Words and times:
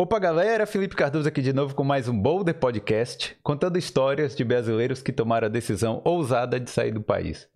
Opa, 0.00 0.16
galera! 0.20 0.64
Felipe 0.64 0.94
Cardoso 0.94 1.28
aqui 1.28 1.42
de 1.42 1.52
novo 1.52 1.74
com 1.74 1.82
mais 1.82 2.06
um 2.06 2.16
Boulder 2.16 2.54
Podcast, 2.54 3.36
contando 3.42 3.76
histórias 3.76 4.36
de 4.36 4.44
brasileiros 4.44 5.02
que 5.02 5.12
tomaram 5.12 5.46
a 5.46 5.50
decisão 5.50 6.00
ousada 6.04 6.60
de 6.60 6.70
sair 6.70 6.92
do 6.92 7.02
país. 7.02 7.48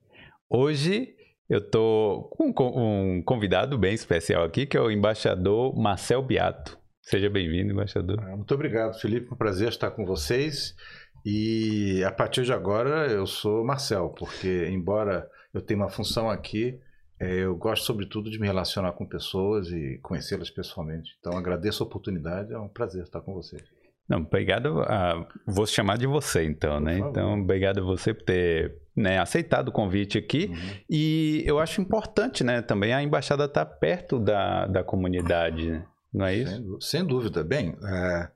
Hoje 0.51 1.15
eu 1.49 1.61
tô 1.61 2.29
com 2.37 2.53
um 2.77 3.23
convidado 3.23 3.79
bem 3.79 3.95
especial 3.95 4.43
aqui, 4.43 4.67
que 4.67 4.77
é 4.77 4.81
o 4.81 4.91
embaixador 4.91 5.73
Marcel 5.79 6.21
Beato. 6.21 6.77
Seja 7.01 7.31
bem-vindo, 7.31 7.73
embaixador. 7.73 8.19
Ah, 8.21 8.35
muito 8.37 8.53
obrigado, 8.53 8.99
Felipe. 8.99 9.29
É 9.31 9.35
um 9.35 9.39
prazer 9.39 9.69
estar 9.69 9.93
com 9.93 10.05
vocês. 10.05 10.75
E 11.25 12.03
a 12.03 12.11
partir 12.11 12.43
de 12.43 12.53
agora 12.53 13.07
eu 13.07 13.25
sou 13.25 13.65
Marcel, 13.65 14.09
porque 14.19 14.67
embora 14.69 15.31
eu 15.55 15.63
tenha 15.63 15.79
uma 15.79 15.89
função 15.89 16.29
aqui, 16.29 16.77
eu 17.31 17.55
gosto, 17.57 17.85
sobretudo, 17.85 18.31
de 18.31 18.39
me 18.39 18.47
relacionar 18.47 18.93
com 18.93 19.07
pessoas 19.07 19.69
e 19.69 19.99
conhecê-las 20.03 20.51
pessoalmente. 20.51 21.17
Então, 21.21 21.37
agradeço 21.37 21.83
a 21.83 21.87
oportunidade, 21.87 22.53
é 22.53 22.59
um 22.59 22.69
prazer 22.69 23.03
estar 23.03 23.21
com 23.21 23.35
você. 23.35 23.59
Não, 24.09 24.19
obrigado. 24.19 24.83
A... 24.83 25.27
Vou 25.47 25.67
chamar 25.67 25.99
de 25.99 26.07
você, 26.07 26.45
então, 26.45 26.81
né? 26.81 26.99
Então, 26.99 27.41
obrigado 27.41 27.79
a 27.79 27.83
você 27.83 28.13
por 28.13 28.25
ter 28.25 28.77
né, 28.95 29.19
aceitado 29.19 29.69
o 29.69 29.73
convite 29.73 30.19
aqui. 30.19 30.47
Uhum. 30.47 30.57
E 30.89 31.43
eu 31.47 31.59
acho 31.59 31.81
importante, 31.81 32.43
né, 32.45 32.61
também 32.61 32.93
a 32.93 33.03
embaixada 33.03 33.45
estar 33.45 33.65
tá 33.65 33.71
perto 33.71 34.19
da, 34.19 34.67
da 34.67 34.85
comunidade, 34.85 35.71
né? 35.71 35.87
não 36.13 36.27
é 36.27 36.35
isso? 36.35 36.57
Sem, 36.81 37.01
sem 37.01 37.07
dúvida. 37.07 37.43
Bem, 37.43 37.77
é... 37.85 38.29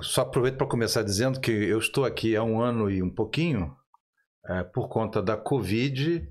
só 0.00 0.22
aproveito 0.22 0.56
para 0.56 0.66
começar 0.66 1.02
dizendo 1.02 1.40
que 1.40 1.52
eu 1.52 1.78
estou 1.78 2.04
aqui 2.04 2.34
há 2.34 2.42
um 2.42 2.60
ano 2.60 2.90
e 2.90 3.02
um 3.02 3.10
pouquinho 3.10 3.76
é, 4.48 4.62
por 4.62 4.88
conta 4.88 5.22
da 5.22 5.36
Covid 5.36 6.26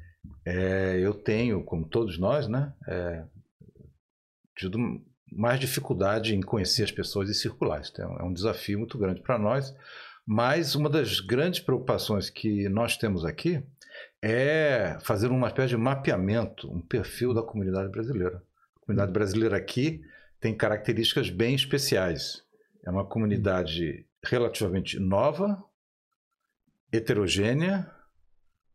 é, 0.47 0.97
eu 1.01 1.13
tenho, 1.13 1.61
como 1.61 1.85
todos 1.85 2.17
nós, 2.17 2.47
né, 2.47 2.73
é, 2.87 3.25
tido 4.55 4.79
mais 5.29 5.59
dificuldade 5.59 6.33
em 6.33 6.41
conhecer 6.41 6.83
as 6.83 6.91
pessoas 6.91 7.29
e 7.29 7.33
circular. 7.33 7.81
Isso 7.81 8.01
é 8.01 8.23
um 8.23 8.31
desafio 8.31 8.79
muito 8.79 8.97
grande 8.97 9.19
para 9.19 9.37
nós. 9.37 9.75
Mas 10.25 10.73
uma 10.73 10.89
das 10.89 11.19
grandes 11.19 11.59
preocupações 11.59 12.29
que 12.29 12.69
nós 12.69 12.95
temos 12.95 13.25
aqui 13.25 13.61
é 14.21 14.97
fazer 15.01 15.27
uma 15.27 15.47
espécie 15.47 15.69
de 15.69 15.77
mapeamento, 15.77 16.71
um 16.71 16.79
perfil 16.79 17.33
da 17.33 17.43
comunidade 17.43 17.89
brasileira. 17.89 18.41
A 18.77 18.79
comunidade 18.79 19.11
brasileira 19.11 19.57
aqui 19.57 20.01
tem 20.39 20.55
características 20.55 21.29
bem 21.29 21.55
especiais. 21.55 22.41
É 22.85 22.89
uma 22.89 23.05
comunidade 23.05 24.05
relativamente 24.23 24.97
nova, 24.97 25.61
heterogênea, 26.89 27.91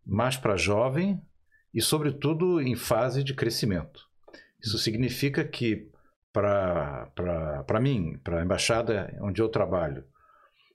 mais 0.05 0.37
para 0.37 0.56
jovem, 0.56 1.20
e, 1.75 1.81
sobretudo, 1.81 2.61
em 2.61 2.77
fase 2.77 3.23
de 3.25 3.34
crescimento. 3.34 4.09
Isso 4.62 4.78
significa 4.78 5.45
que, 5.45 5.89
para 6.33 7.81
mim, 7.81 8.19
para 8.23 8.41
a 8.41 8.45
embaixada 8.45 9.17
onde 9.20 9.41
eu 9.41 9.48
trabalho, 9.48 10.05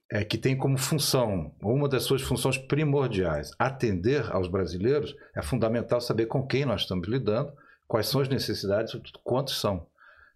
é 0.09 0.23
que 0.23 0.37
tem 0.37 0.55
como 0.55 0.77
função, 0.77 1.53
uma 1.61 1.87
das 1.87 2.03
suas 2.03 2.21
funções 2.21 2.57
primordiais, 2.57 3.51
atender 3.59 4.31
aos 4.31 4.47
brasileiros, 4.47 5.15
é 5.35 5.41
fundamental 5.41 5.99
saber 5.99 6.27
com 6.27 6.45
quem 6.45 6.65
nós 6.65 6.81
estamos 6.81 7.07
lidando, 7.07 7.51
quais 7.87 8.07
são 8.07 8.21
as 8.21 8.29
necessidades, 8.29 8.97
quantos 9.23 9.59
são. 9.59 9.85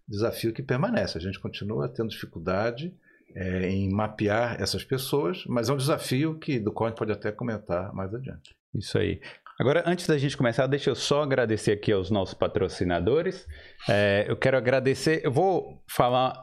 Desafio 0.07 0.53
que 0.53 0.61
permanece. 0.61 1.17
A 1.17 1.21
gente 1.21 1.39
continua 1.39 1.87
tendo 1.87 2.09
dificuldade 2.09 2.93
é, 3.33 3.69
em 3.69 3.89
mapear 3.89 4.61
essas 4.61 4.83
pessoas, 4.83 5.45
mas 5.45 5.69
é 5.69 5.73
um 5.73 5.77
desafio 5.77 6.37
que 6.37 6.59
do 6.59 6.71
qual 6.71 6.87
a 6.87 6.89
gente 6.89 6.99
pode 6.99 7.11
até 7.13 7.31
comentar 7.31 7.93
mais 7.93 8.13
adiante. 8.13 8.55
Isso 8.73 8.97
aí. 8.97 9.21
Agora, 9.61 9.83
antes 9.85 10.07
da 10.07 10.17
gente 10.17 10.35
começar, 10.35 10.65
deixa 10.65 10.89
eu 10.89 10.95
só 10.95 11.21
agradecer 11.21 11.73
aqui 11.73 11.91
aos 11.91 12.09
nossos 12.09 12.33
patrocinadores. 12.33 13.47
É, 13.87 14.25
eu 14.27 14.35
quero 14.35 14.57
agradecer, 14.57 15.21
eu 15.23 15.31
vou 15.31 15.83
falar, 15.87 16.33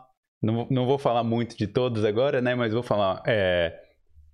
não, 0.40 0.68
não, 0.70 0.86
vou 0.86 0.98
falar 0.98 1.24
muito 1.24 1.58
de 1.58 1.66
todos 1.66 2.04
agora, 2.04 2.40
né? 2.40 2.54
Mas 2.54 2.72
vou 2.72 2.82
falar. 2.84 3.20
É, 3.26 3.76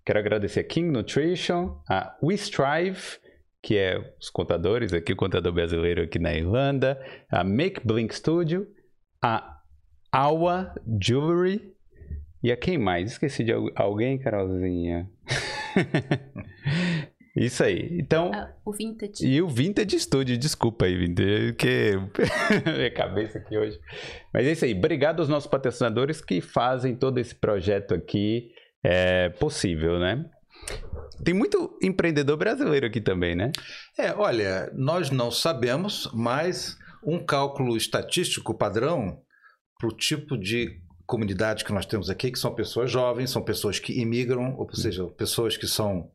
quero 0.05 0.19
agradecer 0.19 0.61
a 0.61 0.65
King 0.65 0.91
Nutrition, 0.91 1.81
a 1.89 2.15
We 2.23 2.35
Strive, 2.35 3.01
que 3.63 3.79
é 3.79 3.99
os 4.21 4.29
contadores 4.29 4.93
aqui, 4.93 5.15
o 5.15 5.17
contador 5.17 5.55
brasileiro 5.55 6.03
aqui 6.03 6.19
na 6.19 6.35
Irlanda, 6.35 7.03
a 7.31 7.43
Make 7.43 7.81
Blink 7.87 8.15
Studio, 8.15 8.67
a 9.23 9.63
Awa 10.13 10.75
Jewelry 11.03 11.73
e 12.43 12.53
a 12.53 12.57
quem 12.59 12.77
mais? 12.77 13.13
Esqueci 13.13 13.45
de 13.45 13.53
alguém, 13.75 14.19
Carolzinha. 14.19 15.09
Isso 17.37 17.65
aí. 17.65 17.89
Então. 17.99 18.31
Ah, 18.33 18.53
o 18.65 18.73
Vintage. 18.73 19.27
E 19.27 19.43
o 19.43 19.49
Vintage 19.49 19.99
Studio, 19.99 20.39
desculpa 20.39 20.85
aí, 20.85 20.97
Vintage, 20.97 21.53
porque 21.53 21.93
minha 22.77 22.91
cabeça 22.93 23.39
aqui 23.39 23.59
hoje. 23.59 23.79
Mas 24.33 24.47
é 24.47 24.53
isso 24.53 24.65
aí. 24.65 24.73
Obrigado 24.73 25.21
aos 25.21 25.29
nossos 25.29 25.51
patrocinadores 25.51 26.21
que 26.21 26.41
fazem 26.41 26.95
todo 26.95 27.19
esse 27.19 27.35
projeto 27.35 27.93
aqui 27.93 28.53
é, 28.85 29.31
possível, 29.31 29.99
né? 29.99 30.25
Tem 31.25 31.35
muito 31.35 31.77
empreendedor 31.83 32.37
brasileiro 32.37 32.87
aqui 32.87 33.01
também, 33.01 33.35
né? 33.35 33.51
É, 33.99 34.13
olha, 34.13 34.71
nós 34.73 35.11
não 35.11 35.31
sabemos, 35.31 36.09
mas 36.15 36.79
um 37.05 37.19
cálculo 37.19 37.77
estatístico 37.77 38.55
padrão 38.55 39.21
para 39.79 39.89
o 39.89 39.93
tipo 39.93 40.39
de 40.39 40.81
comunidade 41.07 41.65
que 41.65 41.73
nós 41.73 41.85
temos 41.85 42.09
aqui, 42.09 42.31
que 42.31 42.39
são 42.39 42.55
pessoas 42.55 42.91
jovens, 42.91 43.31
são 43.31 43.43
pessoas 43.43 43.79
que 43.79 44.01
imigram, 44.01 44.55
ou 44.57 44.73
seja, 44.75 45.05
pessoas 45.09 45.57
que 45.57 45.67
são 45.67 46.11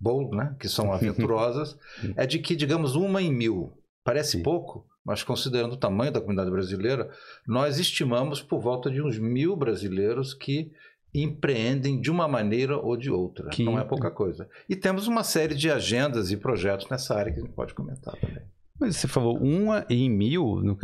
bold, 0.00 0.36
né? 0.36 0.54
que 0.58 0.68
são 0.68 0.92
aventurosas, 0.92 1.78
é 2.16 2.26
de 2.26 2.38
que, 2.38 2.54
digamos, 2.54 2.94
uma 2.94 3.22
em 3.22 3.32
mil. 3.32 3.72
Parece 4.04 4.32
Sim. 4.32 4.42
pouco, 4.42 4.86
mas 5.04 5.22
considerando 5.22 5.72
o 5.72 5.78
tamanho 5.78 6.12
da 6.12 6.20
comunidade 6.20 6.50
brasileira, 6.50 7.10
nós 7.46 7.78
estimamos 7.78 8.42
por 8.42 8.60
volta 8.60 8.90
de 8.90 9.02
uns 9.02 9.18
mil 9.18 9.56
brasileiros 9.56 10.34
que 10.34 10.72
empreendem 11.14 12.00
de 12.00 12.10
uma 12.10 12.26
maneira 12.26 12.76
ou 12.76 12.96
de 12.96 13.10
outra. 13.10 13.48
Que... 13.50 13.62
Não 13.62 13.78
é 13.78 13.84
pouca 13.84 14.10
coisa. 14.10 14.48
E 14.68 14.74
temos 14.74 15.06
uma 15.06 15.22
série 15.22 15.54
de 15.54 15.70
agendas 15.70 16.30
e 16.32 16.36
projetos 16.36 16.88
nessa 16.88 17.14
área 17.14 17.32
que 17.32 17.38
a 17.38 17.42
gente 17.42 17.54
pode 17.54 17.72
comentar 17.72 18.14
também. 18.16 18.42
Mas 18.80 18.96
você 18.96 19.06
falou 19.06 19.38
uma 19.38 19.86
em 19.88 20.10
mil? 20.10 20.76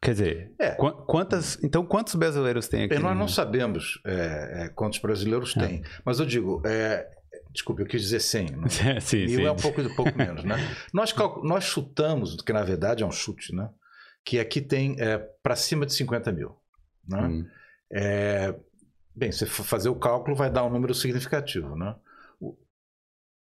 Quer 0.00 0.12
dizer, 0.12 0.54
é. 0.58 0.70
quantas, 1.06 1.62
então 1.62 1.86
quantos 1.86 2.16
brasileiros 2.16 2.66
tem 2.66 2.84
aqui? 2.84 2.98
Nós 2.98 3.16
não 3.16 3.28
sabemos 3.28 4.00
é, 4.04 4.64
é, 4.64 4.68
quantos 4.70 4.98
brasileiros 4.98 5.54
ah. 5.56 5.60
tem, 5.60 5.82
mas 6.04 6.18
eu 6.18 6.26
digo, 6.26 6.60
é, 6.66 7.08
Desculpe, 7.52 7.82
eu 7.82 7.86
quis 7.86 8.02
dizer 8.02 8.20
100. 8.20 8.50
Né? 8.56 9.00
sim, 9.00 9.26
Mil 9.26 9.40
sim. 9.40 9.44
é 9.44 9.52
um 9.52 9.56
pouco, 9.56 9.80
um 9.80 9.94
pouco 9.94 10.16
menos, 10.16 10.44
né? 10.44 10.56
nós, 10.92 11.14
nós 11.42 11.64
chutamos, 11.64 12.36
que 12.42 12.52
na 12.52 12.62
verdade 12.62 13.02
é 13.02 13.06
um 13.06 13.12
chute, 13.12 13.54
né? 13.54 13.68
Que 14.24 14.38
aqui 14.38 14.60
tem 14.60 14.96
é, 14.98 15.18
para 15.18 15.56
cima 15.56 15.84
de 15.84 15.92
50 15.92 16.32
mil. 16.32 16.56
Né? 17.06 17.20
Hum. 17.20 17.46
É, 17.92 18.54
bem, 19.14 19.30
se 19.32 19.44
for 19.46 19.64
fazer 19.64 19.88
o 19.88 19.96
cálculo, 19.96 20.36
vai 20.36 20.50
dar 20.50 20.64
um 20.64 20.70
número 20.70 20.94
significativo, 20.94 21.76
né? 21.76 21.94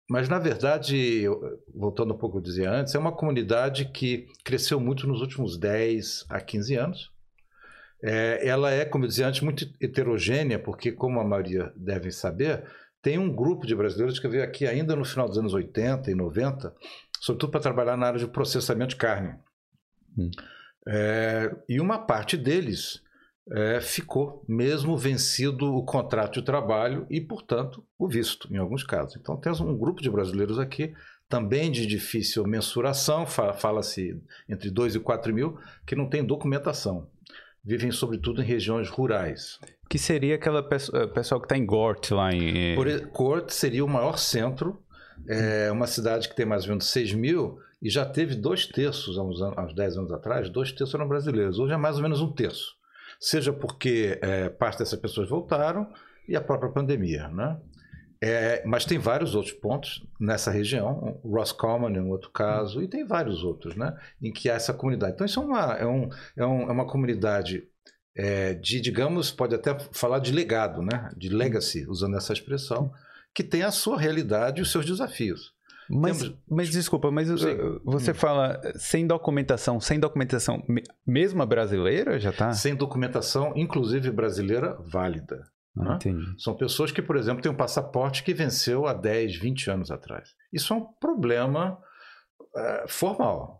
Mas, 0.09 0.27
na 0.27 0.39
verdade, 0.39 1.25
voltando 1.73 2.15
um 2.15 2.17
pouco 2.17 2.37
ao 2.37 2.41
que 2.41 2.49
eu 2.49 2.51
dizia 2.51 2.71
antes, 2.71 2.95
é 2.95 2.99
uma 2.99 3.11
comunidade 3.11 3.85
que 3.91 4.25
cresceu 4.43 4.79
muito 4.79 5.05
nos 5.05 5.21
últimos 5.21 5.55
10 5.55 6.25
a 6.29 6.41
15 6.41 6.75
anos. 6.75 7.11
É, 8.01 8.47
ela 8.47 8.71
é, 8.71 8.85
como 8.85 9.03
eu 9.03 9.07
dizia 9.07 9.27
antes, 9.27 9.41
muito 9.41 9.71
heterogênea, 9.79 10.57
porque, 10.57 10.91
como 10.91 11.19
a 11.19 11.23
maioria 11.23 11.71
devem 11.75 12.09
saber, 12.09 12.65
tem 13.01 13.17
um 13.17 13.33
grupo 13.33 13.65
de 13.65 13.75
brasileiros 13.75 14.19
que 14.19 14.27
veio 14.27 14.43
aqui 14.43 14.67
ainda 14.67 14.95
no 14.95 15.05
final 15.05 15.27
dos 15.27 15.37
anos 15.37 15.53
80 15.53 16.11
e 16.11 16.15
90, 16.15 16.73
sobretudo 17.19 17.51
para 17.51 17.61
trabalhar 17.61 17.97
na 17.97 18.07
área 18.07 18.19
de 18.19 18.27
processamento 18.27 18.91
de 18.91 18.95
carne. 18.97 19.35
Hum. 20.17 20.29
É, 20.87 21.55
e 21.67 21.79
uma 21.79 21.99
parte 21.99 22.35
deles 22.35 23.01
é, 23.51 23.81
ficou, 23.81 24.43
mesmo 24.47 24.97
vencido 24.97 25.73
o 25.73 25.83
contrato 25.83 26.39
de 26.39 26.45
trabalho 26.45 27.05
e, 27.09 27.19
portanto, 27.19 27.83
o 27.97 28.07
visto, 28.07 28.53
em 28.53 28.57
alguns 28.57 28.83
casos. 28.83 29.15
Então, 29.15 29.37
temos 29.37 29.59
um 29.59 29.77
grupo 29.77 30.01
de 30.01 30.09
brasileiros 30.09 30.59
aqui, 30.59 30.93
também 31.27 31.71
de 31.71 31.85
difícil 31.85 32.45
mensuração, 32.45 33.25
fala-se 33.25 34.19
entre 34.47 34.69
2 34.71 34.95
e 34.95 34.99
4 34.99 35.33
mil, 35.33 35.57
que 35.85 35.95
não 35.95 36.09
tem 36.09 36.23
documentação. 36.23 37.07
Vivem, 37.63 37.91
sobretudo, 37.91 38.41
em 38.41 38.45
regiões 38.45 38.89
rurais. 38.89 39.59
Que 39.89 39.97
seria 39.97 40.35
aquela 40.35 40.61
pessoa, 40.61 41.03
eh, 41.03 41.07
pessoal 41.07 41.41
que 41.41 41.45
está 41.45 41.57
em 41.57 41.65
Gort 41.65 42.11
lá 42.11 42.31
em. 42.31 42.75
Por, 42.75 42.87
Gort 43.07 43.49
seria 43.49 43.83
o 43.83 43.89
maior 43.89 44.17
centro, 44.17 44.81
é 45.27 45.71
uma 45.71 45.87
cidade 45.87 46.29
que 46.29 46.35
tem 46.35 46.45
mais 46.45 46.63
ou 46.63 46.69
menos 46.69 46.85
6 46.91 47.13
mil 47.13 47.57
e 47.81 47.89
já 47.89 48.05
teve 48.05 48.35
dois 48.35 48.65
terços, 48.67 49.17
há 49.17 49.23
uns, 49.23 49.41
há 49.41 49.65
uns 49.65 49.73
10 49.73 49.97
anos 49.97 50.11
atrás, 50.11 50.49
dois 50.49 50.71
terços 50.71 50.93
eram 50.93 51.07
brasileiros. 51.07 51.59
Hoje 51.59 51.73
é 51.73 51.77
mais 51.77 51.95
ou 51.95 52.03
menos 52.03 52.21
um 52.21 52.31
terço. 52.31 52.75
Seja 53.19 53.51
porque 53.51 54.19
é, 54.21 54.49
parte 54.49 54.79
dessas 54.79 54.99
pessoas 54.99 55.29
voltaram 55.29 55.91
e 56.27 56.35
a 56.35 56.41
própria 56.41 56.71
pandemia. 56.71 57.27
Né? 57.29 57.57
É, 58.21 58.61
mas 58.65 58.85
tem 58.85 58.97
vários 58.97 59.33
outros 59.33 59.53
pontos 59.53 60.05
nessa 60.19 60.51
região, 60.51 61.19
Roscommon 61.23 61.95
é 61.95 62.01
um 62.01 62.09
outro 62.09 62.29
caso, 62.31 62.81
e 62.83 62.87
tem 62.87 63.05
vários 63.05 63.43
outros, 63.43 63.75
né, 63.77 63.97
em 64.21 64.31
que 64.31 64.49
há 64.49 64.55
essa 64.55 64.73
comunidade. 64.73 65.13
Então, 65.13 65.25
isso 65.25 65.39
é 65.39 65.43
uma, 65.43 65.73
é 65.75 65.85
um, 65.85 66.09
é 66.35 66.45
um, 66.45 66.61
é 66.63 66.71
uma 66.71 66.85
comunidade 66.85 67.63
é, 68.15 68.53
de, 68.53 68.81
digamos, 68.81 69.31
pode 69.31 69.55
até 69.55 69.77
falar 69.91 70.19
de 70.19 70.31
legado, 70.31 70.81
né? 70.81 71.11
de 71.15 71.29
legacy, 71.29 71.85
usando 71.87 72.17
essa 72.17 72.33
expressão, 72.33 72.91
que 73.33 73.43
tem 73.43 73.63
a 73.63 73.71
sua 73.71 73.97
realidade 73.97 74.59
e 74.59 74.61
os 74.61 74.71
seus 74.71 74.85
desafios. 74.85 75.53
Mas, 75.89 76.19
Temos... 76.19 76.37
mas 76.47 76.69
desculpa, 76.69 77.09
mas 77.09 77.27
Sim. 77.27 77.57
você 77.83 78.11
hum. 78.11 78.15
fala 78.15 78.61
sem 78.75 79.07
documentação, 79.07 79.79
sem 79.79 79.99
documentação, 79.99 80.63
mesmo 81.05 81.41
a 81.41 81.45
brasileira 81.45 82.19
já 82.19 82.29
está? 82.29 82.53
Sem 82.53 82.75
documentação, 82.75 83.53
inclusive 83.55 84.11
brasileira, 84.11 84.77
válida. 84.81 85.47
Ah, 85.77 85.97
né? 86.05 86.25
São 86.37 86.55
pessoas 86.55 86.91
que, 86.91 87.01
por 87.01 87.15
exemplo, 87.15 87.41
têm 87.41 87.51
um 87.51 87.55
passaporte 87.55 88.23
que 88.23 88.33
venceu 88.33 88.85
há 88.85 88.93
10, 88.93 89.37
20 89.37 89.71
anos 89.71 89.91
atrás. 89.91 90.35
Isso 90.51 90.73
é 90.73 90.77
um 90.77 90.85
problema 90.85 91.79
uh, 92.39 92.87
formal, 92.87 93.58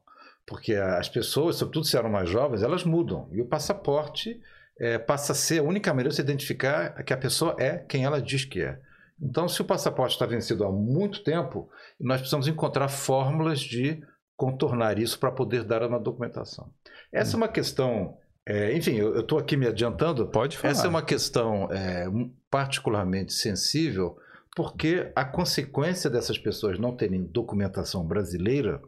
porque 0.49 0.73
as 0.73 1.07
pessoas, 1.07 1.57
sobretudo 1.57 1.85
se 1.85 1.95
eram 1.95 2.09
mais 2.09 2.27
jovens, 2.27 2.63
elas 2.63 2.83
mudam. 2.83 3.29
E 3.31 3.39
o 3.39 3.45
passaporte 3.45 4.41
é, 4.79 4.97
passa 4.97 5.33
a 5.33 5.35
ser 5.35 5.59
a 5.59 5.63
única 5.63 5.91
maneira 5.91 6.09
de 6.09 6.15
se 6.15 6.21
identificar 6.23 7.03
que 7.03 7.13
a 7.13 7.17
pessoa 7.17 7.55
é 7.59 7.77
quem 7.77 8.03
ela 8.03 8.19
diz 8.19 8.45
que 8.45 8.59
é. 8.59 8.79
Então, 9.21 9.47
se 9.47 9.61
o 9.61 9.65
passaporte 9.65 10.13
está 10.13 10.25
vencido 10.25 10.63
há 10.63 10.71
muito 10.71 11.23
tempo, 11.23 11.69
nós 11.99 12.19
precisamos 12.19 12.47
encontrar 12.47 12.87
fórmulas 12.87 13.59
de 13.59 14.01
contornar 14.35 14.97
isso 14.97 15.19
para 15.19 15.31
poder 15.31 15.63
dar 15.63 15.83
uma 15.83 15.99
documentação. 15.99 16.71
Essa 17.11 17.37
hum. 17.37 17.41
é 17.41 17.43
uma 17.43 17.47
questão 17.47 18.17
é, 18.43 18.75
enfim, 18.75 18.95
eu 18.95 19.19
estou 19.19 19.37
aqui 19.37 19.55
me 19.55 19.67
adiantando. 19.67 20.25
Pode 20.25 20.57
falar. 20.57 20.71
Essa 20.71 20.87
é 20.87 20.89
uma 20.89 21.03
questão 21.03 21.71
é, 21.71 22.07
particularmente 22.49 23.33
sensível, 23.33 24.17
porque 24.55 25.11
a 25.15 25.23
consequência 25.23 26.09
dessas 26.09 26.39
pessoas 26.39 26.79
não 26.79 26.95
terem 26.95 27.23
documentação 27.23 28.03
brasileira 28.03 28.81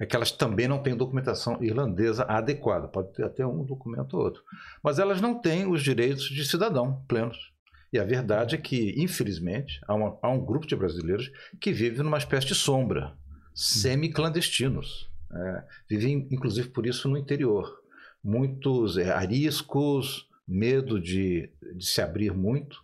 é 0.00 0.06
que 0.06 0.16
elas 0.16 0.32
também 0.32 0.66
não 0.66 0.82
têm 0.82 0.96
documentação 0.96 1.62
irlandesa 1.62 2.24
adequada. 2.24 2.88
Pode 2.88 3.12
ter 3.12 3.22
até 3.22 3.46
um 3.46 3.62
documento 3.62 4.14
ou 4.14 4.24
outro. 4.24 4.42
Mas 4.82 4.98
elas 4.98 5.20
não 5.20 5.38
têm 5.38 5.70
os 5.70 5.82
direitos 5.82 6.24
de 6.24 6.42
cidadão 6.44 7.04
plenos. 7.06 7.52
E 7.92 7.98
a 7.98 8.04
verdade 8.04 8.54
é 8.54 8.58
que, 8.58 8.94
infelizmente, 8.96 9.78
há, 9.86 9.94
uma, 9.94 10.18
há 10.22 10.30
um 10.30 10.42
grupo 10.42 10.66
de 10.66 10.74
brasileiros 10.74 11.30
que 11.60 11.70
vive 11.70 12.02
numa 12.02 12.16
espécie 12.16 12.46
de 12.46 12.54
sombra, 12.54 13.14
semi-clandestinos. 13.54 15.10
É, 15.30 15.64
vivem, 15.88 16.26
inclusive, 16.30 16.70
por 16.70 16.86
isso 16.86 17.08
no 17.08 17.18
interior 17.18 17.78
muitos 18.22 18.96
é, 18.96 19.10
ariscos, 19.10 20.26
medo 20.46 21.00
de, 21.00 21.50
de 21.76 21.84
se 21.84 22.00
abrir 22.00 22.32
muito. 22.32 22.82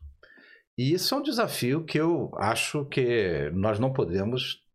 E 0.77 0.93
isso 0.93 1.15
é 1.15 1.19
um 1.19 1.23
desafio 1.23 1.85
que 1.85 1.99
eu 1.99 2.31
acho 2.37 2.85
que 2.87 3.51
nós 3.55 3.79
não 3.79 3.93
podemos 3.93 4.66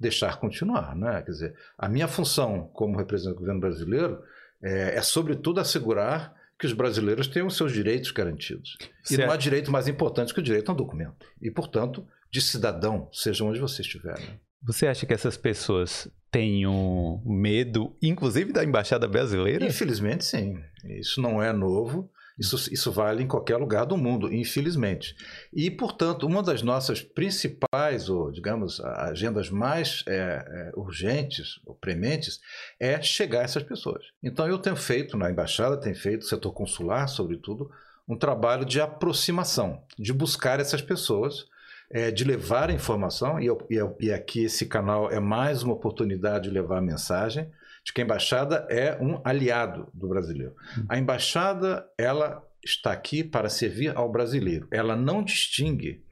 deixar 0.00 0.40
continuar. 0.40 0.96
Né? 0.96 1.22
Quer 1.22 1.30
dizer, 1.30 1.54
a 1.78 1.88
minha 1.88 2.08
função 2.08 2.70
como 2.72 2.96
representante 2.96 3.34
do 3.34 3.40
governo 3.40 3.60
brasileiro 3.60 4.22
é, 4.62 4.96
é 4.96 5.02
sobretudo, 5.02 5.60
assegurar 5.60 6.34
que 6.58 6.66
os 6.66 6.72
brasileiros 6.72 7.26
tenham 7.26 7.46
os 7.46 7.56
seus 7.56 7.72
direitos 7.72 8.10
garantidos. 8.10 8.76
Certo. 9.02 9.20
E 9.20 9.24
não 9.24 9.32
há 9.32 9.36
direito 9.36 9.70
mais 9.70 9.88
importante 9.88 10.34
que 10.34 10.40
o 10.40 10.42
direito 10.42 10.68
a 10.70 10.72
um 10.72 10.76
documento. 10.76 11.26
E, 11.40 11.50
portanto, 11.50 12.06
de 12.30 12.40
cidadão, 12.40 13.08
seja 13.12 13.44
onde 13.44 13.58
você 13.58 13.82
estiver. 13.82 14.18
Né? 14.18 14.38
Você 14.62 14.86
acha 14.86 15.06
que 15.06 15.14
essas 15.14 15.38
pessoas 15.38 16.06
tenham 16.30 17.22
medo, 17.24 17.96
inclusive 18.02 18.52
da 18.52 18.62
embaixada 18.62 19.08
brasileira? 19.08 19.64
Infelizmente, 19.64 20.24
sim. 20.24 20.60
Isso 20.84 21.20
não 21.22 21.42
é 21.42 21.50
novo. 21.50 22.10
Isso, 22.40 22.72
isso 22.72 22.90
vale 22.90 23.22
em 23.22 23.26
qualquer 23.26 23.58
lugar 23.58 23.84
do 23.84 23.98
mundo, 23.98 24.32
infelizmente. 24.32 25.14
E, 25.52 25.70
portanto, 25.70 26.26
uma 26.26 26.42
das 26.42 26.62
nossas 26.62 27.02
principais, 27.02 28.08
ou 28.08 28.32
digamos, 28.32 28.80
agendas 28.80 29.50
mais 29.50 30.02
é, 30.08 30.14
é, 30.16 30.72
urgentes 30.74 31.60
ou 31.66 31.74
prementes 31.74 32.40
é 32.80 33.00
chegar 33.02 33.40
a 33.40 33.44
essas 33.44 33.62
pessoas. 33.62 34.02
Então, 34.22 34.48
eu 34.48 34.58
tenho 34.58 34.74
feito, 34.74 35.18
na 35.18 35.30
embaixada, 35.30 35.76
tenho 35.76 35.94
feito, 35.94 36.24
setor 36.24 36.52
consular, 36.52 37.06
sobretudo, 37.08 37.70
um 38.08 38.16
trabalho 38.16 38.64
de 38.64 38.80
aproximação, 38.80 39.82
de 39.98 40.10
buscar 40.10 40.60
essas 40.60 40.80
pessoas 40.80 41.46
é, 41.90 42.10
de 42.10 42.24
levar 42.24 42.70
a 42.70 42.72
informação, 42.72 43.38
e, 43.38 43.46
eu, 43.46 43.66
e, 44.00 44.10
aqui 44.10 44.44
esse 44.44 44.64
canal 44.64 45.10
é 45.10 45.20
mais 45.20 45.62
uma 45.62 45.74
oportunidade 45.74 46.44
de 46.44 46.54
levar 46.54 46.78
a 46.78 46.82
mensagem 46.82 47.50
de 47.84 47.92
que 47.92 48.00
a 48.00 48.04
embaixada 48.04 48.66
é 48.70 48.96
um 49.00 49.20
aliado 49.24 49.88
do 49.94 50.08
brasileiro. 50.08 50.54
A 50.88 50.98
embaixada, 50.98 51.86
ela 51.96 52.42
está 52.64 52.92
aqui 52.92 53.24
para 53.24 53.48
servir 53.48 53.96
ao 53.96 54.10
brasileiro. 54.10 54.68
Ela 54.70 54.94
não 54.94 55.22
distingue, 55.22 56.04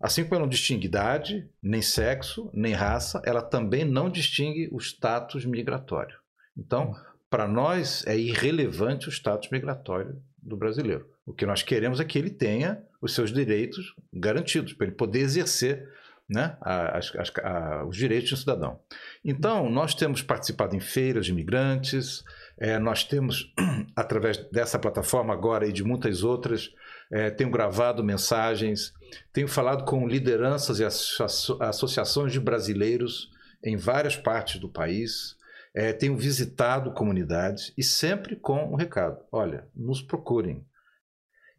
assim 0.00 0.24
como 0.24 0.34
ela 0.34 0.44
não 0.44 0.50
distingue 0.50 0.86
idade, 0.86 1.48
nem 1.62 1.80
sexo, 1.80 2.50
nem 2.52 2.72
raça, 2.72 3.22
ela 3.24 3.42
também 3.42 3.84
não 3.84 4.10
distingue 4.10 4.68
o 4.72 4.78
status 4.78 5.44
migratório. 5.44 6.16
Então, 6.56 6.94
para 7.30 7.46
nós 7.46 8.04
é 8.06 8.16
irrelevante 8.16 9.08
o 9.08 9.12
status 9.12 9.50
migratório 9.50 10.20
do 10.42 10.56
brasileiro. 10.56 11.08
O 11.24 11.32
que 11.32 11.46
nós 11.46 11.62
queremos 11.62 12.00
é 12.00 12.04
que 12.04 12.18
ele 12.18 12.30
tenha 12.30 12.82
os 13.00 13.14
seus 13.14 13.32
direitos 13.32 13.94
garantidos, 14.12 14.72
para 14.72 14.86
ele 14.86 14.96
poder 14.96 15.20
exercer 15.20 15.88
né, 16.28 16.56
a, 16.60 17.84
os 17.86 17.96
direitos 17.96 18.32
um 18.32 18.36
cidadão. 18.36 18.80
Então, 19.24 19.70
nós 19.70 19.94
temos 19.94 20.22
participado 20.22 20.74
em 20.74 20.80
feiras 20.80 21.26
de 21.26 21.32
imigrantes, 21.32 22.24
é, 22.58 22.78
nós 22.78 23.04
temos, 23.04 23.52
através 23.94 24.38
dessa 24.50 24.78
plataforma 24.78 25.32
agora 25.32 25.66
e 25.66 25.72
de 25.72 25.84
muitas 25.84 26.24
outras, 26.24 26.70
é, 27.12 27.30
tenho 27.30 27.50
gravado 27.50 28.02
mensagens, 28.02 28.92
tenho 29.32 29.46
falado 29.46 29.84
com 29.84 30.08
lideranças 30.08 30.80
e 30.80 30.84
associações 30.84 32.32
de 32.32 32.40
brasileiros 32.40 33.30
em 33.62 33.76
várias 33.76 34.16
partes 34.16 34.60
do 34.60 34.68
país, 34.68 35.36
é, 35.74 35.92
tenho 35.92 36.16
visitado 36.16 36.92
comunidades 36.92 37.72
e 37.76 37.82
sempre 37.82 38.34
com 38.34 38.72
um 38.72 38.76
recado: 38.76 39.22
olha, 39.30 39.68
nos 39.74 40.00
procurem. 40.00 40.64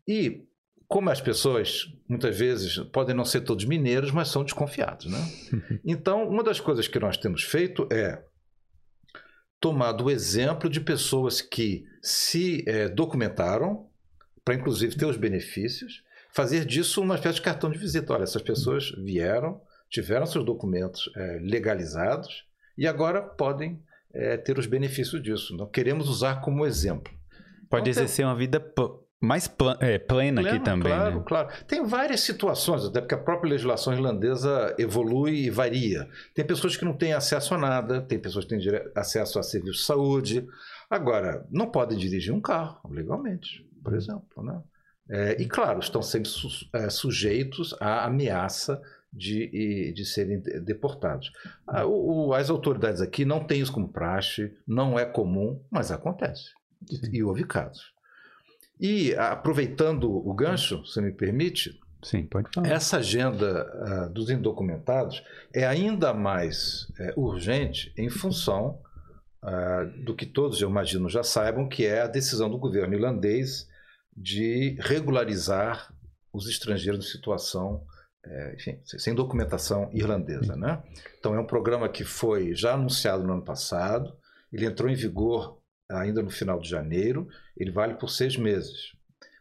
E 0.07 0.46
como 0.87 1.09
as 1.09 1.19
pessoas, 1.19 1.85
muitas 2.07 2.37
vezes, 2.37 2.77
podem 2.93 3.13
não 3.13 3.25
ser 3.25 3.41
todos 3.41 3.65
mineiros, 3.65 4.11
mas 4.11 4.29
são 4.29 4.43
desconfiados. 4.43 5.05
Né? 5.05 5.19
Então, 5.85 6.27
uma 6.27 6.43
das 6.43 6.59
coisas 6.59 6.87
que 6.87 6.99
nós 6.99 7.17
temos 7.17 7.43
feito 7.43 7.87
é 7.91 8.23
tomado 9.59 10.05
o 10.05 10.11
exemplo 10.11 10.69
de 10.69 10.79
pessoas 10.79 11.41
que 11.41 11.85
se 12.01 12.63
é, 12.67 12.87
documentaram, 12.87 13.89
para 14.45 14.55
inclusive 14.55 14.95
ter 14.95 15.05
os 15.05 15.17
benefícios, 15.17 16.03
fazer 16.31 16.63
disso 16.63 17.01
uma 17.01 17.15
espécie 17.15 17.35
de 17.35 17.41
cartão 17.41 17.69
de 17.69 17.77
visita. 17.77 18.13
Olha, 18.13 18.23
essas 18.23 18.41
pessoas 18.41 18.91
vieram, 18.91 19.61
tiveram 19.89 20.25
seus 20.25 20.45
documentos 20.45 21.11
é, 21.15 21.39
legalizados 21.41 22.45
e 22.77 22.87
agora 22.87 23.21
podem 23.21 23.81
é, 24.13 24.37
ter 24.37 24.57
os 24.57 24.67
benefícios 24.67 25.21
disso. 25.21 25.55
Não 25.57 25.67
queremos 25.67 26.07
usar 26.07 26.41
como 26.41 26.65
exemplo. 26.65 27.11
Pode 27.69 27.89
então, 27.89 28.03
exercer 28.03 28.25
uma 28.25 28.35
vida 28.35 28.59
mais 29.19 29.51
é, 29.79 29.97
plena, 29.97 30.41
aqui 30.41 30.59
também. 30.59 30.91
Claro, 30.91 31.15
né? 31.17 31.23
claro. 31.25 31.49
Tem 31.67 31.83
várias 31.83 32.21
situações, 32.21 32.85
até 32.85 33.01
porque 33.01 33.15
a 33.15 33.19
própria 33.19 33.49
legislação 33.49 33.93
irlandesa 33.93 34.75
evolui 34.77 35.45
e 35.45 35.49
varia. 35.49 36.07
Tem 36.35 36.45
pessoas 36.45 36.77
que 36.77 36.85
não 36.85 36.93
têm 36.93 37.13
acesso 37.13 37.55
a 37.55 37.57
nada, 37.57 38.01
tem 38.01 38.19
pessoas 38.19 38.45
que 38.45 38.55
têm 38.55 38.81
acesso 38.95 39.39
a 39.39 39.43
serviços 39.43 39.79
de 39.79 39.85
saúde. 39.85 40.47
Agora, 40.89 41.45
não 41.49 41.71
podem 41.71 41.97
dirigir 41.97 42.33
um 42.33 42.41
carro 42.41 42.79
legalmente, 42.89 43.67
por 43.83 43.95
exemplo. 43.95 44.43
Né? 44.43 44.61
É, 45.09 45.41
e, 45.41 45.47
claro, 45.47 45.79
estão 45.79 46.01
sempre 46.01 46.29
su 46.29 46.47
é, 46.73 46.89
sujeitos 46.89 47.75
à 47.79 48.05
ameaça 48.05 48.79
de, 49.11 49.93
de 49.93 50.05
serem 50.05 50.39
deportados. 50.63 51.31
Ah, 51.65 51.85
o, 51.85 52.27
o, 52.27 52.33
as 52.33 52.51
autoridades 52.51 53.01
aqui 53.01 53.25
não 53.25 53.43
têm 53.43 53.61
isso 53.61 53.73
como 53.73 53.91
praxe, 53.91 54.53
não 54.67 54.99
é 54.99 55.05
comum, 55.05 55.59
mas 55.71 55.91
acontece. 55.91 56.51
E, 56.91 57.17
e 57.17 57.23
houve 57.23 57.43
casos. 57.45 57.96
E 58.79 59.15
aproveitando 59.15 60.09
o 60.09 60.33
gancho, 60.33 60.85
se 60.85 61.01
me 61.01 61.11
permite, 61.11 61.79
Sim, 62.03 62.25
pode 62.25 62.49
falar. 62.53 62.67
Essa 62.67 62.97
agenda 62.97 63.65
uh, 64.07 64.13
dos 64.13 64.29
indocumentados 64.29 65.23
é 65.53 65.65
ainda 65.65 66.13
mais 66.13 66.87
uh, 66.99 67.19
urgente 67.19 67.91
em 67.97 68.07
função 68.07 68.79
uh, 69.43 70.03
do 70.03 70.15
que 70.15 70.25
todos, 70.25 70.61
eu 70.61 70.69
imagino, 70.69 71.09
já 71.09 71.23
saibam, 71.23 71.67
que 71.67 71.85
é 71.85 72.01
a 72.01 72.07
decisão 72.07 72.49
do 72.49 72.59
governo 72.59 72.93
irlandês 72.93 73.67
de 74.15 74.77
regularizar 74.79 75.93
os 76.33 76.47
estrangeiros 76.47 77.05
em 77.05 77.11
situação, 77.11 77.83
eh, 78.25 78.55
enfim, 78.55 78.79
sem 78.83 79.13
documentação 79.13 79.89
irlandesa. 79.93 80.55
Né? 80.55 80.81
Então, 81.19 81.35
é 81.35 81.39
um 81.39 81.45
programa 81.45 81.87
que 81.87 82.03
foi 82.03 82.55
já 82.55 82.73
anunciado 82.73 83.23
no 83.23 83.33
ano 83.33 83.43
passado, 83.43 84.15
ele 84.51 84.65
entrou 84.65 84.89
em 84.89 84.95
vigor 84.95 85.59
ainda 85.89 86.21
no 86.21 86.29
final 86.29 86.59
de 86.59 86.69
janeiro, 86.69 87.27
ele 87.55 87.71
vale 87.71 87.95
por 87.95 88.09
seis 88.09 88.35
meses. 88.35 88.93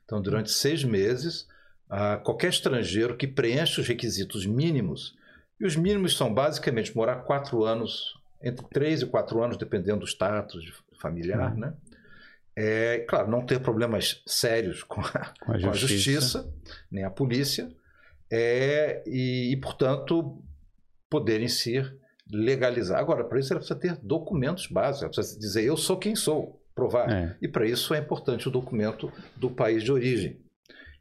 Então, 0.05 0.23
durante 0.23 0.51
seis 0.51 0.85
meses, 0.85 1.49
qualquer 2.23 2.51
estrangeiro 2.51 3.17
que 3.17 3.27
preencha 3.27 3.81
os 3.81 3.89
requisitos 3.89 4.47
mínimos, 4.47 5.17
e 5.61 5.67
os 5.67 5.75
mínimos 5.75 6.17
são 6.17 6.33
basicamente 6.33 6.95
morar 6.95 7.17
quatro 7.23 7.65
anos, 7.65 8.15
entre 8.43 8.67
três 8.69 9.03
e 9.03 9.07
quatro 9.07 9.43
anos, 9.43 9.57
dependendo 9.57 10.01
do 10.01 10.07
status 10.07 10.83
familiar, 11.01 11.53
uhum. 11.53 11.61
né? 11.61 11.75
É, 12.59 13.01
claro, 13.01 13.31
não 13.31 13.45
ter 13.45 13.61
problemas 13.61 14.23
sérios 14.27 14.83
com 14.83 15.01
a, 15.01 15.35
com 15.45 15.53
a, 15.53 15.59
justiça. 15.59 15.69
Com 15.69 15.69
a 15.69 15.73
justiça. 15.75 16.55
nem 16.91 17.05
a 17.05 17.11
polícia, 17.11 17.71
é, 18.31 19.03
e, 19.07 19.53
e, 19.53 19.57
portanto, 19.57 20.43
poderem 21.09 21.49
ser 21.49 21.97
legalizar. 22.31 22.99
Agora, 22.99 23.25
para 23.25 23.39
isso, 23.39 23.53
ela 23.53 23.61
precisa 23.61 23.79
ter 23.79 23.97
documentos 24.03 24.67
básicos, 24.67 25.03
ela 25.03 25.13
precisa 25.13 25.39
dizer 25.39 25.65
eu 25.65 25.77
sou 25.77 25.97
quem 25.97 26.17
sou, 26.17 26.61
provar. 26.75 27.11
É. 27.11 27.37
E 27.41 27.49
para 27.49 27.67
isso 27.67 27.95
é 27.95 27.99
importante 27.99 28.49
o 28.49 28.51
documento 28.51 29.13
do 29.37 29.51
país 29.51 29.83
de 29.83 29.93
origem. 29.93 30.41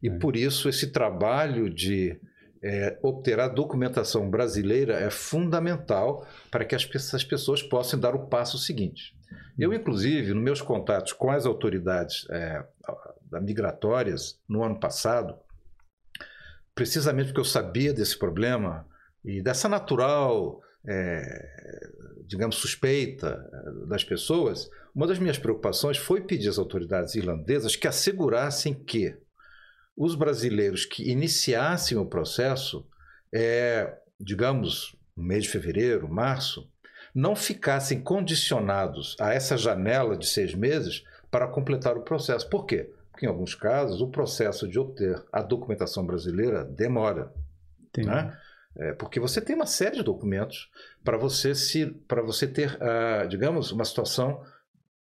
E 0.02 0.10
é. 0.10 0.18
por 0.18 0.36
isso 0.36 0.70
esse 0.70 0.92
trabalho 0.92 1.70
de 1.70 2.20
é, 2.64 2.98
obter 3.04 3.40
a 3.40 3.48
documentação 3.48 4.30
brasileira 4.30 4.94
é 4.94 5.10
fundamental 5.10 6.28
para 6.50 6.66
que 6.66 6.76
as, 6.76 6.90
as 7.14 7.24
pessoas 7.24 7.62
possam 7.62 8.00
dar 8.00 8.16
o 8.16 8.28
passo 8.28 8.58
seguinte. 8.58 9.16
Eu, 9.58 9.74
inclusive, 9.74 10.34
nos 10.34 10.44
meus 10.44 10.62
contatos 10.62 11.14
com 11.14 11.32
as 11.32 11.46
autoridades 11.46 12.28
é, 12.30 12.66
migratórias 13.42 14.40
no 14.48 14.64
ano 14.64 14.80
passado, 14.80 15.36
precisamente 16.74 17.28
porque 17.28 17.40
eu 17.40 17.46
sabia 17.46 17.94
desse 17.94 18.18
problema 18.18 18.86
e 19.24 19.42
dessa 19.42 19.70
natural, 19.70 20.62
é, 20.88 21.90
digamos, 22.26 22.56
suspeita 22.56 23.50
é, 23.52 23.88
das 23.88 24.04
pessoas, 24.04 24.70
uma 24.94 25.08
das 25.08 25.20
minhas 25.20 25.38
preocupações 25.38 25.98
foi 25.98 26.22
pedir 26.22 26.50
às 26.50 26.58
autoridades 26.58 27.16
irlandesas 27.16 27.76
que 27.76 27.88
assegurassem 27.88 28.74
que 28.74 29.16
os 29.96 30.16
brasileiros 30.16 30.86
que 30.86 31.10
iniciassem 31.10 31.98
o 31.98 32.06
processo, 32.06 32.86
é, 33.34 33.98
digamos, 34.20 34.96
no 35.16 35.24
mês 35.24 35.44
de 35.44 35.50
fevereiro, 35.50 36.10
março, 36.10 36.70
não 37.14 37.36
ficassem 37.36 38.02
condicionados 38.02 39.16
a 39.20 39.34
essa 39.34 39.58
janela 39.58 40.18
de 40.18 40.28
seis 40.28 40.54
meses 40.54 41.04
para 41.32 41.48
completar 41.48 41.98
o 41.98 42.02
processo. 42.02 42.50
Por 42.50 42.66
quê? 42.66 42.90
Porque, 43.10 43.26
em 43.26 43.30
alguns 43.30 43.56
casos, 43.56 44.02
o 44.02 44.10
processo 44.10 44.68
de 44.68 44.78
obter 44.78 45.24
a 45.32 45.42
documentação 45.42 46.06
brasileira 46.06 46.66
demora. 46.66 47.32
Né? 47.98 48.38
É, 48.78 48.94
porque 48.94 49.20
você 49.20 49.40
tem 49.40 49.56
uma 49.56 49.66
série 49.66 49.98
de 49.98 50.04
documentos 50.04 50.70
para 51.04 51.18
você 51.18 51.56
se 51.56 51.86
para 52.08 52.22
você 52.22 52.46
ter, 52.46 52.76
uh, 52.76 53.28
digamos, 53.28 53.72
uma 53.72 53.86
situação 53.86 54.44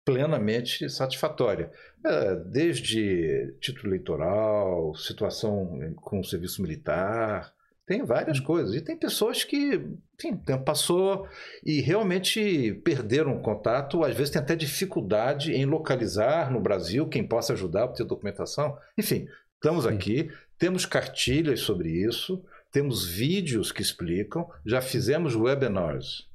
plenamente 0.04 0.90
satisfatória. 0.90 1.72
É, 2.04 2.36
desde 2.36 3.56
título 3.60 3.90
eleitoral, 3.90 4.96
situação 4.96 5.94
com 5.98 6.20
o 6.20 6.24
serviço 6.24 6.62
militar, 6.62 7.54
tem 7.86 8.04
várias 8.04 8.40
hum. 8.40 8.44
coisas. 8.44 8.74
E 8.74 8.82
tem 8.82 8.98
pessoas 8.98 9.44
que, 9.44 9.76
enfim, 10.18 10.34
o 10.34 10.38
tempo 10.38 10.64
passou 10.64 11.28
e 11.64 11.82
realmente 11.82 12.74
perderam 12.84 13.36
o 13.36 13.42
contato, 13.42 14.04
às 14.04 14.16
vezes 14.16 14.32
tem 14.32 14.42
até 14.42 14.56
dificuldade 14.56 15.54
em 15.54 15.66
localizar 15.66 16.52
no 16.52 16.60
Brasil 16.60 17.08
quem 17.08 17.28
possa 17.28 17.54
ajudar 17.54 17.84
a 17.84 17.88
ter 17.90 18.06
documentação. 18.06 18.78
Enfim, 18.98 19.28
estamos 19.56 19.86
aqui, 19.86 20.32
temos 20.58 20.86
cartilhas 20.86 21.60
sobre 21.60 21.90
isso, 21.90 22.44
temos 22.72 23.06
vídeos 23.06 23.72
que 23.72 23.82
explicam, 23.82 24.48
já 24.66 24.82
fizemos 24.82 25.36
webinars 25.36 26.30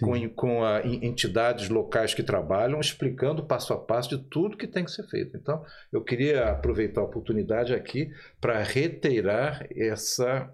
com, 0.00 0.28
com 0.30 0.64
a, 0.64 0.86
entidades 0.86 1.68
locais 1.68 2.14
que 2.14 2.22
trabalham, 2.22 2.80
explicando 2.80 3.46
passo 3.46 3.72
a 3.72 3.78
passo 3.78 4.16
de 4.16 4.24
tudo 4.28 4.56
que 4.56 4.66
tem 4.66 4.84
que 4.84 4.90
ser 4.90 5.06
feito. 5.08 5.36
Então, 5.36 5.64
eu 5.92 6.02
queria 6.02 6.50
aproveitar 6.50 7.00
a 7.00 7.04
oportunidade 7.04 7.74
aqui 7.74 8.10
para 8.40 8.62
reiterar 8.62 9.66
essa, 9.76 10.52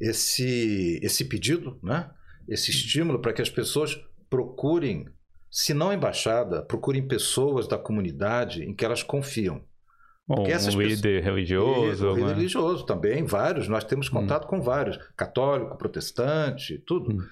esse, 0.00 1.00
esse 1.02 1.24
pedido, 1.26 1.78
né? 1.82 2.10
esse 2.48 2.70
estímulo 2.70 3.20
para 3.20 3.32
que 3.32 3.42
as 3.42 3.50
pessoas 3.50 3.98
procurem, 4.30 5.06
se 5.50 5.74
não 5.74 5.90
a 5.90 5.94
embaixada, 5.94 6.62
procurem 6.62 7.06
pessoas 7.06 7.68
da 7.68 7.78
comunidade 7.78 8.64
em 8.64 8.74
que 8.74 8.84
elas 8.84 9.02
confiam. 9.02 9.64
Porque 10.26 10.52
um 10.52 10.54
essas 10.54 10.74
líder 10.74 10.96
pessoas... 10.96 11.24
religioso. 11.24 12.10
Um 12.10 12.14
líder 12.14 12.34
religioso 12.36 12.86
também, 12.86 13.24
vários. 13.24 13.68
Nós 13.68 13.84
temos 13.84 14.08
hum. 14.08 14.12
contato 14.12 14.44
hum. 14.44 14.48
com 14.48 14.60
vários. 14.62 14.98
Católico, 15.16 15.76
protestante, 15.76 16.78
tudo. 16.86 17.12
Hum 17.12 17.28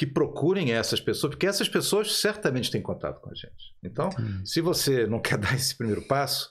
que 0.00 0.06
procurem 0.06 0.72
essas 0.72 0.98
pessoas, 0.98 1.34
porque 1.34 1.46
essas 1.46 1.68
pessoas 1.68 2.20
certamente 2.20 2.70
têm 2.70 2.80
contato 2.80 3.20
com 3.20 3.28
a 3.28 3.34
gente. 3.34 3.74
Então, 3.82 4.08
hum. 4.18 4.40
se 4.46 4.62
você 4.62 5.06
não 5.06 5.20
quer 5.20 5.36
dar 5.36 5.54
esse 5.54 5.76
primeiro 5.76 6.00
passo, 6.06 6.50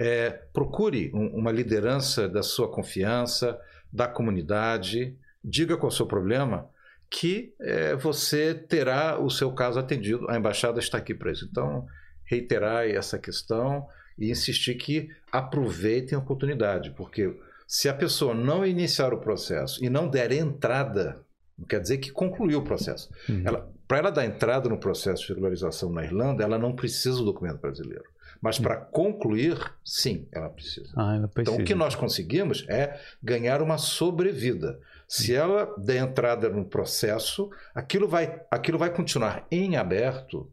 é, 0.00 0.30
procure 0.52 1.08
um, 1.14 1.28
uma 1.28 1.52
liderança 1.52 2.28
da 2.28 2.42
sua 2.42 2.68
confiança, 2.68 3.56
da 3.92 4.08
comunidade, 4.08 5.16
diga 5.44 5.76
qual 5.76 5.90
é 5.90 5.92
o 5.92 5.96
seu 5.96 6.06
problema, 6.06 6.68
que 7.08 7.54
é, 7.60 7.94
você 7.94 8.52
terá 8.52 9.16
o 9.20 9.30
seu 9.30 9.52
caso 9.52 9.78
atendido. 9.78 10.28
A 10.28 10.36
embaixada 10.36 10.80
está 10.80 10.98
aqui 10.98 11.14
para 11.14 11.30
isso. 11.30 11.46
Então, 11.48 11.86
reiterar 12.24 12.84
essa 12.84 13.16
questão 13.16 13.86
e 14.18 14.30
insistir 14.30 14.74
que 14.74 15.10
aproveitem 15.30 16.16
a 16.16 16.20
oportunidade, 16.20 16.90
porque 16.90 17.34
se 17.66 17.88
a 17.88 17.94
pessoa 17.94 18.34
não 18.34 18.66
iniciar 18.66 19.12
o 19.12 19.18
processo 19.18 19.84
e 19.84 19.88
não 19.88 20.08
der 20.08 20.32
entrada 20.32 21.20
não 21.58 21.66
quer 21.66 21.80
dizer 21.80 21.98
que 21.98 22.12
concluiu 22.12 22.60
o 22.60 22.64
processo. 22.64 23.10
Uhum. 23.28 23.42
Para 23.86 23.98
ela 23.98 24.10
dar 24.12 24.24
entrada 24.24 24.68
no 24.68 24.78
processo 24.78 25.26
de 25.26 25.32
regularização 25.32 25.90
na 25.90 26.04
Irlanda, 26.04 26.44
ela 26.44 26.56
não 26.56 26.74
precisa 26.74 27.18
do 27.18 27.24
documento 27.24 27.58
brasileiro. 27.58 28.04
Mas 28.40 28.58
para 28.58 28.76
concluir, 28.76 29.58
sim, 29.84 30.28
ela 30.30 30.48
precisa. 30.48 30.92
Ah, 30.94 31.16
ela 31.16 31.26
precisa. 31.26 31.54
Então, 31.54 31.64
o 31.64 31.66
que 31.66 31.74
nós 31.74 31.96
conseguimos 31.96 32.64
é 32.68 33.00
ganhar 33.20 33.60
uma 33.60 33.78
sobrevida. 33.78 34.78
Se 35.08 35.34
ela 35.34 35.74
der 35.78 35.96
entrada 35.96 36.48
no 36.48 36.64
processo, 36.64 37.50
aquilo 37.74 38.06
vai, 38.06 38.40
aquilo 38.50 38.78
vai 38.78 38.94
continuar 38.94 39.44
em 39.50 39.76
aberto 39.76 40.48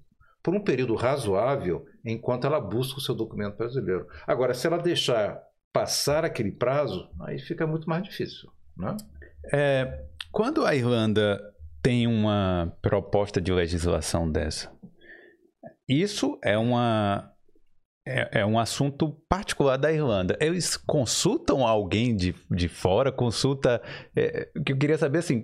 por 0.46 0.54
um 0.54 0.60
período 0.60 0.94
razoável 0.94 1.88
enquanto 2.06 2.46
ela 2.46 2.62
busca 2.62 3.00
o 3.00 3.02
seu 3.02 3.16
documento 3.16 3.58
brasileiro. 3.58 4.06
Agora, 4.28 4.54
se 4.54 4.68
ela 4.68 4.78
deixar 4.78 5.42
passar 5.74 6.24
aquele 6.24 6.52
prazo, 6.52 7.10
aí 7.22 7.40
fica 7.40 7.66
muito 7.66 7.90
mais 7.90 8.04
difícil. 8.04 8.52
Né? 8.78 8.96
É, 9.52 10.06
quando 10.32 10.64
a 10.64 10.75
Irlanda 10.75 11.42
tem 11.82 12.06
uma 12.06 12.78
proposta 12.80 13.42
de 13.42 13.52
legislação 13.52 14.32
dessa, 14.32 14.72
isso 15.90 16.40
é 16.44 16.56
uma 16.56 17.36
é, 18.08 18.42
é, 18.42 18.46
um 18.46 18.60
assunto 18.60 19.18
particular 19.28 19.78
da 19.78 19.92
Irlanda. 19.92 20.38
Eles 20.40 20.78
consultam 20.78 21.66
alguém 21.66 22.16
de, 22.16 22.36
de 22.52 22.68
fora? 22.68 23.12
Consulta. 23.12 23.82
É, 24.16 24.48
que 24.64 24.74
eu 24.74 24.78
queria 24.78 24.98
saber 24.98 25.20
assim: 25.20 25.44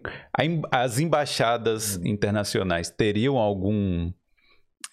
as 0.71 0.99
embaixadas 0.99 1.95
internacionais 2.05 2.89
teriam 2.91 3.37
algum. 3.37 4.11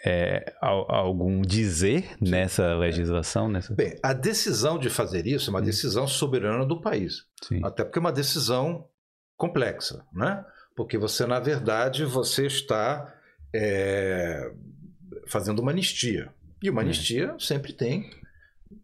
É, 0.05 0.55
algum 0.61 1.43
dizer 1.43 2.17
nessa 2.21 2.77
legislação? 2.77 3.49
Nessa... 3.49 3.75
Bem, 3.75 3.99
a 4.03 4.13
decisão 4.13 4.79
de 4.79 4.89
fazer 4.89 5.27
isso 5.27 5.51
é 5.51 5.53
uma 5.53 5.63
decisão 5.63 6.07
soberana 6.07 6.65
do 6.65 6.81
país. 6.81 7.25
Sim. 7.43 7.61
Até 7.65 7.83
porque 7.83 7.99
é 7.99 8.01
uma 8.01 8.13
decisão 8.13 8.89
complexa, 9.37 10.05
né? 10.13 10.45
Porque 10.77 10.97
você, 10.97 11.27
na 11.27 11.41
verdade, 11.41 12.05
você 12.05 12.47
está 12.47 13.13
é, 13.53 14.53
fazendo 15.27 15.61
uma 15.61 15.73
anistia. 15.73 16.33
E 16.63 16.71
uma 16.71 16.83
anistia 16.83 17.35
sempre 17.39 17.73
tem 17.73 18.11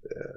é, 0.05 0.35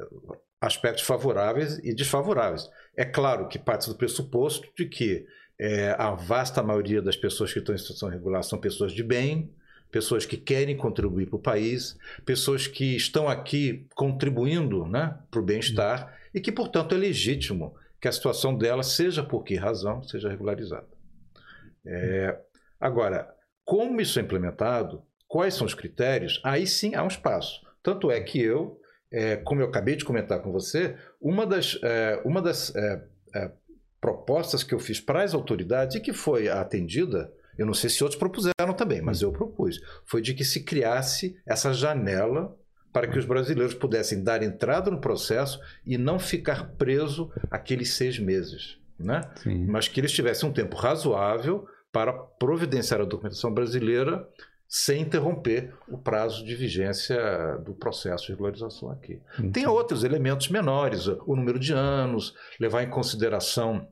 aspectos 0.61 1.03
favoráveis 1.03 1.79
e 1.79 1.93
desfavoráveis. 1.93 2.69
É 2.95 3.05
claro 3.05 3.47
que 3.47 3.59
parte 3.59 3.87
do 3.87 3.95
pressuposto 3.95 4.67
de 4.75 4.85
que 4.85 5.25
é, 5.59 5.95
a 5.97 6.11
vasta 6.11 6.61
maioria 6.61 7.01
das 7.01 7.15
pessoas 7.15 7.51
que 7.51 7.59
estão 7.59 7.73
em 7.73 7.77
situação 7.77 8.09
regular 8.09 8.43
são 8.43 8.59
pessoas 8.59 8.91
de 8.91 9.03
bem, 9.03 9.51
pessoas 9.91 10.25
que 10.25 10.37
querem 10.37 10.75
contribuir 10.75 11.27
para 11.27 11.37
o 11.37 11.41
país, 11.41 11.97
pessoas 12.25 12.67
que 12.67 12.95
estão 12.95 13.27
aqui 13.27 13.85
contribuindo 13.95 14.85
né, 14.85 15.17
para 15.31 15.39
o 15.39 15.43
bem-estar 15.43 16.15
e 16.33 16.41
que, 16.41 16.51
portanto, 16.51 16.93
é 16.93 16.97
legítimo 16.97 17.75
que 17.99 18.07
a 18.07 18.11
situação 18.11 18.55
dela, 18.55 18.83
seja 18.83 19.23
por 19.23 19.43
que 19.43 19.55
razão, 19.55 20.03
seja 20.03 20.29
regularizada. 20.29 20.87
É, 21.85 22.37
agora, 22.79 23.33
como 23.65 23.99
isso 23.99 24.19
é 24.19 24.21
implementado, 24.21 25.03
quais 25.27 25.53
são 25.53 25.65
os 25.65 25.73
critérios, 25.73 26.39
aí 26.43 26.67
sim 26.67 26.95
há 26.95 27.03
um 27.03 27.07
espaço. 27.07 27.61
Tanto 27.81 28.11
é 28.11 28.19
que 28.21 28.39
eu, 28.39 28.79
é, 29.11 29.37
como 29.37 29.61
eu 29.61 29.67
acabei 29.67 29.95
de 29.95 30.05
comentar 30.05 30.41
com 30.41 30.51
você, 30.51 30.95
uma 31.19 31.45
das, 31.45 31.79
é, 31.83 32.21
uma 32.23 32.41
das 32.41 32.75
é, 32.75 33.03
é, 33.35 33.51
propostas 33.99 34.63
que 34.63 34.73
eu 34.73 34.79
fiz 34.79 34.99
para 34.99 35.23
as 35.23 35.33
autoridades 35.33 35.95
e 35.95 35.99
que 35.99 36.13
foi 36.13 36.49
atendida, 36.49 37.31
eu 37.57 37.65
não 37.65 37.73
sei 37.73 37.89
se 37.89 38.03
outros 38.03 38.19
propuseram 38.19 38.73
também, 38.75 39.01
mas 39.01 39.21
eu 39.21 39.31
propus, 39.31 39.79
foi 40.05 40.21
de 40.21 40.33
que 40.33 40.43
se 40.43 40.63
criasse 40.63 41.35
essa 41.45 41.73
janela 41.73 42.55
para 42.93 43.07
que 43.07 43.19
os 43.19 43.25
brasileiros 43.25 43.73
pudessem 43.73 44.23
dar 44.23 44.41
entrada 44.41 44.89
no 44.89 44.99
processo 44.99 45.59
e 45.85 45.97
não 45.97 46.19
ficar 46.19 46.71
preso 46.77 47.31
aqueles 47.51 47.93
seis 47.93 48.17
meses. 48.17 48.79
Né? 48.97 49.21
Mas 49.67 49.87
que 49.87 49.99
eles 49.99 50.11
tivessem 50.11 50.49
um 50.49 50.53
tempo 50.53 50.75
razoável 50.75 51.67
para 51.91 52.11
providenciar 52.11 53.01
a 53.01 53.05
documentação 53.05 53.53
brasileira 53.53 54.27
sem 54.67 55.01
interromper 55.01 55.73
o 55.87 55.97
prazo 55.97 56.43
de 56.43 56.55
vigência 56.55 57.57
do 57.63 57.73
processo 57.73 58.25
de 58.25 58.31
regularização 58.31 58.91
aqui. 58.91 59.21
Tem 59.53 59.65
outros 59.65 60.03
elementos 60.03 60.49
menores, 60.49 61.07
o 61.07 61.35
número 61.35 61.57
de 61.57 61.71
anos, 61.73 62.33
levar 62.59 62.83
em 62.83 62.89
consideração 62.89 63.87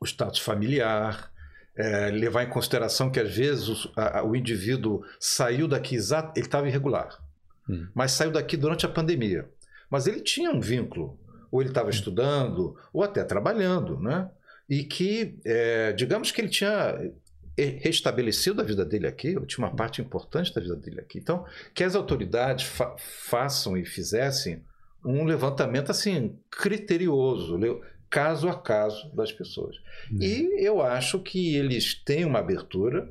o 0.00 0.04
status 0.04 0.40
familiar, 0.40 1.31
é, 1.76 2.10
levar 2.10 2.42
em 2.42 2.50
consideração 2.50 3.10
que 3.10 3.20
às 3.20 3.34
vezes 3.34 3.68
o, 3.68 3.92
a, 3.96 4.22
o 4.22 4.36
indivíduo 4.36 5.02
saiu 5.18 5.66
daqui 5.66 5.94
exato, 5.94 6.32
ele 6.36 6.46
estava 6.46 6.68
irregular. 6.68 7.18
Hum. 7.68 7.88
Mas 7.94 8.12
saiu 8.12 8.30
daqui 8.30 8.56
durante 8.56 8.84
a 8.84 8.88
pandemia. 8.88 9.48
Mas 9.90 10.06
ele 10.06 10.20
tinha 10.20 10.50
um 10.50 10.60
vínculo, 10.60 11.18
ou 11.50 11.60
ele 11.60 11.70
estava 11.70 11.88
hum. 11.88 11.90
estudando, 11.90 12.76
ou 12.92 13.02
até 13.02 13.24
trabalhando, 13.24 13.98
né? 13.98 14.30
E 14.68 14.84
que, 14.84 15.38
é, 15.44 15.92
digamos 15.92 16.30
que 16.30 16.40
ele 16.40 16.48
tinha 16.48 16.98
restabelecido 17.56 18.62
a 18.62 18.64
vida 18.64 18.84
dele 18.84 19.06
aqui, 19.06 19.36
ou 19.36 19.44
tinha 19.44 19.66
uma 19.66 19.74
parte 19.74 20.00
importante 20.00 20.54
da 20.54 20.60
vida 20.60 20.76
dele 20.76 21.00
aqui. 21.00 21.18
Então, 21.18 21.44
que 21.74 21.84
as 21.84 21.94
autoridades 21.94 22.64
fa 22.64 22.96
façam 22.98 23.76
e 23.76 23.84
fizessem 23.84 24.62
um 25.04 25.24
levantamento 25.24 25.90
assim 25.90 26.38
criterioso, 26.50 27.58
caso 28.12 28.46
a 28.46 28.54
caso 28.54 29.10
das 29.16 29.32
pessoas. 29.32 29.74
Uhum. 30.10 30.18
E 30.20 30.62
eu 30.62 30.82
acho 30.82 31.18
que 31.18 31.56
eles 31.56 31.94
têm 31.94 32.26
uma 32.26 32.40
abertura 32.40 33.10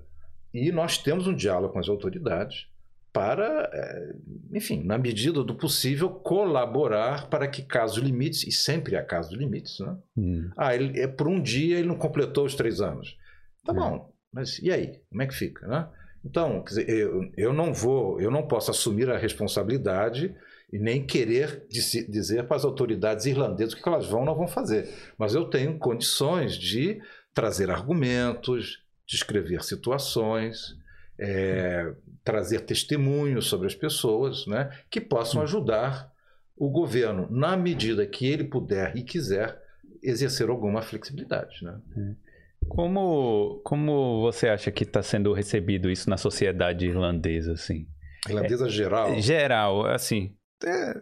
e 0.53 0.71
nós 0.71 0.99
temos 0.99 1.25
um 1.25 1.33
diálogo 1.33 1.73
com 1.73 1.79
as 1.79 1.89
autoridades 1.89 2.67
para, 3.11 3.67
é, 3.73 4.13
enfim, 4.53 4.83
na 4.83 4.99
medida 4.99 5.43
do 5.43 5.55
possível, 5.55 6.09
colaborar 6.11 7.29
para 7.29 7.47
que 7.47 7.63
casos 7.63 7.97
limites, 7.97 8.43
e 8.47 8.51
sempre 8.51 8.95
há 8.95 9.03
casos 9.03 9.37
limites, 9.37 9.79
né? 9.79 9.97
Hum. 10.15 10.49
Ah, 10.55 10.73
ele, 10.73 10.97
é, 10.97 11.07
por 11.07 11.27
um 11.27 11.41
dia 11.41 11.79
ele 11.79 11.87
não 11.87 11.97
completou 11.97 12.45
os 12.45 12.55
três 12.55 12.79
anos. 12.79 13.17
Tá 13.65 13.73
hum. 13.73 13.75
bom, 13.75 14.13
mas 14.31 14.59
e 14.59 14.71
aí? 14.71 15.01
Como 15.09 15.21
é 15.23 15.27
que 15.27 15.33
fica, 15.33 15.67
né? 15.67 15.89
Então, 16.23 16.61
quer 16.61 16.69
dizer, 16.69 16.89
eu, 16.89 17.31
eu 17.35 17.51
não 17.51 17.73
vou, 17.73 18.21
eu 18.21 18.29
não 18.29 18.47
posso 18.47 18.69
assumir 18.69 19.09
a 19.09 19.17
responsabilidade 19.17 20.33
e 20.71 20.79
nem 20.79 21.05
querer 21.05 21.65
dizer 21.69 22.47
para 22.47 22.55
as 22.55 22.65
autoridades 22.65 23.25
irlandesas 23.25 23.73
o 23.73 23.81
que 23.81 23.87
elas 23.87 24.07
vão 24.07 24.21
ou 24.21 24.25
não 24.25 24.35
vão 24.35 24.47
fazer. 24.47 24.89
Mas 25.17 25.35
eu 25.35 25.45
tenho 25.45 25.77
condições 25.77 26.55
de 26.55 27.01
trazer 27.33 27.69
argumentos, 27.69 28.83
descrever 29.05 29.63
situações, 29.63 30.75
é, 31.19 31.93
trazer 32.23 32.61
testemunhos 32.61 33.47
sobre 33.47 33.67
as 33.67 33.75
pessoas 33.75 34.47
né, 34.47 34.69
que 34.89 35.01
possam 35.01 35.41
ajudar 35.41 36.11
o 36.55 36.69
governo, 36.69 37.27
na 37.29 37.57
medida 37.57 38.05
que 38.05 38.25
ele 38.25 38.43
puder 38.43 38.95
e 38.95 39.03
quiser, 39.03 39.59
exercer 40.01 40.49
alguma 40.49 40.81
flexibilidade. 40.81 41.63
Né? 41.63 41.79
É. 41.97 42.31
Como, 42.67 43.59
como 43.63 44.21
você 44.21 44.47
acha 44.47 44.71
que 44.71 44.83
está 44.83 45.01
sendo 45.01 45.33
recebido 45.33 45.89
isso 45.89 46.09
na 46.09 46.17
sociedade 46.17 46.85
irlandesa? 46.85 47.53
Assim? 47.53 47.87
Irlandesa 48.27 48.67
é, 48.67 48.69
geral? 48.69 49.19
Geral, 49.19 49.85
assim. 49.87 50.35
É, 50.65 51.01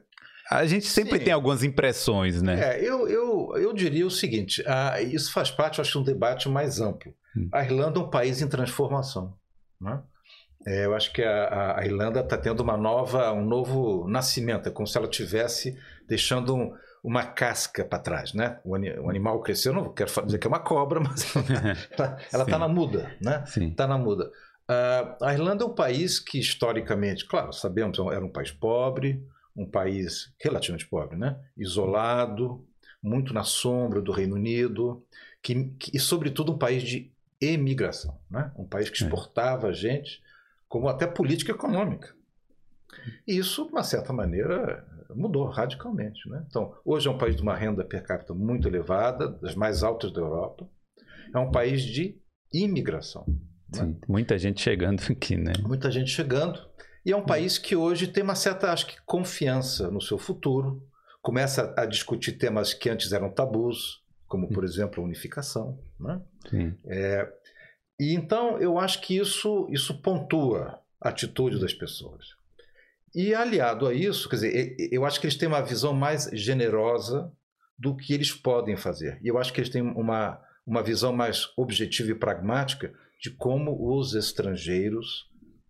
a 0.50 0.66
gente 0.66 0.88
sempre 0.88 1.20
Sim. 1.20 1.25
tem 1.25 1.34
algumas 1.34 1.63
impressões, 1.63 2.42
né? 2.42 2.78
É, 2.78 2.84
eu, 2.84 3.08
eu, 3.08 3.54
eu 3.56 3.74
diria 3.74 4.06
o 4.06 4.12
seguinte: 4.12 4.63
ah, 4.66 5.00
isso 5.00 5.32
faz 5.32 5.51
parte, 5.51 5.78
eu 5.78 5.84
acho, 5.84 5.92
de 5.92 5.98
um 6.00 6.04
debate 6.04 6.50
mais 6.50 6.82
amplo. 6.82 7.13
Hum. 7.38 7.48
A 7.54 7.63
Irlanda 7.63 8.00
é 8.00 8.04
um 8.04 8.10
país 8.10 8.42
em 8.42 8.48
transformação. 8.48 9.36
Né? 9.80 10.01
É, 10.66 10.86
eu 10.86 10.96
acho 10.96 11.13
que 11.13 11.24
a, 11.24 11.78
a 11.78 11.86
Irlanda 11.86 12.22
está 12.22 12.36
tendo 12.36 12.62
uma 12.62 12.75
nova, 12.75 13.32
um 13.32 13.46
novo 13.46 14.08
nascimento, 14.08 14.68
é 14.68 14.72
como 14.72 14.88
se 14.88 14.98
ela 14.98 15.08
tivesse 15.08 15.78
deixando 16.08 16.56
um, 16.56 16.74
uma 17.04 17.24
casca 17.24 17.86
para 17.86 18.00
trás, 18.00 18.34
né? 18.34 18.60
O, 18.66 18.72
o, 18.72 19.10
animal 19.10 19.42
cresceu, 19.42 19.72
não 19.72 19.94
quero 19.94 20.12
dizer 20.25 20.39
que 20.39 20.48
é 20.48 20.50
uma 20.50 20.60
cobra, 20.60 21.00
mas 21.00 21.32
ela 22.34 22.44
está 22.44 22.58
na 22.58 22.68
muda, 22.68 23.16
né? 23.22 23.44
Está 23.46 23.88
na 23.88 23.98
muda. 24.00 24.32
Uh, 24.70 25.24
a 25.24 25.34
Irlanda 25.34 25.63
é 25.63 25.68
um 25.68 25.74
país 25.74 26.20
que 26.20 26.39
historicamente, 26.39 27.25
claro, 27.28 27.54
sabemos, 27.54 27.98
era 27.98 28.24
um 28.24 28.32
país 28.32 28.51
pobre, 28.51 29.24
um 29.60 29.70
país 29.70 30.34
relativamente 30.39 30.88
pobre, 30.88 31.18
né? 31.18 31.38
Isolado, 31.58 32.66
muito 33.04 33.34
na 33.34 33.44
sombra 33.44 34.01
do 34.01 34.12
Reino 34.12 34.36
Unido, 34.36 35.06
que, 35.42 35.66
que, 35.78 35.96
e 35.96 36.00
sobretudo 36.00 36.54
um 36.54 36.58
país 36.58 36.82
de 36.82 37.12
emigração, 37.42 38.18
né? 38.30 38.51
Um 38.56 38.66
país 38.66 38.89
que 38.89 39.04
é. 39.04 39.06
exportava 39.06 39.74
gente 39.74 40.22
como 40.68 40.88
até 40.88 41.06
política 41.06 41.51
econômica. 41.51 42.13
E 43.28 43.38
isso, 43.38 43.66
de 43.66 43.72
uma 43.72 43.84
certa 43.84 44.13
maneira, 44.13 44.86
mudou 45.16 45.46
radicalmente. 45.48 46.30
Né? 46.30 46.44
Então, 46.48 46.75
hoje 46.86 47.08
é 47.08 47.12
um 47.12 47.18
país 47.18 47.36
de 47.36 47.42
uma 47.42 47.56
renda 47.56 47.84
per 47.84 48.04
capita 48.04 48.34
muito 48.34 48.68
elevada, 48.68 49.28
das 49.28 49.56
mais 49.56 49.84
altas 49.84 50.12
da 50.12 50.22
Europa. 50.22 50.70
É 51.34 51.39
um 51.39 51.51
país 51.51 51.82
de 51.82 52.20
imigração. 52.54 53.25
Né? 53.28 53.36
Sim, 53.74 53.86
né? 53.88 53.96
muita 54.08 54.38
gente 54.38 54.62
chegando 54.62 55.01
aqui, 55.10 55.36
né? 55.36 55.54
Muita 55.62 55.92
gente 55.92 56.10
chegando. 56.10 56.69
E 57.06 57.12
é 57.12 57.15
um 57.15 57.25
país 57.25 57.58
que 57.58 57.75
hoje 57.75 58.08
tem 58.08 58.24
uma 58.24 58.36
certa, 58.36 58.72
acho 58.72 58.88
que, 58.88 59.01
confiança 59.06 59.89
no 59.89 60.01
seu 60.01 60.18
futuro. 60.18 60.86
Começa 61.22 61.74
a 61.77 61.86
discutir 61.86 62.34
temas 62.34 62.74
que 62.74 62.89
antes 62.89 63.12
eram 63.12 63.29
tabus, 63.29 64.01
como, 64.27 64.48
por 64.48 64.63
exemplo, 64.63 65.01
a 65.01 65.06
unificação. 65.06 65.79
Né? 66.00 66.22
Sim. 66.50 66.75
É, 66.86 67.32
e 68.00 68.13
então 68.13 68.58
eu 68.60 68.79
acho 68.79 69.01
que 69.01 69.18
isso, 69.18 69.68
isso 69.70 70.01
pontua 70.01 70.79
a 71.01 71.10
atitude 71.10 71.60
das 71.60 71.74
pessoas. 71.74 72.38
E 73.13 73.34
aliado 73.34 73.88
a 73.88 73.94
isso, 73.94 74.29
quer 74.29 74.36
dizer, 74.36 74.77
eu 74.91 75.03
acho 75.03 75.20
que 75.20 75.25
eles 75.25 75.36
têm 75.36 75.48
uma 75.48 75.62
visão 75.62 75.94
mais 75.94 76.29
generosa 76.32 77.32
do 77.77 77.96
que 77.96 78.13
eles 78.13 78.32
podem 78.32 78.77
fazer. 78.77 79.20
E 79.22 79.27
eu 79.27 79.38
acho 79.38 79.51
que 79.51 79.60
eles 79.60 79.70
têm 79.70 79.82
uma, 79.82 80.39
uma 80.66 80.83
visão 80.83 81.12
mais 81.12 81.51
objetiva 81.57 82.12
e 82.12 82.16
pragmática 82.16 82.94
de 83.20 83.31
como 83.31 83.98
os 83.98 84.14
estrangeiros 84.14 85.27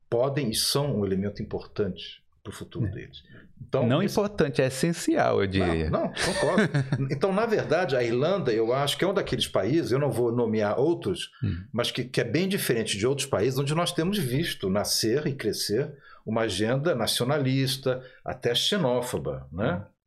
podem 0.10 0.50
e 0.50 0.56
são 0.56 1.00
um 1.00 1.06
elemento 1.06 1.42
importante 1.42 2.22
para 2.44 2.52
o 2.52 2.54
futuro 2.54 2.88
é. 2.88 2.90
deles. 2.90 3.24
Então, 3.62 3.86
não 3.86 4.02
isso... 4.02 4.20
importante, 4.20 4.62
é 4.62 4.68
essencial, 4.68 5.42
eu 5.42 5.48
diria. 5.48 5.90
Não, 5.90 6.04
não 6.04 6.14
concordo. 6.14 6.70
então, 7.12 7.34
na 7.34 7.46
verdade, 7.46 7.96
a 7.96 8.04
Irlanda, 8.04 8.52
eu 8.52 8.74
acho 8.74 8.98
que 8.98 9.04
é 9.04 9.08
um 9.08 9.14
daqueles 9.14 9.48
países, 9.48 9.92
eu 9.92 10.00
não 10.00 10.12
vou 10.12 10.32
nomear 10.32 10.80
outros, 10.80 11.32
hum. 11.44 11.64
mas 11.72 11.92
que, 11.92 12.04
que 12.04 12.22
é 12.22 12.24
bem 12.24 12.48
diferente 12.48 12.98
de 12.98 13.06
outros 13.06 13.28
países 13.28 13.60
onde 13.60 13.76
nós 13.76 13.92
temos 13.92 14.18
visto 14.18 14.70
nascer 14.70 15.28
e 15.28 15.34
crescer 15.34 15.94
uma 16.26 16.42
agenda 16.42 16.96
nacionalista, 16.96 18.04
até 18.24 18.54
xenófoba, 18.56 19.48
né? 19.52 19.84
Hum. 19.86 20.00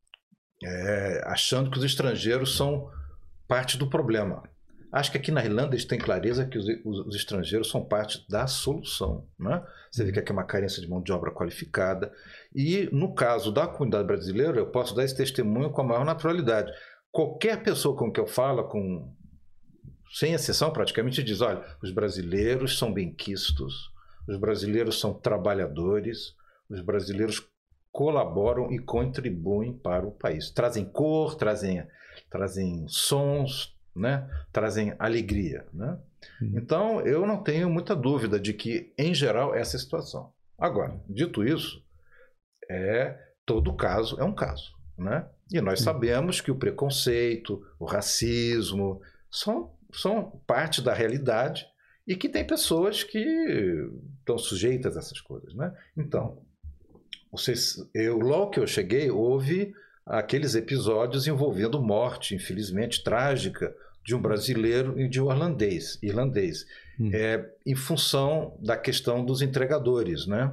É, 0.64 1.24
achando 1.26 1.70
que 1.70 1.78
os 1.78 1.84
estrangeiros 1.84 2.56
são 2.56 2.88
parte 3.48 3.76
do 3.76 3.88
problema. 3.88 4.44
Acho 4.92 5.10
que 5.10 5.16
aqui 5.16 5.32
na 5.32 5.42
Irlanda 5.42 5.74
eles 5.74 5.86
têm 5.86 5.98
clareza 5.98 6.44
que 6.44 6.58
os, 6.58 6.66
os, 6.84 7.06
os 7.06 7.16
estrangeiros 7.16 7.70
são 7.70 7.82
parte 7.82 8.26
da 8.28 8.46
solução. 8.46 9.26
Né? 9.38 9.64
Você 9.90 10.04
vê 10.04 10.12
que 10.12 10.18
aqui 10.18 10.30
é 10.30 10.34
uma 10.34 10.44
carência 10.44 10.82
de 10.82 10.88
mão 10.88 11.02
de 11.02 11.10
obra 11.10 11.30
qualificada. 11.30 12.12
E 12.54 12.90
no 12.92 13.14
caso 13.14 13.50
da 13.50 13.66
comunidade 13.66 14.06
brasileira, 14.06 14.58
eu 14.58 14.70
posso 14.70 14.94
dar 14.94 15.02
esse 15.02 15.16
testemunho 15.16 15.70
com 15.70 15.80
a 15.80 15.84
maior 15.84 16.04
naturalidade. 16.04 16.70
Qualquer 17.10 17.62
pessoa 17.62 17.96
com 17.96 18.12
que 18.12 18.20
eu 18.20 18.26
falo, 18.26 18.68
com, 18.68 19.10
sem 20.12 20.34
exceção 20.34 20.70
praticamente, 20.70 21.22
diz: 21.22 21.40
olha, 21.40 21.64
os 21.82 21.90
brasileiros 21.90 22.78
são 22.78 22.92
benquistos, 22.92 23.90
os 24.28 24.36
brasileiros 24.38 25.00
são 25.00 25.14
trabalhadores, 25.14 26.34
os 26.68 26.82
brasileiros 26.82 27.42
colaboram 27.90 28.70
e 28.70 28.78
contribuem 28.78 29.72
para 29.72 30.06
o 30.06 30.12
país. 30.12 30.50
Trazem 30.50 30.84
cor, 30.84 31.34
trazem, 31.34 31.86
trazem 32.30 32.86
sons, 32.88 33.71
né? 33.94 34.28
trazem 34.52 34.94
alegria. 34.98 35.66
Né? 35.72 35.98
Hum. 36.40 36.52
Então, 36.56 37.00
eu 37.02 37.26
não 37.26 37.42
tenho 37.42 37.68
muita 37.70 37.94
dúvida 37.94 38.38
de 38.38 38.52
que, 38.52 38.92
em 38.98 39.14
geral, 39.14 39.54
essa 39.54 39.76
é 39.76 39.78
a 39.78 39.80
situação. 39.80 40.32
Agora, 40.58 41.00
dito 41.08 41.44
isso, 41.44 41.84
é 42.70 43.18
todo 43.44 43.74
caso 43.74 44.18
é 44.20 44.24
um 44.24 44.34
caso, 44.34 44.72
né? 44.96 45.28
E 45.52 45.60
nós 45.60 45.80
sabemos 45.80 46.40
que 46.40 46.50
o 46.50 46.56
preconceito, 46.56 47.62
o 47.78 47.84
racismo 47.84 49.00
são, 49.30 49.74
são 49.92 50.40
parte 50.46 50.80
da 50.80 50.94
realidade 50.94 51.66
e 52.06 52.16
que 52.16 52.28
tem 52.28 52.46
pessoas 52.46 53.04
que 53.04 53.18
estão 54.18 54.38
sujeitas 54.38 54.96
a 54.96 55.00
essas 55.00 55.20
coisas, 55.20 55.54
né? 55.54 55.74
Então, 55.96 56.42
vocês, 57.30 57.76
eu 57.94 58.18
logo 58.18 58.50
que 58.50 58.60
eu 58.60 58.66
cheguei 58.66 59.10
houve 59.10 59.74
aqueles 60.06 60.54
episódios 60.54 61.26
envolvendo 61.26 61.80
morte, 61.80 62.34
infelizmente 62.34 63.02
trágica, 63.02 63.74
de 64.04 64.14
um 64.14 64.20
brasileiro 64.20 64.98
e 64.98 65.08
de 65.08 65.20
um 65.20 65.30
irlandês, 65.30 65.98
irlandês 66.02 66.66
hum. 66.98 67.10
é, 67.12 67.48
em 67.64 67.74
função 67.74 68.58
da 68.60 68.76
questão 68.76 69.24
dos 69.24 69.42
entregadores, 69.42 70.26
né? 70.26 70.52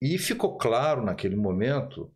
E 0.00 0.18
ficou 0.18 0.56
claro 0.56 1.04
naquele 1.04 1.36
momento 1.36 2.10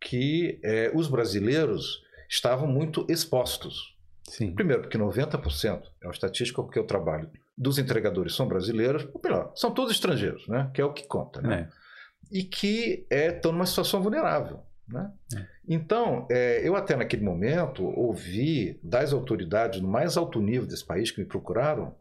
que 0.00 0.60
é, 0.62 0.90
os 0.94 1.08
brasileiros 1.08 2.02
estavam 2.28 2.66
muito 2.66 3.06
expostos. 3.08 3.96
Sim. 4.24 4.54
Primeiro, 4.54 4.82
porque 4.82 4.98
90%, 4.98 5.82
é 6.02 6.06
uma 6.06 6.12
estatística 6.12 6.62
com 6.62 6.68
que 6.68 6.78
eu 6.78 6.86
trabalho, 6.86 7.30
dos 7.56 7.78
entregadores 7.78 8.34
são 8.34 8.46
brasileiros, 8.46 9.08
ou 9.14 9.20
melhor, 9.22 9.52
são 9.54 9.70
todos 9.70 9.92
estrangeiros, 9.92 10.46
né? 10.48 10.70
que 10.74 10.80
é 10.80 10.84
o 10.84 10.92
que 10.92 11.06
conta. 11.06 11.40
Né? 11.40 11.70
É. 11.70 12.38
E 12.38 12.42
que 12.42 13.06
é, 13.08 13.28
estão 13.28 13.52
numa 13.52 13.66
situação 13.66 14.02
vulnerável. 14.02 14.65
Né? 14.88 15.12
É. 15.36 15.46
Então, 15.68 16.26
é, 16.30 16.66
eu 16.66 16.76
até 16.76 16.96
naquele 16.96 17.24
momento 17.24 17.84
ouvi 17.84 18.78
das 18.82 19.12
autoridades 19.12 19.80
no 19.80 19.88
mais 19.88 20.16
alto 20.16 20.40
nível 20.40 20.66
desse 20.66 20.86
país 20.86 21.10
que 21.10 21.20
me 21.20 21.26
procuraram 21.26 21.94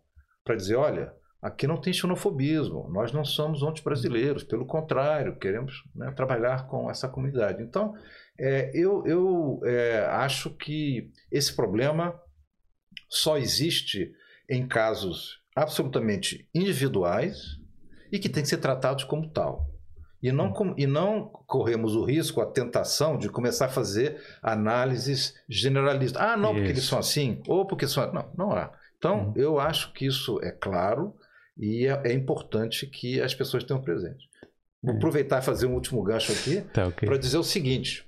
para 0.43 0.55
dizer: 0.55 0.75
olha, 0.75 1.11
Aqui 1.45 1.67
não 1.67 1.79
tem 1.79 1.93
xenofobismo, 1.93 2.89
nós 2.89 3.11
não 3.11 3.23
somos 3.23 3.61
anti-brasileiros, 3.61 4.43
pelo 4.43 4.65
contrário, 4.65 5.37
queremos 5.37 5.83
né, 5.93 6.11
trabalhar 6.11 6.65
com 6.65 6.89
essa 6.89 7.07
comunidade. 7.07 7.61
Então, 7.61 7.93
é, 8.35 8.71
eu, 8.73 9.05
eu 9.05 9.61
é, 9.63 10.07
acho 10.07 10.49
que 10.49 11.11
esse 11.31 11.55
problema 11.55 12.19
só 13.07 13.37
existe 13.37 14.11
em 14.49 14.67
casos 14.67 15.39
absolutamente 15.55 16.49
individuais 16.51 17.37
e 18.11 18.17
que 18.17 18.27
tem 18.27 18.41
que 18.41 18.49
ser 18.49 18.57
tratados 18.57 19.03
como 19.03 19.29
tal. 19.29 19.69
E 20.25 20.31
não, 20.31 20.51
e 20.75 20.87
não 20.87 21.27
corremos 21.45 21.95
o 21.95 22.03
risco, 22.03 22.41
a 22.41 22.47
tentação 22.47 23.15
de 23.15 23.29
começar 23.29 23.65
a 23.65 23.69
fazer 23.69 24.19
análises 24.41 25.35
generalistas. 25.47 26.19
Ah, 26.19 26.35
não, 26.35 26.51
porque 26.51 26.69
eles 26.69 26.85
são 26.85 26.97
assim, 26.97 27.43
ou 27.47 27.63
porque 27.63 27.87
são. 27.87 28.11
Não, 28.11 28.31
não 28.35 28.51
há. 28.51 28.71
Então, 28.97 29.29
hum. 29.29 29.33
eu 29.35 29.59
acho 29.59 29.93
que 29.93 30.07
isso 30.07 30.39
é 30.41 30.49
claro 30.49 31.15
e 31.55 31.85
é, 31.85 32.01
é 32.05 32.13
importante 32.13 32.87
que 32.87 33.21
as 33.21 33.35
pessoas 33.35 33.63
tenham 33.63 33.79
presente. 33.79 34.27
Vou 34.81 34.95
é. 34.95 34.97
aproveitar 34.97 35.43
e 35.43 35.45
fazer 35.45 35.67
um 35.67 35.75
último 35.75 36.01
gancho 36.01 36.31
aqui 36.31 36.61
tá, 36.73 36.87
okay. 36.87 37.07
para 37.07 37.19
dizer 37.19 37.37
o 37.37 37.43
seguinte: 37.43 38.03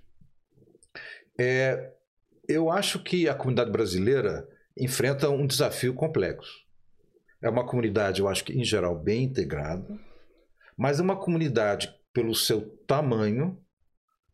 é, 1.40 1.92
eu 2.50 2.72
acho 2.72 2.98
que 2.98 3.30
a 3.30 3.36
comunidade 3.36 3.70
brasileira 3.70 4.50
enfrenta 4.76 5.30
um 5.30 5.46
desafio 5.46 5.94
complexo. 5.94 6.66
É 7.44 7.48
uma 7.48 7.64
comunidade, 7.64 8.22
eu 8.22 8.28
acho 8.28 8.44
que, 8.44 8.54
em 8.54 8.64
geral, 8.64 8.98
bem 8.98 9.26
integrada, 9.26 9.86
mas 10.78 11.00
é 11.00 11.04
uma 11.04 11.16
comunidade, 11.16 11.92
pelo 12.18 12.34
seu 12.34 12.62
tamanho, 12.88 13.56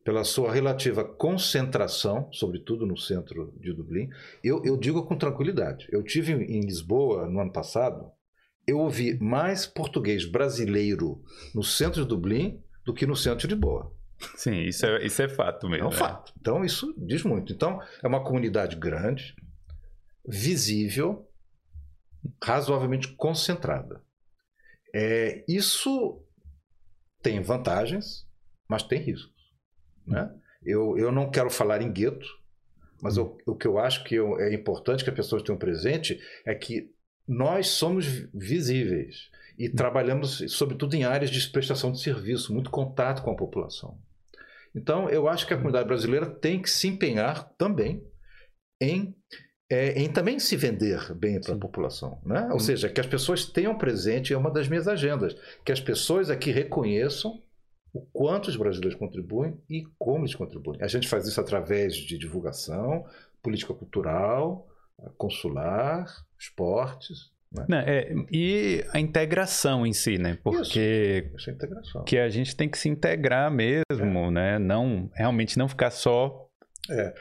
pela 0.06 0.24
sua 0.24 0.54
relativa 0.54 1.04
concentração, 1.04 2.30
sobretudo 2.32 2.86
no 2.86 2.98
centro 2.98 3.54
de 3.60 3.74
Dublin, 3.74 4.08
eu, 4.42 4.64
eu 4.64 4.78
digo 4.78 5.06
com 5.06 5.18
tranquilidade. 5.18 5.86
Eu 5.92 6.02
tive 6.02 6.32
em 6.32 6.62
Lisboa 6.62 7.28
no 7.28 7.42
ano 7.42 7.52
passado, 7.52 8.10
eu 8.66 8.80
ouvi 8.80 9.20
mais 9.20 9.66
português 9.66 10.24
brasileiro 10.24 11.22
no 11.54 11.62
centro 11.62 12.04
de 12.04 12.08
Dublin 12.08 12.64
do 12.86 12.94
que 12.94 13.06
no 13.06 13.18
centro 13.18 13.50
de 13.50 13.56
Boa. 13.56 13.94
Sim, 14.38 14.62
isso 14.62 14.86
é, 14.86 15.06
isso 15.06 15.22
é 15.22 15.28
fato 15.28 15.68
mesmo. 15.68 15.84
É 15.84 15.90
um 15.90 15.92
é. 15.92 15.98
fato. 15.98 16.32
Então, 16.40 16.64
isso 16.64 16.96
diz 16.98 17.22
muito. 17.24 17.52
Então, 17.52 17.82
é 18.02 18.08
uma 18.08 18.24
comunidade 18.24 18.78
grande, 18.78 19.36
visível, 20.26 21.30
razoavelmente 22.42 23.14
concentrada. 23.18 24.02
É, 24.96 25.44
isso 25.50 26.24
tem 27.24 27.42
vantagens, 27.42 28.28
mas 28.68 28.84
tem 28.84 29.00
riscos. 29.00 29.34
Né? 30.06 30.32
Eu, 30.64 30.98
eu 30.98 31.12
não 31.12 31.32
quero 31.32 31.50
falar 31.50 31.82
em 31.82 31.92
gueto, 31.92 32.28
mas 33.02 33.18
o, 33.18 33.38
o 33.46 33.56
que 33.56 33.66
eu 33.66 33.80
acho 33.80 34.04
que 34.04 34.16
eu, 34.16 34.40
é 34.40 34.54
importante 34.54 35.04
que 35.04 35.10
as 35.10 35.16
pessoas 35.16 35.42
tenham 35.42 35.58
presente 35.58 36.20
é 36.46 36.54
que 36.54 36.94
nós 37.28 37.68
somos 37.68 38.06
visíveis 38.34 39.32
e 39.58 39.70
trabalhamos, 39.70 40.44
sobretudo, 40.50 40.96
em 40.96 41.04
áreas 41.04 41.32
de 41.32 41.50
prestação 41.50 41.92
de 41.92 42.02
serviço, 42.02 42.54
muito 42.54 42.70
contato 42.70 43.24
com 43.24 43.32
a 43.32 43.36
população. 43.36 43.98
Então, 44.76 45.10
eu 45.10 45.28
acho 45.28 45.48
que 45.48 45.54
a 45.54 45.58
comunidade 45.58 45.88
brasileira 45.88 46.26
tem 46.26 46.62
que 46.62 46.70
se 46.70 46.88
empenhar 46.88 47.50
também 47.58 48.04
em, 48.82 49.16
é, 49.74 50.00
em 50.00 50.08
também 50.08 50.40
se 50.40 50.56
vender 50.56 51.14
bem 51.16 51.42
para 51.42 51.56
a 51.56 51.58
população. 51.58 52.20
Né? 52.24 52.48
Ou 52.52 52.60
seja, 52.60 52.88
que 52.90 53.02
as 53.02 53.08
pessoas 53.08 53.46
tenham 53.46 53.76
presente, 53.76 54.34
é 54.34 54.38
uma 54.38 54.52
das 54.52 54.68
minhas 54.68 54.88
agendas, 54.88 55.36
que 55.66 55.72
as 55.72 55.82
pessoas 55.82 56.30
aqui 56.30 56.52
reconheçam 56.52 57.42
o 57.92 58.02
quanto 58.02 58.50
os 58.50 58.56
brasileiros 58.56 58.98
contribuem 58.98 59.58
e 59.70 59.84
como 59.98 60.26
eles 60.26 60.36
contribuem. 60.36 60.82
A 60.82 60.88
gente 60.88 61.08
faz 61.08 61.28
isso 61.28 61.42
através 61.42 61.96
de 61.96 62.18
divulgação, 62.18 63.06
política 63.42 63.74
cultural, 63.74 64.68
consular, 65.18 66.06
esportes. 66.40 67.32
Né? 67.52 67.66
Não, 67.70 67.78
é, 67.78 68.14
e 68.32 68.84
a 68.94 69.00
integração 69.00 69.86
em 69.86 69.94
si, 69.94 70.18
né? 70.18 70.40
Porque 70.44 71.32
isso, 71.36 71.50
é 71.50 71.54
integração. 71.54 72.04
que 72.04 72.18
a 72.18 72.30
gente 72.30 72.56
tem 72.56 72.68
que 72.68 72.80
se 72.80 72.90
integrar 72.90 73.52
mesmo, 73.52 74.26
é. 74.28 74.32
né? 74.32 74.60
Não 74.60 75.10
realmente 75.14 75.58
não 75.58 75.68
ficar 75.68 75.92
só 75.92 76.43
é. 76.90 77.14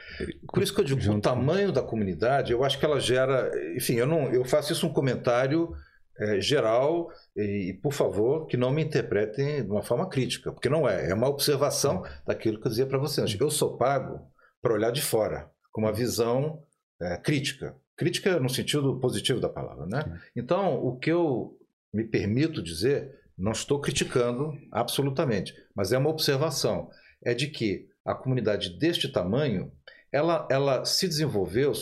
Por 0.47 0.61
isso 0.61 0.73
que 0.73 0.81
eu 0.81 0.85
digo, 0.85 0.99
junto. 0.99 1.19
o 1.19 1.21
tamanho 1.21 1.71
da 1.71 1.81
comunidade, 1.81 2.51
eu 2.51 2.63
acho 2.63 2.77
que 2.77 2.85
ela 2.85 2.99
gera. 2.99 3.51
Enfim, 3.75 3.95
eu 3.95 4.07
não, 4.07 4.31
eu 4.31 4.43
faço 4.43 4.73
isso 4.73 4.85
um 4.85 4.93
comentário 4.93 5.73
é, 6.19 6.39
geral 6.41 7.09
e, 7.35 7.79
por 7.81 7.93
favor, 7.93 8.45
que 8.45 8.57
não 8.57 8.71
me 8.71 8.83
interpretem 8.83 9.63
de 9.63 9.71
uma 9.71 9.81
forma 9.81 10.07
crítica, 10.09 10.51
porque 10.51 10.69
não 10.69 10.87
é. 10.87 11.09
É 11.09 11.13
uma 11.13 11.29
observação 11.29 12.03
daquilo 12.25 12.59
que 12.59 12.67
eu 12.67 12.69
dizia 12.69 12.85
para 12.85 12.97
vocês. 12.97 13.35
Eu 13.39 13.49
sou 13.49 13.77
pago 13.77 14.19
para 14.61 14.73
olhar 14.73 14.91
de 14.91 15.01
fora, 15.01 15.49
com 15.71 15.81
uma 15.81 15.93
visão 15.93 16.61
é, 17.01 17.17
crítica. 17.17 17.75
Crítica 17.95 18.39
no 18.39 18.49
sentido 18.49 18.99
positivo 18.99 19.39
da 19.39 19.49
palavra, 19.49 19.85
né? 19.85 20.19
Então, 20.35 20.75
o 20.83 20.97
que 20.97 21.11
eu 21.11 21.57
me 21.93 22.03
permito 22.03 22.61
dizer, 22.61 23.19
não 23.37 23.51
estou 23.51 23.79
criticando 23.79 24.51
absolutamente, 24.71 25.53
mas 25.75 25.91
é 25.91 25.97
uma 25.97 26.09
observação, 26.09 26.89
é 27.23 27.35
de 27.35 27.47
que 27.47 27.87
a 28.05 28.13
comunidade 28.13 28.77
deste 28.77 29.11
tamanho, 29.11 29.71
ela, 30.11 30.47
ela 30.51 30.85
se 30.85 31.07
desenvolveu, 31.07 31.73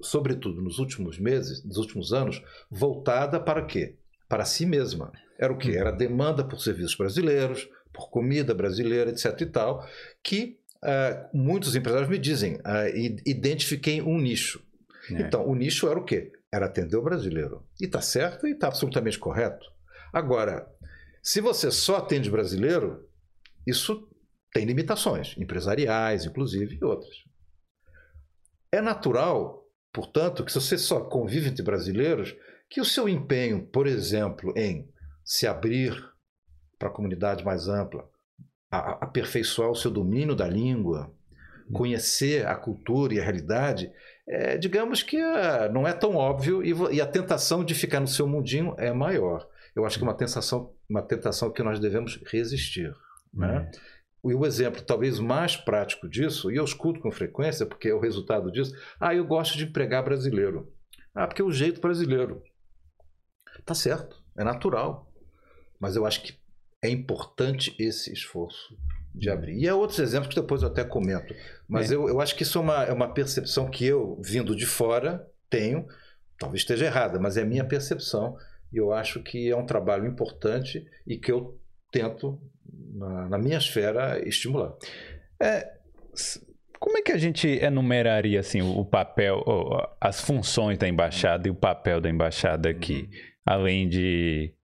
sobretudo 0.00 0.62
nos 0.62 0.78
últimos 0.78 1.18
meses, 1.18 1.62
nos 1.64 1.76
últimos 1.76 2.12
anos, 2.12 2.42
voltada 2.70 3.38
para 3.38 3.64
quê? 3.66 3.96
Para 4.28 4.44
si 4.44 4.64
mesma. 4.64 5.12
Era 5.38 5.52
o 5.52 5.58
quê? 5.58 5.72
Era 5.72 5.90
demanda 5.90 6.42
por 6.42 6.60
serviços 6.60 6.96
brasileiros, 6.96 7.68
por 7.92 8.08
comida 8.08 8.54
brasileira, 8.54 9.10
etc. 9.10 9.38
e 9.40 9.46
tal, 9.46 9.86
que 10.22 10.58
uh, 10.82 11.36
muitos 11.36 11.74
empresários 11.76 12.08
me 12.08 12.18
dizem, 12.18 12.54
uh, 12.56 13.20
identifiquei 13.26 14.00
um 14.00 14.18
nicho. 14.18 14.62
É. 15.10 15.22
Então, 15.22 15.46
o 15.46 15.54
nicho 15.54 15.88
era 15.88 15.98
o 15.98 16.04
quê? 16.04 16.32
Era 16.52 16.66
atender 16.66 16.96
o 16.96 17.02
brasileiro. 17.02 17.64
E 17.80 17.84
está 17.84 18.00
certo 18.00 18.46
e 18.46 18.52
está 18.52 18.68
absolutamente 18.68 19.18
correto. 19.18 19.66
Agora, 20.12 20.66
se 21.22 21.40
você 21.40 21.70
só 21.70 21.96
atende 21.96 22.30
brasileiro, 22.30 23.06
isso 23.66 24.09
tem 24.52 24.64
limitações, 24.64 25.36
empresariais, 25.38 26.24
inclusive, 26.24 26.78
e 26.80 26.84
outras. 26.84 27.14
É 28.72 28.80
natural, 28.80 29.64
portanto, 29.92 30.44
que 30.44 30.52
se 30.52 30.60
você 30.60 30.78
só 30.78 31.00
convive 31.00 31.48
entre 31.48 31.62
brasileiros, 31.62 32.34
que 32.68 32.80
o 32.80 32.84
seu 32.84 33.08
empenho, 33.08 33.66
por 33.66 33.86
exemplo, 33.86 34.52
em 34.56 34.88
se 35.24 35.46
abrir 35.46 35.92
para 36.78 36.88
a 36.88 36.92
comunidade 36.92 37.44
mais 37.44 37.68
ampla, 37.68 38.08
aperfeiçoar 38.70 39.70
o 39.70 39.74
seu 39.74 39.90
domínio 39.90 40.34
da 40.34 40.46
língua, 40.46 41.12
hum. 41.68 41.72
conhecer 41.72 42.46
a 42.46 42.54
cultura 42.54 43.14
e 43.14 43.20
a 43.20 43.24
realidade, 43.24 43.92
é, 44.28 44.56
digamos 44.56 45.02
que 45.02 45.16
é, 45.16 45.68
não 45.68 45.86
é 45.86 45.92
tão 45.92 46.14
óbvio 46.14 46.62
e, 46.62 46.72
e, 46.94 47.00
a 47.00 47.06
tentação 47.06 47.64
de 47.64 47.74
ficar 47.74 47.98
no 47.98 48.06
seu 48.06 48.28
mundinho 48.28 48.74
é 48.78 48.92
maior. 48.92 49.46
Eu 49.74 49.84
acho 49.84 49.98
que 49.98 50.04
é 50.04 50.06
uma 50.06 50.16
tentação, 50.16 50.72
uma 50.88 51.02
tentação 51.02 51.52
que 51.52 51.62
nós 51.62 51.80
devemos 51.80 52.20
resistir. 52.26 52.94
Né? 53.34 53.58
Uhum. 53.58 53.70
E 54.24 54.34
o 54.34 54.44
exemplo 54.44 54.82
talvez 54.82 55.18
mais 55.18 55.56
prático 55.56 56.08
disso, 56.08 56.50
e 56.50 56.56
eu 56.56 56.64
escuto 56.64 57.00
com 57.00 57.10
frequência, 57.10 57.64
porque 57.64 57.88
é 57.88 57.94
o 57.94 58.00
resultado 58.00 58.50
disso, 58.52 58.74
ah, 58.98 59.14
eu 59.14 59.24
gosto 59.24 59.56
de 59.56 59.64
empregar 59.64 60.04
brasileiro. 60.04 60.72
Ah, 61.14 61.26
porque 61.26 61.42
é 61.42 61.44
o 61.44 61.52
jeito 61.52 61.80
brasileiro. 61.80 62.42
Tá 63.64 63.74
certo, 63.74 64.22
é 64.36 64.44
natural. 64.44 65.10
Mas 65.78 65.96
eu 65.96 66.04
acho 66.04 66.22
que 66.22 66.38
é 66.82 66.88
importante 66.88 67.74
esse 67.78 68.12
esforço 68.12 68.76
de 69.14 69.28
abrir. 69.28 69.58
E 69.58 69.68
há 69.68 69.74
outros 69.74 69.98
exemplos 69.98 70.28
que 70.28 70.40
depois 70.40 70.62
eu 70.62 70.68
até 70.68 70.84
comento. 70.84 71.34
Mas 71.68 71.90
é. 71.90 71.94
eu, 71.94 72.08
eu 72.08 72.20
acho 72.20 72.34
que 72.36 72.42
isso 72.42 72.58
é 72.58 72.60
uma, 72.60 72.84
é 72.84 72.92
uma 72.92 73.12
percepção 73.12 73.68
que 73.68 73.84
eu, 73.84 74.20
vindo 74.22 74.54
de 74.54 74.66
fora, 74.66 75.26
tenho. 75.48 75.86
Talvez 76.38 76.62
esteja 76.62 76.86
errada, 76.86 77.18
mas 77.18 77.36
é 77.36 77.42
a 77.42 77.46
minha 77.46 77.64
percepção. 77.64 78.36
E 78.72 78.76
eu 78.76 78.92
acho 78.92 79.22
que 79.22 79.50
é 79.50 79.56
um 79.56 79.66
trabalho 79.66 80.06
importante 80.06 80.86
e 81.06 81.18
que 81.18 81.32
eu 81.32 81.58
tento, 81.90 82.40
na, 82.94 83.28
na 83.28 83.38
minha 83.38 83.58
esfera, 83.58 84.20
estimular. 84.26 84.72
É, 85.40 85.66
como 86.78 86.96
é 86.96 87.02
que 87.02 87.12
a 87.12 87.18
gente 87.18 87.46
enumeraria 87.46 88.40
assim, 88.40 88.62
o 88.62 88.84
papel, 88.84 89.44
as 90.00 90.20
funções 90.20 90.78
da 90.78 90.88
embaixada 90.88 91.46
e 91.46 91.50
o 91.50 91.54
papel 91.54 92.00
da 92.00 92.08
embaixada 92.08 92.68
aqui? 92.68 93.02
Uhum. 93.02 93.08
Além 93.46 93.88
de 93.88 94.54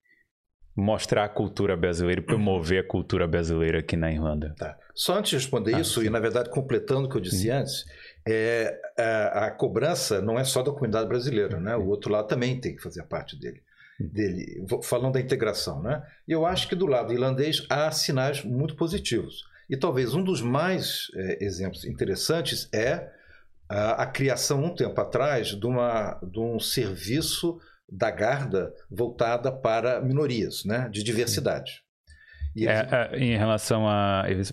mostrar 0.77 1.25
a 1.25 1.29
cultura 1.29 1.77
brasileira, 1.77 2.21
promover 2.21 2.85
a 2.85 2.87
cultura 2.87 3.27
brasileira 3.27 3.79
aqui 3.79 3.97
na 3.97 4.13
Irlanda. 4.13 4.55
Tá. 4.59 4.77
Só 4.95 5.19
antes 5.19 5.31
de 5.31 5.37
responder 5.37 5.75
ah, 5.75 5.81
isso, 5.81 6.01
sim. 6.01 6.07
e 6.07 6.11
na 6.11 6.21
verdade 6.21 6.51
completando 6.51 7.07
o 7.07 7.11
que 7.11 7.17
eu 7.17 7.21
disse 7.21 7.51
uhum. 7.51 7.57
antes, 7.57 7.85
é, 8.29 8.79
a, 8.99 9.47
a, 9.47 9.51
cobrança 9.51 10.21
não 10.21 10.39
é 10.39 10.45
só 10.45 10.63
da 10.63 10.73
comunidade 10.73 11.09
brasileira, 11.09 11.59
né? 11.59 11.77
o 11.77 11.87
outro 11.87 12.11
lado 12.11 12.29
também 12.29 12.61
tem 12.61 12.75
que 12.75 12.83
fazer 12.83 13.03
parte 13.05 13.39
dele. 13.39 13.63
Dele 13.99 14.65
falando 14.83 15.15
da 15.15 15.21
integração. 15.21 15.83
Né? 15.83 16.03
E 16.27 16.33
eu 16.33 16.47
acho 16.47 16.69
que 16.69 16.75
do 16.75 16.87
lado 16.87 17.13
irlandês 17.13 17.67
há 17.69 17.91
sinais 17.91 18.45
muito 18.45 18.75
positivos. 18.77 19.45
E 19.69 19.77
talvez 19.77 20.15
um 20.15 20.23
dos 20.23 20.41
mais 20.41 21.09
é, 21.15 21.45
exemplos 21.45 21.85
interessantes 21.85 22.69
é 22.73 23.11
a, 23.69 24.03
a, 24.03 24.07
criação, 24.07 24.65
um 24.65 24.75
tempo 24.75 25.01
atrás, 25.01 25.49
de, 25.49 25.67
uma, 25.67 26.21
de 26.23 26.39
um 26.39 26.61
serviço 26.61 27.59
da 27.89 28.11
Garda 28.11 28.73
voltada 28.91 29.51
para 29.51 30.01
minorias, 30.01 30.65
né, 30.65 30.89
de 30.89 31.03
diversidade. 31.03 31.83
Eles... 32.55 32.69
É, 32.69 33.11
é, 33.13 33.19
em 33.19 33.37
relação 33.37 33.89
a 33.89 34.25
eles 34.29 34.53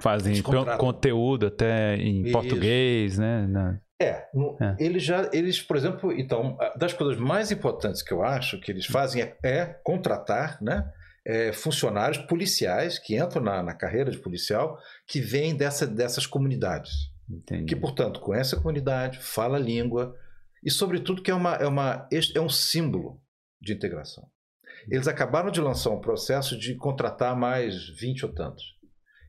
fazem 0.00 0.42
conteúdo 0.42 1.46
até 1.46 1.96
em 1.96 2.22
Isso. 2.22 2.32
português, 2.32 3.18
né? 3.18 3.46
Na... 3.46 3.80
É, 4.00 4.26
no, 4.32 4.56
é, 4.60 4.76
eles 4.78 5.02
já, 5.02 5.28
eles, 5.30 5.60
por 5.60 5.76
exemplo, 5.76 6.10
então, 6.12 6.56
das 6.76 6.94
coisas 6.94 7.20
mais 7.20 7.52
importantes 7.52 8.02
que 8.02 8.12
eu 8.12 8.22
acho 8.22 8.58
que 8.58 8.72
eles 8.72 8.86
fazem 8.86 9.22
é, 9.22 9.36
é 9.42 9.66
contratar, 9.84 10.60
né? 10.62 10.90
É, 11.22 11.52
funcionários 11.52 12.16
policiais 12.16 12.98
que 12.98 13.14
entram 13.14 13.42
na, 13.42 13.62
na, 13.62 13.74
carreira 13.74 14.10
de 14.10 14.16
policial 14.16 14.78
que 15.06 15.20
vêm 15.20 15.54
dessa, 15.54 15.86
dessas 15.86 16.26
comunidades. 16.26 16.92
Entendi. 17.28 17.66
Que, 17.66 17.76
portanto, 17.76 18.20
conhece 18.20 18.54
a 18.54 18.58
comunidade, 18.58 19.18
fala 19.18 19.58
a 19.58 19.60
língua, 19.60 20.16
e, 20.64 20.70
sobretudo, 20.70 21.22
que 21.22 21.30
é, 21.30 21.34
uma, 21.34 21.54
é, 21.56 21.66
uma, 21.66 22.08
é 22.34 22.40
um 22.40 22.48
símbolo 22.48 23.22
de 23.60 23.74
integração. 23.74 24.26
Eles 24.88 25.06
acabaram 25.06 25.50
de 25.50 25.60
lançar 25.60 25.90
um 25.90 26.00
processo 26.00 26.58
de 26.58 26.74
contratar 26.74 27.36
mais 27.36 27.88
20 27.98 28.24
ou 28.24 28.32
tantos. 28.32 28.64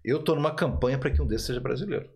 Eu 0.03 0.19
estou 0.19 0.35
numa 0.35 0.55
campanha 0.55 0.97
para 0.97 1.11
que 1.11 1.21
um 1.21 1.27
desses 1.27 1.47
seja 1.47 1.59
brasileiro, 1.59 2.09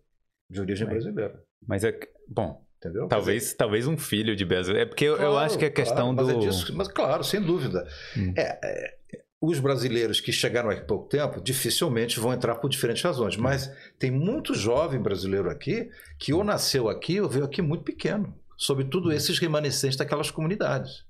de 0.49 0.61
origem 0.61 0.87
mas, 0.87 0.95
brasileira. 0.95 1.43
Mas 1.67 1.83
é. 1.83 1.97
Bom, 2.27 2.65
Entendeu? 2.77 3.07
Talvez, 3.07 3.43
dizer, 3.43 3.55
talvez 3.55 3.88
um 3.88 3.97
filho 3.97 4.35
de 4.35 4.45
brasileiro. 4.45 4.85
É 4.85 4.88
porque 4.88 5.07
claro, 5.07 5.23
eu, 5.23 5.38
acho 5.38 5.57
que 5.57 5.65
a 5.65 5.71
questão 5.71 6.13
claro, 6.13 6.29
do. 6.29 6.35
Mas, 6.35 6.45
é 6.45 6.49
disso, 6.49 6.75
mas 6.75 6.88
claro, 6.88 7.23
sem 7.23 7.41
dúvida. 7.41 7.88
Hum. 8.15 8.33
É, 8.38 8.59
é, 8.63 8.95
os 9.41 9.59
brasileiros 9.59 10.19
que 10.19 10.31
chegaram 10.31 10.69
há 10.69 10.75
pouco 10.81 11.07
tempo 11.09 11.41
dificilmente 11.41 12.19
vão 12.19 12.33
entrar 12.33 12.55
por 12.55 12.69
diferentes 12.69 13.01
razões, 13.01 13.38
mas 13.38 13.71
tem 13.99 14.11
muito 14.11 14.53
jovem 14.53 15.01
brasileiro 15.01 15.49
aqui 15.49 15.89
que 16.19 16.33
ou 16.33 16.43
nasceu 16.43 16.89
aqui 16.89 17.19
ou 17.19 17.29
veio 17.29 17.45
aqui 17.45 17.61
muito 17.61 17.83
pequeno, 17.83 18.33
sobretudo 18.57 19.11
esses 19.11 19.39
remanescentes 19.39 19.97
daquelas 19.97 20.31
comunidades, 20.31 21.05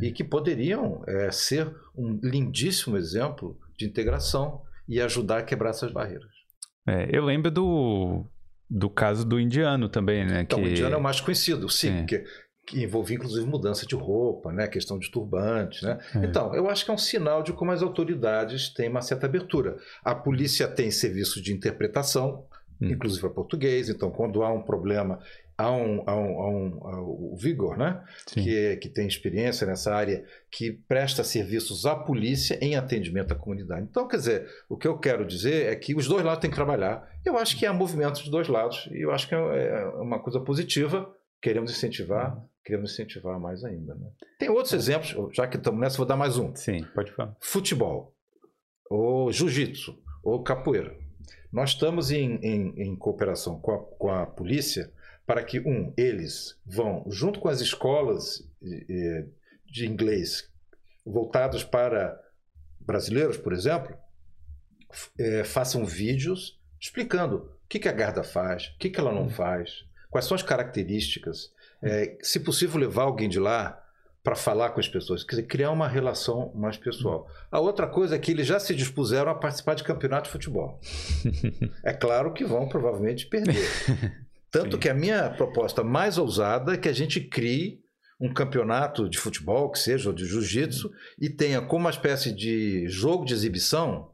é. 0.00 0.06
e 0.06 0.12
que 0.12 0.24
poderiam 0.24 1.02
é, 1.06 1.30
ser 1.30 1.74
um 1.96 2.18
lindíssimo 2.22 2.96
exemplo 2.96 3.58
de 3.78 3.86
integração 3.86 4.62
e 4.88 5.00
ajudar 5.00 5.38
a 5.38 5.42
quebrar 5.42 5.70
essas 5.70 5.92
barreiras. 5.92 6.30
É, 6.86 7.08
eu 7.16 7.24
lembro 7.24 7.50
do, 7.50 8.26
do 8.70 8.88
caso 8.88 9.26
do 9.26 9.40
indiano 9.40 9.88
também, 9.88 10.24
né? 10.24 10.42
Então, 10.42 10.60
que... 10.60 10.68
o 10.68 10.70
indiano 10.70 10.94
é 10.94 10.98
o 10.98 11.02
mais 11.02 11.20
conhecido, 11.20 11.68
sim, 11.68 11.88
sim. 11.88 11.96
porque 11.98 12.24
que 12.66 12.84
envolvia 12.84 13.16
inclusive 13.16 13.44
mudança 13.46 13.84
de 13.84 13.96
roupa, 13.96 14.52
né? 14.52 14.68
questão 14.68 14.96
de 14.96 15.10
turbantes. 15.10 15.82
Né? 15.82 15.98
É. 16.14 16.18
Então, 16.18 16.54
eu 16.54 16.70
acho 16.70 16.84
que 16.84 16.90
é 16.90 16.94
um 16.94 16.98
sinal 16.98 17.42
de 17.42 17.52
como 17.52 17.72
as 17.72 17.82
autoridades 17.82 18.72
têm 18.72 18.88
uma 18.88 19.02
certa 19.02 19.26
abertura. 19.26 19.76
A 20.04 20.14
polícia 20.14 20.68
tem 20.68 20.88
serviço 20.90 21.42
de 21.42 21.52
interpretação, 21.52 22.44
hum. 22.80 22.86
inclusive 22.86 23.20
para 23.22 23.30
português, 23.30 23.88
então 23.88 24.10
quando 24.10 24.44
há 24.44 24.52
um 24.52 24.62
problema, 24.62 25.18
há 25.60 25.70
um, 25.70 26.02
há 26.06 26.16
um, 26.16 26.40
há 26.40 26.48
um, 26.48 26.86
há 26.86 27.00
o 27.00 27.36
Vigor, 27.36 27.76
né? 27.76 28.02
que, 28.26 28.76
que 28.76 28.88
tem 28.88 29.06
experiência 29.06 29.66
nessa 29.66 29.94
área, 29.94 30.24
que 30.50 30.72
presta 30.72 31.22
serviços 31.22 31.86
à 31.86 31.94
polícia 31.94 32.58
em 32.60 32.76
atendimento 32.76 33.32
à 33.32 33.34
comunidade. 33.34 33.86
Então, 33.88 34.08
quer 34.08 34.16
dizer, 34.16 34.48
o 34.68 34.76
que 34.76 34.88
eu 34.88 34.98
quero 34.98 35.26
dizer 35.26 35.66
é 35.72 35.76
que 35.76 35.94
os 35.94 36.06
dois 36.06 36.24
lados 36.24 36.40
têm 36.40 36.50
que 36.50 36.56
trabalhar. 36.56 37.08
Eu 37.24 37.36
acho 37.36 37.56
que 37.58 37.66
há 37.66 37.72
movimento 37.72 38.20
dos 38.20 38.28
dois 38.28 38.48
lados, 38.48 38.88
e 38.92 39.04
eu 39.04 39.12
acho 39.12 39.28
que 39.28 39.34
é, 39.34 39.38
é 39.38 39.84
uma 40.00 40.18
coisa 40.18 40.40
positiva 40.40 41.14
queremos 41.40 41.70
incentivar, 41.70 42.36
uhum. 42.36 42.42
queremos 42.64 42.92
incentivar 42.92 43.40
mais 43.40 43.64
ainda. 43.64 43.94
Né? 43.94 44.10
Tem 44.38 44.48
outros 44.50 44.72
exemplos, 44.72 45.34
já 45.34 45.46
que 45.46 45.56
estamos 45.56 45.80
nessa, 45.80 45.96
vou 45.96 46.06
dar 46.06 46.16
mais 46.16 46.36
um. 46.36 46.54
Sim, 46.54 46.84
pode 46.94 47.12
falar. 47.12 47.34
Futebol, 47.40 48.14
ou 48.88 49.32
jiu-jitsu, 49.32 49.98
ou 50.22 50.42
capoeira. 50.42 50.94
Nós 51.52 51.70
estamos 51.70 52.10
em, 52.12 52.36
em, 52.36 52.74
em 52.80 52.96
cooperação 52.96 53.58
com 53.60 53.72
a, 53.72 53.78
com 53.78 54.10
a, 54.10 54.26
polícia 54.26 54.92
para 55.26 55.42
que, 55.44 55.60
um, 55.60 55.92
eles 55.96 56.58
vão, 56.66 57.04
junto 57.08 57.38
com 57.40 57.48
as 57.48 57.60
escolas 57.60 58.46
de 58.60 59.86
inglês 59.86 60.50
voltados 61.04 61.64
para 61.64 62.20
brasileiros, 62.80 63.36
por 63.36 63.52
exemplo, 63.52 63.96
é, 65.18 65.44
façam 65.44 65.84
vídeos 65.84 66.60
explicando 66.80 67.36
o 67.64 67.68
que, 67.68 67.78
que 67.78 67.88
a 67.88 67.92
Garda 67.92 68.24
faz, 68.24 68.66
o 68.68 68.78
que, 68.78 68.90
que 68.90 68.98
ela 68.98 69.12
não 69.12 69.22
uhum. 69.22 69.30
faz, 69.30 69.84
Quais 70.10 70.26
são 70.26 70.34
as 70.34 70.42
características? 70.42 71.52
É, 71.80 72.18
se 72.20 72.40
possível, 72.40 72.80
levar 72.80 73.04
alguém 73.04 73.28
de 73.28 73.38
lá 73.38 73.80
para 74.22 74.34
falar 74.34 74.70
com 74.70 74.80
as 74.80 74.88
pessoas, 74.88 75.22
quer 75.22 75.36
dizer, 75.36 75.46
criar 75.46 75.70
uma 75.70 75.88
relação 75.88 76.52
mais 76.54 76.76
pessoal. 76.76 77.26
A 77.50 77.58
outra 77.58 77.86
coisa 77.86 78.16
é 78.16 78.18
que 78.18 78.32
eles 78.32 78.46
já 78.46 78.60
se 78.60 78.74
dispuseram 78.74 79.30
a 79.30 79.34
participar 79.34 79.74
de 79.74 79.84
campeonato 79.84 80.24
de 80.24 80.32
futebol. 80.32 80.78
é 81.82 81.94
claro 81.94 82.34
que 82.34 82.44
vão 82.44 82.68
provavelmente 82.68 83.26
perder. 83.26 83.66
Tanto 84.50 84.72
Sim. 84.72 84.80
que 84.80 84.88
a 84.88 84.94
minha 84.94 85.30
proposta 85.30 85.84
mais 85.84 86.18
ousada 86.18 86.74
é 86.74 86.76
que 86.76 86.88
a 86.88 86.92
gente 86.92 87.20
crie 87.20 87.80
um 88.20 88.32
campeonato 88.32 89.08
de 89.08 89.18
futebol, 89.18 89.70
que 89.70 89.78
seja, 89.78 90.10
ou 90.10 90.14
de 90.14 90.26
jiu-jitsu, 90.26 90.90
e 91.18 91.30
tenha 91.30 91.62
como 91.62 91.84
uma 91.84 91.90
espécie 91.90 92.32
de 92.32 92.86
jogo 92.88 93.24
de 93.24 93.32
exibição 93.32 94.12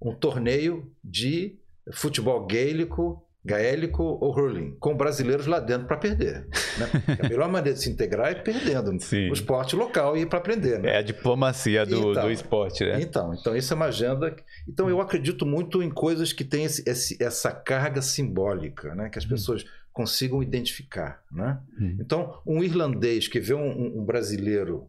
um 0.00 0.14
torneio 0.14 0.92
de 1.02 1.58
futebol 1.92 2.46
gaélico 2.46 3.27
gaélico 3.48 4.02
ou 4.02 4.30
hurling, 4.30 4.76
com 4.78 4.94
brasileiros 4.94 5.46
lá 5.46 5.58
dentro 5.58 5.86
para 5.86 5.96
perder. 5.96 6.46
Né? 6.78 7.18
A 7.18 7.28
melhor 7.28 7.48
maneira 7.48 7.76
de 7.76 7.82
se 7.82 7.90
integrar 7.90 8.30
é 8.30 8.34
perdendo 8.34 8.96
Sim. 9.02 9.30
o 9.30 9.32
esporte 9.32 9.74
local 9.74 10.16
e 10.16 10.20
ir 10.20 10.26
para 10.26 10.38
aprender. 10.38 10.78
Né? 10.78 10.90
É 10.90 10.98
a 10.98 11.02
diplomacia 11.02 11.84
do, 11.84 12.10
então, 12.10 12.24
do 12.24 12.30
esporte, 12.30 12.84
né? 12.84 13.00
Então, 13.00 13.34
então, 13.34 13.56
isso 13.56 13.72
é 13.72 13.76
uma 13.76 13.86
agenda. 13.86 14.36
Então, 14.68 14.88
eu 14.88 15.00
acredito 15.00 15.46
muito 15.46 15.82
em 15.82 15.90
coisas 15.90 16.32
que 16.32 16.44
têm 16.44 16.64
esse, 16.64 16.88
esse, 16.88 17.22
essa 17.22 17.50
carga 17.50 18.02
simbólica, 18.02 18.94
né? 18.94 19.08
que 19.08 19.18
as 19.18 19.24
hum. 19.24 19.30
pessoas 19.30 19.64
consigam 19.92 20.42
identificar. 20.42 21.22
Né? 21.32 21.58
Hum. 21.80 21.96
Então, 22.00 22.40
um 22.46 22.62
irlandês 22.62 23.26
que 23.26 23.40
vê 23.40 23.54
um, 23.54 23.98
um 23.98 24.04
brasileiro 24.04 24.88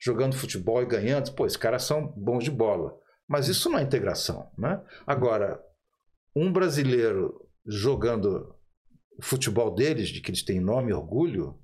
jogando 0.00 0.36
futebol 0.36 0.82
e 0.82 0.86
ganhando, 0.86 1.32
pô, 1.32 1.46
esses 1.46 1.56
caras 1.56 1.82
são 1.84 2.06
bons 2.16 2.44
de 2.44 2.50
bola. 2.50 2.94
Mas 3.26 3.48
isso 3.48 3.70
não 3.70 3.78
é 3.78 3.82
integração. 3.82 4.50
Né? 4.58 4.78
Agora, 5.06 5.58
um 6.36 6.52
brasileiro 6.52 7.43
jogando 7.66 8.54
o 9.18 9.22
futebol 9.22 9.74
deles, 9.74 10.08
de 10.08 10.20
que 10.20 10.30
eles 10.30 10.42
têm 10.42 10.58
enorme 10.58 10.92
orgulho, 10.92 11.58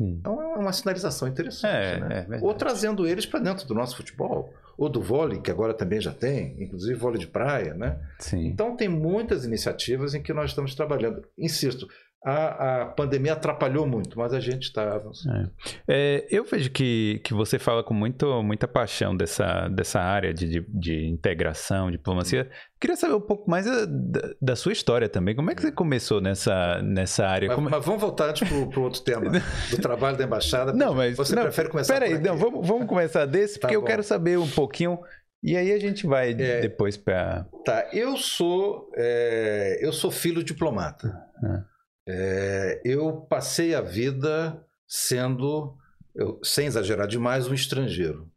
hum. 0.00 0.20
é 0.24 0.28
uma 0.58 0.72
sinalização 0.72 1.28
interessante. 1.28 1.66
É, 1.66 2.00
né? 2.00 2.26
é 2.30 2.40
ou 2.40 2.54
trazendo 2.54 3.06
eles 3.06 3.26
para 3.26 3.40
dentro 3.40 3.66
do 3.66 3.74
nosso 3.74 3.96
futebol, 3.96 4.52
ou 4.76 4.88
do 4.88 5.02
vôlei, 5.02 5.40
que 5.40 5.50
agora 5.50 5.74
também 5.74 6.00
já 6.00 6.12
tem, 6.12 6.62
inclusive 6.62 6.98
vôlei 6.98 7.20
de 7.20 7.26
praia. 7.26 7.74
Né? 7.74 8.00
Sim. 8.18 8.46
Então, 8.46 8.76
tem 8.76 8.88
muitas 8.88 9.44
iniciativas 9.44 10.14
em 10.14 10.22
que 10.22 10.32
nós 10.32 10.50
estamos 10.50 10.74
trabalhando. 10.74 11.22
Insisto, 11.36 11.86
a, 12.24 12.82
a 12.82 12.86
pandemia 12.86 13.32
atrapalhou 13.32 13.84
muito, 13.86 14.16
mas 14.16 14.32
a 14.32 14.38
gente 14.38 14.62
está 14.64 14.94
avançando. 14.94 15.50
É. 15.88 16.22
É, 16.22 16.26
eu 16.30 16.44
vejo 16.44 16.70
que, 16.70 17.20
que 17.24 17.34
você 17.34 17.58
fala 17.58 17.82
com 17.82 17.92
muito, 17.92 18.42
muita 18.44 18.68
paixão 18.68 19.16
dessa, 19.16 19.68
dessa 19.68 20.00
área 20.00 20.32
de, 20.32 20.48
de, 20.48 20.66
de 20.68 21.06
integração, 21.08 21.90
diplomacia. 21.90 22.48
Queria 22.80 22.96
saber 22.96 23.14
um 23.14 23.20
pouco 23.20 23.50
mais 23.50 23.66
da, 23.66 24.34
da, 24.40 24.56
sua 24.56 24.72
história 24.72 25.08
também. 25.08 25.34
Como 25.34 25.50
é 25.50 25.54
que 25.54 25.62
você 25.62 25.72
começou 25.72 26.20
nessa, 26.20 26.80
nessa 26.82 27.26
área? 27.26 27.48
Mas, 27.48 27.56
Como... 27.56 27.70
mas 27.70 27.84
vamos 27.84 28.00
voltar 28.00 28.30
antes 28.30 28.48
para 28.48 28.56
o 28.56 28.82
outro 28.82 29.02
tema, 29.02 29.28
do 29.70 29.78
trabalho 29.78 30.16
da 30.16 30.24
embaixada. 30.24 30.72
Não, 30.72 30.94
mas 30.94 31.16
você 31.16 31.34
não, 31.34 31.42
prefere 31.42 31.68
começar 31.68 31.94
Peraí, 31.94 32.18
não, 32.18 32.36
vamos, 32.36 32.66
vamos 32.66 32.86
começar 32.86 33.26
desse, 33.26 33.58
tá 33.58 33.66
porque 33.66 33.76
bom. 33.76 33.82
eu 33.82 33.86
quero 33.86 34.02
saber 34.02 34.38
um 34.38 34.48
pouquinho. 34.48 34.98
E 35.42 35.56
aí 35.56 35.72
a 35.72 35.78
gente 35.80 36.06
vai 36.06 36.30
é, 36.30 36.60
depois 36.60 36.96
para. 36.96 37.48
Tá, 37.64 37.88
eu 37.92 38.16
sou 38.16 38.88
é, 38.96 39.80
eu 39.80 39.92
sou 39.92 40.08
filho 40.08 40.44
diplomata. 40.44 41.12
Ah. 41.42 41.71
É, 42.06 42.80
eu 42.84 43.20
passei 43.28 43.74
a 43.74 43.80
vida 43.80 44.64
sendo, 44.86 45.76
eu, 46.14 46.40
sem 46.42 46.66
exagerar 46.66 47.06
demais, 47.06 47.46
um 47.46 47.54
estrangeiro. 47.54 48.30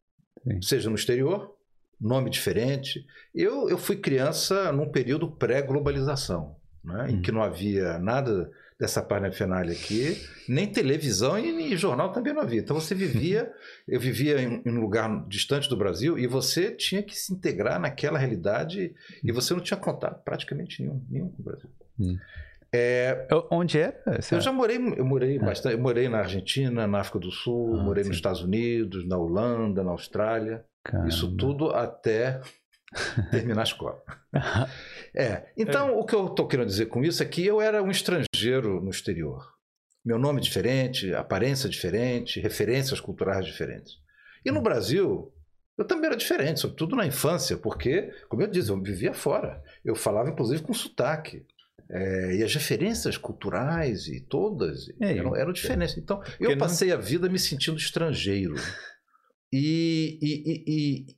Sim. 0.44 0.62
Seja 0.62 0.90
no 0.90 0.96
exterior, 0.96 1.56
nome 2.00 2.30
diferente. 2.30 3.06
Eu, 3.34 3.70
eu 3.70 3.78
fui 3.78 3.98
criança 3.98 4.72
num 4.72 4.92
período 4.92 5.32
pré-globalização, 5.32 6.56
né, 6.84 7.04
hum. 7.04 7.10
em 7.10 7.22
que 7.22 7.32
não 7.32 7.42
havia 7.42 7.98
nada 8.00 8.50
dessa 8.80 9.02
parafernália 9.02 9.72
aqui, 9.72 10.18
nem 10.50 10.70
televisão 10.70 11.40
e 11.40 11.52
nem 11.52 11.78
jornal 11.78 12.12
também 12.12 12.34
não 12.34 12.42
havia. 12.42 12.60
Então 12.60 12.80
você 12.80 12.94
vivia, 12.96 13.52
eu 13.88 14.00
vivia 14.00 14.42
em, 14.42 14.62
em, 14.66 14.72
um 14.72 14.82
lugar 14.82 15.26
distante 15.28 15.70
do 15.70 15.78
Brasil 15.78 16.20
e 16.20 16.28
você 16.28 16.72
tinha 16.72 17.02
que 17.02 17.16
se 17.16 17.34
integrar 17.34 17.80
naquela 17.80 18.20
realidade 18.20 18.94
e 19.24 19.32
você 19.32 19.54
não 19.54 19.62
tinha 19.62 19.80
contato 19.80 20.24
praticamente 20.24 20.82
nenhum, 20.82 21.02
nenhum 21.10 21.30
com 21.30 21.42
o 21.42 21.46
Brasil. 21.46 21.70
Hum. 22.00 22.18
É, 22.76 23.28
Onde 23.50 23.80
é? 23.80 24.02
Eu 24.32 24.42
já 24.42 24.52
morei, 24.52 24.78
eu 24.78 25.06
morei 25.06 25.38
é. 25.38 25.40
bastante. 25.40 25.76
Eu 25.76 25.82
morei 25.82 26.10
na 26.10 26.20
Argentina, 26.20 26.86
na 26.86 27.00
África 27.00 27.20
do 27.20 27.32
Sul, 27.32 27.76
ah, 27.76 27.84
morei 27.84 28.04
sim. 28.04 28.10
nos 28.10 28.18
Estados 28.18 28.42
Unidos, 28.42 29.08
na 29.08 29.18
Holanda, 29.18 29.84
na 29.84 29.92
Austrália. 29.92 30.66
Caramba. 30.84 31.10
Isso 31.10 31.36
tudo 31.36 31.72
até 31.72 32.42
terminar 33.32 33.62
a 33.62 33.64
escola. 33.64 34.02
é. 35.16 35.46
Então, 35.58 35.90
é. 35.90 35.92
o 35.92 36.04
que 36.04 36.14
eu 36.14 36.28
estou 36.28 36.48
querendo 36.48 36.68
dizer 36.68 36.88
com 36.88 37.04
isso 37.04 37.24
é 37.24 37.26
que 37.26 37.46
eu 37.46 37.62
era 37.62 37.82
um 37.82 37.90
estrangeiro 37.90 38.82
no 38.82 38.90
exterior. 38.90 39.54
Meu 40.04 40.20
nome 40.20 40.42
diferente, 40.42 41.14
aparência 41.16 41.68
diferente, 41.68 42.40
referências 42.40 43.00
culturais 43.00 43.46
diferentes. 43.46 43.94
E 44.46 44.52
no 44.52 44.60
hum. 44.60 44.64
Brasil, 44.64 45.34
eu 45.78 45.84
também 45.84 46.08
era 46.08 46.16
diferente, 46.16 46.60
sobretudo 46.60 46.96
na 46.96 47.06
infância, 47.06 47.58
porque, 47.58 48.14
como 48.30 48.42
eu 48.42 48.48
disse, 48.48 48.70
eu 48.70 48.82
vivia 48.82 49.14
fora. 49.14 49.62
Eu 49.84 49.96
falava, 49.96 50.30
inclusive, 50.30 50.62
com 50.62 50.74
sotaque. 50.74 51.46
É, 51.90 52.38
e 52.38 52.44
as 52.44 52.54
referências 52.54 53.18
culturais 53.18 54.08
e 54.08 54.20
todas 54.20 54.90
é, 55.00 55.18
eram, 55.18 55.36
eram 55.36 55.54
diferentes. 55.54 55.98
Então, 55.98 56.22
eu 56.40 56.52
não... 56.52 56.58
passei 56.58 56.92
a 56.92 56.98
vida 56.98 57.30
me 57.30 57.38
sentindo 57.38 57.78
estrangeiro. 57.78 58.56
E, 59.54 60.18
e, 60.22 60.64
e, 60.68 61.16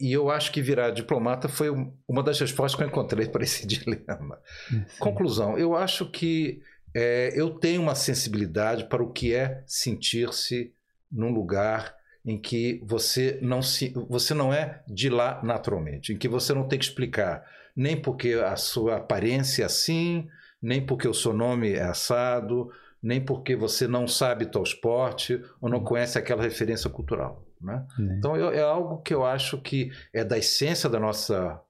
e, 0.00 0.12
eu 0.12 0.28
acho 0.28 0.50
que 0.50 0.60
virar 0.60 0.90
diplomata 0.90 1.48
foi 1.48 1.70
uma 2.08 2.22
das 2.22 2.40
respostas 2.40 2.76
que 2.76 2.82
eu 2.82 2.88
encontrei 2.88 3.28
para 3.28 3.44
esse 3.44 3.64
dilema. 3.66 4.40
Sim. 4.68 4.84
Conclusão: 4.98 5.56
eu 5.56 5.76
acho 5.76 6.10
que 6.10 6.60
é, 6.94 7.32
eu 7.34 7.50
tenho 7.50 7.80
uma 7.80 7.94
sensibilidade 7.94 8.88
para 8.88 9.02
o 9.02 9.12
que 9.12 9.32
é 9.32 9.62
sentir-se 9.66 10.74
num 11.10 11.30
lugar 11.30 11.94
em 12.24 12.38
que 12.38 12.80
você 12.84 13.38
não 13.40 13.62
se, 13.62 13.92
você 14.08 14.34
não 14.34 14.52
é 14.52 14.82
de 14.86 15.08
lá 15.08 15.40
naturalmente, 15.42 16.12
em 16.12 16.18
que 16.18 16.28
você 16.28 16.52
não 16.52 16.68
tem 16.68 16.78
que 16.78 16.84
explicar 16.84 17.44
nem 17.74 18.00
porque 18.00 18.34
a 18.34 18.56
sua 18.56 18.96
aparência 18.96 19.62
é 19.62 19.66
assim, 19.66 20.28
nem 20.60 20.84
porque 20.84 21.08
o 21.08 21.14
seu 21.14 21.32
nome 21.32 21.72
é 21.72 21.82
assado, 21.82 22.70
nem 23.02 23.24
porque 23.24 23.56
você 23.56 23.88
não 23.88 24.06
sabe 24.06 24.46
tal 24.46 24.62
esporte 24.62 25.42
ou 25.60 25.68
não 25.68 25.78
uhum. 25.78 25.84
conhece 25.84 26.18
aquela 26.18 26.42
referência 26.42 26.90
cultural. 26.90 27.46
Né? 27.60 27.86
Então 28.18 28.36
eu, 28.36 28.50
é 28.52 28.60
algo 28.60 28.98
que 29.02 29.14
eu 29.14 29.24
acho 29.24 29.60
que 29.60 29.90
é 30.12 30.24
da 30.24 30.38
essência 30.38 30.88
da 30.88 30.98
nossa, 30.98 31.60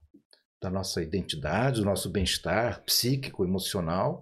da 0.61 0.69
nossa 0.69 1.01
identidade, 1.01 1.79
do 1.79 1.85
nosso 1.85 2.09
bem-estar 2.09 2.83
psíquico, 2.83 3.45
emocional. 3.45 4.21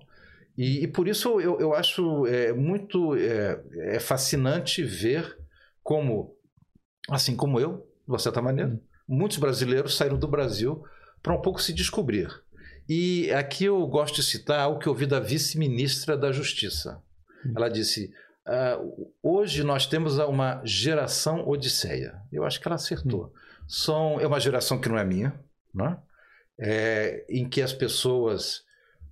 E, 0.57 0.83
e, 0.83 0.87
por 0.87 1.07
isso 1.07 1.39
eu, 1.39 1.59
eu 1.59 1.73
acho 1.73 2.27
é, 2.27 2.51
muito 2.51 3.15
é, 3.15 3.61
é 3.95 3.99
fascinante 3.99 4.83
ver 4.83 5.37
como, 5.89 6.37
assim 7.09 7.35
como 7.35 7.59
eu, 7.59 7.77
de 7.77 8.11
uma 8.11 8.19
certa 8.19 8.39
maneira, 8.43 8.69
uhum. 8.69 8.79
muitos 9.07 9.39
brasileiros 9.39 9.97
saíram 9.97 10.19
do 10.19 10.27
Brasil 10.27 10.83
para 11.23 11.33
um 11.33 11.41
pouco 11.41 11.59
se 11.59 11.73
descobrir. 11.73 12.29
E 12.87 13.31
aqui 13.31 13.65
eu 13.65 13.87
gosto 13.87 14.17
de 14.17 14.23
citar 14.23 14.59
algo 14.59 14.79
que 14.79 14.87
ouvi 14.87 15.07
da 15.07 15.19
vice-ministra 15.19 16.15
da 16.15 16.31
Justiça. 16.31 17.01
Hum. 17.43 17.53
Ela 17.55 17.69
disse: 17.69 18.13
uh, 18.47 19.11
hoje 19.23 19.63
nós 19.63 19.87
temos 19.87 20.19
uma 20.19 20.61
geração 20.63 21.47
odisseia. 21.47 22.21
Eu 22.31 22.45
acho 22.45 22.61
que 22.61 22.67
ela 22.67 22.75
acertou. 22.75 23.25
Hum. 23.25 23.31
São, 23.67 24.19
é 24.19 24.27
uma 24.27 24.39
geração 24.39 24.79
que 24.79 24.89
não 24.89 24.97
é 24.97 25.03
minha, 25.03 25.39
né? 25.73 25.97
é, 26.59 27.25
em 27.27 27.49
que 27.49 27.63
as 27.63 27.73
pessoas, 27.73 28.61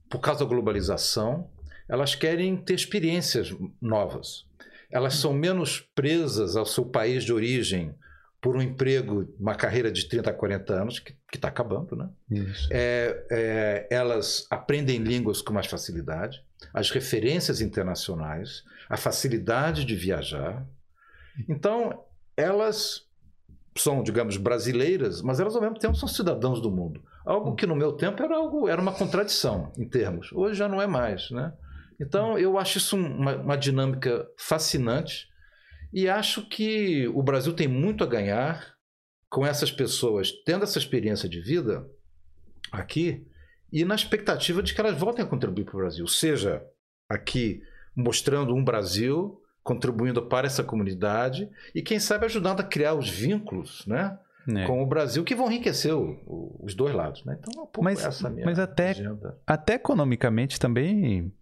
por 0.07 0.19
causa 0.19 0.41
da 0.41 0.45
globalização, 0.45 1.49
elas 1.89 2.13
querem 2.13 2.55
ter 2.55 2.75
experiências 2.75 3.51
novas. 3.81 4.46
Elas 4.89 5.15
são 5.15 5.34
menos 5.34 5.80
presas 5.80 6.56
ao 6.56 6.65
seu 6.65 6.86
país 6.86 7.23
de 7.23 7.34
origem 7.34 7.93
por 8.39 8.56
um 8.56 8.62
emprego, 8.62 9.28
uma 9.39 9.56
carreira 9.56 9.91
de 9.91 10.08
30 10.08 10.30
a 10.30 10.34
40 10.34 10.73
anos, 10.73 11.00
que 11.00 11.15
está 11.34 11.47
acabando, 11.47 11.95
né? 11.95 12.10
É, 12.71 13.26
é, 13.30 13.88
elas 13.89 14.47
aprendem 14.50 15.00
línguas 15.00 15.41
com 15.41 15.54
mais 15.54 15.67
facilidade, 15.67 16.43
as 16.73 16.89
referências 16.91 17.62
internacionais, 17.62 18.63
a 18.88 18.95
facilidade 18.95 19.84
de 19.84 19.95
viajar. 19.95 20.65
Então, 21.50 22.04
elas 22.36 23.06
são, 23.76 24.02
digamos, 24.04 24.38
brasileiras, 24.38 25.21
mas 25.21 25.39
elas 25.39 25.56
ao 25.56 25.62
mesmo 25.62 25.78
tempo 25.78 25.95
são 25.95 26.08
cidadãos 26.08 26.62
do 26.62 26.71
mundo. 26.71 27.02
Algo 27.26 27.56
que 27.56 27.67
no 27.67 27.76
meu 27.76 27.91
tempo 27.93 28.23
era 28.23 28.36
algo, 28.36 28.67
era 28.67 28.82
uma 28.82 28.93
contradição 28.93 29.71
em 29.78 29.88
termos. 29.88 30.32
Hoje 30.32 30.58
já 30.58 30.67
não 30.67 30.82
é 30.82 30.88
mais, 30.88 31.30
né? 31.32 31.54
Então, 31.99 32.38
eu 32.38 32.57
acho 32.57 32.77
isso 32.77 32.95
uma, 32.95 33.36
uma 33.36 33.55
dinâmica 33.55 34.27
fascinante 34.38 35.27
e 35.93 36.07
acho 36.07 36.47
que 36.47 37.07
o 37.07 37.23
Brasil 37.23 37.53
tem 37.53 37.67
muito 37.67 38.03
a 38.03 38.07
ganhar 38.07 38.75
com 39.29 39.45
essas 39.45 39.71
pessoas 39.71 40.31
tendo 40.45 40.63
essa 40.63 40.77
experiência 40.77 41.27
de 41.27 41.41
vida 41.41 41.86
aqui 42.71 43.25
e 43.71 43.83
na 43.83 43.95
expectativa 43.95 44.63
de 44.63 44.73
que 44.73 44.79
elas 44.79 44.97
voltem 44.97 45.25
a 45.25 45.27
contribuir 45.27 45.65
para 45.65 45.75
o 45.75 45.79
Brasil, 45.79 46.07
seja 46.07 46.63
aqui 47.10 47.62
mostrando 47.95 48.53
um 48.53 48.63
Brasil 48.63 49.41
contribuindo 49.63 50.21
para 50.21 50.47
essa 50.47 50.63
comunidade 50.63 51.49
e 51.75 51.81
quem 51.81 51.99
sabe 51.99 52.25
ajudando 52.25 52.62
a 52.62 52.63
criar 52.63 52.93
os 52.93 53.10
vínculos, 53.10 53.86
né? 53.86 54.17
É. 54.49 54.65
com 54.65 54.81
o 54.81 54.86
Brasil 54.88 55.25
que 55.25 55.36
vão 55.36 55.51
enriquecer 55.51 55.93
o, 55.93 56.21
o, 56.25 56.62
os 56.63 56.73
dois 56.73 56.95
lados, 56.95 57.25
né? 57.25 57.38
Então, 57.38 57.51
é 57.53 57.63
um 57.63 57.67
pouco 57.67 57.83
mas, 57.83 58.05
essa 58.05 58.29
minha 58.29 58.45
mas 58.45 58.57
até, 58.57 58.91
agenda. 58.91 59.38
até 59.45 59.73
economicamente 59.73 60.57
também. 60.57 61.33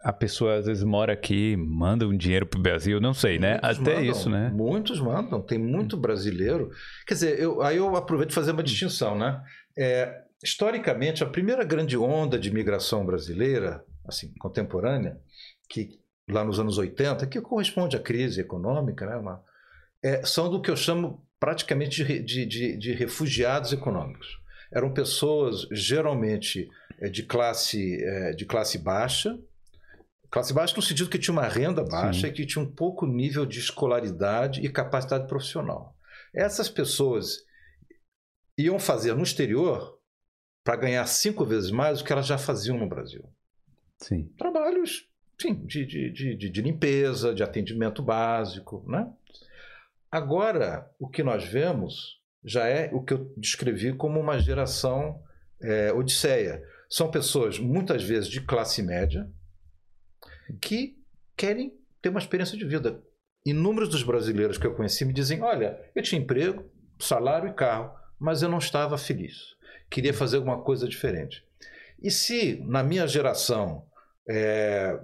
A 0.00 0.12
pessoa 0.12 0.56
às 0.56 0.66
vezes 0.66 0.82
mora 0.82 1.12
aqui, 1.12 1.56
manda 1.56 2.06
um 2.06 2.16
dinheiro 2.16 2.46
para 2.46 2.58
o 2.58 2.62
Brasil, 2.62 3.00
não 3.00 3.12
sei, 3.12 3.38
né? 3.38 3.60
Muitos 3.62 3.80
Até 3.80 3.94
mandam, 3.94 4.10
isso, 4.10 4.30
né? 4.30 4.50
Muitos 4.54 5.00
mandam, 5.00 5.40
tem 5.42 5.58
muito 5.58 5.96
brasileiro. 5.96 6.70
Quer 7.06 7.14
dizer, 7.14 7.40
eu, 7.40 7.60
aí 7.62 7.76
eu 7.76 7.94
aproveito 7.96 8.32
fazer 8.32 8.52
uma 8.52 8.62
distinção, 8.62 9.16
né? 9.16 9.42
É, 9.76 10.22
historicamente, 10.42 11.22
a 11.22 11.28
primeira 11.28 11.64
grande 11.64 11.96
onda 11.96 12.38
de 12.38 12.48
imigração 12.48 13.04
brasileira, 13.04 13.84
assim, 14.06 14.32
contemporânea, 14.38 15.18
que 15.68 15.98
lá 16.28 16.44
nos 16.44 16.58
anos 16.58 16.78
80, 16.78 17.26
que 17.26 17.40
corresponde 17.40 17.96
à 17.96 18.00
crise 18.00 18.40
econômica, 18.40 19.06
né? 19.06 19.16
Uma, 19.16 19.42
é, 20.02 20.24
são 20.24 20.50
do 20.50 20.60
que 20.60 20.70
eu 20.70 20.76
chamo 20.76 21.24
praticamente 21.40 22.04
de, 22.04 22.22
de, 22.22 22.46
de, 22.46 22.76
de 22.76 22.92
refugiados 22.92 23.72
econômicos. 23.72 24.38
Eram 24.72 24.92
pessoas 24.92 25.66
geralmente 25.72 26.68
é, 27.00 27.08
de 27.08 27.22
classe, 27.22 28.02
é, 28.02 28.32
de 28.32 28.44
classe 28.44 28.78
baixa, 28.78 29.38
Classe 30.30 30.52
baixa 30.52 30.76
no 30.76 30.82
sentido 30.82 31.08
que 31.08 31.18
tinha 31.18 31.32
uma 31.32 31.48
renda 31.48 31.82
baixa 31.82 32.22
Sim. 32.22 32.26
e 32.26 32.32
que 32.32 32.46
tinha 32.46 32.62
um 32.62 32.70
pouco 32.70 33.06
nível 33.06 33.46
de 33.46 33.58
escolaridade 33.58 34.60
e 34.60 34.68
capacidade 34.68 35.26
profissional. 35.26 35.96
Essas 36.34 36.68
pessoas 36.68 37.44
iam 38.56 38.78
fazer 38.78 39.14
no 39.14 39.22
exterior 39.22 39.98
para 40.62 40.76
ganhar 40.76 41.06
cinco 41.06 41.44
vezes 41.44 41.70
mais 41.70 41.98
do 41.98 42.04
que 42.04 42.12
elas 42.12 42.26
já 42.26 42.36
faziam 42.36 42.76
no 42.76 42.88
Brasil. 42.88 43.24
Sim. 43.96 44.30
Trabalhos 44.36 45.08
sim, 45.40 45.54
de, 45.64 45.86
de, 45.86 46.36
de, 46.36 46.50
de 46.50 46.62
limpeza, 46.62 47.34
de 47.34 47.42
atendimento 47.42 48.02
básico. 48.02 48.84
Né? 48.86 49.10
Agora, 50.10 50.90
o 50.98 51.08
que 51.08 51.22
nós 51.22 51.44
vemos 51.44 52.18
já 52.44 52.66
é 52.66 52.90
o 52.92 53.02
que 53.02 53.14
eu 53.14 53.32
descrevi 53.36 53.94
como 53.94 54.20
uma 54.20 54.38
geração 54.38 55.22
é, 55.60 55.92
odisseia. 55.92 56.62
São 56.88 57.10
pessoas, 57.10 57.58
muitas 57.58 58.02
vezes, 58.02 58.28
de 58.28 58.40
classe 58.40 58.82
média, 58.82 59.28
que 60.54 60.96
querem 61.36 61.72
ter 62.00 62.08
uma 62.08 62.18
experiência 62.18 62.56
de 62.56 62.64
vida. 62.64 63.02
Inúmeros 63.44 63.88
dos 63.88 64.02
brasileiros 64.02 64.58
que 64.58 64.66
eu 64.66 64.74
conheci 64.74 65.04
me 65.04 65.12
dizem: 65.12 65.42
olha, 65.42 65.78
eu 65.94 66.02
tinha 66.02 66.20
emprego, 66.20 66.64
salário 66.98 67.48
e 67.48 67.54
carro, 67.54 67.94
mas 68.18 68.42
eu 68.42 68.48
não 68.48 68.58
estava 68.58 68.98
feliz. 68.98 69.56
Queria 69.90 70.12
fazer 70.12 70.36
alguma 70.36 70.62
coisa 70.62 70.88
diferente. 70.88 71.44
E 72.02 72.10
se 72.10 72.62
na 72.66 72.82
minha 72.82 73.06
geração, 73.06 73.84
é, 74.28 75.00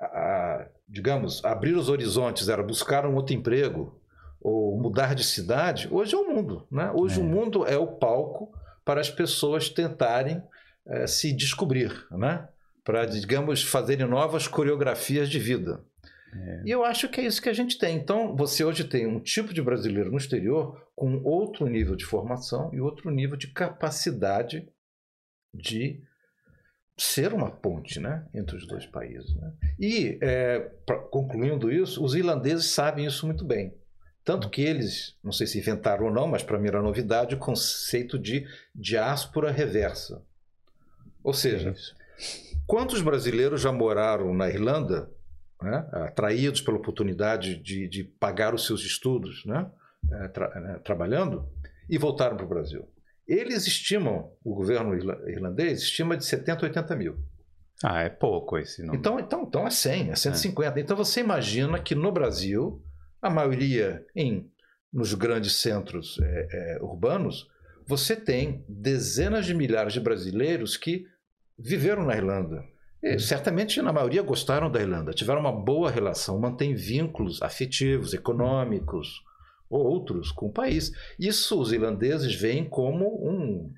a, 0.00 0.68
digamos, 0.88 1.44
abrir 1.44 1.74
os 1.74 1.88
horizontes 1.88 2.48
era 2.48 2.62
buscar 2.62 3.06
um 3.06 3.14
outro 3.14 3.34
emprego 3.34 4.00
ou 4.40 4.78
mudar 4.80 5.14
de 5.14 5.24
cidade, 5.24 5.88
hoje 5.90 6.14
é 6.14 6.18
o 6.18 6.28
mundo. 6.28 6.66
Né? 6.70 6.90
Hoje 6.94 7.20
é. 7.20 7.22
o 7.22 7.26
mundo 7.26 7.66
é 7.66 7.76
o 7.76 7.86
palco 7.86 8.52
para 8.84 9.00
as 9.00 9.10
pessoas 9.10 9.68
tentarem 9.68 10.42
é, 10.86 11.06
se 11.06 11.32
descobrir. 11.32 12.06
Né? 12.10 12.46
Para, 12.84 13.06
digamos, 13.06 13.62
fazerem 13.64 14.06
novas 14.06 14.46
coreografias 14.46 15.28
de 15.28 15.38
vida. 15.38 15.82
É. 16.34 16.62
E 16.66 16.70
eu 16.70 16.84
acho 16.84 17.08
que 17.08 17.20
é 17.20 17.24
isso 17.24 17.40
que 17.40 17.48
a 17.48 17.54
gente 17.54 17.78
tem. 17.78 17.96
Então, 17.96 18.36
você 18.36 18.64
hoje 18.64 18.84
tem 18.84 19.06
um 19.06 19.20
tipo 19.20 19.54
de 19.54 19.62
brasileiro 19.62 20.10
no 20.10 20.18
exterior 20.18 20.86
com 20.94 21.22
outro 21.22 21.66
nível 21.66 21.96
de 21.96 22.04
formação 22.04 22.72
e 22.74 22.80
outro 22.80 23.10
nível 23.10 23.36
de 23.36 23.48
capacidade 23.48 24.68
de 25.52 26.02
ser 26.96 27.32
uma 27.32 27.50
ponte 27.50 27.98
né, 27.98 28.26
entre 28.34 28.56
os 28.56 28.66
dois 28.66 28.86
países. 28.86 29.34
Né? 29.34 29.52
E, 29.78 30.18
é, 30.20 30.60
pra, 30.84 30.98
concluindo 30.98 31.72
isso, 31.72 32.04
os 32.04 32.14
irlandeses 32.14 32.66
sabem 32.66 33.06
isso 33.06 33.26
muito 33.26 33.44
bem. 33.44 33.74
Tanto 34.24 34.48
que 34.48 34.62
eles, 34.62 35.16
não 35.22 35.32
sei 35.32 35.46
se 35.46 35.58
inventaram 35.58 36.06
ou 36.06 36.12
não, 36.12 36.26
mas 36.26 36.42
para 36.42 36.58
mim 36.58 36.68
era 36.68 36.82
novidade, 36.82 37.34
o 37.34 37.38
conceito 37.38 38.18
de 38.18 38.46
diáspora 38.74 39.50
reversa. 39.50 40.22
Ou 41.22 41.34
seja, 41.34 41.70
é 41.70 42.53
Quantos 42.66 43.02
brasileiros 43.02 43.60
já 43.60 43.72
moraram 43.72 44.34
na 44.34 44.48
Irlanda, 44.48 45.10
né, 45.62 45.88
atraídos 45.92 46.60
pela 46.60 46.76
oportunidade 46.76 47.56
de, 47.56 47.88
de, 47.88 48.04
pagar 48.04 48.54
os 48.54 48.66
seus 48.66 48.82
estudos, 48.82 49.44
né, 49.44 49.70
é, 50.12 50.28
tra, 50.28 50.60
né, 50.60 50.80
trabalhando, 50.84 51.48
e 51.88 51.98
voltaram 51.98 52.36
para 52.36 52.46
o 52.46 52.48
Brasil? 52.48 52.88
Eles 53.26 53.66
estimam, 53.66 54.32
o 54.44 54.54
governo 54.54 54.94
irlandês 55.28 55.82
estima 55.82 56.16
de 56.16 56.24
70, 56.24 56.66
80 56.66 56.96
mil. 56.96 57.18
Ah, 57.82 58.02
é 58.02 58.08
pouco 58.08 58.58
esse 58.58 58.82
número. 58.82 58.98
Então, 58.98 59.18
então, 59.18 59.42
então 59.42 59.66
é 59.66 59.70
100, 59.70 60.10
é 60.10 60.16
150. 60.16 60.78
É. 60.78 60.82
Então 60.82 60.96
você 60.96 61.20
imagina 61.20 61.78
que 61.78 61.94
no 61.94 62.12
Brasil, 62.12 62.82
a 63.20 63.30
maioria 63.30 64.04
em 64.14 64.50
nos 64.92 65.12
grandes 65.12 65.56
centros 65.56 66.18
é, 66.22 66.48
é, 66.52 66.78
urbanos, 66.80 67.48
você 67.86 68.14
tem 68.14 68.64
dezenas 68.68 69.44
de 69.44 69.52
milhares 69.52 69.92
de 69.92 70.00
brasileiros 70.00 70.76
que 70.76 71.04
viveram 71.58 72.04
na 72.04 72.16
Irlanda. 72.16 72.64
E, 73.02 73.18
certamente, 73.18 73.82
na 73.82 73.92
maioria, 73.92 74.22
gostaram 74.22 74.70
da 74.70 74.80
Irlanda, 74.80 75.12
tiveram 75.12 75.40
uma 75.40 75.52
boa 75.52 75.90
relação, 75.90 76.40
mantêm 76.40 76.74
vínculos 76.74 77.42
afetivos, 77.42 78.14
econômicos 78.14 79.22
ou 79.68 79.84
outros 79.84 80.32
com 80.32 80.46
o 80.46 80.52
país. 80.52 80.90
Isso 81.18 81.60
os 81.60 81.72
irlandeses 81.72 82.34
veem 82.34 82.64
como 82.64 83.06
um, 83.28 83.72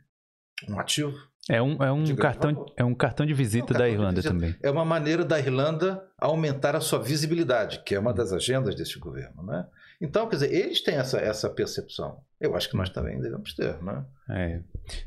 um 0.68 0.78
ativo. 0.78 1.16
É 1.48 1.62
um, 1.62 1.82
é, 1.82 1.92
um 1.92 2.16
cartão, 2.16 2.66
é 2.76 2.84
um 2.84 2.94
cartão 2.94 3.24
de 3.24 3.32
visita 3.32 3.72
é 3.72 3.76
um 3.76 3.78
da 3.78 3.88
Irlanda 3.88 4.16
visita. 4.16 4.34
também. 4.34 4.56
É 4.62 4.70
uma 4.70 4.84
maneira 4.84 5.24
da 5.24 5.38
Irlanda 5.38 6.02
aumentar 6.18 6.74
a 6.74 6.80
sua 6.80 7.00
visibilidade, 7.00 7.82
que 7.84 7.94
é 7.94 7.98
uma 7.98 8.12
das 8.12 8.32
agendas 8.32 8.74
deste 8.74 8.98
governo. 8.98 9.44
Né? 9.44 9.64
Então, 10.00 10.28
quer 10.28 10.36
dizer, 10.36 10.52
eles 10.52 10.80
têm 10.82 10.96
essa, 10.96 11.18
essa 11.18 11.48
percepção. 11.48 12.20
Eu 12.40 12.56
acho 12.56 12.68
que 12.68 12.76
nós 12.76 12.90
também 12.90 13.20
devemos 13.20 13.54
ter. 13.54 13.80
Né? 13.80 14.04
É. 14.28 14.60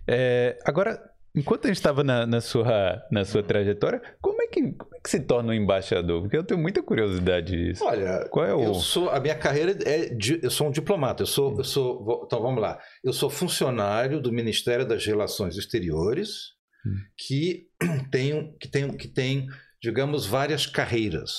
É, 0.08 0.60
agora, 0.66 1.12
Enquanto 1.36 1.66
a 1.66 1.68
gente 1.68 1.78
estava 1.78 2.04
na, 2.04 2.26
na, 2.26 2.42
sua, 2.42 3.02
na 3.12 3.24
sua 3.24 3.44
trajetória, 3.44 4.02
como 4.20 4.42
é, 4.42 4.48
que, 4.48 4.72
como 4.74 4.96
é 4.96 5.00
que 5.00 5.10
se 5.10 5.20
torna 5.20 5.52
um 5.52 5.56
embaixador? 5.56 6.22
Porque 6.22 6.36
eu 6.36 6.44
tenho 6.44 6.60
muita 6.60 6.82
curiosidade 6.82 7.56
disso. 7.56 7.84
Olha, 7.86 8.28
Qual 8.30 8.46
é 8.46 8.54
o... 8.54 8.64
eu 8.64 8.74
sou, 8.74 9.10
a 9.10 9.20
minha 9.20 9.36
carreira 9.36 9.78
é. 9.86 10.10
De, 10.10 10.40
eu 10.42 10.50
sou 10.50 10.68
um 10.68 10.72
diplomata. 10.72 11.22
Eu 11.24 11.28
sou, 11.28 11.58
eu 11.58 11.64
sou. 11.64 12.24
Então 12.26 12.42
vamos 12.42 12.62
lá. 12.62 12.80
Eu 13.04 13.14
sou 13.14 13.30
funcionário 13.30 14.20
do 14.20 14.32
Ministério 14.32 14.86
das 14.88 15.06
Relações 15.06 15.56
Exteriores, 15.56 16.54
hum. 16.86 16.96
que 17.16 17.68
tem, 18.12 18.56
que, 18.60 18.68
tem, 18.68 18.98
que 18.98 19.08
tem, 19.08 19.48
digamos, 19.82 20.26
várias 20.26 20.66
carreiras. 20.66 21.32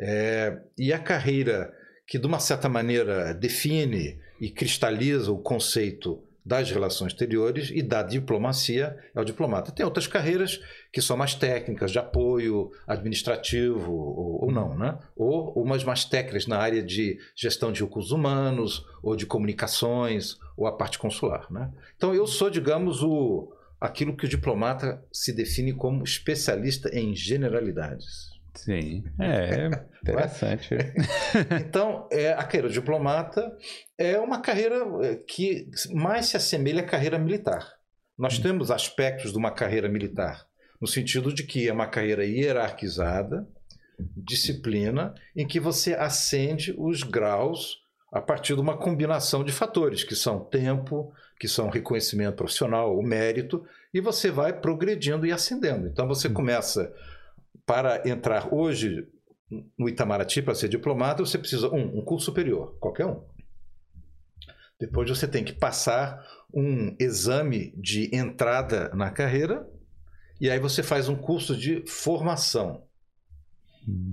É, 0.00 0.58
e 0.76 0.92
a 0.92 0.98
carreira 0.98 1.72
que, 2.06 2.18
de 2.18 2.26
uma 2.26 2.40
certa 2.40 2.68
maneira, 2.68 3.32
define 3.32 4.18
e 4.40 4.50
cristaliza 4.50 5.30
o 5.30 5.42
conceito 5.42 6.27
das 6.48 6.70
relações 6.70 7.12
exteriores 7.12 7.70
e 7.70 7.82
da 7.82 8.02
diplomacia 8.02 8.96
é 9.14 9.20
o 9.20 9.24
diplomata. 9.24 9.70
Tem 9.70 9.84
outras 9.84 10.06
carreiras 10.06 10.58
que 10.90 11.02
são 11.02 11.14
mais 11.14 11.34
técnicas, 11.34 11.92
de 11.92 11.98
apoio 11.98 12.70
administrativo 12.86 13.92
ou, 13.92 14.46
ou 14.46 14.50
não, 14.50 14.74
né? 14.74 14.98
Ou 15.14 15.52
umas 15.62 15.84
mais 15.84 16.06
técnicas 16.06 16.46
na 16.46 16.56
área 16.56 16.82
de 16.82 17.18
gestão 17.36 17.70
de 17.70 17.84
recursos 17.84 18.12
humanos, 18.12 18.86
ou 19.02 19.14
de 19.14 19.26
comunicações, 19.26 20.38
ou 20.56 20.66
a 20.66 20.72
parte 20.72 20.98
consular, 20.98 21.46
né? 21.52 21.70
Então 21.96 22.14
eu 22.14 22.26
sou, 22.26 22.48
digamos, 22.48 23.02
o 23.02 23.52
aquilo 23.78 24.16
que 24.16 24.24
o 24.24 24.28
diplomata 24.28 25.04
se 25.12 25.32
define 25.32 25.74
como 25.74 26.02
especialista 26.02 26.88
em 26.98 27.14
generalidades. 27.14 28.37
Sim, 28.64 29.04
é 29.20 29.66
interessante. 30.02 30.76
então, 31.64 32.08
é, 32.10 32.32
a 32.32 32.42
carreira 32.44 32.68
diplomata 32.68 33.56
é 33.96 34.18
uma 34.18 34.40
carreira 34.40 34.84
é, 35.02 35.16
que 35.16 35.70
mais 35.92 36.26
se 36.26 36.36
assemelha 36.36 36.82
à 36.82 36.86
carreira 36.86 37.18
militar. 37.18 37.74
Nós 38.18 38.38
hum. 38.38 38.42
temos 38.42 38.70
aspectos 38.70 39.32
de 39.32 39.38
uma 39.38 39.52
carreira 39.52 39.88
militar, 39.88 40.46
no 40.80 40.86
sentido 40.86 41.32
de 41.32 41.44
que 41.44 41.68
é 41.68 41.72
uma 41.72 41.86
carreira 41.86 42.24
hierarquizada, 42.24 43.46
disciplina, 44.16 45.14
em 45.36 45.46
que 45.46 45.60
você 45.60 45.94
acende 45.94 46.74
os 46.76 47.02
graus 47.02 47.78
a 48.12 48.20
partir 48.20 48.54
de 48.54 48.60
uma 48.60 48.76
combinação 48.76 49.44
de 49.44 49.52
fatores, 49.52 50.02
que 50.02 50.16
são 50.16 50.40
tempo, 50.40 51.12
que 51.38 51.46
são 51.46 51.68
reconhecimento 51.68 52.36
profissional, 52.36 52.96
o 52.96 53.02
mérito, 53.02 53.64
e 53.92 54.00
você 54.00 54.30
vai 54.30 54.52
progredindo 54.52 55.26
e 55.26 55.32
ascendendo. 55.32 55.86
Então 55.86 56.08
você 56.08 56.26
hum. 56.26 56.34
começa 56.34 56.92
para 57.68 58.08
entrar 58.08 58.52
hoje 58.52 59.06
no 59.78 59.90
Itamaraty 59.90 60.40
para 60.40 60.54
ser 60.54 60.70
diplomata, 60.70 61.24
você 61.24 61.36
precisa 61.36 61.68
um, 61.68 61.98
um 61.98 62.02
curso 62.02 62.24
superior, 62.24 62.78
qualquer 62.80 63.04
um. 63.04 63.22
Depois 64.80 65.10
você 65.10 65.28
tem 65.28 65.44
que 65.44 65.52
passar 65.52 66.26
um 66.52 66.96
exame 66.98 67.74
de 67.76 68.08
entrada 68.14 68.88
na 68.94 69.10
carreira 69.10 69.68
e 70.40 70.48
aí 70.48 70.58
você 70.58 70.82
faz 70.82 71.10
um 71.10 71.16
curso 71.16 71.54
de 71.54 71.84
formação, 71.86 72.84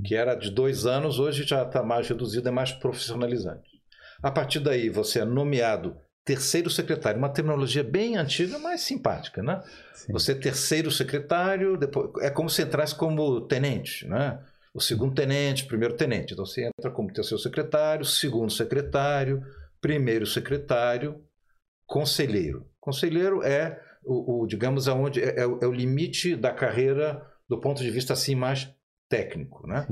que 0.03 0.15
era 0.15 0.35
de 0.35 0.51
dois 0.51 0.85
anos, 0.85 1.17
hoje 1.17 1.43
já 1.43 1.63
está 1.63 1.81
mais 1.81 2.09
reduzido, 2.09 2.49
é 2.49 2.51
mais 2.51 2.73
profissionalizante. 2.73 3.81
A 4.21 4.31
partir 4.31 4.59
daí 4.59 4.89
você 4.89 5.19
é 5.19 5.25
nomeado 5.25 5.95
terceiro 6.25 6.71
secretário, 6.71 7.19
uma 7.19 7.29
terminologia 7.29 7.83
bem 7.83 8.17
antiga, 8.17 8.57
mas 8.57 8.81
simpática, 8.81 9.43
né? 9.43 9.61
Sim. 9.93 10.11
Você 10.11 10.31
é 10.31 10.35
terceiro 10.35 10.89
secretário, 10.89 11.77
depois 11.77 12.09
é 12.21 12.31
como 12.31 12.49
se 12.49 12.63
entrasse 12.63 12.95
como 12.95 13.41
tenente, 13.41 14.07
né? 14.07 14.39
O 14.73 14.81
segundo 14.81 15.13
tenente, 15.13 15.65
primeiro 15.65 15.95
tenente. 15.95 16.33
Então 16.33 16.45
você 16.45 16.65
entra 16.65 16.91
como 16.91 17.13
terceiro 17.13 17.41
secretário, 17.41 18.03
segundo 18.03 18.51
secretário, 18.51 19.45
primeiro 19.79 20.25
secretário, 20.25 21.23
conselheiro. 21.85 22.67
Conselheiro 22.81 23.43
é 23.43 23.79
o, 24.03 24.41
o 24.41 24.47
digamos 24.47 24.87
aonde 24.87 25.21
é, 25.21 25.41
é, 25.41 25.45
o 25.47 25.71
limite 25.71 26.35
da 26.35 26.51
carreira 26.51 27.23
do 27.47 27.59
ponto 27.59 27.81
de 27.81 27.91
vista 27.91 28.13
assim 28.13 28.33
mais 28.33 28.67
técnico. 29.15 29.65
Né? 29.67 29.87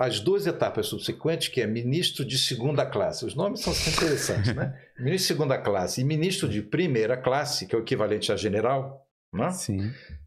As 0.00 0.20
duas 0.20 0.46
etapas 0.46 0.86
subsequentes, 0.86 1.48
que 1.48 1.60
é 1.60 1.66
ministro 1.66 2.24
de 2.24 2.38
segunda 2.38 2.86
classe, 2.86 3.24
os 3.24 3.34
nomes 3.34 3.60
são 3.60 3.72
interessantes, 3.72 4.54
né? 4.54 4.78
ministro 4.98 5.16
de 5.16 5.38
segunda 5.38 5.58
classe 5.58 6.00
e 6.00 6.04
ministro 6.04 6.48
de 6.48 6.62
primeira 6.62 7.16
classe, 7.16 7.66
que 7.66 7.74
é 7.74 7.78
o 7.78 7.82
equivalente 7.82 8.32
a 8.32 8.36
general, 8.36 9.06
né? 9.32 9.50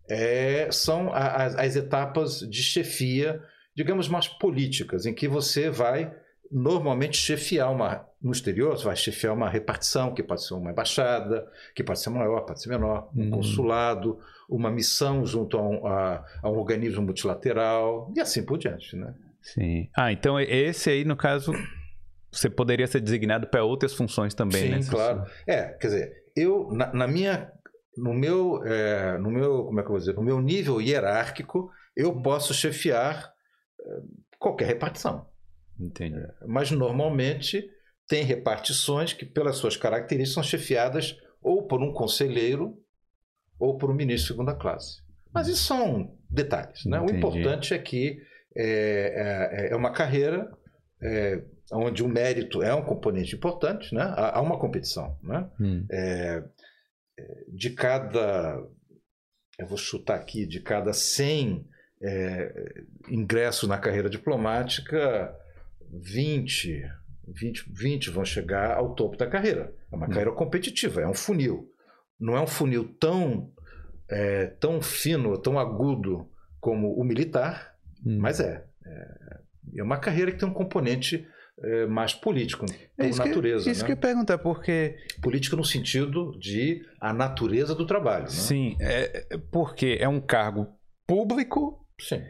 é, 0.09 0.69
são 0.71 1.11
as, 1.13 1.55
as 1.55 1.75
etapas 1.75 2.39
de 2.39 2.61
chefia, 2.61 3.41
digamos, 3.75 4.07
mais 4.07 4.27
políticas, 4.27 5.05
em 5.05 5.13
que 5.13 5.27
você 5.27 5.69
vai 5.69 6.13
normalmente 6.51 7.17
chefiar 7.17 7.71
uma 7.71 8.07
no 8.25 8.31
exterior, 8.31 8.75
você 8.75 8.85
vai 8.85 8.95
chefiar 8.95 9.33
uma 9.33 9.47
repartição, 9.47 10.11
que 10.11 10.23
pode 10.23 10.43
ser 10.43 10.55
uma 10.55 10.71
embaixada, 10.71 11.47
que 11.75 11.83
pode 11.83 11.99
ser 11.99 12.09
maior, 12.09 12.41
pode 12.41 12.59
ser 12.59 12.69
menor, 12.69 13.07
um 13.15 13.25
uhum. 13.25 13.29
consulado, 13.29 14.19
uma 14.49 14.71
missão 14.71 15.23
junto 15.23 15.55
a 15.59 15.61
um, 15.61 15.85
a, 15.85 16.25
a 16.41 16.49
um, 16.49 16.57
organismo 16.57 17.03
multilateral 17.03 18.11
e 18.15 18.19
assim 18.19 18.43
por 18.43 18.57
diante, 18.57 18.95
né? 18.95 19.13
Sim. 19.43 19.87
Ah, 19.95 20.11
então 20.11 20.39
esse 20.39 20.89
aí, 20.89 21.05
no 21.05 21.15
caso, 21.15 21.53
você 22.31 22.49
poderia 22.49 22.87
ser 22.87 22.99
designado 22.99 23.45
para 23.45 23.63
outras 23.63 23.93
funções 23.93 24.33
também, 24.33 24.63
Sim, 24.63 24.69
né? 24.69 24.81
Sim, 24.81 24.89
claro. 24.89 25.23
É, 25.45 25.65
quer 25.73 25.87
dizer, 25.87 26.13
eu, 26.35 26.71
na, 26.71 26.91
na 26.91 27.07
minha, 27.07 27.51
no 27.95 28.11
meu, 28.11 28.59
é, 28.65 29.19
no 29.19 29.29
meu, 29.29 29.65
como 29.65 29.79
é 29.79 29.83
que 29.83 29.87
eu 29.87 29.91
vou 29.91 29.99
dizer, 29.99 30.15
no 30.15 30.23
meu 30.23 30.41
nível 30.41 30.81
hierárquico, 30.81 31.69
eu 31.95 32.19
posso 32.23 32.55
chefiar 32.55 33.31
é, 33.79 33.85
qualquer 34.39 34.65
repartição. 34.65 35.27
Entendi. 35.79 36.17
É, 36.17 36.27
mas 36.47 36.71
normalmente 36.71 37.69
tem 38.07 38.23
repartições 38.23 39.13
que, 39.13 39.25
pelas 39.25 39.57
suas 39.57 39.75
características, 39.75 40.33
são 40.33 40.43
chefiadas 40.43 41.17
ou 41.41 41.67
por 41.67 41.81
um 41.81 41.91
conselheiro 41.91 42.77
ou 43.59 43.77
por 43.77 43.89
um 43.89 43.93
ministro 43.93 44.23
de 44.23 44.33
segunda 44.33 44.55
classe. 44.55 45.01
Mas 45.33 45.47
isso 45.47 45.63
são 45.63 46.17
detalhes. 46.29 46.85
Né? 46.85 46.99
O 46.99 47.09
importante 47.09 47.73
é 47.73 47.79
que 47.79 48.21
é, 48.55 49.67
é, 49.67 49.73
é 49.73 49.75
uma 49.75 49.91
carreira 49.91 50.49
é, 51.01 51.43
onde 51.71 52.03
o 52.03 52.07
mérito 52.07 52.61
é 52.61 52.73
um 52.73 52.83
componente 52.83 53.35
importante, 53.35 53.93
né? 53.93 54.01
há, 54.01 54.37
há 54.37 54.41
uma 54.41 54.57
competição. 54.57 55.17
Né? 55.23 55.49
Hum. 55.59 55.85
É, 55.91 56.43
é, 57.17 57.43
de 57.49 57.71
cada, 57.71 58.63
eu 59.57 59.67
vou 59.67 59.77
chutar 59.77 60.15
aqui, 60.15 60.45
de 60.45 60.59
cada 60.59 60.93
100 60.93 61.67
é, 62.01 62.83
ingressos 63.09 63.67
na 63.67 63.77
carreira 63.77 64.09
diplomática, 64.09 65.35
20, 65.91 66.83
20, 67.27 67.65
20 67.71 68.09
vão 68.09 68.25
chegar 68.25 68.75
ao 68.75 68.95
topo 68.95 69.17
da 69.17 69.27
carreira. 69.27 69.73
É 69.91 69.95
uma 69.95 70.05
hum. 70.05 70.09
carreira 70.09 70.31
competitiva, 70.31 71.01
é 71.01 71.07
um 71.07 71.13
funil. 71.13 71.71
Não 72.19 72.35
é 72.35 72.41
um 72.41 72.47
funil 72.47 72.95
tão, 72.99 73.51
é, 74.09 74.47
tão 74.47 74.81
fino, 74.81 75.37
tão 75.37 75.59
agudo 75.59 76.29
como 76.59 76.93
o 76.93 77.03
militar, 77.03 77.75
hum. 78.05 78.17
mas 78.19 78.39
é, 78.39 78.65
é. 78.85 79.45
É 79.77 79.83
uma 79.83 79.97
carreira 79.97 80.31
que 80.31 80.37
tem 80.37 80.47
um 80.47 80.53
componente 80.53 81.27
é, 81.61 81.85
mais 81.85 82.13
político, 82.13 82.65
é 82.97 83.09
por 83.09 83.17
natureza. 83.17 83.65
Que, 83.65 83.71
isso 83.71 83.81
né? 83.81 83.85
que 83.85 83.91
eu 83.91 83.95
ia 83.95 84.01
perguntar, 84.01 84.37
porque. 84.37 84.97
Política 85.21 85.55
no 85.55 85.63
sentido 85.63 86.37
de 86.39 86.81
a 86.99 87.13
natureza 87.13 87.73
do 87.73 87.85
trabalho. 87.85 88.23
Né? 88.23 88.29
Sim, 88.29 88.77
é, 88.79 89.25
é 89.31 89.37
porque 89.37 89.97
é 89.99 90.07
um 90.07 90.21
cargo 90.21 90.67
público. 91.07 91.85
Sim. 91.99 92.21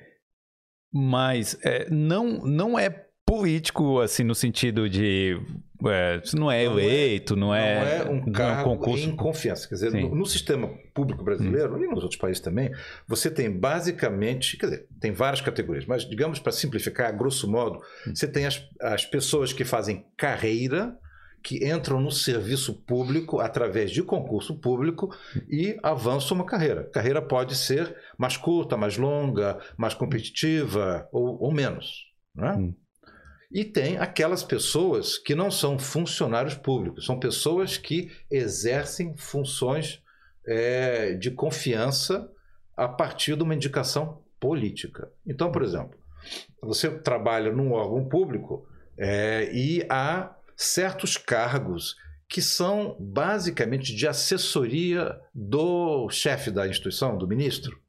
Mas 0.94 1.60
é, 1.64 1.90
não, 1.90 2.46
não 2.46 2.80
é 2.80 3.05
político, 3.36 4.00
assim, 4.00 4.24
no 4.24 4.36
sentido 4.36 4.90
de. 4.90 5.40
É, 5.88 6.22
não 6.34 6.50
é 6.50 6.64
eleito, 6.64 7.36
não 7.36 7.54
é. 7.54 7.76
Não 7.76 7.88
é, 7.88 8.06
não 8.06 8.12
é 8.14 8.16
um 8.16 8.32
cargo 8.32 8.72
um 8.72 8.78
concurso. 8.78 9.10
em 9.10 9.16
confiança. 9.16 9.68
Quer 9.68 9.76
dizer, 9.76 9.92
no, 9.92 10.16
no, 10.16 10.26
sistema 10.26 10.70
público 10.94 11.24
brasileiro, 11.24 11.76
hum. 11.76 11.84
e 11.84 11.88
nos 11.88 12.02
outros 12.02 12.20
países 12.20 12.42
também, 12.42 12.72
você 13.08 13.30
tem 13.30 13.52
basicamente. 13.52 14.58
Quer 14.58 14.66
dizer, 14.68 14.88
tem 15.00 15.12
várias 15.12 15.42
categorias, 15.42 15.86
mas 15.86 16.08
digamos 16.08 16.40
para 16.40 16.52
simplificar, 16.52 17.16
grosso 17.16 17.50
modo, 17.50 17.80
hum. 18.08 18.16
você 18.16 18.28
tem 18.28 18.46
as, 18.46 18.68
as 18.82 19.06
pessoas 19.06 19.52
que 19.52 19.66
fazem 19.66 20.06
carreira 20.18 20.98
que 21.44 21.64
entram 21.64 22.00
no 22.00 22.10
serviço 22.10 22.74
público 22.74 23.40
através 23.40 23.92
de 23.92 24.02
concurso 24.02 24.60
público 24.60 25.16
e 25.48 25.78
avançam 25.84 26.36
uma 26.36 26.46
carreira. 26.46 26.86
carreira 26.86 27.22
pode 27.22 27.56
ser 27.56 27.96
mais 28.18 28.36
curta, 28.36 28.76
mais 28.76 28.98
longa, 28.98 29.60
mais 29.78 29.94
competitiva 29.94 31.08
ou, 31.12 31.40
ou 31.40 31.54
menos. 31.54 32.06
Né? 32.34 32.52
Hum. 32.54 32.74
E 33.56 33.64
tem 33.64 33.98
aquelas 33.98 34.44
pessoas 34.44 35.18
que 35.18 35.34
não 35.34 35.50
são 35.50 35.80
funcionários 35.80 36.56
públicos, 36.56 37.06
são 37.06 37.18
pessoas 37.18 37.78
que 37.78 38.12
exercem 38.30 39.16
funções 39.16 40.04
é, 40.46 41.14
de 41.14 41.32
confiança 41.32 42.30
a 42.76 42.86
partir 42.86 43.38
de 43.38 43.44
uma 43.44 43.56
indicação 43.56 44.22
política. 44.42 45.10
Então, 45.26 45.54
por 45.54 45.64
exemplo, 45.64 45.98
você 46.62 46.92
trabalha 47.00 47.50
num 47.50 47.72
órgão 47.72 48.04
público 48.10 48.68
é, 48.98 49.50
e 49.54 49.86
há 49.90 50.36
certos 50.58 51.16
cargos 51.16 51.96
que 52.28 52.42
são 52.42 52.98
basicamente 53.00 53.96
de 53.96 54.06
assessoria 54.06 55.18
do 55.34 56.10
chefe 56.10 56.52
da 56.52 56.68
instituição, 56.68 57.18
do 57.18 57.26
ministro. 57.26 57.80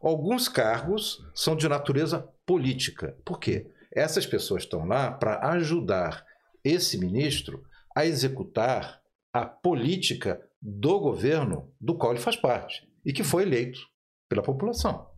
Alguns 0.00 0.48
cargos 0.48 1.22
são 1.34 1.54
de 1.54 1.68
natureza 1.68 2.26
política. 2.46 3.14
Por 3.22 3.38
quê? 3.38 3.66
Essas 3.92 4.26
pessoas 4.26 4.62
estão 4.62 4.86
lá 4.86 5.10
para 5.10 5.50
ajudar 5.52 6.24
esse 6.64 6.98
ministro 6.98 7.64
a 7.94 8.06
executar 8.06 9.00
a 9.32 9.44
política 9.44 10.40
do 10.60 11.00
governo 11.00 11.72
do 11.80 11.96
qual 11.96 12.12
ele 12.12 12.20
faz 12.20 12.36
parte 12.36 12.88
e 13.04 13.12
que 13.12 13.24
foi 13.24 13.42
eleito 13.42 13.80
pela 14.28 14.42
população. 14.42 15.08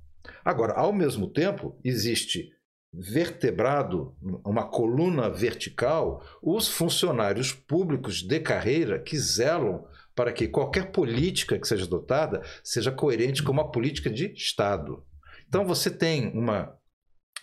Agora, 0.45 0.75
ao 0.75 0.93
mesmo 0.93 1.29
tempo, 1.29 1.79
existe 1.85 2.51
vertebrado, 2.93 4.15
uma 4.45 4.69
coluna 4.69 5.31
vertical, 5.31 6.23
os 6.43 6.69
funcionários 6.69 7.53
públicos 7.53 8.23
de 8.23 8.39
carreira 8.39 8.99
que 8.99 9.19
zelam 9.19 9.85
para 10.15 10.33
que 10.33 10.47
qualquer 10.47 10.93
política 10.93 11.59
que 11.59 11.67
seja 11.67 11.87
adotada 11.87 12.43
seja 12.63 12.93
coerente 12.93 13.43
com 13.43 13.51
uma 13.51 13.71
política 13.71 14.11
de 14.11 14.33
Estado. 14.35 15.05
Então 15.49 15.65
você 15.65 15.91
tem 15.91 16.29
uma 16.37 16.77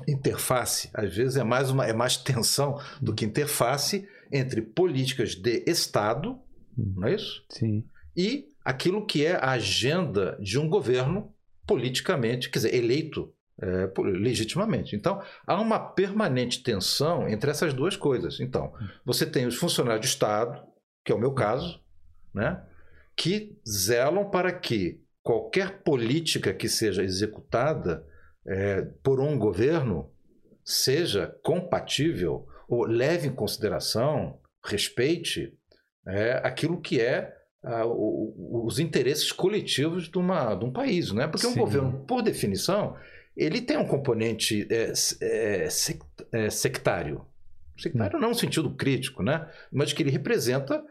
interface, 0.07 0.89
às 0.93 1.15
vezes 1.15 1.37
é 1.37 1.43
mais 1.43 1.69
uma 1.69 1.85
é 1.85 1.93
mais 1.93 2.17
tensão 2.17 2.79
do 3.01 3.13
que 3.13 3.25
interface 3.25 4.07
entre 4.31 4.61
políticas 4.61 5.35
de 5.35 5.63
Estado, 5.67 6.39
não 6.77 7.07
é 7.07 7.15
isso? 7.15 7.43
Sim. 7.49 7.83
E 8.15 8.47
aquilo 8.63 9.05
que 9.05 9.25
é 9.25 9.35
a 9.35 9.51
agenda 9.51 10.37
de 10.39 10.59
um 10.59 10.69
governo 10.69 11.33
politicamente, 11.65 12.49
quer 12.49 12.59
dizer, 12.59 12.75
eleito 12.75 13.33
é, 13.61 13.91
legitimamente. 13.97 14.95
Então, 14.95 15.21
há 15.45 15.59
uma 15.59 15.79
permanente 15.79 16.63
tensão 16.63 17.27
entre 17.27 17.51
essas 17.51 17.73
duas 17.73 17.95
coisas. 17.95 18.39
Então, 18.39 18.73
você 19.05 19.25
tem 19.25 19.45
os 19.45 19.55
funcionários 19.55 20.01
de 20.01 20.07
Estado, 20.07 20.63
que 21.03 21.11
é 21.11 21.15
o 21.15 21.19
meu 21.19 21.33
caso, 21.33 21.81
né, 22.33 22.63
que 23.15 23.57
zelam 23.67 24.29
para 24.29 24.51
que 24.51 25.01
qualquer 25.21 25.83
política 25.83 26.53
que 26.53 26.69
seja 26.69 27.03
executada 27.03 28.05
é, 28.49 28.81
por 29.03 29.19
um 29.19 29.37
governo 29.37 30.11
seja 30.65 31.35
compatível 31.43 32.47
ou 32.67 32.85
leve 32.85 33.27
em 33.27 33.33
consideração, 33.33 34.39
respeite 34.63 35.53
é, 36.07 36.41
aquilo 36.43 36.81
que 36.81 36.99
é 36.99 37.33
a, 37.63 37.85
o, 37.85 38.65
os 38.65 38.79
interesses 38.79 39.31
coletivos 39.31 40.09
de, 40.09 40.17
uma, 40.17 40.55
de 40.55 40.65
um 40.65 40.71
país. 40.71 41.11
Né? 41.11 41.27
Porque 41.27 41.45
Sim. 41.45 41.53
um 41.53 41.57
governo, 41.57 42.05
por 42.05 42.21
definição, 42.21 42.95
ele 43.37 43.61
tem 43.61 43.77
um 43.77 43.87
componente 43.87 44.67
é, 44.69 44.93
é, 45.21 45.67
é, 46.31 46.49
sectário. 46.49 47.25
Sectário 47.77 48.17
hum. 48.17 48.21
não 48.21 48.29
no 48.29 48.35
sentido 48.35 48.75
crítico, 48.75 49.23
né? 49.23 49.47
mas 49.71 49.93
que 49.93 50.01
ele 50.03 50.11
representa 50.11 50.83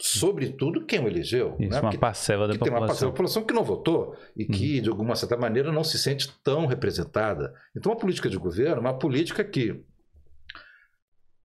sobretudo 0.00 0.84
quem 0.86 1.00
o 1.00 1.08
elegeu. 1.08 1.56
Isso, 1.58 1.70
né? 1.70 1.80
uma 1.80 1.98
parcela 1.98 2.48
da 2.48 2.54
população. 2.54 2.64
Tem 2.64 2.72
uma 2.72 2.86
parcela 2.86 3.10
da 3.10 3.12
população 3.12 3.44
que 3.44 3.54
não 3.54 3.64
votou 3.64 4.16
e 4.36 4.44
que, 4.46 4.78
hum. 4.78 4.82
de 4.82 4.88
alguma 4.88 5.14
certa 5.14 5.36
maneira, 5.36 5.70
não 5.70 5.84
se 5.84 5.98
sente 5.98 6.32
tão 6.42 6.66
representada. 6.66 7.54
Então, 7.76 7.92
a 7.92 7.96
política 7.96 8.28
de 8.28 8.36
governo 8.36 8.76
é 8.76 8.80
uma 8.80 8.98
política 8.98 9.44
que 9.44 9.84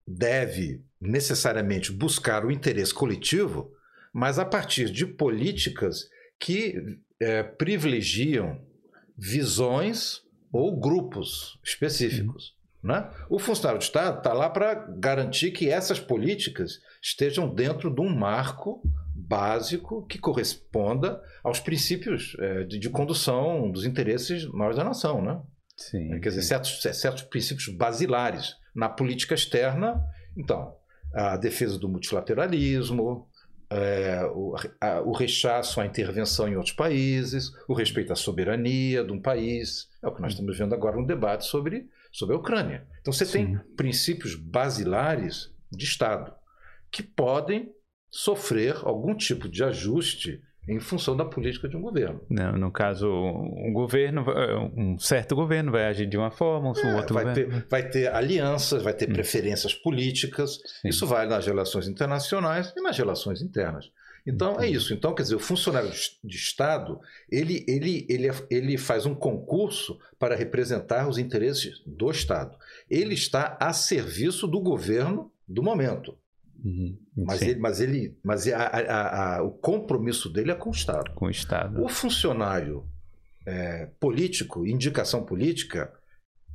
deve 0.07 0.85
necessariamente 1.01 1.91
buscar 1.91 2.45
o 2.45 2.51
interesse 2.51 2.93
coletivo, 2.93 3.73
mas 4.13 4.39
a 4.39 4.45
partir 4.45 4.91
de 4.91 5.07
políticas 5.07 6.09
que 6.39 6.99
é, 7.21 7.43
privilegiam 7.43 8.61
visões 9.17 10.23
ou 10.53 10.79
grupos 10.79 11.59
específicos. 11.65 12.51
Uhum. 12.51 12.64
Né? 12.85 13.09
O 13.31 13.39
funcionário 13.39 13.79
de 13.79 13.87
Estado 13.87 14.19
está 14.19 14.35
lá 14.35 14.51
para 14.51 14.75
garantir 14.99 15.53
que 15.53 15.71
essas 15.71 15.99
políticas 15.99 16.81
estejam 17.01 17.49
dentro 17.49 17.89
de 17.89 18.03
um 18.03 18.15
marco 18.15 18.83
básico 19.17 20.07
que 20.07 20.19
corresponda 20.19 21.19
aos 21.43 21.59
princípios 21.59 22.37
é, 22.39 22.65
de, 22.65 22.79
de, 22.79 22.91
condução 22.91 23.71
dos 23.71 23.87
interesses 23.87 24.45
maiores 24.45 24.77
da 24.77 24.85
nação. 24.85 25.23
Né? 25.23 25.41
Sim, 25.75 26.09
Quer 26.21 26.31
sim. 26.31 26.37
dizer, 26.37 26.43
certos, 26.43 26.83
certos 26.83 27.23
princípios 27.23 27.69
basilares. 27.69 28.55
Na 28.75 28.91
política 28.91 29.35
externa, 29.35 30.05
então, 30.37 30.77
a 31.15 31.39
defesa 31.39 31.79
do 31.79 31.89
multilateralismo, 31.89 33.27
é, 33.71 34.25
o, 34.35 34.55
a, 34.79 35.01
o, 35.01 35.13
rechaço 35.13 35.81
à 35.81 35.87
intervenção 35.87 36.49
em 36.49 36.57
outros 36.57 36.75
países, 36.75 37.51
o 37.67 37.73
respeito 37.73 38.13
à 38.13 38.17
soberania 38.17 39.03
de 39.03 39.13
um 39.13 39.21
país. 39.21 39.89
É 40.03 40.09
o 40.09 40.15
que 40.15 40.21
nós 40.21 40.33
estamos 40.33 40.59
vendo 40.59 40.75
agora 40.75 40.97
no 40.97 41.07
debate 41.07 41.47
sobre, 41.47 41.89
sobre 42.15 42.37
a 42.37 42.39
Ucrânia. 42.39 42.87
Então 43.01 43.13
você 43.13 43.27
Sim. 43.27 43.33
tem 43.33 43.59
princípios 43.77 44.37
basilares 44.37 45.53
de 45.71 45.85
Estado 45.85 46.33
que 46.91 47.03
podem 47.03 47.73
sofrer 48.09 48.77
algum 48.85 49.17
tipo 49.17 49.49
de 49.49 49.65
ajuste 49.65 50.41
em 50.69 50.79
função 50.79 51.17
da 51.17 51.25
política 51.25 51.69
de 51.69 51.77
um 51.77 51.83
governo. 51.83 52.25
Não, 52.31 52.57
no 52.57 52.71
caso, 52.71 53.07
um 53.11 53.73
governo, 53.73 54.25
um 54.77 54.97
certo 54.97 55.35
governo 55.35 55.73
vai 55.73 55.87
agir 55.87 56.07
de 56.07 56.17
uma 56.17 56.31
forma, 56.31 56.71
um 56.71 56.89
é, 56.89 56.97
outro 56.97 57.15
vai 57.15 57.25
governo... 57.25 57.61
Ter, 57.61 57.67
vai 57.69 57.91
ter 57.91 58.15
alianças, 58.15 58.83
vai 58.83 58.95
ter 58.95 59.11
hum. 59.11 59.13
preferências 59.13 59.75
políticas. 59.75 60.61
Sim. 60.81 60.89
Isso 60.89 61.07
vale 61.07 61.29
nas 61.29 61.45
relações 61.45 61.89
internacionais 61.89 62.73
e 62.77 62.81
nas 62.81 62.97
relações 62.97 63.43
internas. 63.43 63.91
Então 64.27 64.59
é 64.61 64.69
isso. 64.69 64.95
Então, 64.95 65.15
quer 65.15 65.23
dizer, 65.23 65.35
o 65.35 65.41
funcionário 65.41 65.91
de 66.23 66.37
Estado 66.37 66.99
ele, 67.31 67.65
ele, 67.69 68.07
ele, 68.09 68.29
ele 68.51 68.79
faz 68.79 69.05
um 69.05 69.15
concurso 69.15 69.99
para 70.19 70.35
representar 70.35 71.09
os 71.09 71.19
interesses 71.19 71.83
do 71.87 72.11
Estado. 72.11 72.57
Ele 72.89 73.15
está 73.15 73.57
a 73.61 73.73
serviço 73.73 74.47
do 74.47 74.61
governo 74.61 75.31
do 75.47 75.63
momento. 75.63 76.17
Uhum, 76.65 76.97
mas, 77.15 77.43
ele, 77.43 77.61
mas 77.61 77.81
ele, 77.81 78.17
mas 78.23 78.49
a, 78.49 78.57
a, 78.57 79.37
a, 79.37 79.43
o 79.43 79.51
compromisso 79.51 80.31
dele 80.31 80.51
é 80.51 80.55
com 80.55 80.71
o 80.71 80.73
Estado. 80.73 81.13
Com 81.13 81.27
o 81.27 81.31
Estado. 81.31 81.85
O 81.85 81.89
funcionário 81.89 82.87
é, 83.45 83.91
político, 84.01 84.67
indicação 84.67 85.23
política, 85.23 85.93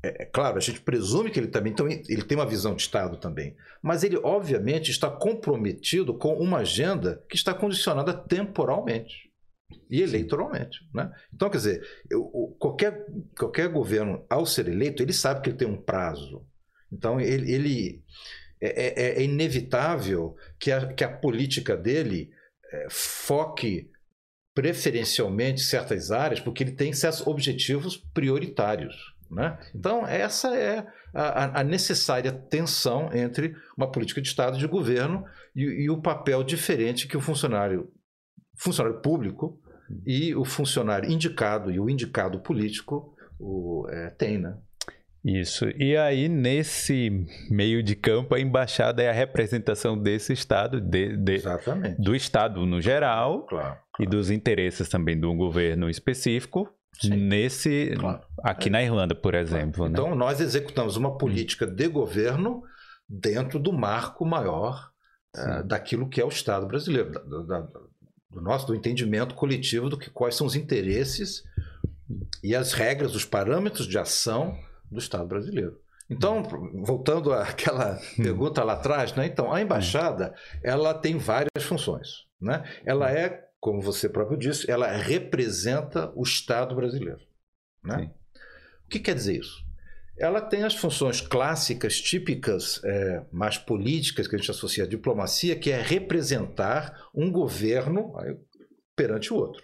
é, 0.01 0.23
é, 0.23 0.25
claro, 0.25 0.57
a 0.57 0.61
gente 0.61 0.81
presume 0.81 1.29
que 1.29 1.39
ele 1.39 1.47
também 1.47 1.73
então, 1.73 1.87
ele 1.87 2.23
tem 2.23 2.37
uma 2.37 2.45
visão 2.45 2.75
de 2.75 2.81
Estado 2.81 3.17
também, 3.17 3.55
mas 3.81 4.03
ele 4.03 4.17
obviamente 4.17 4.91
está 4.91 5.09
comprometido 5.09 6.13
com 6.17 6.35
uma 6.35 6.59
agenda 6.59 7.23
que 7.29 7.35
está 7.35 7.53
condicionada 7.53 8.13
temporalmente 8.13 9.29
e 9.89 10.01
eleitoralmente, 10.01 10.79
né? 10.93 11.11
Então, 11.33 11.49
quer 11.49 11.57
dizer, 11.57 11.87
eu, 12.09 12.23
qualquer 12.59 13.05
qualquer 13.37 13.67
governo 13.69 14.25
ao 14.29 14.45
ser 14.45 14.67
eleito 14.67 15.03
ele 15.03 15.13
sabe 15.13 15.41
que 15.41 15.49
ele 15.49 15.57
tem 15.57 15.67
um 15.67 15.81
prazo. 15.81 16.45
Então 16.91 17.19
ele, 17.19 17.51
ele 17.51 18.03
é, 18.61 19.17
é, 19.17 19.19
é 19.19 19.23
inevitável 19.23 20.35
que 20.59 20.71
a, 20.71 20.93
que 20.93 21.03
a 21.03 21.17
política 21.17 21.75
dele 21.77 22.31
é, 22.71 22.87
foque 22.89 23.91
preferencialmente 24.55 25.61
certas 25.61 26.11
áreas, 26.11 26.39
porque 26.39 26.63
ele 26.63 26.71
tem 26.71 26.91
certos 26.93 27.25
objetivos 27.25 27.97
prioritários. 27.97 28.95
Né? 29.29 29.57
Então, 29.75 30.07
essa 30.07 30.55
é 30.55 30.85
a, 31.13 31.59
a, 31.59 31.63
necessária 31.63 32.31
tensão 32.31 33.09
entre 33.13 33.53
uma 33.77 33.91
política 33.91 34.21
de 34.21 34.27
Estado 34.27 34.57
e 34.57 34.59
de 34.59 34.67
governo 34.67 35.23
e, 35.55 35.83
e 35.83 35.89
o 35.89 36.01
papel 36.01 36.43
diferente 36.43 37.07
que 37.07 37.15
o 37.15 37.21
funcionário, 37.21 37.91
funcionário 38.57 39.01
público 39.01 39.59
e 40.05 40.33
o 40.35 40.43
funcionário 40.43 41.11
indicado 41.11 41.71
e 41.71 41.79
o 41.79 41.89
indicado 41.89 42.39
político 42.41 43.15
o, 43.39 43.87
é, 43.89 44.09
tem. 44.09 44.39
Né? 44.39 44.57
Isso. 45.23 45.65
E 45.77 45.95
aí, 45.95 46.27
nesse 46.27 47.25
meio 47.51 47.83
de 47.83 47.95
campo, 47.95 48.33
a 48.33 48.39
embaixada 48.39 49.03
é 49.03 49.09
a 49.09 49.13
representação 49.13 49.97
desse 49.97 50.33
Estado, 50.33 50.79
de, 50.79 51.17
de 51.17 51.41
do 51.97 52.15
Estado 52.15 52.65
no 52.65 52.81
geral, 52.81 53.45
claro, 53.45 53.67
claro. 53.67 53.79
e 53.99 54.05
dos 54.05 54.31
interesses 54.31 54.87
também 54.87 55.19
do 55.19 55.33
governo 55.35 55.89
específico, 55.89 56.73
Sim. 56.99 57.15
nesse 57.15 57.95
claro. 57.97 58.21
aqui 58.43 58.67
é. 58.67 58.71
na 58.71 58.83
Irlanda, 58.83 59.15
por 59.15 59.33
exemplo. 59.33 59.85
Né? 59.85 59.91
Então, 59.91 60.15
nós 60.15 60.41
executamos 60.41 60.97
uma 60.97 61.17
política 61.17 61.65
de 61.65 61.87
governo 61.87 62.63
dentro 63.07 63.59
do 63.59 63.71
marco 63.71 64.25
maior 64.25 64.89
é, 65.35 65.63
daquilo 65.63 66.09
que 66.09 66.19
é 66.19 66.25
o 66.25 66.29
Estado 66.29 66.65
brasileiro, 66.65 67.11
da, 67.11 67.41
da, 67.43 67.67
do 68.29 68.41
nosso 68.41 68.67
do 68.67 68.75
entendimento 68.75 69.35
coletivo 69.35 69.89
do 69.89 69.97
que 69.97 70.09
quais 70.09 70.35
são 70.35 70.45
os 70.45 70.55
interesses 70.55 71.43
e 72.43 72.55
as 72.55 72.73
regras, 72.73 73.15
os 73.15 73.25
parâmetros 73.25 73.87
de 73.87 73.97
ação 73.97 74.57
do 74.91 74.99
Estado 74.99 75.27
brasileiro. 75.27 75.79
Então, 76.09 76.41
voltando 76.83 77.31
àquela 77.33 77.99
hum. 78.17 78.23
pergunta 78.23 78.63
lá 78.63 78.73
atrás, 78.73 79.13
né? 79.13 79.25
então 79.25 79.53
a 79.53 79.61
embaixada 79.61 80.33
ela 80.63 80.93
tem 80.93 81.17
várias 81.17 81.63
funções. 81.63 82.25
Né? 82.41 82.63
Ela 82.85 83.11
é, 83.11 83.48
como 83.59 83.81
você 83.81 84.07
próprio 84.07 84.37
disse, 84.37 84.69
ela 84.69 84.87
representa 84.87 86.11
o 86.15 86.23
Estado 86.23 86.75
brasileiro. 86.75 87.19
Né? 87.83 88.11
O 88.85 88.89
que 88.89 88.99
quer 88.99 89.15
dizer 89.15 89.37
isso? 89.37 89.67
Ela 90.17 90.41
tem 90.41 90.63
as 90.63 90.75
funções 90.75 91.21
clássicas, 91.21 91.99
típicas, 91.99 92.81
é, 92.83 93.25
mais 93.31 93.57
políticas, 93.57 94.27
que 94.27 94.35
a 94.35 94.37
gente 94.37 94.51
associa 94.51 94.83
à 94.83 94.87
diplomacia, 94.87 95.57
que 95.57 95.71
é 95.71 95.81
representar 95.81 97.09
um 97.13 97.31
governo 97.31 98.13
perante 98.95 99.33
o 99.33 99.37
outro. 99.37 99.63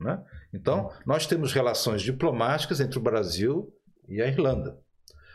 Né? 0.00 0.20
Então, 0.52 0.92
nós 1.06 1.26
temos 1.26 1.52
relações 1.52 2.02
diplomáticas 2.02 2.80
entre 2.80 2.98
o 2.98 3.02
Brasil 3.02 3.72
e 4.08 4.20
a 4.20 4.26
Irlanda. 4.26 4.76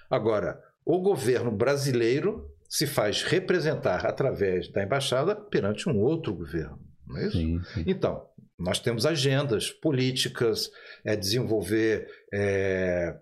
Agora, 0.10 0.62
o 0.86 1.00
governo 1.00 1.52
brasileiro 1.52 2.54
se 2.70 2.86
faz 2.86 3.24
representar 3.24 4.06
através 4.06 4.70
da 4.72 4.84
embaixada 4.84 5.36
perante 5.36 5.88
um 5.88 5.98
outro 5.98 6.34
governo. 6.34 6.87
Não 7.08 7.18
é 7.18 7.28
isso? 7.28 7.38
Sim, 7.38 7.62
sim. 7.74 7.84
Então, 7.88 8.26
nós 8.58 8.80
temos 8.80 9.06
agendas 9.06 9.70
políticas, 9.70 10.72
é 11.04 11.16
desenvolver 11.16 12.08
é, 12.34 13.16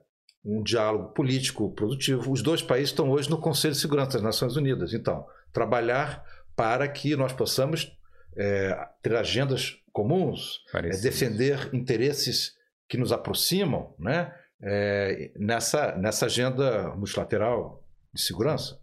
um 0.44 0.64
diálogo 0.64 1.14
político 1.14 1.72
produtivo. 1.74 2.32
Os 2.32 2.42
dois 2.42 2.62
países 2.62 2.90
estão 2.90 3.10
hoje 3.10 3.30
no 3.30 3.40
Conselho 3.40 3.74
de 3.74 3.80
Segurança 3.80 4.14
das 4.14 4.22
Nações 4.22 4.56
Unidas. 4.56 4.94
Então, 4.94 5.26
trabalhar 5.52 6.24
para 6.56 6.88
que 6.88 7.16
nós 7.16 7.34
possamos 7.34 7.92
é, 8.38 8.88
ter 9.02 9.16
agendas 9.16 9.78
comuns, 9.92 10.62
é, 10.74 10.90
defender 10.98 11.70
interesses 11.74 12.54
que 12.88 12.98
nos 12.98 13.12
aproximam, 13.12 13.94
né? 13.98 14.34
é, 14.62 15.32
nessa, 15.38 15.96
nessa 15.96 16.26
agenda 16.26 16.90
multilateral 16.96 17.84
de 18.14 18.22
segurança. 18.22 18.80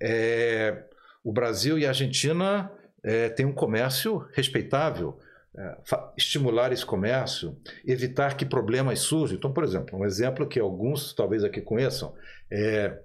É, 0.00 0.84
o 1.22 1.32
Brasil 1.32 1.78
e 1.78 1.84
a 1.84 1.90
Argentina 1.90 2.70
é, 3.02 3.28
têm 3.28 3.46
um 3.46 3.52
comércio 3.52 4.26
respeitável. 4.32 5.18
É, 5.56 5.76
estimular 6.16 6.72
esse 6.72 6.86
comércio, 6.86 7.56
evitar 7.84 8.36
que 8.36 8.46
problemas 8.46 9.00
surjam. 9.00 9.36
Então, 9.36 9.52
por 9.52 9.64
exemplo, 9.64 9.98
um 9.98 10.04
exemplo 10.04 10.46
que 10.46 10.60
alguns 10.60 11.12
talvez 11.12 11.42
aqui 11.42 11.60
conheçam 11.60 12.14
é, 12.48 13.00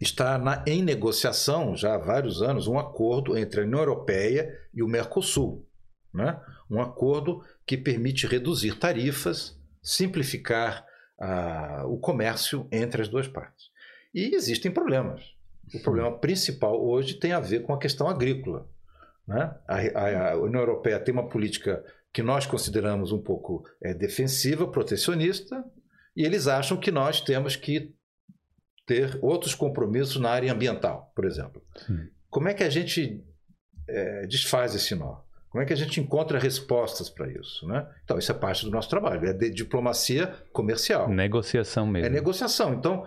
está 0.00 0.38
na, 0.38 0.64
em 0.66 0.82
negociação 0.82 1.76
já 1.76 1.94
há 1.94 1.98
vários 1.98 2.42
anos 2.42 2.66
um 2.66 2.78
acordo 2.78 3.36
entre 3.36 3.60
a 3.60 3.64
União 3.64 3.80
Europeia 3.80 4.58
e 4.72 4.82
o 4.82 4.88
Mercosul, 4.88 5.66
né? 6.12 6.40
um 6.70 6.80
acordo 6.80 7.42
que 7.66 7.76
permite 7.76 8.26
reduzir 8.26 8.78
tarifas 8.78 9.58
simplificar 9.82 10.84
uh, 11.18 11.86
o 11.86 11.98
comércio 11.98 12.66
entre 12.70 13.02
as 13.02 13.08
duas 13.08 13.26
partes. 13.26 13.70
E 14.14 14.34
existem 14.34 14.70
problemas. 14.70 15.22
O 15.74 15.80
problema 15.80 16.16
principal 16.18 16.82
hoje 16.82 17.14
tem 17.14 17.32
a 17.32 17.40
ver 17.40 17.62
com 17.62 17.72
a 17.72 17.78
questão 17.78 18.08
agrícola. 18.08 18.68
Né? 19.28 19.54
A, 19.68 19.76
a, 19.76 20.32
a 20.32 20.36
União 20.38 20.60
Europeia 20.60 20.98
tem 20.98 21.12
uma 21.12 21.28
política 21.28 21.84
que 22.12 22.22
nós 22.22 22.46
consideramos 22.46 23.12
um 23.12 23.22
pouco 23.22 23.62
é, 23.82 23.92
defensiva, 23.92 24.66
protecionista, 24.66 25.62
e 26.16 26.24
eles 26.24 26.48
acham 26.48 26.78
que 26.78 26.90
nós 26.90 27.20
temos 27.20 27.54
que 27.54 27.94
ter 28.86 29.18
outros 29.20 29.54
compromissos 29.54 30.16
na 30.16 30.30
área 30.30 30.50
ambiental, 30.50 31.12
por 31.14 31.26
exemplo. 31.26 31.62
Sim. 31.86 32.08
Como 32.30 32.48
é 32.48 32.54
que 32.54 32.64
a 32.64 32.70
gente 32.70 33.22
é, 33.86 34.26
desfaz 34.26 34.74
esse 34.74 34.94
nó? 34.94 35.20
Como 35.50 35.62
é 35.62 35.66
que 35.66 35.72
a 35.72 35.76
gente 35.76 36.00
encontra 36.00 36.38
respostas 36.38 37.08
para 37.08 37.26
isso? 37.28 37.66
Né? 37.66 37.86
Então, 38.04 38.18
isso 38.18 38.30
é 38.30 38.34
parte 38.34 38.64
do 38.64 38.70
nosso 38.70 38.88
trabalho, 38.88 39.26
é 39.26 39.32
de 39.32 39.50
diplomacia 39.50 40.34
comercial. 40.52 41.08
Negociação 41.08 41.86
mesmo. 41.86 42.06
É 42.06 42.10
negociação. 42.10 42.74
Então, 42.74 43.06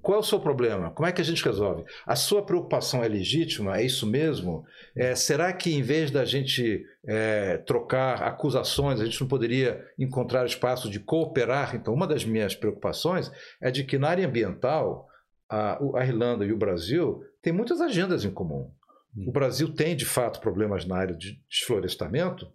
qual 0.00 0.18
é 0.18 0.20
o 0.20 0.24
seu 0.24 0.38
problema? 0.38 0.90
Como 0.90 1.08
é 1.08 1.12
que 1.12 1.20
a 1.20 1.24
gente 1.24 1.44
resolve? 1.44 1.84
A 2.06 2.14
sua 2.14 2.44
preocupação 2.44 3.02
é 3.02 3.08
legítima? 3.08 3.78
É 3.78 3.84
isso 3.84 4.06
mesmo? 4.06 4.64
É, 4.94 5.14
será 5.14 5.52
que 5.52 5.74
em 5.74 5.82
vez 5.82 6.10
da 6.10 6.24
gente 6.24 6.84
é, 7.04 7.58
trocar 7.58 8.22
acusações, 8.22 9.00
a 9.00 9.04
gente 9.04 9.20
não 9.20 9.28
poderia 9.28 9.84
encontrar 9.98 10.46
espaço 10.46 10.88
de 10.88 11.00
cooperar? 11.00 11.74
Então, 11.74 11.92
uma 11.92 12.06
das 12.06 12.24
minhas 12.24 12.54
preocupações 12.54 13.30
é 13.60 13.70
de 13.70 13.82
que 13.82 13.98
na 13.98 14.08
área 14.08 14.26
ambiental, 14.26 15.08
a, 15.48 15.78
a 15.96 16.06
Irlanda 16.06 16.44
e 16.44 16.52
o 16.52 16.56
Brasil 16.56 17.24
têm 17.42 17.52
muitas 17.52 17.80
agendas 17.80 18.24
em 18.24 18.30
comum. 18.30 18.70
O 19.16 19.30
Brasil 19.30 19.74
tem, 19.74 19.94
de 19.94 20.06
fato, 20.06 20.40
problemas 20.40 20.86
na 20.86 20.96
área 20.96 21.14
de 21.14 21.38
desflorestamento, 21.48 22.50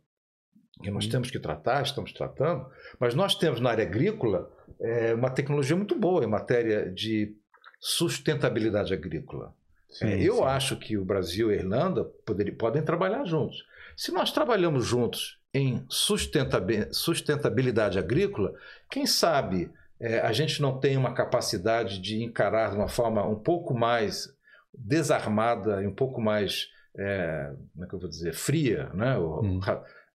que 0.81 0.91
nós 0.91 1.07
temos 1.07 1.29
que 1.29 1.39
tratar, 1.39 1.83
estamos 1.83 2.13
tratando, 2.13 2.65
mas 2.99 3.15
nós 3.15 3.35
temos 3.35 3.59
na 3.59 3.71
área 3.71 3.83
agrícola 3.83 4.51
é, 4.79 5.13
uma 5.13 5.29
tecnologia 5.29 5.75
muito 5.75 5.97
boa 5.97 6.23
em 6.23 6.27
matéria 6.27 6.91
de 6.91 7.35
sustentabilidade 7.79 8.93
agrícola. 8.93 9.53
Sim, 9.89 10.07
é, 10.07 10.21
eu 10.21 10.37
sim. 10.37 10.43
acho 10.43 10.77
que 10.77 10.97
o 10.97 11.05
Brasil 11.05 11.51
e 11.51 11.55
a 11.55 11.57
Irlanda 11.57 12.03
poder, 12.25 12.51
podem 12.57 12.83
trabalhar 12.83 13.23
juntos. 13.25 13.63
Se 13.95 14.11
nós 14.11 14.31
trabalhamos 14.31 14.85
juntos 14.85 15.39
em 15.53 15.85
sustentabilidade 15.89 17.97
agrícola, 17.97 18.53
quem 18.89 19.05
sabe 19.05 19.71
é, 19.99 20.19
a 20.19 20.31
gente 20.31 20.61
não 20.61 20.79
tem 20.79 20.95
uma 20.95 21.13
capacidade 21.13 21.99
de 21.99 22.23
encarar 22.23 22.71
de 22.71 22.77
uma 22.77 22.87
forma 22.87 23.25
um 23.25 23.39
pouco 23.39 23.73
mais 23.73 24.36
desarmada 24.77 25.81
e 25.81 25.87
um 25.87 25.93
pouco 25.93 26.21
mais, 26.21 26.69
é, 26.97 27.51
como 27.73 27.85
é 27.85 27.87
que 27.87 27.95
eu 27.95 27.99
vou 27.99 28.09
dizer, 28.09 28.33
fria, 28.33 28.89
né? 28.93 29.17
Hum. 29.17 29.59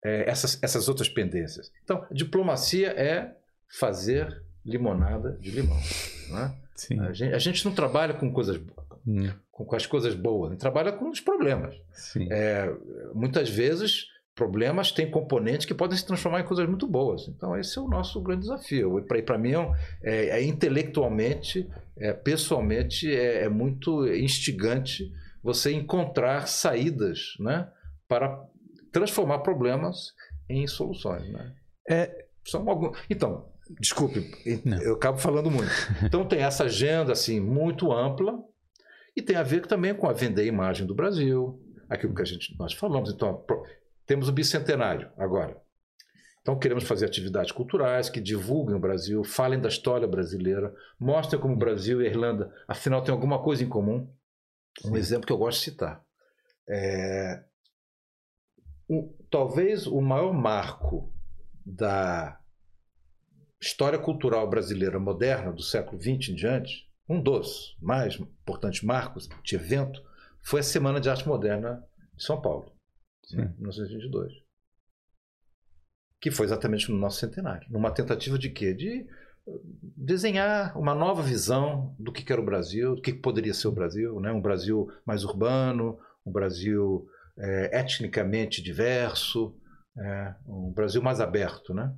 É, 0.05 0.29
essas, 0.29 0.59
essas 0.63 0.89
outras 0.89 1.09
pendências. 1.09 1.73
Então, 1.85 2.05
diplomacia 2.11 2.89
é 2.89 3.37
fazer 3.69 4.43
limonada 4.65 5.39
de 5.41 5.51
limão. 5.51 5.81
Né? 6.31 6.55
A, 7.01 7.13
gente, 7.13 7.35
a, 7.35 7.39
gente, 7.39 7.65
não 7.65 7.73
trabalha 7.73 8.15
com 8.15 8.33
coisas 8.33 8.61
hum. 9.07 9.31
com, 9.51 9.65
com, 9.65 9.77
as 9.77 9.87
coisas 9.87 10.15
boas, 10.15 10.49
a 10.49 10.53
gente 10.53 10.61
trabalha 10.61 10.93
com 10.93 11.09
os 11.09 11.21
problemas. 11.21 11.77
É, 12.31 12.69
muitas 13.15 13.49
vezes 13.49 14.09
problemas 14.35 14.91
têm 14.93 15.11
componentes 15.11 15.67
que 15.67 15.75
podem 15.75 15.97
se 15.97 16.07
transformar 16.07 16.41
em 16.41 16.45
coisas 16.45 16.67
muito 16.67 16.87
boas. 16.87 17.29
Então, 17.29 17.57
esse 17.57 17.79
é 17.79 17.83
o 17.83 17.89
nosso 17.89 18.21
grande 18.21 18.43
desafio. 18.43 19.05
Para 19.25 19.39
mim, 19.39 19.53
é, 20.03 20.29
é, 20.29 20.43
intelectualmente, 20.43 21.69
é, 21.97 22.13
pessoalmente, 22.13 23.13
é, 23.15 23.45
é, 23.45 23.49
muito 23.49 24.07
instigante 24.09 25.13
você 25.43 25.73
encontrar 25.73 26.49
saídas 26.49 27.35
né, 27.41 27.69
para 28.09 28.43
transformar 28.91 29.41
problemas 29.41 30.13
em 30.49 30.67
soluções. 30.67 31.31
Né? 31.31 31.53
É, 31.89 32.27
São 32.47 32.69
algum... 32.69 32.93
Então, 33.11 33.51
desculpe, 33.79 34.31
Não. 34.65 34.81
eu 34.83 34.95
acabo 34.95 35.19
falando 35.19 35.51
muito. 35.51 35.71
Então, 36.03 36.27
tem 36.27 36.41
essa 36.41 36.65
agenda 36.65 37.13
assim, 37.13 37.39
muito 37.39 37.93
ampla 37.93 38.39
e 39.15 39.21
tem 39.21 39.37
a 39.37 39.43
ver 39.43 39.67
também 39.67 39.95
com 39.95 40.09
a 40.09 40.13
vender 40.13 40.43
a 40.43 40.47
imagem 40.47 40.87
do 40.87 40.95
Brasil, 40.95 41.61
aquilo 41.89 42.15
que 42.15 42.23
a 42.23 42.25
gente, 42.25 42.57
nós 42.59 42.73
falamos. 42.73 43.13
Então, 43.13 43.45
temos 44.13 44.29
o 44.29 44.33
bicentenário 44.33 45.11
agora. 45.17 45.59
Então, 46.43 46.59
queremos 46.59 46.85
fazer 46.85 47.07
atividades 47.07 47.51
culturais 47.51 48.11
que 48.11 48.21
divulguem 48.21 48.77
o 48.77 48.79
Brasil, 48.79 49.25
falem 49.25 49.59
da 49.59 49.71
história 49.71 50.07
brasileira, 50.07 50.71
mostrem 51.01 51.41
como 51.41 51.55
o 51.55 51.59
Brasil 51.59 52.03
e 52.03 52.07
a 52.07 52.11
Irlanda, 52.11 52.53
afinal, 52.69 53.03
têm 53.03 53.15
alguma 53.15 53.43
coisa 53.43 53.65
em 53.65 53.69
comum. 53.71 54.15
Um 54.85 54.95
exemplo 54.99 55.27
que 55.27 55.33
eu 55.33 55.39
gosto 55.39 55.61
de 55.61 55.65
citar. 55.65 56.05
É, 56.69 57.43
um, 58.87 59.17
talvez 59.31 59.87
o 59.87 60.03
maior 60.03 60.35
marco 60.35 61.11
da 61.65 62.39
história 63.63 63.99
cultural 63.99 64.47
brasileira 64.47 65.01
moderna 65.01 65.55
do 65.55 65.63
século 65.63 65.99
XX 65.99 66.29
em 66.29 66.35
diante, 66.35 66.87
um 67.09 67.19
dos 67.19 67.79
mais 67.81 68.17
importantes 68.17 68.83
marcos 68.83 69.27
de 69.43 69.55
evento, 69.55 70.03
foi 70.43 70.61
a 70.61 70.65
Semana 70.65 71.01
de 71.01 71.09
Arte 71.09 71.27
Moderna 71.27 71.83
de 72.15 72.23
São 72.23 72.43
Paulo. 72.43 72.73
Sim. 73.25 73.49
1922. 73.59 74.33
Que 76.21 76.31
foi 76.31 76.47
exatamente 76.47 76.91
no 76.91 76.99
nosso 76.99 77.19
centenário. 77.19 77.67
Numa 77.71 77.91
tentativa 77.91 78.39
de 78.39 78.51
quê? 78.51 78.75
De 78.75 79.07
uh, 79.47 79.61
desenhar 79.97 80.77
uma 80.79 80.95
nova 80.95 81.23
visão 81.23 81.95
do 81.99 82.13
que 82.13 82.31
era 82.33 82.41
o 82.41 82.45
Brasil, 82.45 82.95
do 82.95 83.03
que 83.03 83.13
poderia 83.13 83.55
ser 83.55 83.69
o 83.69 83.73
Brasil, 83.73 84.21
né? 84.21 84.33
um 84.33 84.41
Brasil 84.41 84.89
mais 85.07 85.25
urbano, 85.25 85.99
um 86.25 86.33
Brasil 86.33 87.09
é, 87.39 87.79
etnicamente 87.79 88.63
diverso, 88.63 89.57
é, 89.99 90.35
um 90.47 90.71
Brasil 90.71 91.03
mais 91.03 91.21
aberto. 91.21 91.75
Né? 91.75 91.93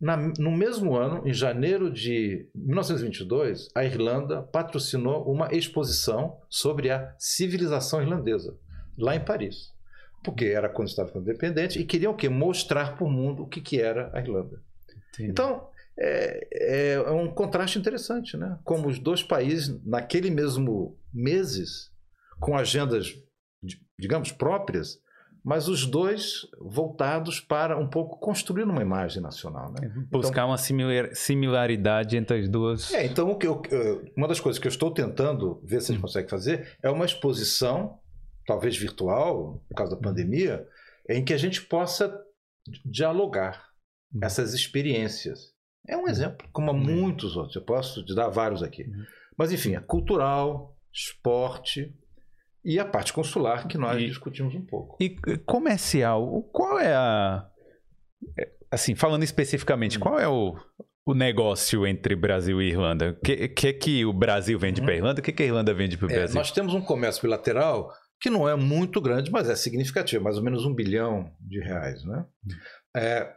Na, 0.00 0.16
no 0.16 0.50
mesmo 0.50 0.96
ano, 0.96 1.26
em 1.26 1.32
janeiro 1.32 1.92
de 1.92 2.48
1922, 2.54 3.68
a 3.74 3.84
Irlanda 3.84 4.42
patrocinou 4.42 5.30
uma 5.30 5.54
exposição 5.54 6.40
sobre 6.48 6.90
a 6.90 7.14
civilização 7.18 8.02
irlandesa, 8.02 8.58
lá 8.98 9.14
em 9.14 9.24
Paris 9.24 9.75
porque 10.26 10.46
era 10.46 10.68
quando 10.68 10.88
estava 10.88 11.06
ficando 11.06 11.30
independente, 11.30 11.78
e 11.78 11.84
queriam 11.84 12.12
o 12.12 12.16
quê? 12.16 12.28
Mostrar 12.28 12.96
para 12.96 13.06
o 13.06 13.10
mundo 13.10 13.44
o 13.44 13.46
que, 13.46 13.60
que 13.60 13.80
era 13.80 14.10
a 14.12 14.18
Irlanda. 14.18 14.60
Entendi. 15.14 15.30
Então, 15.30 15.68
é, 15.96 16.48
é, 16.52 16.92
é, 16.94 17.10
um 17.12 17.28
contraste 17.28 17.78
interessante, 17.78 18.36
né? 18.36 18.58
Como 18.64 18.88
os 18.88 18.98
dois 18.98 19.22
países, 19.22 19.80
naquele 19.84 20.28
mesmo 20.28 20.98
meses, 21.14 21.92
com 22.40 22.58
agendas, 22.58 23.14
digamos, 23.96 24.32
próprias, 24.32 24.98
mas 25.44 25.68
os 25.68 25.86
dois 25.86 26.40
voltados 26.60 27.38
para 27.38 27.78
um 27.78 27.88
pouco 27.88 28.18
construir 28.18 28.64
uma 28.64 28.82
imagem 28.82 29.22
nacional. 29.22 29.70
Né? 29.70 29.88
Buscar 30.10 30.40
então, 30.40 30.48
uma 30.48 30.58
similar, 30.58 31.14
similaridade 31.14 32.16
entre 32.16 32.40
as 32.40 32.48
duas. 32.48 32.92
É, 32.92 33.06
então, 33.06 33.30
o 33.30 33.38
que 33.38 33.46
eu, 33.46 33.62
uma 34.16 34.26
das 34.26 34.40
coisas 34.40 34.58
que 34.58 34.66
eu 34.66 34.72
estou 34.72 34.90
tentando 34.90 35.62
ver 35.62 35.80
se 35.80 35.92
a 35.92 35.94
gente 35.94 36.02
consegue 36.02 36.28
fazer 36.28 36.76
é 36.82 36.90
uma 36.90 37.04
exposição 37.04 38.00
talvez 38.46 38.76
virtual, 38.76 39.62
por 39.68 39.74
causa 39.74 39.96
da 39.96 40.00
pandemia, 40.00 40.66
em 41.08 41.24
que 41.24 41.34
a 41.34 41.38
gente 41.38 41.62
possa 41.62 42.16
dialogar 42.84 43.68
uhum. 44.12 44.20
essas 44.22 44.54
experiências. 44.54 45.54
É 45.88 45.96
um 45.96 46.02
uhum. 46.02 46.08
exemplo, 46.08 46.48
como 46.52 46.70
há 46.70 46.74
uhum. 46.74 46.80
muitos 46.80 47.36
outros. 47.36 47.56
Eu 47.56 47.62
posso 47.62 48.04
te 48.04 48.14
dar 48.14 48.28
vários 48.28 48.62
aqui. 48.62 48.86
Mas, 49.36 49.52
enfim, 49.52 49.74
é 49.74 49.80
cultural, 49.80 50.76
esporte 50.92 51.94
e 52.64 52.78
a 52.80 52.84
parte 52.84 53.12
consular 53.12 53.68
que 53.68 53.78
nós 53.78 54.00
e, 54.02 54.06
discutimos 54.06 54.54
um 54.54 54.64
pouco. 54.64 54.96
E 55.00 55.10
comercial, 55.44 56.42
qual 56.52 56.78
é 56.80 56.94
a. 56.94 57.48
É, 58.38 58.50
assim, 58.70 58.94
falando 58.94 59.22
especificamente, 59.22 59.98
qual 59.98 60.18
é 60.18 60.26
o, 60.26 60.56
o 61.06 61.14
negócio 61.14 61.86
entre 61.86 62.16
Brasil 62.16 62.60
e 62.60 62.70
Irlanda? 62.70 63.10
O 63.10 63.20
que, 63.20 63.48
que 63.48 63.72
que 63.72 64.04
o 64.04 64.12
Brasil 64.12 64.58
vende 64.58 64.80
para 64.82 64.92
a 64.92 64.96
Irlanda? 64.96 65.20
O 65.20 65.22
que, 65.22 65.32
que 65.32 65.42
a 65.44 65.46
Irlanda 65.46 65.72
vende 65.72 65.96
para 65.96 66.08
o 66.08 66.10
é, 66.10 66.14
Brasil? 66.14 66.34
Nós 66.34 66.50
temos 66.50 66.74
um 66.74 66.80
comércio 66.80 67.22
bilateral 67.22 67.92
que 68.20 68.30
não 68.30 68.48
é 68.48 68.56
muito 68.56 69.00
grande, 69.00 69.30
mas 69.30 69.48
é 69.48 69.54
significativo, 69.54 70.24
mais 70.24 70.36
ou 70.36 70.42
menos 70.42 70.64
um 70.64 70.74
bilhão 70.74 71.30
de 71.40 71.60
reais. 71.60 72.04
Né? 72.04 72.24
É, 72.96 73.32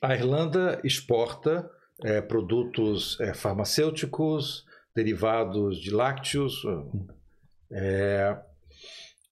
a 0.00 0.14
Irlanda 0.14 0.80
exporta 0.84 1.68
é, 2.02 2.20
produtos 2.20 3.18
é, 3.20 3.34
farmacêuticos, 3.34 4.64
derivados 4.94 5.78
de 5.78 5.90
lácteos, 5.90 6.62
é, 7.70 8.36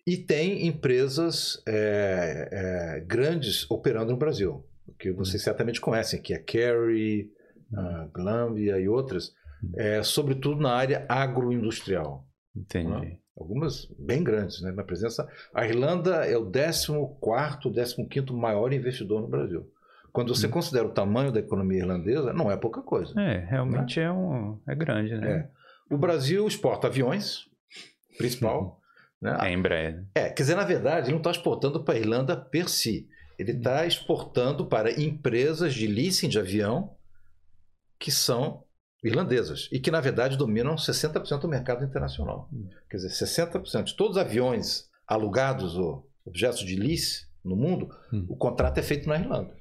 e 0.07 0.17
tem 0.17 0.67
empresas 0.67 1.63
é, 1.67 2.49
é, 2.51 3.01
grandes 3.01 3.69
operando 3.71 4.13
no 4.13 4.19
Brasil, 4.19 4.65
que 4.99 5.13
vocês 5.13 5.43
certamente 5.43 5.81
conhecem, 5.81 6.21
que 6.21 6.35
é 6.35 6.39
Kerry, 6.39 7.31
a 7.75 8.09
Glanvia 8.13 8.79
e 8.79 8.89
outras, 8.89 9.35
sobretudo 10.03 10.61
na 10.61 10.73
área 10.73 11.05
agroindustrial. 11.09 12.27
Entendi. 12.57 12.89
Né? 12.89 13.19
Algumas 13.39 13.87
bem 13.99 14.23
grandes, 14.23 14.61
né? 14.61 14.73
na 14.73 14.83
presença. 14.83 15.29
A 15.55 15.67
Irlanda 15.67 16.27
é 16.27 16.37
o 16.37 16.51
14, 16.51 18.05
15 18.07 18.33
maior 18.33 18.73
investidor 18.73 19.21
no 19.21 19.29
Brasil. 19.29 19.71
Quando 20.13 20.35
você 20.35 20.47
hum. 20.47 20.51
considera 20.51 20.87
o 20.87 20.91
tamanho 20.91 21.31
da 21.31 21.39
economia 21.39 21.79
irlandesa, 21.79 22.33
não 22.33 22.51
é 22.51 22.57
pouca 22.57 22.83
coisa. 22.83 23.19
É, 23.21 23.39
realmente 23.49 24.01
né? 24.01 24.07
é, 24.07 24.11
um, 24.11 24.59
é 24.67 24.75
grande, 24.75 25.15
né? 25.15 25.31
É. 25.31 25.95
O 25.95 25.97
Brasil 25.97 26.47
exporta 26.47 26.89
aviões, 26.89 27.49
principal. 28.17 28.81
Uhum. 29.23 29.31
Né? 29.31 29.39
É 29.41 29.53
Embraer. 29.53 30.05
É, 30.15 30.29
quer 30.31 30.43
dizer, 30.43 30.57
na 30.57 30.65
verdade, 30.65 31.07
ele 31.07 31.13
não 31.13 31.19
está 31.19 31.31
exportando 31.31 31.83
para 31.83 31.95
a 31.95 31.99
Irlanda 31.99 32.37
per 32.37 32.69
si. 32.69 33.09
Ele 33.39 33.53
está 33.53 33.87
exportando 33.87 34.67
para 34.67 35.01
empresas 35.01 35.73
de 35.73 35.87
leasing 35.87 36.29
de 36.29 36.39
avião 36.39 36.97
que 37.99 38.11
são 38.11 38.65
irlandesas 39.03 39.69
e 39.71 39.79
que, 39.79 39.91
na 39.91 40.01
verdade, 40.01 40.37
dominam 40.37 40.75
60% 40.75 41.41
do 41.41 41.49
mercado 41.49 41.85
internacional. 41.85 42.49
Hum. 42.53 42.69
Quer 42.91 42.99
dizer, 42.99 43.11
60% 43.11 43.85
de 43.85 43.97
todos 43.97 44.17
os 44.17 44.23
aviões 44.23 44.89
alugados 45.07 45.77
ou 45.77 46.09
objetos 46.25 46.61
de 46.61 46.77
lease 46.77 47.27
no 47.45 47.57
mundo, 47.57 47.89
hum. 48.13 48.27
o 48.29 48.37
contrato 48.37 48.79
é 48.79 48.83
feito 48.83 49.09
na 49.09 49.17
Irlanda. 49.17 49.57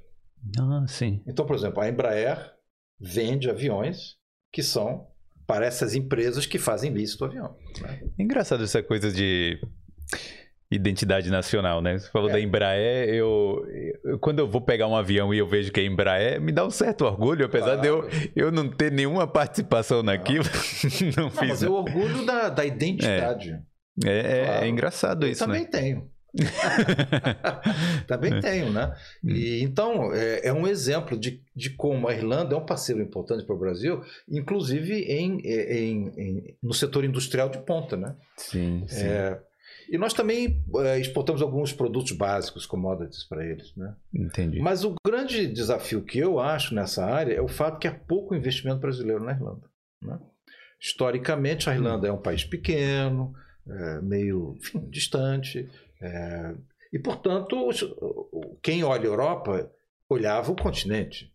Ah, 0.60 0.86
sim. 0.88 1.22
Então, 1.28 1.46
por 1.46 1.56
exemplo, 1.56 1.82
a 1.82 1.90
Embraer 1.90 2.54
vende 3.00 3.50
aviões 3.50 4.16
que 4.52 4.64
são 4.64 5.08
para 5.46 5.66
essas 5.66 5.96
empresas 5.96 6.46
que 6.46 6.60
fazem 6.60 6.92
lease 6.92 7.18
do 7.18 7.26
avião. 7.26 7.56
Né? 7.82 8.02
Engraçado 8.20 8.64
essa 8.64 8.84
coisa 8.84 9.12
de 9.12 9.60
identidade 10.70 11.30
nacional, 11.30 11.82
né? 11.82 11.98
Você 11.98 12.10
falou 12.10 12.30
é. 12.30 12.34
da 12.34 12.40
Embraer, 12.40 13.10
eu, 13.10 13.66
eu, 14.04 14.20
quando 14.20 14.40
eu 14.40 14.48
vou 14.48 14.60
pegar 14.60 14.88
um 14.88 14.96
avião 14.96 15.34
e 15.34 15.38
eu 15.38 15.48
vejo 15.48 15.72
que 15.72 15.80
é 15.80 15.86
Embraer, 15.86 16.42
me 16.42 16.52
dá 16.52 16.66
um 16.66 16.70
certo 16.70 17.06
orgulho, 17.06 17.46
apesar 17.46 17.78
claro. 17.78 17.82
de 17.82 17.88
eu, 17.88 18.10
eu 18.36 18.52
não 18.52 18.70
ter 18.70 18.92
nenhuma 18.92 19.26
participação 19.26 20.04
naquilo. 20.04 20.44
não, 21.16 21.24
não 21.24 21.32
fiz. 21.32 21.50
Mas 21.50 21.64
é 21.64 21.70
o 21.70 21.74
orgulho 21.74 22.26
da, 22.26 22.50
da 22.50 22.66
identidade. 22.66 23.60
É, 24.06 24.20
é, 24.20 24.46
claro. 24.46 24.66
é 24.66 24.68
engraçado 24.68 25.26
eu 25.26 25.32
isso, 25.32 25.44
também 25.44 25.62
né? 25.62 25.70
tenho. 25.72 26.12
também 28.06 28.40
tenho, 28.42 28.72
né? 28.72 28.94
Hum. 29.24 29.30
E, 29.30 29.64
então, 29.64 30.14
é, 30.14 30.48
é, 30.50 30.54
um 30.54 30.68
exemplo 30.68 31.18
de, 31.18 31.42
de 31.56 31.72
como 31.72 32.08
a 32.08 32.14
Irlanda 32.14 32.54
é 32.54 32.58
um 32.58 32.66
parceiro 32.66 33.02
importante 33.02 33.46
para 33.46 33.56
o 33.56 33.60
Brasil, 33.60 34.02
inclusive 34.30 34.94
em, 34.94 35.40
em, 35.40 36.08
em, 36.18 36.58
no 36.62 36.74
setor 36.74 37.06
industrial 37.06 37.50
de 37.50 37.60
ponta, 37.60 37.96
né? 37.96 38.16
Sim, 38.36 38.84
sim. 38.88 39.06
É, 39.06 39.40
e 39.90 39.98
nós 39.98 40.14
também 40.14 40.64
é, 40.78 41.00
exportamos 41.00 41.42
alguns 41.42 41.72
produtos 41.74 42.12
básicos, 42.12 42.66
commodities 42.66 43.24
para 43.24 43.46
eles. 43.46 43.76
Né? 43.76 43.96
Entendi. 44.14 44.60
Mas 44.60 44.84
o 44.84 44.96
grande 45.06 45.48
desafio 45.48 46.04
que 46.04 46.20
eu 46.20 46.40
acho 46.40 46.76
nessa 46.76 47.06
área 47.06 47.34
é 47.34 47.42
o 47.42 47.48
fato 47.48 47.80
que 47.80 47.88
há 47.88 47.94
pouco 47.94 48.36
investimento 48.36 48.80
brasileiro 48.80 49.24
na 49.24 49.32
Irlanda. 49.32 49.70
Né? 50.02 50.20
Historicamente, 50.80 51.70
a 51.70 51.74
Irlanda 51.74 52.08
hum. 52.08 52.12
é 52.12 52.14
um 52.14 52.22
país 52.22 52.44
pequeno, 52.44 53.34
é, 53.68 54.02
meio 54.02 54.56
enfim, 54.58 54.88
distante, 54.90 55.70
é, 56.02 56.54
e, 56.92 57.00
portanto, 57.00 57.70
quem 58.62 58.84
olha 58.84 59.04
a 59.04 59.06
Europa 59.06 59.72
olhava 60.10 60.52
o 60.52 60.56
continente. 60.56 61.34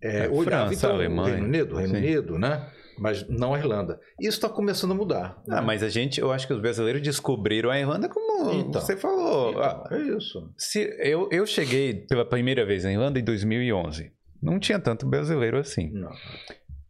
É, 0.00 0.28
olhava 0.28 0.66
França, 0.68 0.74
então, 0.74 0.96
Alemanha, 0.96 1.22
o 1.22 1.30
Reino 1.32 1.46
Unido, 1.46 1.76
Reino 1.76 1.94
Unido, 1.94 2.38
né? 2.38 2.70
Mas 3.02 3.28
não 3.28 3.52
a 3.52 3.58
Irlanda. 3.58 3.98
Isso 4.20 4.36
está 4.36 4.48
começando 4.48 4.92
a 4.92 4.94
mudar. 4.94 5.42
Né? 5.44 5.56
Ah, 5.58 5.62
mas 5.62 5.82
a 5.82 5.88
gente, 5.88 6.20
eu 6.20 6.30
acho 6.30 6.46
que 6.46 6.52
os 6.52 6.60
brasileiros 6.60 7.02
descobriram 7.02 7.68
a 7.68 7.78
Irlanda 7.78 8.08
como 8.08 8.52
então, 8.52 8.80
você 8.80 8.96
falou. 8.96 9.50
Então, 9.50 9.62
ah, 9.62 9.88
é 9.90 9.98
isso. 10.16 10.48
Se, 10.56 10.78
eu, 11.00 11.28
eu 11.32 11.44
cheguei 11.44 11.94
pela 11.94 12.24
primeira 12.24 12.64
vez 12.64 12.84
na 12.84 12.92
Irlanda 12.92 13.18
em 13.18 13.24
2011. 13.24 14.12
Não 14.40 14.60
tinha 14.60 14.78
tanto 14.78 15.04
brasileiro 15.04 15.58
assim. 15.58 15.90
Não. 15.90 16.12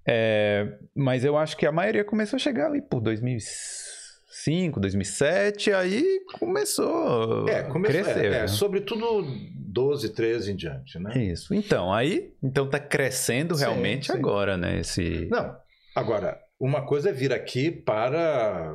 É, 0.06 0.74
mas 0.94 1.24
eu 1.24 1.38
acho 1.38 1.56
que 1.56 1.64
a 1.64 1.72
maioria 1.72 2.04
começou 2.04 2.36
a 2.36 2.40
chegar 2.40 2.66
ali 2.66 2.82
por 2.82 3.00
2005, 3.00 4.80
2007, 4.80 5.72
aí 5.72 6.20
começou 6.38 7.48
é, 7.48 7.62
começou, 7.62 8.00
a 8.00 8.04
crescer. 8.04 8.32
É, 8.32 8.38
é, 8.40 8.46
sobretudo 8.48 9.24
12, 9.54 10.10
13 10.10 10.52
em 10.52 10.56
diante, 10.56 10.98
né? 10.98 11.16
Isso. 11.16 11.54
Então, 11.54 11.90
aí 11.90 12.34
então 12.42 12.68
tá 12.68 12.78
crescendo 12.78 13.54
realmente 13.54 14.08
sim, 14.08 14.12
sim. 14.12 14.18
agora, 14.18 14.58
né? 14.58 14.80
Esse... 14.80 15.28
Não, 15.30 15.56
Agora, 15.94 16.40
uma 16.58 16.86
coisa 16.86 17.10
é 17.10 17.12
vir 17.12 17.32
aqui 17.32 17.70
para 17.70 18.74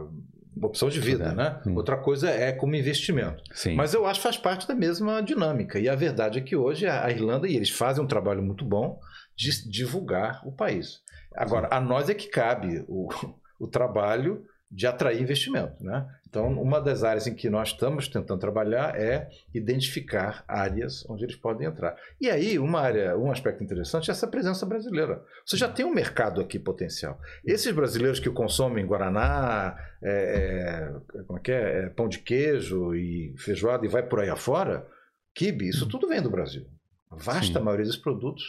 opção 0.62 0.90
de 0.90 1.00
vida, 1.00 1.34
né? 1.34 1.62
Hum. 1.66 1.76
Outra 1.76 1.98
coisa 1.98 2.30
é 2.30 2.52
como 2.52 2.76
investimento. 2.76 3.44
Sim. 3.54 3.76
Mas 3.76 3.94
eu 3.94 4.06
acho 4.06 4.20
que 4.20 4.24
faz 4.24 4.38
parte 4.38 4.68
da 4.68 4.76
mesma 4.76 5.22
dinâmica. 5.22 5.80
E 5.80 5.88
a 5.88 5.96
verdade 5.96 6.40
é 6.40 6.42
que 6.42 6.56
hoje 6.56 6.88
a 6.88 7.10
Irlanda, 7.10 7.48
e 7.48 7.56
eles 7.56 7.70
fazem 7.70 8.04
um 8.04 8.08
trabalho 8.08 8.42
muito 8.42 8.66
bom 8.66 9.00
de 9.36 9.70
divulgar 9.70 10.42
o 10.46 10.52
país. 10.52 11.02
Agora, 11.36 11.68
Sim. 11.68 11.76
a 11.76 11.82
nós 11.82 12.10
é 12.10 12.14
que 12.14 12.28
cabe 12.28 12.84
o, 12.88 13.10
o 13.60 13.68
trabalho 13.68 14.44
de 14.70 14.88
atrair 14.88 15.22
investimento. 15.22 15.84
Né? 15.84 16.06
Então, 16.30 16.62
uma 16.62 16.82
das 16.82 17.06
áreas 17.06 17.26
em 17.26 17.34
que 17.34 17.50
nós 17.50 17.70
estamos 17.70 18.10
tentando 18.10 18.40
trabalhar 18.40 19.00
é 19.00 19.30
identificar 19.54 20.44
áreas 20.46 21.06
onde 21.10 21.24
eles 21.24 21.38
podem 21.38 21.66
entrar. 21.66 21.96
E 22.20 22.30
aí, 22.30 22.60
uma 22.60 22.82
área, 22.82 23.18
um 23.18 23.32
aspecto 23.32 23.64
interessante 23.64 24.10
é 24.10 24.12
essa 24.12 24.28
presença 24.28 24.66
brasileira. 24.66 25.24
Você 25.46 25.56
já 25.56 25.70
tem 25.70 25.86
um 25.86 25.94
mercado 25.94 26.42
aqui 26.42 26.60
potencial. 26.60 27.18
Esses 27.46 27.74
brasileiros 27.74 28.20
que 28.20 28.30
consomem 28.30 28.86
guaraná, 28.86 29.78
é, 30.04 30.92
é, 31.16 31.24
como 31.24 31.40
é 31.40 31.42
que 31.42 31.52
é? 31.52 31.86
é? 31.86 31.90
pão 31.90 32.10
de 32.10 32.20
queijo 32.20 32.94
e 32.94 33.34
feijoada 33.38 33.86
e 33.86 33.90
vai 33.90 34.04
por 34.04 34.20
aí 34.20 34.30
afora, 34.30 34.86
kibe, 35.34 35.70
isso 35.70 35.88
tudo 35.88 36.10
vem 36.10 36.22
do 36.22 36.30
Brasil. 36.30 36.68
A 37.10 37.16
vasta 37.16 37.58
Sim. 37.58 37.64
maioria 37.64 37.86
dos 37.86 37.96
produtos 37.96 38.44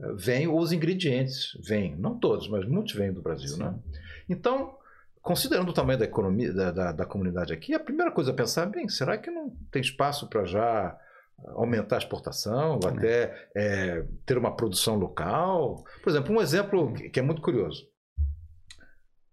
é, 0.00 0.12
vem, 0.12 0.46
ou 0.46 0.60
os 0.60 0.70
ingredientes 0.70 1.58
vêm, 1.66 1.96
não 1.96 2.20
todos, 2.20 2.48
mas 2.48 2.64
muitos 2.68 2.94
vêm 2.94 3.12
do 3.12 3.20
Brasil. 3.20 3.56
Né? 3.56 3.74
Então, 4.28 4.76
considerando 5.26 5.70
o 5.70 5.74
tamanho 5.74 5.98
da 5.98 6.04
economia 6.04 6.52
da, 6.52 6.70
da, 6.70 6.92
da, 6.92 7.04
comunidade 7.04 7.52
aqui, 7.52 7.74
a 7.74 7.80
primeira 7.80 8.12
coisa 8.12 8.30
a 8.30 8.34
pensar 8.34 8.62
é, 8.62 8.70
bem, 8.70 8.88
será 8.88 9.18
que 9.18 9.28
não 9.28 9.50
tem 9.72 9.82
espaço 9.82 10.28
para 10.28 10.44
já 10.44 10.96
aumentar 11.48 11.96
a 11.96 11.98
exportação, 11.98 12.78
ou 12.80 12.88
até 12.88 13.48
é, 13.54 14.06
ter 14.24 14.38
uma 14.38 14.54
produção 14.54 14.94
local? 14.94 15.82
Por 16.00 16.10
exemplo, 16.10 16.32
um 16.32 16.40
exemplo 16.40 16.94
que 16.94 17.18
é 17.18 17.22
muito 17.24 17.42
curioso. 17.42 17.88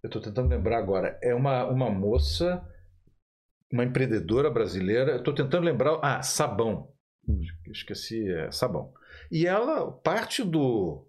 Eu 0.02 0.08
estou 0.08 0.20
tentando 0.20 0.50
lembrar 0.50 0.80
agora. 0.80 1.18
É 1.22 1.34
uma, 1.36 1.64
uma 1.66 1.92
moça, 1.92 2.68
uma 3.72 3.84
empreendedora 3.84 4.50
brasileira. 4.50 5.18
Estou 5.18 5.34
tentando 5.34 5.64
lembrar. 5.64 6.00
Ah, 6.02 6.24
sabão. 6.24 6.92
Esqueci, 7.68 8.28
é, 8.30 8.52
sabão. 8.52 8.92
E 9.32 9.46
ela, 9.46 9.92
parte 9.92 10.44
do, 10.44 11.08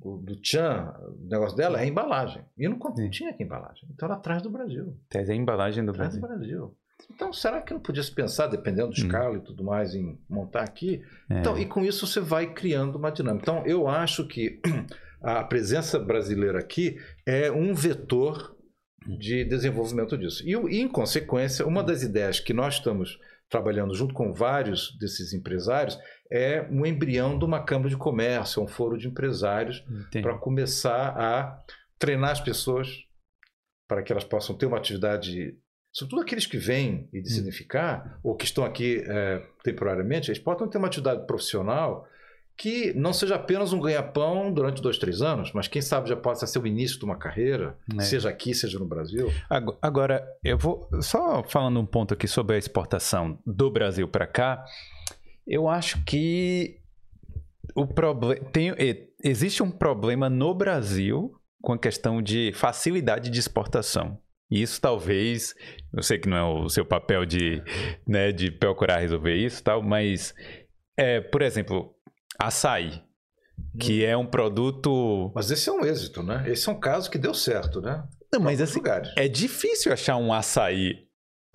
do, 0.00 0.18
do 0.18 0.36
Tchan, 0.40 0.94
o 1.00 1.28
negócio 1.28 1.56
dela 1.56 1.78
é 1.78 1.84
a 1.84 1.86
embalagem. 1.86 2.44
E 2.56 2.68
não 2.68 2.78
tinha 3.10 3.30
aqui 3.30 3.42
embalagem. 3.42 3.88
Então 3.90 4.08
ela 4.08 4.18
traz 4.18 4.42
do 4.42 4.50
Brasil. 4.50 4.96
Traz 5.08 5.28
a 5.30 5.34
embalagem 5.34 5.84
do 5.84 5.92
traz 5.92 6.16
Brasil. 6.16 6.20
do 6.20 6.38
Brasil. 6.38 6.76
Então, 7.14 7.32
será 7.32 7.60
que 7.60 7.72
não 7.72 7.80
podia 7.80 8.02
se 8.02 8.10
pensar, 8.10 8.46
dependendo 8.46 8.88
do 8.88 9.00
hum. 9.00 9.04
escala 9.04 9.34
hum. 9.34 9.36
e 9.36 9.40
tudo 9.40 9.62
mais, 9.62 9.94
em 9.94 10.18
montar 10.28 10.62
aqui? 10.62 11.02
É. 11.28 11.40
Então, 11.40 11.58
e 11.58 11.66
com 11.66 11.84
isso 11.84 12.06
você 12.06 12.20
vai 12.20 12.52
criando 12.52 12.96
uma 12.96 13.10
dinâmica. 13.10 13.42
Então, 13.42 13.66
eu 13.66 13.86
acho 13.86 14.26
que 14.26 14.60
a 15.20 15.44
presença 15.44 15.98
brasileira 15.98 16.58
aqui 16.58 16.98
é 17.24 17.50
um 17.50 17.74
vetor 17.74 18.56
de 19.06 19.44
desenvolvimento 19.44 20.16
disso. 20.18 20.42
E, 20.46 20.52
e 20.52 20.80
em 20.80 20.88
consequência, 20.88 21.66
uma 21.66 21.82
das 21.82 22.02
ideias 22.02 22.40
que 22.40 22.52
nós 22.52 22.74
estamos 22.74 23.18
trabalhando 23.48 23.94
junto 23.94 24.12
com 24.14 24.32
vários 24.32 24.96
desses 24.98 25.32
empresários 25.32 25.98
é 26.30 26.66
um 26.70 26.84
embrião 26.84 27.38
de 27.38 27.44
uma 27.44 27.64
Câmara 27.64 27.88
de 27.88 27.96
Comércio, 27.96 28.62
um 28.62 28.66
foro 28.66 28.98
de 28.98 29.08
empresários, 29.08 29.84
para 30.20 30.36
começar 30.38 31.14
a 31.16 31.62
treinar 31.98 32.30
as 32.30 32.40
pessoas 32.40 32.88
para 33.88 34.02
que 34.02 34.12
elas 34.12 34.24
possam 34.24 34.56
ter 34.56 34.66
uma 34.66 34.78
atividade. 34.78 35.56
Sobretudo 35.92 36.22
aqueles 36.22 36.46
que 36.46 36.58
vêm 36.58 37.08
e 37.12 37.22
decidem 37.22 37.50
hum. 37.50 37.54
ficar, 37.54 38.18
ou 38.22 38.36
que 38.36 38.44
estão 38.44 38.64
aqui 38.64 39.02
é, 39.06 39.42
temporariamente, 39.62 40.30
eles 40.30 40.42
podem 40.42 40.68
ter 40.68 40.78
uma 40.78 40.88
atividade 40.88 41.26
profissional 41.26 42.06
que 42.56 42.92
não 42.94 43.12
seja 43.12 43.34
apenas 43.34 43.72
um 43.72 43.80
ganha-pão 43.80 44.52
durante 44.52 44.80
dois, 44.80 44.96
três 44.96 45.20
anos, 45.20 45.52
mas 45.52 45.68
quem 45.68 45.82
sabe 45.82 46.08
já 46.08 46.16
possa 46.16 46.46
ser 46.46 46.58
o 46.58 46.66
início 46.66 46.98
de 46.98 47.04
uma 47.04 47.16
carreira, 47.16 47.76
é. 47.98 48.00
seja 48.00 48.30
aqui, 48.30 48.54
seja 48.54 48.78
no 48.78 48.86
Brasil. 48.86 49.30
Agora, 49.82 50.26
eu 50.42 50.56
vou 50.56 50.88
só 51.02 51.42
falando 51.42 51.78
um 51.78 51.86
ponto 51.86 52.14
aqui 52.14 52.26
sobre 52.26 52.56
a 52.56 52.58
exportação 52.58 53.38
do 53.44 53.70
Brasil 53.70 54.08
para 54.08 54.26
cá. 54.26 54.64
Eu 55.46 55.68
acho 55.68 56.02
que 56.04 56.80
o 57.74 57.86
problema 57.86 58.46
existe 59.22 59.62
um 59.62 59.70
problema 59.70 60.30
no 60.30 60.54
Brasil 60.54 61.34
com 61.60 61.72
a 61.72 61.78
questão 61.78 62.22
de 62.22 62.52
facilidade 62.54 63.28
de 63.28 63.38
exportação. 63.38 64.18
E 64.50 64.62
isso 64.62 64.80
talvez, 64.80 65.54
eu 65.92 66.02
sei 66.02 66.18
que 66.18 66.28
não 66.28 66.36
é 66.36 66.44
o 66.44 66.68
seu 66.68 66.86
papel 66.86 67.26
de, 67.26 67.62
né, 68.06 68.30
de 68.32 68.50
procurar 68.50 68.98
resolver 68.98 69.34
isso, 69.34 69.62
tal, 69.62 69.82
mas 69.82 70.32
é, 70.96 71.20
por 71.20 71.42
exemplo, 71.42 71.95
açaí, 72.38 73.02
que 73.78 74.04
hum. 74.04 74.08
é 74.08 74.16
um 74.16 74.26
produto. 74.26 75.32
Mas 75.34 75.50
esse 75.50 75.68
é 75.68 75.72
um 75.72 75.84
êxito, 75.84 76.22
né? 76.22 76.44
Esse 76.46 76.68
é 76.68 76.72
um 76.72 76.78
caso 76.78 77.10
que 77.10 77.18
deu 77.18 77.34
certo, 77.34 77.80
né? 77.80 78.04
Não, 78.32 78.40
mas 78.40 78.60
assim, 78.60 78.78
lugares. 78.78 79.12
é 79.16 79.28
difícil 79.28 79.92
achar 79.92 80.16
um 80.16 80.32
açaí 80.32 81.06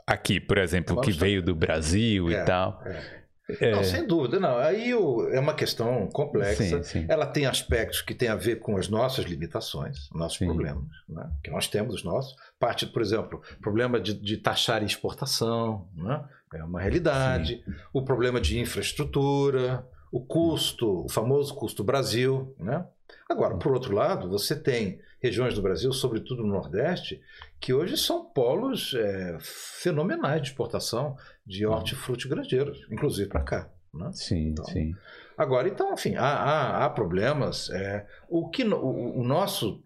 aqui, 0.08 0.40
por 0.40 0.58
exemplo, 0.58 1.00
que 1.02 1.12
veio 1.12 1.42
do 1.42 1.54
Brasil 1.54 2.30
é, 2.30 2.34
e 2.34 2.46
tal. 2.46 2.82
É. 2.86 3.22
É... 3.60 3.72
Não, 3.72 3.84
sem 3.84 4.06
dúvida, 4.06 4.40
não. 4.40 4.58
Aí 4.58 4.94
o, 4.94 5.28
é 5.30 5.40
uma 5.40 5.54
questão 5.54 6.08
complexa. 6.08 6.64
Sim, 6.64 6.84
sim. 6.84 7.06
Ela 7.10 7.26
tem 7.26 7.46
aspectos 7.46 8.02
que 8.02 8.14
têm 8.14 8.30
a 8.30 8.36
ver 8.36 8.58
com 8.58 8.78
as 8.78 8.88
nossas 8.88 9.26
limitações, 9.26 10.10
nossos 10.14 10.38
sim. 10.38 10.46
problemas, 10.46 10.86
né? 11.10 11.30
que 11.44 11.52
nós 11.52 11.68
temos 11.68 11.96
os 11.96 12.04
nossos. 12.04 12.36
Parte, 12.60 12.86
por 12.86 13.02
exemplo, 13.02 13.42
problema 13.62 14.00
de, 14.00 14.14
de 14.14 14.38
taxar 14.38 14.84
exportação, 14.84 15.90
né? 15.96 16.24
é 16.54 16.64
uma 16.64 16.80
realidade. 16.80 17.64
O 17.92 18.04
problema 18.04 18.40
de 18.40 18.60
infraestrutura, 18.60 19.86
o 20.12 20.20
custo, 20.20 21.06
o 21.06 21.10
famoso 21.10 21.56
custo 21.56 21.84
Brasil, 21.84 22.54
né? 22.60 22.86
Agora, 23.30 23.58
por 23.58 23.74
outro 23.74 23.94
lado, 23.94 24.30
você 24.30 24.56
tem 24.56 25.00
regiões 25.22 25.54
do 25.54 25.62
Brasil, 25.62 25.92
sobretudo 25.94 26.44
no 26.44 26.54
Nordeste, 26.54 27.22
que 27.60 27.74
hoje 27.74 27.96
são 27.96 28.26
polos 28.26 28.94
é, 28.94 29.38
fenomenais 29.40 30.42
de 30.42 30.50
exportação 30.50 31.16
de 31.46 31.66
hortifruti 31.66 32.28
grangeiros, 32.28 32.86
inclusive 32.92 33.30
para 33.30 33.44
cá. 33.44 33.70
Né? 33.94 34.10
Sim, 34.14 34.50
então, 34.50 34.66
sim. 34.66 34.94
Agora, 35.38 35.68
então, 35.68 35.94
enfim, 35.94 36.16
há, 36.16 36.26
há, 36.26 36.86
há 36.86 36.90
problemas. 36.90 37.70
É, 37.70 38.06
o, 38.30 38.50
que, 38.50 38.64
o, 38.64 39.20
o 39.20 39.24
nosso 39.24 39.84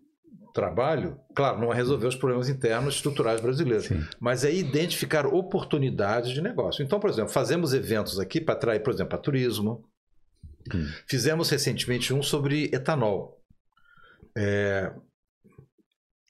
trabalho, 0.55 1.19
claro, 1.36 1.59
não 1.59 1.71
é 1.71 1.76
resolver 1.76 2.07
os 2.07 2.15
problemas 2.15 2.47
internos 2.47 2.95
estruturais 2.95 3.41
brasileiros, 3.41 3.88
Sim. 3.88 4.01
mas 4.19 4.45
é 4.45 4.53
identificar 4.53 5.26
oportunidades 5.28 6.32
de 6.32 6.41
negócio. 6.41 6.82
Então, 6.82 6.97
por 6.97 7.09
exemplo, 7.09 7.30
fazemos 7.30 7.73
eventos 7.73 8.19
aqui 8.19 8.39
para 8.39 8.53
atrair, 8.55 8.82
por 8.82 8.93
exemplo, 8.93 9.15
a 9.15 9.21
turismo. 9.21 9.84
Hum. 10.74 10.88
Fizemos 11.07 11.49
recentemente 11.49 12.13
um 12.13 12.24
sobre 12.24 12.66
etanol. 12.74 13.41
É... 14.38 14.93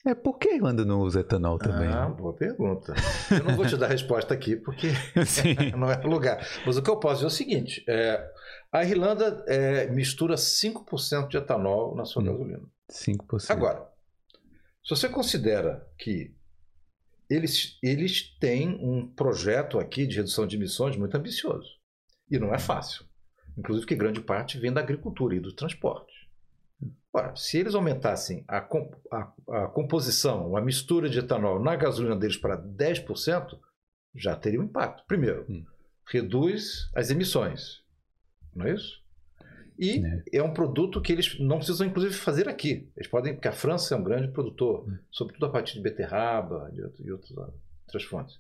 É, 0.06 0.14
por 0.14 0.38
que 0.38 0.50
a 0.50 0.56
Irlanda 0.56 0.86
não 0.86 1.00
usa 1.00 1.22
etanol 1.22 1.58
também? 1.58 1.88
Ah, 1.88 2.08
boa 2.08 2.32
pergunta. 2.32 2.94
Eu 3.32 3.44
não 3.44 3.56
vou 3.56 3.66
te 3.66 3.76
dar 3.76 3.88
a 3.88 3.90
resposta 3.90 4.36
aqui, 4.36 4.56
porque 4.56 4.90
não 5.76 5.90
é 5.90 5.98
lugar. 6.04 6.48
Mas 6.64 6.78
o 6.78 6.84
que 6.84 6.90
eu 6.90 7.00
posso 7.00 7.16
dizer 7.16 7.26
é 7.26 7.28
o 7.28 7.32
seguinte: 7.32 7.84
é, 7.88 8.32
a 8.72 8.84
Irlanda 8.84 9.44
é, 9.48 9.88
mistura 9.88 10.36
5% 10.36 11.28
de 11.28 11.38
etanol 11.38 11.96
na 11.96 12.06
sua 12.06 12.22
hum, 12.22 12.26
gasolina. 12.26 12.64
5%. 12.92 13.50
Agora, 13.50 13.90
se 14.84 14.92
você 14.92 15.10
considera 15.10 15.84
que 15.98 16.36
eles, 17.30 17.78
eles 17.82 18.38
têm 18.40 18.78
um 18.80 19.08
projeto 19.08 19.80
aqui 19.80 20.06
de 20.06 20.18
redução 20.18 20.46
de 20.46 20.56
emissões 20.56 20.96
muito 20.96 21.16
ambicioso. 21.16 21.70
E 22.30 22.38
não 22.38 22.54
é 22.54 22.60
fácil. 22.60 23.05
Inclusive 23.58 23.88
que 23.88 23.96
grande 23.96 24.22
parte 24.22 24.60
vem 24.60 24.74
da 24.74 24.82
agricultura 24.82 25.36
e 25.36 25.40
do 25.40 25.54
transporte. 25.54 26.14
Ora, 27.14 27.34
se 27.36 27.58
eles 27.58 27.74
aumentassem 27.74 28.44
a, 28.46 28.58
a, 28.58 29.34
a 29.64 29.68
composição, 29.68 30.58
a 30.58 30.62
mistura 30.62 31.10
de 31.10 31.20
etanol 31.20 31.64
na 31.64 31.76
gasolina 31.76 32.16
deles 32.16 32.36
para 32.36 32.62
10%, 32.62 33.58
já 34.14 34.36
teria 34.36 34.60
um 34.60 34.66
impacto. 34.66 35.04
Primeiro, 35.08 35.46
hum. 35.50 35.64
reduz 36.06 36.90
as 36.94 37.10
emissões. 37.10 37.84
Não 38.54 38.66
é 38.66 38.74
isso? 38.74 39.02
E 39.78 40.00
né? 40.00 40.24
é 40.32 40.44
um 40.44 40.54
produto 40.54 41.02
que 41.02 41.12
eles 41.12 41.40
não 41.40 41.58
precisam, 41.58 41.88
inclusive, 41.88 42.14
fazer 42.14 42.48
aqui. 42.50 42.90
Eles 42.96 43.10
podem, 43.10 43.34
porque 43.34 43.48
a 43.48 43.54
França 43.54 43.96
é 43.96 43.98
um 43.98 44.04
grande 44.04 44.30
produtor, 44.30 44.86
hum. 44.88 44.98
sobretudo 45.12 45.46
a 45.46 45.52
partir 45.52 45.76
de 45.76 45.82
beterraba 45.82 46.70
e, 46.74 47.12
outras 47.12 48.04
fontes. 48.04 48.40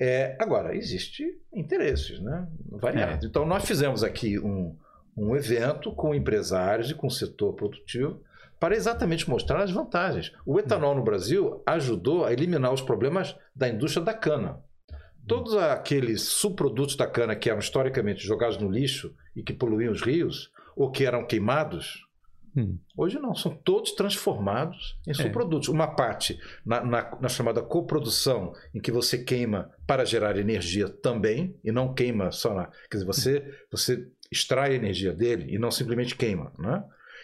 É, 0.00 0.36
agora, 0.40 0.76
existe 0.76 1.24
interesses 1.52 2.20
né? 2.20 2.48
variados. 2.70 3.24
É. 3.24 3.28
Então, 3.28 3.46
nós 3.46 3.64
fizemos 3.64 4.02
aqui 4.02 4.38
um, 4.38 4.76
um 5.16 5.36
evento 5.36 5.92
com 5.92 6.14
empresários 6.14 6.90
e 6.90 6.94
com 6.94 7.06
o 7.06 7.10
setor 7.10 7.54
produtivo 7.54 8.20
para 8.58 8.74
exatamente 8.74 9.28
mostrar 9.28 9.62
as 9.62 9.70
vantagens. 9.70 10.32
O 10.44 10.58
etanol 10.58 10.94
no 10.94 11.04
Brasil 11.04 11.62
ajudou 11.66 12.24
a 12.24 12.32
eliminar 12.32 12.72
os 12.72 12.80
problemas 12.80 13.36
da 13.54 13.68
indústria 13.68 14.04
da 14.04 14.14
cana. 14.14 14.58
Todos 15.26 15.56
aqueles 15.56 16.22
subprodutos 16.22 16.96
da 16.96 17.06
cana 17.06 17.36
que 17.36 17.48
eram 17.48 17.60
historicamente 17.60 18.26
jogados 18.26 18.58
no 18.58 18.70
lixo 18.70 19.14
e 19.34 19.42
que 19.42 19.52
poluíam 19.52 19.92
os 19.92 20.02
rios, 20.02 20.50
ou 20.76 20.90
que 20.90 21.06
eram 21.06 21.26
queimados, 21.26 22.03
hum. 22.56 22.78
hoje 22.96 23.18
não, 23.18 23.34
são 23.34 23.54
todos 23.54 23.92
transformados 23.92 24.98
em 25.06 25.10
é. 25.10 25.14
subprodutos. 25.14 25.68
É. 25.68 25.72
Uma 25.72 25.88
parte 25.88 26.38
na, 26.64 26.84
na, 26.84 27.18
na, 27.20 27.28
chamada 27.28 27.62
coprodução, 27.62 28.52
em 28.74 28.80
que 28.80 28.92
você 28.92 29.18
queima 29.18 29.70
para 29.86 30.04
gerar 30.04 30.36
energia 30.36 30.88
também, 30.88 31.54
e 31.64 31.72
não 31.72 31.94
queima 31.94 32.30
só 32.30 32.54
na. 32.54 32.66
Quer 32.90 32.98
dizer, 32.98 33.06
você, 33.06 33.54
você 33.70 34.08
extrai 34.30 34.72
a 34.72 34.76
energia 34.76 35.12
dele 35.12 35.46
e 35.54 35.58
não 35.58 35.70
simplesmente 35.70 36.16
queima. 36.16 36.52
Né? 36.58 36.82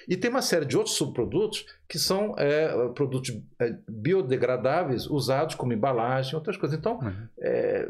E 0.09 0.17
tem 0.17 0.31
uma 0.31 0.43
série 0.43 0.65
de 0.65 0.77
outros 0.77 0.97
subprodutos 0.97 1.67
que 1.89 1.99
são 1.99 2.35
é, 2.39 2.89
produtos 2.91 3.37
é, 3.61 3.77
biodegradáveis 3.89 5.07
usados 5.07 5.55
como 5.55 5.73
embalagem, 5.73 6.35
outras 6.35 6.57
coisas. 6.57 6.79
Então, 6.79 6.99
uhum. 6.99 7.29
é, 7.39 7.89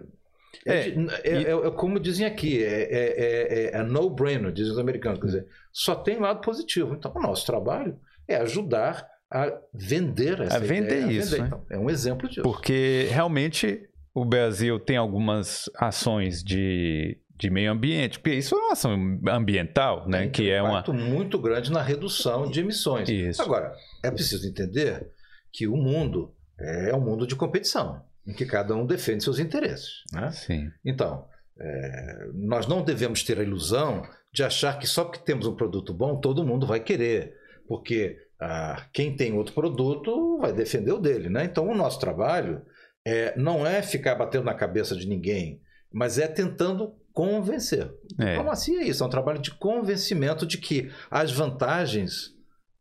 é, 0.66 0.72
é, 0.72 0.94
é, 1.24 1.42
é, 1.42 1.50
é, 1.50 1.70
como 1.70 1.98
dizem 1.98 2.26
aqui, 2.26 2.62
é, 2.62 3.70
é 3.72 3.82
no-brainer, 3.82 4.52
dizem 4.52 4.72
os 4.72 4.78
americanos. 4.78 5.20
Quer 5.20 5.26
dizer, 5.26 5.46
só 5.72 5.94
tem 5.94 6.18
lado 6.18 6.40
positivo. 6.40 6.94
Então, 6.94 7.12
o 7.14 7.20
nosso 7.20 7.46
trabalho 7.46 7.98
é 8.28 8.36
ajudar 8.36 9.08
a 9.30 9.52
vender 9.72 10.40
essa 10.40 10.56
a 10.56 10.60
vender 10.60 11.04
ideia, 11.04 11.12
isso. 11.12 11.34
A 11.34 11.38
vender. 11.38 11.46
Então, 11.46 11.66
é 11.70 11.78
um 11.78 11.88
exemplo 11.88 12.28
disso. 12.28 12.42
Porque 12.42 13.08
realmente 13.10 13.88
o 14.14 14.24
Brasil 14.24 14.78
tem 14.78 14.96
algumas 14.96 15.70
ações 15.76 16.42
de, 16.42 17.16
de 17.36 17.48
meio 17.48 17.70
ambiente, 17.70 18.18
porque 18.18 18.36
isso 18.36 18.54
é 18.54 18.58
uma 18.58 18.72
ação 18.72 19.20
ambiental, 19.28 20.08
né? 20.08 20.22
Tem 20.22 20.30
que 20.30 20.50
é 20.50 20.62
um 20.62 20.68
impacto 20.68 20.92
muito 20.92 21.38
grande 21.38 21.70
na 21.70 21.80
redução 21.80 22.50
de 22.50 22.60
emissões. 22.60 23.08
Isso. 23.08 23.40
Agora, 23.40 23.72
é 24.02 24.10
preciso 24.10 24.46
entender 24.46 25.08
que 25.52 25.66
o 25.66 25.76
mundo 25.76 26.34
é 26.58 26.94
um 26.94 27.00
mundo 27.00 27.26
de 27.26 27.34
competição 27.34 28.02
em 28.26 28.32
que 28.32 28.46
cada 28.46 28.74
um 28.74 28.86
defende 28.86 29.24
seus 29.24 29.38
interesses. 29.38 30.04
Né? 30.12 30.30
Sim. 30.30 30.70
Então, 30.84 31.26
é, 31.58 32.28
nós 32.34 32.66
não 32.66 32.82
devemos 32.82 33.22
ter 33.22 33.38
a 33.38 33.42
ilusão 33.42 34.02
de 34.32 34.42
achar 34.42 34.78
que 34.78 34.86
só 34.86 35.04
porque 35.04 35.24
temos 35.24 35.46
um 35.46 35.54
produto 35.54 35.92
bom, 35.92 36.20
todo 36.20 36.46
mundo 36.46 36.66
vai 36.66 36.80
querer. 36.80 37.36
Porque 37.66 38.16
ah, 38.40 38.86
quem 38.92 39.14
tem 39.14 39.32
outro 39.34 39.54
produto 39.54 40.38
vai 40.38 40.52
defender 40.52 40.92
o 40.92 40.98
dele. 40.98 41.28
Né? 41.28 41.44
Então, 41.44 41.68
o 41.68 41.74
nosso 41.74 42.00
trabalho 42.00 42.62
é, 43.04 43.36
não 43.38 43.66
é 43.66 43.82
ficar 43.82 44.14
batendo 44.14 44.44
na 44.44 44.54
cabeça 44.54 44.96
de 44.96 45.06
ninguém, 45.06 45.60
mas 45.92 46.18
é 46.18 46.26
tentando 46.26 46.94
convencer. 47.12 47.92
É. 48.18 48.34
Então, 48.34 48.50
assim 48.50 48.78
é 48.78 48.84
isso, 48.84 49.02
é 49.02 49.06
um 49.06 49.10
trabalho 49.10 49.40
de 49.40 49.50
convencimento 49.52 50.46
de 50.46 50.58
que 50.58 50.90
as 51.10 51.32
vantagens 51.32 52.34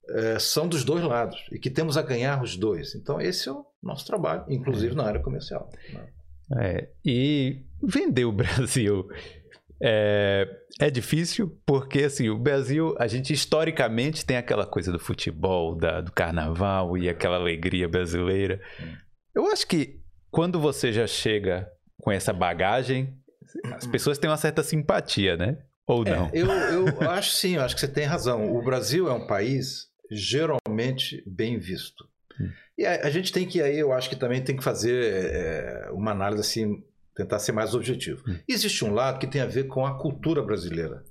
é, 0.10 0.40
são 0.40 0.68
dos 0.68 0.84
dois 0.84 1.04
lados 1.04 1.46
e 1.52 1.60
que 1.60 1.70
temos 1.70 1.98
a 1.98 2.02
ganhar 2.02 2.42
os 2.42 2.56
dois. 2.56 2.96
Então, 2.96 3.20
esse 3.20 3.50
é 3.50 3.52
o 3.52 3.66
nosso 3.82 4.06
trabalho, 4.06 4.46
inclusive 4.50 4.94
é. 4.94 4.96
na 4.96 5.04
área 5.06 5.22
comercial. 5.22 5.70
Né? 5.94 6.08
É, 6.58 6.90
e 7.06 7.64
vender 7.82 8.26
o 8.26 8.32
Brasil 8.34 9.08
é, 9.82 10.48
é, 10.80 10.90
difícil 10.90 11.58
porque 11.66 12.04
assim 12.04 12.28
o 12.28 12.38
Brasil 12.38 12.96
a 13.00 13.08
gente 13.08 13.32
historicamente 13.32 14.26
tem 14.26 14.36
aquela 14.36 14.66
coisa 14.66 14.92
do 14.92 15.00
futebol, 15.00 15.76
da, 15.76 16.02
do 16.02 16.12
carnaval 16.12 16.98
e 16.98 17.08
aquela 17.08 17.38
alegria 17.38 17.88
brasileira. 17.88 18.62
Hum. 18.82 18.96
Eu 19.34 19.48
acho 19.48 19.66
que 19.66 20.02
quando 20.30 20.60
você 20.60 20.92
já 20.92 21.08
chega 21.08 21.72
com 22.02 22.12
essa 22.12 22.34
bagagem, 22.34 23.18
as 23.74 23.86
hum. 23.86 23.92
pessoas 23.92 24.18
têm 24.18 24.30
uma 24.30 24.38
certa 24.38 24.64
simpatia, 24.64 25.38
né? 25.38 25.58
Ou 25.88 26.04
é, 26.06 26.10
não? 26.10 26.26
É, 26.26 26.32
eu, 26.34 26.88
eu 26.88 27.02
acho 27.10 27.32
sim, 27.32 27.56
eu 27.56 27.62
acho 27.62 27.74
que 27.76 27.82
você 27.82 27.88
tem 27.88 28.06
razão. 28.06 28.54
O 28.54 28.62
Brasil 28.62 29.08
é 29.08 29.14
um 29.14 29.26
país 29.28 29.88
geralmente 30.12 31.24
bem 31.26 31.58
visto. 31.58 32.08
E 32.80 32.86
a, 32.86 33.08
a, 33.08 33.10
gente 33.10 33.34
tem 33.34 33.46
que 33.46 33.62
aí, 33.62 33.78
eu 33.78 33.92
acho 33.92 34.10
que 34.10 34.16
também 34.16 34.42
tem 34.42 34.56
que 34.56 34.64
fazer 34.64 35.04
é, 35.04 35.90
uma 35.92 36.12
análise 36.12 36.40
assim, 36.40 36.82
tentar 37.14 37.38
ser 37.38 37.52
mais 37.52 37.76
objetivo. 37.76 38.24
Hum. 38.26 38.40
Existe 38.48 38.86
um 38.86 38.94
lado 38.94 39.20
que 39.20 39.28
tem 39.28 39.42
a 39.42 39.46
ver 39.46 39.68
com 39.68 39.86
a 39.86 40.00
cultura 40.00 40.42
brasileira, 40.42 41.04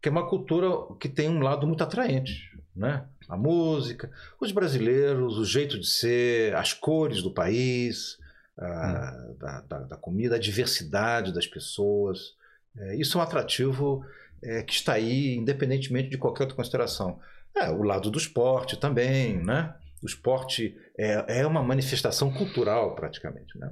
que 0.00 0.08
é 0.08 0.10
uma 0.12 0.26
cultura 0.26 0.66
que 0.98 1.10
tem 1.10 1.28
um 1.28 1.40
lado 1.40 1.66
muito 1.66 1.84
atraente, 1.84 2.50
né? 2.74 3.04
A 3.28 3.36
música, 3.36 4.10
os 4.40 4.50
brasileiros, 4.50 5.36
o 5.36 5.44
jeito 5.44 5.78
de 5.78 5.86
ser, 5.86 6.56
as 6.56 6.72
cores 6.72 7.22
do 7.22 7.34
país, 7.34 8.16
a, 8.58 9.12
hum. 9.28 9.36
da, 9.38 9.60
da, 9.60 9.78
da, 9.80 9.96
comida, 9.98 10.36
a 10.36 10.40
diversidade 10.40 11.34
das 11.34 11.46
pessoas. 11.46 12.34
É, 12.74 12.96
isso 12.96 13.18
é 13.18 13.20
um 13.20 13.24
atrativo 13.24 14.02
é, 14.42 14.62
que 14.62 14.72
está 14.72 14.94
aí, 14.94 15.34
independentemente 15.34 16.08
de 16.08 16.16
qualquer 16.16 16.44
outra 16.44 16.56
consideração. 16.56 17.20
É, 17.54 17.68
o 17.68 17.82
lado 17.82 18.10
do 18.10 18.16
esporte 18.16 18.78
também, 18.78 19.36
né? 19.44 19.74
O 20.02 20.06
esporte 20.06 20.76
é, 20.98 21.40
é 21.40 21.46
uma 21.46 21.62
manifestação 21.62 22.32
cultural, 22.32 22.94
praticamente, 22.94 23.58
né? 23.58 23.70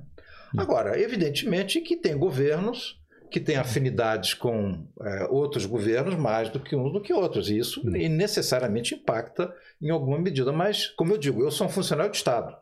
Hum. 0.55 0.61
Agora, 0.61 0.99
evidentemente 0.99 1.81
que 1.81 1.97
tem 1.97 2.17
governos 2.17 2.99
que 3.31 3.39
têm 3.39 3.57
afinidades 3.57 4.33
com 4.33 4.87
é, 5.03 5.27
outros 5.27 5.67
governos 5.67 6.17
mais 6.17 6.49
do 6.49 6.59
que 6.59 6.75
uns 6.75 6.93
do 6.93 7.01
que 7.01 7.13
outros. 7.13 7.51
E 7.51 7.59
isso 7.59 7.81
hum. 7.81 7.91
necessariamente 7.91 8.95
impacta 8.95 9.53
em 9.81 9.91
alguma 9.91 10.19
medida. 10.19 10.53
Mas, 10.53 10.87
como 10.87 11.13
eu 11.13 11.19
digo, 11.19 11.43
eu 11.43 11.51
sou 11.51 11.67
um 11.67 11.71
funcionário 11.71 12.11
de 12.11 12.17
Estado. 12.17 12.57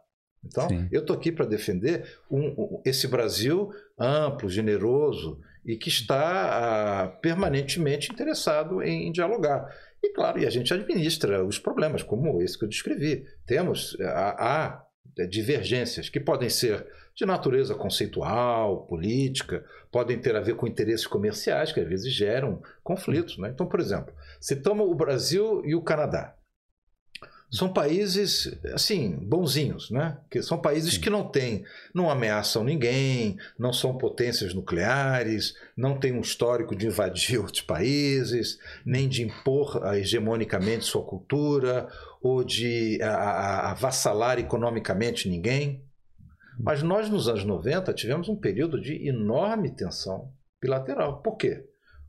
Então, 0.45 0.69
Sim. 0.69 0.89
eu 0.93 1.01
estou 1.01 1.17
aqui 1.17 1.33
para 1.33 1.45
defender 1.45 2.19
um, 2.31 2.47
um, 2.47 2.83
esse 2.85 3.09
Brasil 3.09 3.71
amplo, 3.99 4.49
generoso 4.49 5.41
e 5.65 5.77
que 5.77 5.89
está 5.89 7.03
ah, 7.03 7.09
permanentemente 7.09 8.13
interessado 8.13 8.81
em, 8.83 9.09
em 9.09 9.13
dialogar. 9.13 9.69
E 10.07 10.13
claro, 10.13 10.39
e 10.39 10.47
a 10.47 10.51
gente 10.51 10.73
administra 10.73 11.45
os 11.45 11.59
problemas, 11.59 12.01
como 12.01 12.41
esse 12.41 12.57
que 12.57 12.65
eu 12.65 12.69
descrevi. 12.69 13.27
Temos, 13.45 13.97
há, 14.01 14.37
há 14.39 14.87
é, 15.19 15.27
divergências 15.27 16.09
que 16.09 16.21
podem 16.21 16.49
ser 16.49 16.87
de 17.13 17.27
natureza 17.27 17.75
conceitual, 17.75 18.87
política, 18.87 19.65
podem 19.91 20.19
ter 20.19 20.37
a 20.37 20.41
ver 20.41 20.55
com 20.55 20.67
interesses 20.67 21.07
comerciais, 21.07 21.73
que 21.73 21.81
às 21.81 21.89
vezes 21.89 22.13
geram 22.13 22.63
conflitos. 22.85 23.37
Né? 23.37 23.51
Então, 23.53 23.67
por 23.67 23.81
exemplo, 23.81 24.15
se 24.41 24.55
toma 24.55 24.85
o 24.85 24.95
Brasil 24.95 25.63
e 25.65 25.75
o 25.75 25.83
Canadá 25.83 26.36
são 27.57 27.73
países 27.73 28.57
assim 28.75 29.11
bonzinhos, 29.11 29.91
né? 29.91 30.19
Que 30.31 30.43
são 30.43 30.59
países 30.59 30.95
Sim. 30.95 31.01
que 31.01 31.11
não 31.11 31.27
têm, 31.29 31.65
não 31.95 32.11
ameaçam 32.11 32.63
ninguém, 32.63 33.39
não 33.59 33.73
são 33.73 33.97
potências 33.97 34.53
nucleares, 34.53 35.55
não 35.77 35.99
têm 35.99 36.13
um 36.13 36.21
histórico 36.21 36.77
de 36.77 36.87
invadir 36.87 37.39
outros 37.41 37.63
países, 37.63 38.59
nem 38.85 39.09
de 39.09 39.23
impor 39.23 39.83
hegemonicamente 39.95 40.85
sua 40.85 41.03
cultura 41.03 41.89
ou 42.21 42.45
de 42.45 43.01
avassalar 43.03 44.39
economicamente 44.39 45.29
ninguém. 45.29 45.83
Mas 46.59 46.83
nós 46.83 47.09
nos 47.09 47.29
anos 47.29 47.45
90 47.45 47.93
tivemos 47.93 48.29
um 48.29 48.37
período 48.37 48.81
de 48.81 49.09
enorme 49.09 49.71
tensão 49.71 50.33
bilateral. 50.61 51.21
Por 51.23 51.37
quê? 51.37 51.65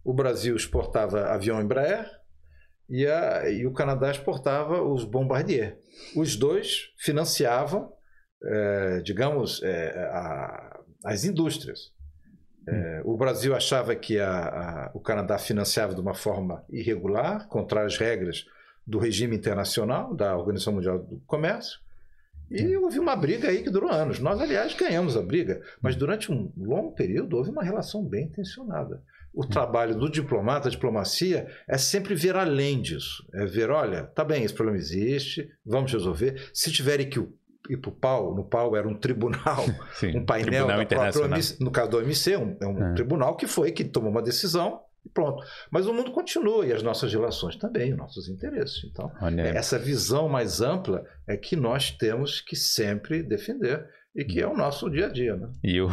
o 0.07 0.13
Brasil 0.13 0.55
exportava 0.55 1.25
avião 1.25 1.61
Embraer 1.61 2.09
e, 2.89 3.05
a, 3.05 3.49
e 3.49 3.65
o 3.65 3.73
Canadá 3.73 4.11
exportava 4.11 4.81
os 4.81 5.03
Bombardier. 5.03 5.79
Os 6.15 6.35
dois 6.35 6.93
financiavam, 6.97 7.91
é, 8.43 9.01
digamos, 9.01 9.61
é, 9.63 9.89
a, 10.11 10.79
as 11.03 11.23
indústrias. 11.23 11.91
É, 12.67 13.01
o 13.05 13.15
Brasil 13.15 13.55
achava 13.55 13.95
que 13.95 14.19
a, 14.19 14.91
o 14.93 14.99
Canadá 14.99 15.37
financiava 15.37 15.95
de 15.95 16.01
uma 16.01 16.13
forma 16.13 16.65
irregular, 16.69 17.47
contra 17.47 17.85
as 17.85 17.97
regras 17.97 18.45
do 18.85 18.99
regime 18.99 19.35
internacional, 19.35 20.13
da 20.13 20.35
Organização 20.35 20.73
Mundial 20.73 20.99
do 20.99 21.19
Comércio. 21.25 21.79
E 22.49 22.77
houve 22.77 22.97
uma 22.97 23.15
briga 23.15 23.49
aí 23.49 23.61
que 23.61 23.69
durou 23.69 23.91
anos. 23.91 24.19
Nós, 24.19 24.39
aliás, 24.39 24.73
ganhamos 24.73 25.17
a 25.17 25.21
briga, 25.21 25.61
mas 25.81 25.97
durante 25.97 26.31
um 26.31 26.51
longo 26.57 26.93
período 26.93 27.35
houve 27.35 27.49
uma 27.49 27.63
relação 27.63 28.03
bem 28.03 28.29
tensionada. 28.29 29.03
O 29.37 29.45
trabalho 29.45 29.95
do 29.95 30.09
diplomata, 30.09 30.67
a 30.67 30.71
diplomacia, 30.71 31.47
é 31.69 31.77
sempre 31.77 32.15
ver 32.15 32.35
além 32.35 32.81
disso. 32.81 33.23
É 33.35 33.45
ver, 33.45 33.69
olha, 33.69 34.03
tá 34.03 34.23
bem, 34.25 34.43
esse 34.43 34.53
problema 34.53 34.79
existe, 34.79 35.47
vamos 35.63 35.93
resolver. 35.93 36.49
Se 36.51 36.71
tiverem 36.71 37.07
que 37.07 37.19
ir 37.69 37.77
para 37.77 37.89
o 37.89 37.95
pau, 37.95 38.33
no 38.33 38.43
pau 38.43 38.75
era 38.75 38.87
um 38.87 38.95
tribunal, 38.95 39.63
Sim, 39.93 40.17
um 40.17 40.25
painel 40.25 40.65
tribunal 40.65 40.79
da 40.79 41.11
própria 41.11 41.39
no 41.59 41.69
caso 41.69 41.91
do 41.91 41.97
OMC, 41.97 42.35
um, 42.35 42.57
é 42.59 42.65
um 42.65 42.83
é. 42.83 42.93
tribunal 42.95 43.35
que 43.37 43.45
foi 43.45 43.71
que 43.71 43.83
tomou 43.83 44.09
uma 44.09 44.23
decisão 44.23 44.81
e 45.05 45.09
pronto. 45.09 45.45
Mas 45.69 45.85
o 45.85 45.93
mundo 45.93 46.11
continua 46.11 46.65
e 46.65 46.73
as 46.73 46.81
nossas 46.81 47.13
relações 47.13 47.55
também, 47.57 47.91
os 47.91 47.97
nossos 47.97 48.27
interesses. 48.29 48.83
Então, 48.85 49.11
Olha. 49.21 49.41
essa 49.41 49.77
visão 49.77 50.27
mais 50.27 50.61
ampla 50.61 51.05
é 51.27 51.37
que 51.37 51.55
nós 51.55 51.91
temos 51.91 52.41
que 52.41 52.55
sempre 52.55 53.21
defender 53.21 53.87
e 54.15 54.25
que 54.25 54.41
é 54.41 54.47
o 54.47 54.57
nosso 54.57 54.89
dia 54.89 55.05
a 55.05 55.09
dia. 55.09 55.35
Né? 55.35 55.47
E 55.63 55.79
o, 55.79 55.89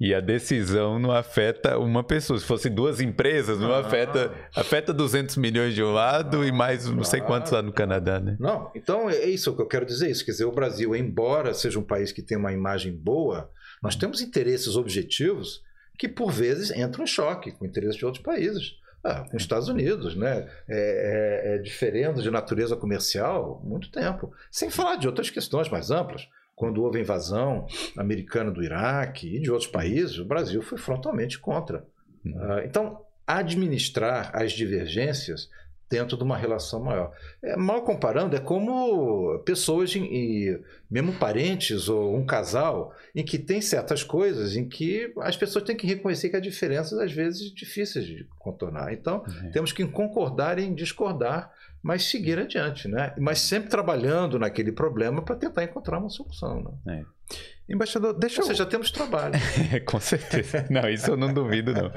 e 0.00 0.14
a 0.14 0.20
decisão 0.20 0.98
não 0.98 1.12
afeta 1.12 1.78
uma 1.78 2.02
pessoa. 2.02 2.38
Se 2.38 2.44
fosse 2.44 2.68
duas 2.68 3.00
empresas, 3.00 3.58
não, 3.58 3.72
afeta 3.72 4.32
afeta 4.54 4.92
200 4.92 5.36
milhões 5.36 5.74
de 5.74 5.82
um 5.82 5.92
lado 5.92 6.44
e 6.44 6.52
mais 6.52 6.86
não 6.86 7.04
sei 7.04 7.20
quantos 7.20 7.52
lá 7.52 7.62
no 7.62 7.72
Canadá, 7.72 8.18
né? 8.18 8.36
Não, 8.38 8.70
então 8.74 9.08
é 9.08 9.24
isso 9.26 9.54
que 9.54 9.62
eu 9.62 9.66
quero 9.66 9.86
dizer. 9.86 10.10
Isso 10.10 10.24
quer 10.24 10.32
dizer, 10.32 10.44
o 10.44 10.52
Brasil, 10.52 10.94
embora 10.94 11.54
seja 11.54 11.78
um 11.78 11.84
país 11.84 12.12
que 12.12 12.22
tem 12.22 12.36
uma 12.36 12.52
imagem 12.52 12.92
boa, 12.92 13.50
nós 13.82 13.96
temos 13.96 14.20
interesses 14.20 14.76
objetivos 14.76 15.62
que 15.98 16.08
por 16.08 16.32
vezes 16.32 16.70
entram 16.70 17.04
em 17.04 17.06
choque 17.06 17.52
com 17.52 17.64
interesses 17.64 17.96
de 17.96 18.04
outros 18.04 18.22
países. 18.22 18.76
Ah, 19.04 19.24
com 19.28 19.36
os 19.36 19.42
Estados 19.42 19.68
Unidos, 19.68 20.14
né? 20.14 20.48
É, 20.68 21.52
é, 21.52 21.54
é 21.54 21.58
diferente 21.58 22.22
de 22.22 22.30
natureza 22.30 22.76
comercial 22.76 23.60
muito 23.64 23.90
tempo. 23.90 24.32
Sem 24.48 24.70
falar 24.70 24.94
de 24.94 25.08
outras 25.08 25.28
questões 25.28 25.68
mais 25.68 25.90
amplas 25.90 26.28
quando 26.62 26.80
houve 26.80 26.98
a 26.98 27.00
invasão 27.00 27.66
americana 27.96 28.48
do 28.48 28.62
Iraque 28.62 29.26
e 29.34 29.40
de 29.40 29.50
outros 29.50 29.68
países, 29.68 30.20
o 30.20 30.24
Brasil 30.24 30.62
foi 30.62 30.78
frontalmente 30.78 31.36
contra. 31.36 31.84
Uhum. 32.24 32.34
Uh, 32.34 32.60
então, 32.64 33.00
administrar 33.26 34.30
as 34.32 34.52
divergências 34.52 35.50
dentro 35.90 36.16
de 36.16 36.22
uma 36.22 36.36
relação 36.36 36.80
maior. 36.80 37.10
É, 37.42 37.56
mal 37.56 37.82
comparando, 37.82 38.36
é 38.36 38.38
como 38.38 39.40
pessoas, 39.40 39.92
e 39.96 40.56
mesmo 40.88 41.12
parentes 41.14 41.88
ou 41.88 42.16
um 42.16 42.24
casal, 42.24 42.94
em 43.12 43.24
que 43.24 43.40
tem 43.40 43.60
certas 43.60 44.04
coisas 44.04 44.54
em 44.54 44.68
que 44.68 45.12
as 45.18 45.36
pessoas 45.36 45.64
têm 45.64 45.76
que 45.76 45.86
reconhecer 45.86 46.30
que 46.30 46.36
há 46.36 46.40
diferenças, 46.40 46.96
às 46.96 47.10
vezes, 47.10 47.52
difíceis 47.52 48.06
de 48.06 48.24
contornar. 48.38 48.92
Então, 48.92 49.24
uhum. 49.26 49.50
temos 49.50 49.72
que 49.72 49.84
concordar 49.84 50.60
em 50.60 50.72
discordar 50.72 51.52
mas 51.82 52.04
seguir 52.04 52.38
adiante, 52.38 52.86
né? 52.86 53.12
Mas 53.18 53.40
sempre 53.40 53.68
trabalhando 53.68 54.38
naquele 54.38 54.70
problema 54.70 55.22
para 55.22 55.36
tentar 55.36 55.64
encontrar 55.64 55.98
uma 55.98 56.08
solução. 56.08 56.78
Né? 56.84 57.00
É. 57.00 57.72
Embaixador, 57.72 58.14
deixa 58.14 58.40
Ou 58.40 58.46
eu... 58.46 58.48
seja, 58.48 58.66
temos 58.66 58.90
trabalho. 58.90 59.34
Com 59.86 59.98
certeza. 59.98 60.66
Não, 60.70 60.88
isso 60.88 61.10
eu 61.10 61.16
não 61.16 61.32
duvido, 61.32 61.72
não. 61.72 61.90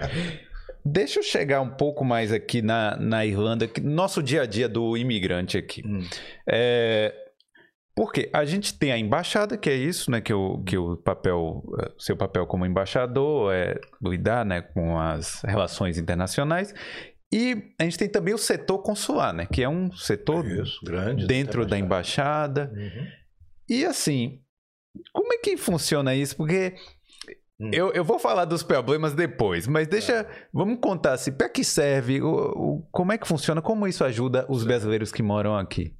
Deixa 0.84 1.20
eu 1.20 1.24
chegar 1.24 1.62
um 1.62 1.70
pouco 1.70 2.04
mais 2.04 2.32
aqui 2.32 2.62
na, 2.62 2.96
na 2.98 3.26
Irlanda, 3.26 3.70
nosso 3.82 4.22
dia 4.22 4.44
a 4.44 4.46
dia 4.46 4.70
do 4.70 4.96
imigrante 4.96 5.58
aqui. 5.58 5.84
Hum. 5.86 6.08
É, 6.48 7.14
porque 7.96 8.30
a 8.34 8.44
gente 8.44 8.78
tem 8.78 8.92
a 8.92 8.98
embaixada, 8.98 9.58
que 9.58 9.70
é 9.70 9.74
isso, 9.74 10.12
né? 10.12 10.20
Que 10.20 10.34
o, 10.34 10.62
que 10.64 10.78
o 10.78 10.98
papel, 10.98 11.64
eh, 11.80 11.92
seu 11.98 12.18
papel 12.18 12.46
como 12.46 12.66
embaixador 12.66 13.54
é 13.54 13.80
lidar 14.04 14.46
né, 14.46 14.62
com 14.62 15.00
as 15.00 15.42
relações 15.44 15.98
internacionais. 15.98 16.74
E 17.36 17.74
a 17.78 17.84
gente 17.84 17.98
tem 17.98 18.08
também 18.08 18.34
o 18.34 18.38
setor 18.38 18.80
consular, 18.80 19.34
né? 19.34 19.46
Que 19.46 19.62
é 19.62 19.68
um 19.68 19.92
setor 19.92 20.50
Isso, 20.50 20.80
grande 20.86 21.28
dentro 21.28 21.66
da 21.66 21.78
embaixada. 21.78 22.72
Uhum. 22.74 23.08
E 23.68 23.84
assim, 23.84 24.40
como 25.12 25.34
é 25.34 25.38
que 25.40 25.58
funciona 25.58 26.16
isso? 26.16 26.38
Porque 26.38 26.76
hum. 27.60 27.72
eu, 27.74 27.92
eu 27.92 28.06
vou 28.06 28.20
falar 28.20 28.46
dos 28.46 28.64
problemas 28.64 29.14
depois, 29.14 29.68
mas 29.68 29.86
deixa. 29.86 30.14
É. 30.14 30.48
Vamos 30.54 30.80
contar 30.80 31.12
assim, 31.12 31.34
para 31.34 31.50
que 31.50 31.62
serve? 31.62 32.22
O, 32.22 32.30
o, 32.30 32.88
como 32.90 33.12
é 33.12 33.18
que 33.18 33.28
funciona? 33.28 33.62
Como 33.62 33.86
isso 33.86 34.06
ajuda 34.06 34.46
os 34.48 34.64
brasileiros 34.64 35.12
que 35.12 35.22
moram 35.22 35.58
aqui? 35.58 35.94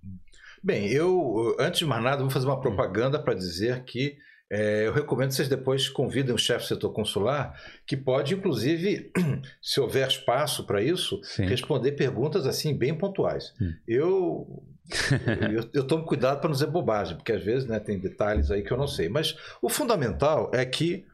Bem, 0.64 0.88
eu, 0.88 1.54
antes 1.60 1.80
de 1.80 1.86
mais 1.86 2.02
nada, 2.02 2.22
vou 2.22 2.32
fazer 2.32 2.46
uma 2.46 2.62
propaganda 2.62 3.22
para 3.22 3.34
dizer 3.34 3.84
que 3.84 4.16
é, 4.50 4.86
eu 4.86 4.94
recomendo 4.94 5.30
que 5.30 5.36
vocês 5.36 5.50
depois 5.50 5.90
convidem 5.90 6.34
o 6.34 6.38
chefe 6.38 6.66
do 6.66 6.68
setor 6.68 6.94
consular, 6.94 7.60
que 7.86 7.98
pode, 7.98 8.36
inclusive, 8.36 9.12
se 9.62 9.80
houver 9.80 10.08
espaço 10.08 10.66
para 10.66 10.84
isso, 10.84 11.20
Sim. 11.24 11.46
responder 11.46 11.94
perguntas 11.94 12.46
assim 12.46 12.76
bem 12.78 12.96
pontuais. 12.96 13.54
Hum. 13.60 13.74
Eu, 13.88 14.64
eu, 15.52 15.70
eu 15.74 15.88
tomo 15.88 16.06
cuidado 16.06 16.40
para 16.40 16.50
não 16.50 16.54
dizer 16.54 16.68
bobagem, 16.68 17.18
porque 17.18 17.32
às 17.32 17.44
vezes 17.44 17.68
né, 17.68 17.80
tem 17.80 18.00
detalhes 18.00 18.52
aí 18.52 18.62
que 18.62 18.72
eu 18.72 18.78
não 18.78 18.88
sei. 18.88 19.10
Mas 19.10 19.36
o 19.62 19.70
fundamental 19.70 20.52
é 20.54 20.64
que 20.64 21.06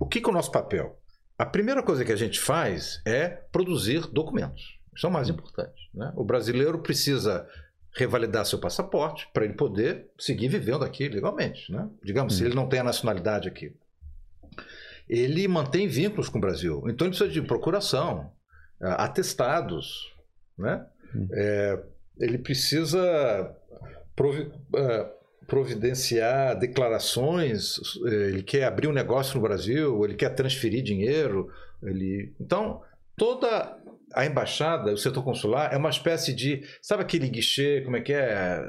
o 0.00 0.06
que, 0.06 0.20
que 0.20 0.26
é 0.26 0.30
o 0.30 0.34
nosso 0.34 0.50
papel? 0.50 0.98
A 1.38 1.46
primeira 1.46 1.82
coisa 1.82 2.04
que 2.04 2.12
a 2.12 2.16
gente 2.16 2.40
faz 2.40 3.00
é 3.06 3.28
produzir 3.28 4.08
documentos. 4.08 4.78
Isso 4.94 5.06
é 5.06 5.08
o 5.08 5.12
mais 5.12 5.28
hum. 5.28 5.34
importante. 5.34 5.90
Né? 5.94 6.12
O 6.16 6.24
brasileiro 6.24 6.80
precisa 6.80 7.46
revalidar 7.94 8.44
seu 8.44 8.58
passaporte 8.58 9.28
para 9.32 9.44
ele 9.44 9.54
poder 9.54 10.06
seguir 10.18 10.48
vivendo 10.48 10.84
aqui 10.84 11.08
legalmente. 11.08 11.70
Né? 11.70 11.88
Digamos, 12.02 12.34
hum. 12.34 12.38
se 12.38 12.44
ele 12.44 12.54
não 12.54 12.68
tem 12.68 12.80
a 12.80 12.84
nacionalidade 12.84 13.48
aqui. 13.48 13.74
Ele 15.08 15.46
mantém 15.46 15.86
vínculos 15.86 16.28
com 16.28 16.38
o 16.38 16.40
Brasil. 16.40 16.82
Então 16.88 17.06
ele 17.06 17.16
precisa 17.16 17.28
de 17.28 17.42
procuração, 17.42 18.32
atestados. 18.80 20.14
Né? 20.58 20.84
Hum. 21.14 21.28
É, 21.32 21.82
ele 22.18 22.38
precisa 22.38 23.54
provi 24.14 24.42
uh, 24.42 25.24
providenciar 25.46 26.58
declarações, 26.58 27.76
ele 28.02 28.42
quer 28.42 28.64
abrir 28.64 28.88
um 28.88 28.92
negócio 28.92 29.36
no 29.36 29.42
Brasil, 29.42 30.02
ele 30.04 30.14
quer 30.14 30.30
transferir 30.30 30.82
dinheiro. 30.82 31.50
Ele... 31.82 32.32
Então, 32.40 32.80
toda 33.14 33.76
a 34.14 34.24
embaixada, 34.26 34.92
o 34.92 34.96
setor 34.96 35.22
consular, 35.22 35.72
é 35.72 35.76
uma 35.76 35.90
espécie 35.90 36.32
de. 36.32 36.62
Sabe 36.80 37.02
aquele 37.02 37.28
guichê, 37.28 37.82
como 37.82 37.96
é 37.96 38.00
que 38.00 38.12
é? 38.12 38.62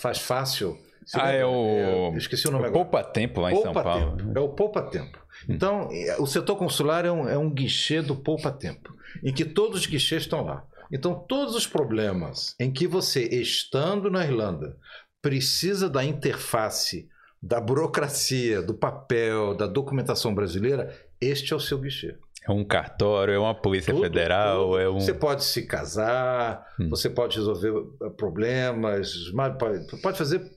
faz 0.00 0.18
fácil. 0.18 0.78
Você 1.04 1.20
ah, 1.20 1.30
é 1.30 1.44
o. 1.44 2.14
esqueci 2.16 2.46
o 2.46 2.50
nome 2.50 2.64
o 2.64 2.66
agora. 2.68 2.84
Poupa 2.84 3.04
Tempo 3.04 3.40
lá 3.40 3.50
em 3.50 3.54
Poupa 3.54 3.72
São 3.72 3.82
Paulo. 3.82 4.16
Tempo. 4.16 4.38
É 4.38 4.40
o 4.40 4.48
Poupa 4.50 4.82
Tempo. 4.82 5.18
Hum. 5.48 5.54
Então, 5.54 5.88
o 6.18 6.26
setor 6.26 6.56
consular 6.56 7.04
é 7.04 7.10
um, 7.10 7.28
é 7.28 7.36
um 7.36 7.50
guichê 7.50 8.00
do 8.00 8.14
Poupa 8.14 8.52
Tempo, 8.52 8.94
em 9.22 9.32
que 9.32 9.44
todos 9.44 9.80
os 9.80 9.86
guichês 9.86 10.22
estão 10.22 10.44
lá. 10.44 10.64
Então, 10.90 11.14
todos 11.14 11.56
os 11.56 11.66
problemas 11.66 12.54
em 12.60 12.70
que 12.70 12.86
você, 12.86 13.22
estando 13.22 14.10
na 14.10 14.24
Irlanda, 14.24 14.76
precisa 15.20 15.88
da 15.88 16.04
interface, 16.04 17.08
da 17.42 17.60
burocracia, 17.60 18.62
do 18.62 18.74
papel, 18.74 19.54
da 19.56 19.66
documentação 19.66 20.34
brasileira, 20.34 20.94
este 21.20 21.52
é 21.52 21.56
o 21.56 21.60
seu 21.60 21.78
guichê. 21.78 22.16
É 22.46 22.50
um 22.50 22.64
cartório, 22.64 23.34
é 23.34 23.38
uma 23.38 23.54
polícia 23.54 23.92
tudo, 23.92 24.02
federal, 24.02 24.64
tudo. 24.64 24.78
é 24.78 24.90
um. 24.90 25.00
Você 25.00 25.14
pode 25.14 25.44
se 25.44 25.64
casar, 25.64 26.66
hum. 26.78 26.88
você 26.88 27.08
pode 27.08 27.36
resolver 27.36 27.72
eh, 28.02 28.10
problemas, 28.10 29.14
pode 30.02 30.18
fazer 30.18 30.50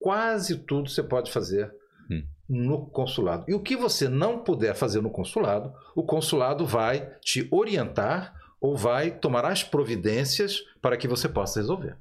quase 0.00 0.56
tudo 0.58 0.88
você 0.88 1.02
pode 1.02 1.30
fazer 1.30 1.72
hum. 2.10 2.24
no 2.48 2.86
consulado. 2.86 3.44
E 3.46 3.54
o 3.54 3.60
que 3.60 3.76
você 3.76 4.08
não 4.08 4.42
puder 4.42 4.74
fazer 4.74 5.00
no 5.00 5.10
consulado, 5.10 5.72
o 5.94 6.02
consulado 6.02 6.66
vai 6.66 7.08
te 7.20 7.46
orientar 7.52 8.34
ou 8.60 8.76
vai 8.76 9.10
tomar 9.10 9.44
as 9.44 9.62
providências 9.62 10.60
para 10.82 10.96
que 10.96 11.06
você 11.06 11.28
possa 11.28 11.60
resolver. 11.60 11.96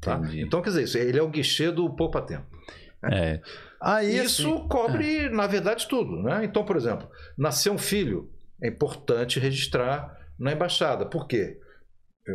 Tá? 0.00 0.20
Então, 0.34 0.60
quer 0.60 0.70
dizer, 0.70 0.84
isso, 0.84 0.98
ele 0.98 1.18
é 1.18 1.22
o 1.22 1.28
guichê 1.28 1.70
do 1.70 1.88
poupa 1.90 2.20
tempo. 2.20 2.46
É. 3.02 3.40
Aí, 3.80 4.16
isso 4.16 4.54
assim, 4.54 4.68
cobre, 4.68 5.26
é. 5.26 5.28
na 5.28 5.46
verdade, 5.46 5.86
tudo. 5.86 6.22
Né? 6.22 6.44
Então, 6.44 6.64
por 6.64 6.76
exemplo, 6.76 7.08
nasceu 7.36 7.72
um 7.72 7.78
filho, 7.78 8.28
é 8.62 8.68
importante 8.68 9.40
registrar 9.40 10.16
na 10.38 10.52
embaixada. 10.52 11.06
Por 11.06 11.26
quê? 11.26 11.60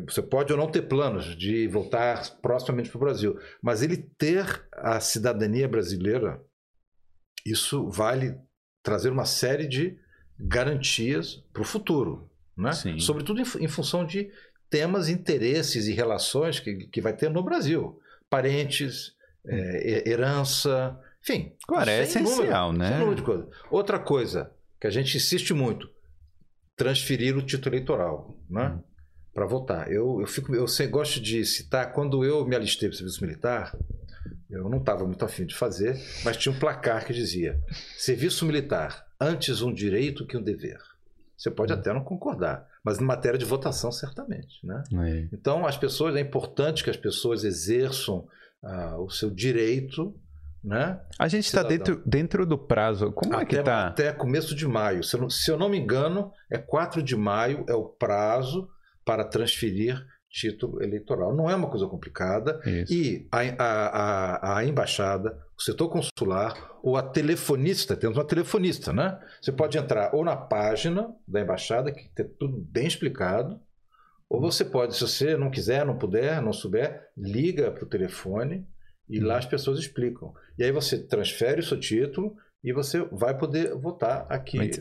Você 0.08 0.22
pode 0.22 0.52
ou 0.52 0.58
não 0.58 0.72
ter 0.72 0.84
planos 0.84 1.36
de 1.38 1.68
voltar 1.68 2.38
proximamente 2.42 2.90
para 2.90 2.98
o 2.98 3.02
Brasil, 3.02 3.40
mas 3.62 3.84
ele 3.84 3.98
ter 4.18 4.68
a 4.72 5.00
cidadania 5.00 5.68
brasileira, 5.68 6.42
isso 7.46 7.90
vale 7.90 8.36
trazer 8.82 9.10
uma 9.10 9.26
série 9.26 9.68
de 9.68 9.98
garantias 10.40 11.44
para 11.54 11.62
o 11.62 11.66
futuro. 11.66 12.30
Né? 12.58 12.72
Sobretudo 13.00 13.42
em, 13.42 13.64
em, 13.64 13.68
função 13.68 14.06
de 14.06 14.32
temas, 14.70 15.10
interesses 15.10 15.88
e 15.88 15.94
relações 15.94 16.60
que, 16.60 16.88
que 16.88 17.02
vai 17.02 17.14
ter 17.16 17.30
no 17.30 17.44
Brasil. 17.44 18.00
Parentes, 18.30 19.14
é, 19.46 20.10
herança, 20.10 21.00
enfim. 21.22 21.56
Claro, 21.68 21.90
é 21.90 22.04
essencial, 22.04 22.72
número, 22.72 22.90
né? 22.90 23.00
Outra 23.70 24.00
coisa 24.00 24.52
que 24.80 24.88
a 24.88 24.90
gente 24.90 25.18
insiste 25.18 25.54
muito: 25.54 25.90
transferir 26.76 27.38
o 27.38 27.42
título 27.42 27.76
eleitoral, 27.76 28.38
né? 28.50 28.70
Hum. 28.70 28.80
Para 29.34 29.48
votar. 29.48 29.92
Eu, 29.92 30.22
eu, 30.22 30.28
fico, 30.28 30.54
eu 30.54 30.68
gosto 30.90 31.20
de 31.20 31.44
citar, 31.44 31.92
quando 31.92 32.24
eu 32.24 32.46
me 32.46 32.56
alistei 32.56 32.88
para 32.88 32.94
o 32.94 32.98
serviço 32.98 33.24
militar, 33.26 33.76
eu 34.48 34.70
não 34.70 34.78
estava 34.78 35.06
muito 35.06 35.26
afim 35.26 35.46
de 35.46 35.56
fazer, 35.56 36.00
mas 36.24 36.38
tinha 36.38 36.54
um 36.54 36.60
placar 36.60 37.04
que 37.06 37.14
dizia: 37.14 37.60
serviço 37.98 38.46
militar, 38.46 39.08
antes 39.20 39.62
um 39.62 39.74
direito 39.74 40.26
que 40.28 40.38
um 40.38 40.44
dever. 40.44 40.80
Você 41.36 41.50
pode 41.50 41.74
hum. 41.74 41.76
até 41.76 41.92
não 41.92 42.04
concordar, 42.04 42.68
mas 42.84 43.00
em 43.00 43.04
matéria 43.04 43.40
de 43.40 43.46
votação, 43.46 43.92
certamente. 43.92 44.66
Né? 44.66 44.84
É. 44.94 45.28
Então, 45.34 45.66
as 45.66 45.78
pessoas, 45.78 46.16
é 46.16 46.20
importante 46.20 46.84
que 46.84 46.90
as 46.90 46.98
pessoas 46.98 47.44
exerçam 47.44 48.28
uh, 48.62 49.02
o 49.04 49.10
seu 49.10 49.30
direito. 49.30 50.16
Né? 50.64 50.98
A 51.20 51.28
gente 51.28 51.46
está 51.46 51.62
dentro, 51.62 52.02
dentro 52.06 52.46
do 52.46 52.58
prazo. 52.58 53.12
Como 53.12 53.34
até, 53.34 53.44
é 53.44 53.46
que 53.46 53.56
está? 53.58 53.88
Até 53.88 54.14
começo 54.14 54.56
de 54.56 54.66
maio. 54.66 55.04
Se 55.04 55.16
eu, 55.16 55.22
não, 55.22 55.30
se 55.30 55.52
eu 55.52 55.58
não 55.58 55.68
me 55.68 55.78
engano, 55.78 56.32
é 56.50 56.58
4 56.58 57.04
de 57.04 57.16
maio 57.18 57.66
é 57.68 57.74
o 57.74 57.84
prazo 57.84 58.70
para 59.04 59.26
transferir 59.26 60.02
título 60.30 60.82
eleitoral. 60.82 61.36
Não 61.36 61.50
é 61.50 61.56
uma 61.56 61.70
coisa 61.70 61.86
complicada. 61.86 62.62
Isso. 62.66 62.94
E 62.94 63.28
a, 63.32 63.40
a, 63.40 63.88
a, 63.88 64.58
a, 64.58 64.66
embaixada, 64.66 65.38
o 65.58 65.62
setor 65.62 65.90
consular 65.90 66.56
ou 66.82 66.98
a 66.98 67.04
telefonista, 67.04 67.96
temos 67.96 68.18
uma 68.18 68.26
telefonista, 68.26 68.94
né? 68.94 69.20
Você 69.42 69.52
pode 69.52 69.78
entrar 69.78 70.16
ou 70.16 70.24
na 70.24 70.36
página 70.36 71.14
da 71.28 71.42
embaixada, 71.42 71.92
que 71.92 72.10
tem 72.16 72.28
tudo 72.40 72.58
bem 72.58 72.88
explicado, 72.88 73.60
ou 74.28 74.42
você 74.42 74.66
pode, 74.66 74.96
se 74.96 75.02
você 75.02 75.38
não 75.38 75.52
quiser, 75.52 75.86
não 75.86 75.98
puder, 75.98 76.42
não 76.42 76.52
souber, 76.52 77.10
liga 77.16 77.70
para 77.70 77.84
o 77.84 77.88
telefone 77.88 78.68
e 79.10 79.20
lá 79.20 79.38
as 79.38 79.46
pessoas 79.46 79.80
explicam. 79.80 80.34
E 80.58 80.64
aí 80.64 80.72
você 80.72 80.98
transfere 80.98 81.60
o 81.60 81.64
seu 81.64 81.80
título 81.80 82.36
e 82.64 82.72
você 82.72 83.02
vai 83.12 83.38
poder 83.38 83.76
votar 83.76 84.26
aqui 84.30 84.72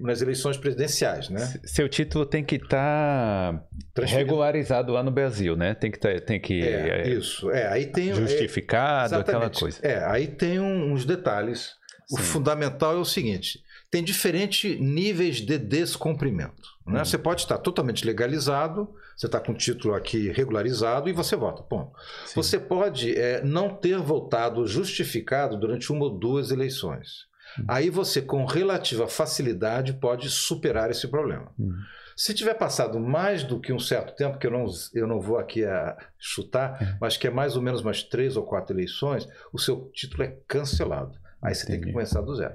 nas 0.00 0.22
eleições 0.22 0.56
presidenciais, 0.56 1.28
né? 1.28 1.40
Seu 1.64 1.88
título 1.88 2.26
tem 2.26 2.44
que 2.44 2.56
estar 2.56 3.64
tá 3.94 4.04
regularizado 4.04 4.92
lá 4.92 5.02
no 5.02 5.10
Brasil, 5.10 5.56
né? 5.56 5.74
Tem 5.74 5.90
que 5.90 5.98
tá, 5.98 6.20
tem 6.20 6.40
que 6.40 6.62
é, 6.62 7.02
é, 7.02 7.08
isso. 7.10 7.50
É, 7.50 7.68
aí 7.68 7.86
tem 7.86 8.14
justificado 8.14 9.14
é, 9.14 9.18
aquela 9.18 9.50
coisa. 9.50 9.78
É, 9.82 10.04
aí 10.04 10.26
tem 10.26 10.60
uns 10.60 11.04
detalhes. 11.04 11.76
Sim. 12.06 12.16
O 12.16 12.18
fundamental 12.18 12.94
é 12.94 12.98
o 12.98 13.04
seguinte: 13.04 13.62
tem 13.90 14.04
diferentes 14.04 14.78
níveis 14.78 15.36
de 15.36 15.58
descumprimento. 15.58 16.76
Né? 16.86 16.98
Uhum. 16.98 17.04
Você 17.04 17.18
pode 17.18 17.42
estar 17.42 17.58
totalmente 17.58 18.04
legalizado, 18.04 18.94
você 19.16 19.26
está 19.26 19.40
com 19.40 19.52
o 19.52 19.56
título 19.56 19.94
aqui 19.94 20.30
regularizado 20.30 21.08
e 21.08 21.12
você 21.12 21.34
vota. 21.36 21.64
Bom, 21.68 21.92
você 22.34 22.58
pode 22.58 23.18
é, 23.18 23.42
não 23.42 23.74
ter 23.74 23.98
votado 23.98 24.66
justificado 24.66 25.58
durante 25.58 25.90
uma 25.90 26.04
ou 26.04 26.10
duas 26.10 26.50
eleições. 26.50 27.26
Uhum. 27.58 27.64
Aí 27.66 27.88
você, 27.88 28.20
com 28.20 28.44
relativa 28.44 29.08
facilidade, 29.08 29.94
pode 29.94 30.28
superar 30.28 30.90
esse 30.90 31.08
problema. 31.08 31.50
Uhum. 31.58 31.74
Se 32.14 32.34
tiver 32.34 32.54
passado 32.54 32.98
mais 32.98 33.44
do 33.44 33.60
que 33.60 33.72
um 33.72 33.78
certo 33.78 34.14
tempo, 34.14 34.38
que 34.38 34.46
eu 34.46 34.50
não, 34.50 34.66
eu 34.92 35.06
não 35.06 35.20
vou 35.20 35.38
aqui 35.38 35.64
a 35.64 35.96
chutar, 36.18 36.82
é. 36.82 36.98
mas 37.00 37.16
que 37.16 37.28
é 37.28 37.30
mais 37.30 37.56
ou 37.56 37.62
menos 37.62 37.80
umas 37.80 38.02
três 38.02 38.36
ou 38.36 38.42
quatro 38.42 38.74
eleições, 38.74 39.26
o 39.52 39.58
seu 39.58 39.88
título 39.94 40.24
é 40.24 40.36
cancelado. 40.46 41.16
Aí 41.40 41.54
você 41.54 41.62
Entendi. 41.62 41.78
tem 41.78 41.86
que 41.86 41.92
começar 41.92 42.20
do 42.20 42.34
zero. 42.34 42.54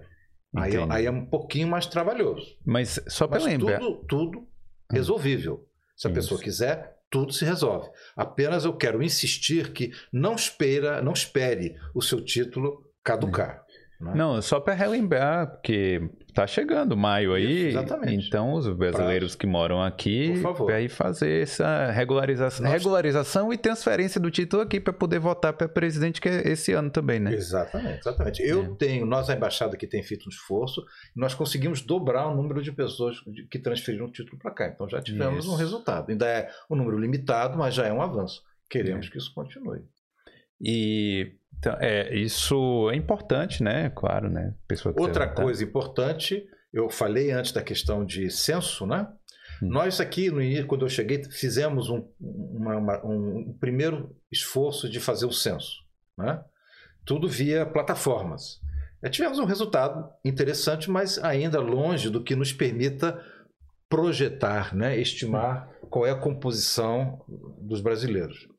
Aí, 0.56 0.76
é, 0.76 0.86
aí, 0.90 1.06
é 1.06 1.12
um 1.12 1.26
pouquinho 1.26 1.68
mais 1.68 1.86
trabalhoso. 1.86 2.58
Mas 2.66 3.00
só 3.08 3.28
para 3.28 3.44
lembrar. 3.44 3.80
Tudo, 3.80 4.06
tudo 4.06 4.48
ah. 4.90 4.94
resolvível. 4.94 5.68
Se 5.96 6.08
a 6.08 6.12
Isso. 6.12 6.20
pessoa 6.20 6.42
quiser, 6.42 6.98
tudo 7.10 7.32
se 7.32 7.46
resolve. 7.46 7.90
Apenas 8.16 8.66
eu 8.66 8.76
quero 8.76 9.02
insistir 9.04 9.72
que 9.72 9.92
não 10.12 10.36
espera, 10.36 11.02
não 11.02 11.14
espere 11.14 11.76
o 11.94 12.02
seu 12.02 12.24
título 12.24 12.84
caducar. 13.04 13.63
Né? 14.04 14.12
Não, 14.16 14.42
só 14.42 14.60
para 14.60 14.74
relembrar, 14.74 15.48
porque 15.52 16.10
tá 16.34 16.46
chegando 16.46 16.98
maio 16.98 17.34
aí. 17.34 17.68
Exatamente. 17.68 18.28
Então, 18.28 18.54
os 18.54 18.68
brasileiros 18.68 19.36
que 19.36 19.48
moram 19.48 19.82
aqui, 19.82 20.34
aí 20.74 20.90
fazer 20.90 21.44
essa 21.44 21.90
regularização, 21.92 22.66
Nós... 22.66 22.74
regularização 22.74 23.54
e 23.54 23.58
transferência 23.58 24.20
do 24.20 24.30
título 24.30 24.62
aqui 24.62 24.80
para 24.80 24.92
poder 24.92 25.20
votar 25.20 25.54
para 25.54 25.68
presidente 25.70 26.20
que 26.20 26.28
é 26.28 26.50
esse 26.50 26.74
ano 26.74 26.90
também, 26.90 27.20
né? 27.20 27.34
Exatamente, 27.34 28.00
exatamente. 28.00 28.42
Eu 28.42 28.64
é. 28.64 28.76
tenho, 28.78 29.06
nós 29.06 29.30
a 29.30 29.36
embaixada 29.36 29.78
que 29.78 29.88
tem 29.88 30.04
feito 30.04 30.26
um 30.26 30.30
esforço, 30.30 30.84
nós 31.16 31.34
conseguimos 31.34 31.82
dobrar 31.82 32.28
o 32.28 32.36
número 32.36 32.62
de 32.62 32.72
pessoas 32.72 33.18
que 33.50 33.60
transferiram 33.60 34.08
o 34.08 34.12
título 34.12 34.38
para 34.38 34.52
cá. 34.52 34.68
Então 34.68 34.90
já 34.90 35.02
tivemos 35.02 35.46
isso. 35.46 35.54
um 35.54 35.56
resultado. 35.56 36.10
Ainda 36.10 36.28
é 36.28 36.50
um 36.70 36.76
número 36.76 36.98
limitado, 36.98 37.58
mas 37.58 37.74
já 37.74 37.86
é 37.86 37.94
um 37.94 38.02
avanço. 38.02 38.42
Queremos 38.70 39.08
é. 39.08 39.10
que 39.10 39.18
isso 39.18 39.34
continue. 39.34 39.82
E 40.60 41.36
então, 41.64 41.78
é, 41.80 42.14
isso 42.14 42.90
é 42.92 42.96
importante, 42.98 43.64
né? 43.64 43.90
Claro, 43.90 44.30
né? 44.30 44.54
Pessoa 44.68 44.94
Outra 44.98 45.30
coisa 45.30 45.64
importante, 45.64 46.46
eu 46.74 46.90
falei 46.90 47.32
antes 47.32 47.54
da 47.54 47.62
questão 47.62 48.06
de 48.06 48.30
censo, 48.30 48.86
né? 48.86 49.08
Hum. 49.62 49.70
Nós 49.70 50.02
aqui, 50.02 50.30
no 50.30 50.42
início, 50.42 50.68
quando 50.68 50.84
eu 50.84 50.90
cheguei, 50.90 51.24
fizemos 51.32 51.90
um, 51.90 52.06
uma, 52.20 52.76
uma, 52.76 53.06
um 53.06 53.58
primeiro 53.62 54.14
esforço 54.30 54.90
de 54.90 55.00
fazer 55.00 55.26
o 55.26 55.32
censo, 55.32 55.78
né? 56.18 56.44
Tudo 57.06 57.30
via 57.30 57.66
plataformas. 57.66 58.60
É, 59.02 59.10
tivemos 59.10 59.40
um 59.40 59.46
resultado 59.46 60.10
interessante, 60.24 60.92
mas 60.92 61.18
ainda 61.18 61.62
longe 61.62 62.10
do 62.10 62.22
que 62.22 62.36
nos 62.36 62.52
permita 62.52 63.24
projetar, 63.88 64.76
né? 64.76 65.00
estimar 65.00 65.70
hum. 65.82 65.88
qual 65.90 66.06
é 66.06 66.12
a 66.12 66.20
composição 66.20 67.24
dos 67.58 67.80
brasileiros. 67.80 68.50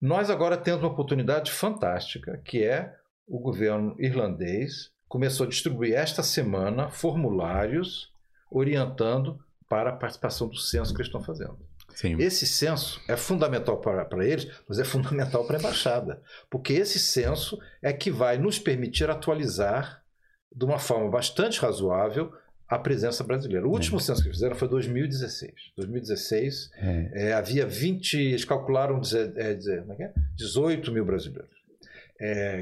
Nós 0.00 0.30
agora 0.30 0.56
temos 0.56 0.82
uma 0.82 0.90
oportunidade 0.90 1.50
fantástica, 1.50 2.40
que 2.44 2.62
é 2.64 2.94
o 3.26 3.38
governo 3.38 3.96
irlandês 3.98 4.90
começou 5.08 5.46
a 5.46 5.48
distribuir 5.48 5.94
esta 5.94 6.22
semana 6.22 6.90
formulários 6.90 8.12
orientando 8.50 9.38
para 9.68 9.90
a 9.90 9.96
participação 9.96 10.48
do 10.48 10.56
censo 10.56 10.92
que 10.92 11.00
eles 11.00 11.08
estão 11.08 11.22
fazendo. 11.22 11.58
Sim. 11.94 12.16
Esse 12.18 12.46
censo 12.46 13.00
é 13.08 13.16
fundamental 13.16 13.78
para, 13.80 14.04
para 14.04 14.24
eles, 14.24 14.48
mas 14.68 14.78
é 14.78 14.84
fundamental 14.84 15.44
para 15.44 15.56
a 15.56 15.60
embaixada, 15.60 16.22
porque 16.48 16.74
esse 16.74 16.98
censo 16.98 17.58
é 17.82 17.92
que 17.92 18.10
vai 18.10 18.38
nos 18.38 18.58
permitir 18.58 19.10
atualizar 19.10 20.02
de 20.54 20.64
uma 20.64 20.78
forma 20.78 21.10
bastante 21.10 21.60
razoável 21.60 22.32
a 22.68 22.78
presença 22.78 23.24
brasileira. 23.24 23.66
O 23.66 23.70
último 23.70 23.96
é. 23.96 24.00
censo 24.00 24.22
que 24.22 24.30
fizeram 24.30 24.54
foi 24.54 24.68
2016. 24.68 25.52
2016 25.76 26.70
é. 26.76 27.28
É, 27.28 27.32
havia 27.32 27.66
20, 27.66 28.14
eles 28.18 28.44
calcularam 28.44 29.00
dizer, 29.00 29.32
é, 29.36 29.54
dizer, 29.54 29.80
como 29.82 29.94
é 30.02 30.06
é? 30.06 30.12
18 30.36 30.92
mil 30.92 31.04
brasileiros. 31.04 31.58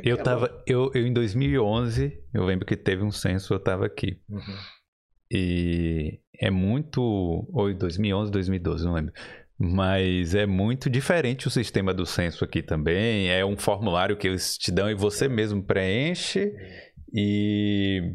Eu 0.05 0.19
tava, 0.19 0.63
eu, 0.67 0.91
eu 0.95 1.07
em 1.07 1.13
2011, 1.13 2.23
eu 2.35 2.45
lembro 2.45 2.67
que 2.67 2.77
teve 2.77 3.03
um 3.03 3.11
censo, 3.11 3.55
eu 3.55 3.57
estava 3.57 3.87
aqui. 3.87 4.21
Uhum. 4.29 4.57
E 5.31 6.21
é 6.39 6.51
muito, 6.51 7.01
ou 7.01 7.73
2011, 7.75 8.31
2012, 8.31 8.85
não 8.85 8.93
lembro. 8.93 9.13
Mas 9.59 10.35
é 10.35 10.45
muito 10.45 10.91
diferente 10.91 11.49
o 11.49 11.51
sistema 11.51 11.95
do 11.95 12.05
censo 12.05 12.45
aqui 12.45 12.63
também. 12.63 13.31
É 13.31 13.45
um 13.45 13.57
formulário 13.57 14.17
que 14.17 14.29
eles 14.29 14.59
te 14.59 14.71
dão 14.71 14.91
e 14.91 14.95
você 14.95 15.27
mesmo 15.27 15.63
preenche. 15.63 16.53
E 17.13 18.15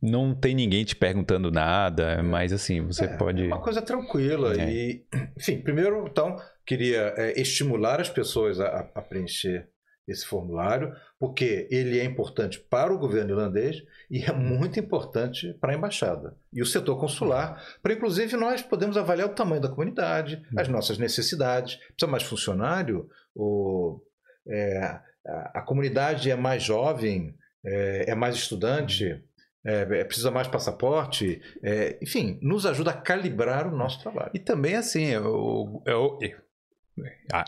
não 0.00 0.34
tem 0.34 0.54
ninguém 0.54 0.84
te 0.84 0.94
perguntando 0.94 1.50
nada, 1.50 2.12
é. 2.12 2.22
mas 2.22 2.52
assim, 2.52 2.80
você 2.82 3.04
é, 3.04 3.16
pode. 3.16 3.42
É 3.42 3.46
uma 3.46 3.60
coisa 3.60 3.82
tranquila. 3.82 4.54
É. 4.54 4.70
E, 4.70 5.06
enfim, 5.36 5.60
primeiro, 5.60 6.06
então, 6.06 6.36
queria 6.64 7.14
é, 7.16 7.40
estimular 7.40 8.00
as 8.00 8.08
pessoas 8.08 8.60
a, 8.60 8.88
a, 8.94 9.02
preencher 9.02 9.68
esse 10.06 10.24
formulário, 10.24 10.94
porque 11.18 11.66
ele 11.68 11.98
é 11.98 12.04
importante 12.04 12.60
para 12.60 12.94
o 12.94 12.98
governo 12.98 13.32
irlandês 13.32 13.82
e 14.08 14.22
é 14.22 14.32
muito 14.32 14.78
importante 14.78 15.52
para 15.54 15.72
a 15.72 15.76
embaixada 15.76 16.36
e 16.52 16.62
o 16.62 16.66
setor 16.66 16.96
consular, 16.96 17.60
para 17.82 17.92
inclusive 17.92 18.36
nós 18.36 18.62
podemos 18.62 18.96
avaliar 18.96 19.26
o 19.26 19.34
tamanho 19.34 19.60
da 19.60 19.68
comunidade, 19.68 20.40
as 20.56 20.68
nossas 20.68 20.96
necessidades. 20.96 21.74
Precisa 21.74 22.06
mais 22.08 22.22
funcionário? 22.22 23.08
Ou, 23.34 24.00
é, 24.48 24.78
a, 25.26 25.58
a 25.58 25.62
comunidade 25.62 26.30
é 26.30 26.36
mais 26.36 26.62
jovem? 26.62 27.34
É, 27.64 28.12
é 28.12 28.14
mais 28.14 28.36
estudante? 28.36 29.24
É, 29.66 30.00
é, 30.00 30.04
precisa 30.04 30.30
mais 30.30 30.46
passaporte, 30.46 31.42
é, 31.60 31.98
enfim, 32.00 32.38
nos 32.40 32.64
ajuda 32.64 32.92
a 32.92 32.94
calibrar 32.94 33.66
o 33.66 33.76
nosso 33.76 34.00
trabalho. 34.00 34.30
E 34.32 34.38
também, 34.38 34.76
assim, 34.76 35.06
eu, 35.06 35.82
eu, 35.84 36.18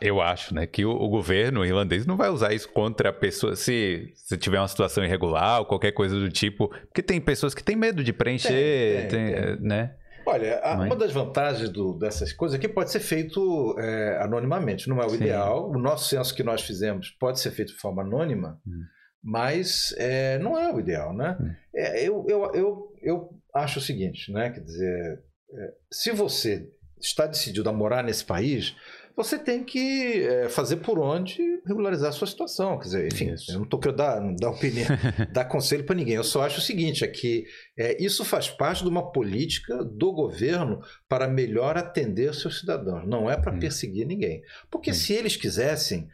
eu 0.03 0.21
acho 0.21 0.53
né, 0.53 0.67
que 0.67 0.85
o, 0.85 0.91
o, 0.91 1.09
governo 1.09 1.65
irlandês 1.65 2.05
não 2.05 2.17
vai 2.17 2.29
usar 2.29 2.53
isso 2.53 2.69
contra 2.71 3.11
a 3.11 3.13
pessoa 3.13 3.55
se, 3.55 4.13
se 4.17 4.37
tiver 4.37 4.59
uma 4.59 4.67
situação 4.67 5.05
irregular 5.05 5.61
ou 5.61 5.67
qualquer 5.67 5.93
coisa 5.93 6.19
do 6.19 6.29
tipo, 6.29 6.69
porque 6.87 7.03
tem 7.03 7.21
pessoas 7.21 7.55
que 7.55 7.63
têm 7.63 7.77
medo 7.77 8.03
de 8.03 8.13
preencher, 8.13 9.07
tem, 9.09 9.33
tem, 9.33 9.35
tem. 9.35 9.61
né? 9.61 9.95
Olha, 10.27 10.59
a, 10.59 10.75
uma 10.75 10.97
das 10.97 11.13
vantagens 11.13 11.71
do, 11.71 11.95
dessas 11.95 12.33
coisas 12.33 12.59
é 12.59 12.61
que 12.61 12.69
pode 12.69 12.91
ser 12.91 13.01
feito 13.01 13.77
é, 13.79 14.19
anonimamente, 14.21 14.89
não 14.89 15.01
é 15.01 15.07
o 15.07 15.11
Sim. 15.11 15.17
ideal. 15.17 15.71
O 15.71 15.79
nosso 15.79 16.09
censo 16.09 16.35
que 16.35 16.43
nós 16.43 16.63
fizemos 16.63 17.11
pode 17.11 17.39
ser 17.39 17.53
feito 17.53 17.73
de 17.73 17.79
forma 17.79 18.03
anônima. 18.03 18.61
Hum 18.67 18.98
mas 19.23 19.95
é, 19.97 20.39
não 20.39 20.59
é 20.59 20.73
o 20.73 20.81
ideal, 20.81 21.15
né? 21.15 21.37
Hum. 21.41 21.51
É, 21.75 22.03
eu, 22.03 22.25
eu, 22.29 22.55
eu, 22.55 22.97
eu 23.03 23.31
acho 23.55 23.79
o 23.79 23.83
seguinte, 23.83 24.33
né? 24.33 24.51
Quer 24.51 24.61
dizer, 24.61 25.23
é, 25.53 25.73
se 25.91 26.11
você 26.13 26.69
está 27.01 27.27
decidido 27.27 27.69
a 27.69 27.73
morar 27.73 28.03
nesse 28.03 28.25
país, 28.25 28.75
você 29.19 29.37
tem 29.37 29.65
que 29.65 30.23
é, 30.23 30.49
fazer 30.49 30.77
por 30.77 30.97
onde 30.97 31.43
regularizar 31.67 32.11
a 32.11 32.13
sua 32.13 32.27
situação. 32.29 32.79
Quer 32.79 32.85
dizer, 32.85 33.13
enfim, 33.13 33.33
isso. 33.33 33.51
eu 33.51 33.57
não 33.57 33.65
estou 33.65 33.81
querendo 33.81 33.97
dar, 33.97 34.21
dar 34.37 34.51
opinião, 34.51 34.87
dar 35.33 35.45
conselho 35.45 35.83
para 35.83 35.97
ninguém. 35.97 36.15
Eu 36.15 36.23
só 36.23 36.45
acho 36.45 36.59
o 36.59 36.63
seguinte: 36.63 37.03
é 37.05 37.09
que 37.09 37.45
é, 37.77 38.01
isso 38.01 38.25
faz 38.25 38.49
parte 38.49 38.85
de 38.85 38.89
uma 38.89 39.11
política 39.11 39.85
do 39.85 40.13
governo 40.13 40.81
para 41.09 41.27
melhor 41.27 41.77
atender 41.77 42.33
seus 42.33 42.61
cidadãos. 42.61 43.09
Não 43.09 43.29
é 43.29 43.37
para 43.37 43.53
hum. 43.53 43.59
perseguir 43.59 44.07
ninguém. 44.07 44.41
Porque 44.71 44.93
hum. 44.93 44.95
se 44.95 45.13
eles 45.13 45.37
quisessem, 45.37 46.09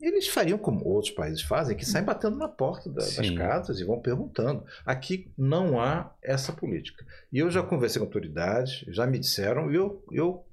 eles 0.00 0.28
fariam 0.28 0.58
como 0.58 0.84
outros 0.86 1.12
países 1.12 1.42
fazem, 1.42 1.76
que 1.76 1.84
saem 1.84 2.04
batendo 2.04 2.36
na 2.36 2.48
porta 2.48 2.88
da, 2.88 3.02
das 3.02 3.30
casas 3.30 3.78
e 3.80 3.84
vão 3.84 4.00
perguntando. 4.00 4.64
Aqui 4.84 5.30
não 5.36 5.80
há 5.80 6.14
essa 6.22 6.52
política. 6.52 7.04
E 7.32 7.38
eu 7.38 7.50
já 7.50 7.62
conversei 7.62 8.00
com 8.00 8.06
autoridades, 8.06 8.84
já 8.88 9.06
me 9.06 9.18
disseram, 9.18 9.70
e 9.70 9.76
eu, 9.76 10.04
eu 10.10 10.44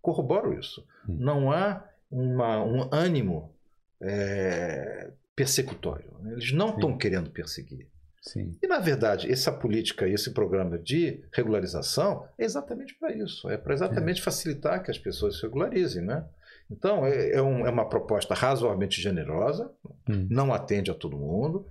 corroboro 0.00 0.58
isso. 0.58 0.86
Hum. 1.08 1.16
Não 1.18 1.52
há 1.52 1.84
uma, 2.10 2.64
um 2.64 2.88
ânimo 2.92 3.54
é, 4.00 5.10
persecutório. 5.34 6.12
Eles 6.30 6.52
não 6.52 6.70
estão 6.70 6.96
querendo 6.96 7.30
perseguir. 7.30 7.88
Sim. 8.22 8.56
E, 8.62 8.66
na 8.66 8.78
verdade, 8.78 9.30
essa 9.30 9.52
política, 9.52 10.08
esse 10.08 10.30
programa 10.30 10.78
de 10.78 11.22
regularização 11.30 12.26
é 12.38 12.44
exatamente 12.44 12.94
para 12.94 13.14
isso. 13.14 13.50
É 13.50 13.58
para 13.58 13.74
exatamente 13.74 14.20
é. 14.20 14.24
facilitar 14.24 14.82
que 14.82 14.90
as 14.90 14.98
pessoas 14.98 15.36
se 15.36 15.42
regularizem. 15.42 16.02
Né? 16.02 16.24
Então, 16.70 17.04
é, 17.04 17.32
é, 17.32 17.42
um, 17.42 17.66
é 17.66 17.70
uma 17.70 17.88
proposta 17.88 18.34
razoavelmente 18.34 19.00
generosa, 19.00 19.70
hum. 20.08 20.26
não 20.30 20.52
atende 20.52 20.90
a 20.90 20.94
todo 20.94 21.16
mundo. 21.16 21.66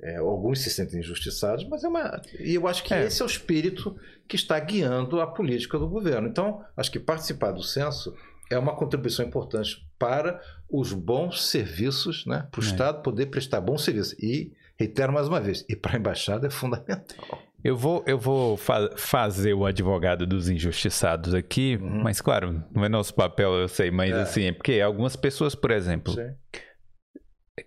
É, 0.00 0.16
alguns 0.16 0.60
se 0.60 0.70
sentem 0.70 1.00
injustiçados, 1.00 1.68
mas 1.68 1.82
é 1.82 1.88
uma. 1.88 2.22
E 2.38 2.54
eu 2.54 2.68
acho 2.68 2.84
que 2.84 2.94
é. 2.94 3.06
esse 3.06 3.20
é 3.20 3.24
o 3.24 3.26
espírito 3.26 3.96
que 4.28 4.36
está 4.36 4.58
guiando 4.58 5.20
a 5.20 5.26
política 5.26 5.76
do 5.76 5.88
governo. 5.88 6.28
Então, 6.28 6.64
acho 6.76 6.90
que 6.90 7.00
participar 7.00 7.50
do 7.50 7.62
censo 7.62 8.14
é 8.50 8.56
uma 8.56 8.76
contribuição 8.76 9.26
importante 9.26 9.86
para 9.98 10.40
os 10.70 10.92
bons 10.92 11.46
serviços, 11.46 12.24
né? 12.26 12.46
para 12.50 12.60
o 12.60 12.64
é. 12.64 12.66
Estado 12.66 13.02
poder 13.02 13.26
prestar 13.26 13.60
bons 13.60 13.82
serviços. 13.82 14.12
E, 14.20 14.52
reitero 14.76 15.12
mais 15.12 15.28
uma 15.28 15.40
vez, 15.40 15.64
e 15.68 15.74
para 15.74 15.96
a 15.96 15.98
embaixada 15.98 16.46
é 16.46 16.50
fundamental. 16.50 17.42
Eu 17.64 17.76
vou, 17.76 18.04
eu 18.06 18.18
vou 18.18 18.56
fa 18.56 18.90
fazer 18.96 19.52
o 19.52 19.66
advogado 19.66 20.26
dos 20.26 20.48
injustiçados 20.48 21.34
aqui, 21.34 21.76
uhum. 21.80 22.02
mas 22.02 22.20
claro, 22.20 22.62
não 22.72 22.84
é 22.84 22.88
nosso 22.88 23.12
papel, 23.14 23.52
eu 23.54 23.68
sei, 23.68 23.90
mas 23.90 24.12
é. 24.12 24.20
assim, 24.20 24.44
é 24.44 24.52
porque 24.52 24.80
algumas 24.80 25.16
pessoas, 25.16 25.54
por 25.54 25.72
exemplo, 25.72 26.12
Sim 26.12 26.34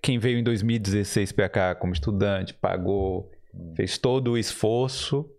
quem 0.02 0.20
veio 0.20 0.38
em 0.38 0.44
2016 0.44 1.32
para 1.32 1.50
cá 1.50 1.76
como 1.76 1.94
estudante, 1.94 2.54
pagou, 2.54 3.32
hum. 3.54 3.74
fez 3.76 3.98
todo 3.98 4.32
o 4.32 4.38
esforço 4.38 5.30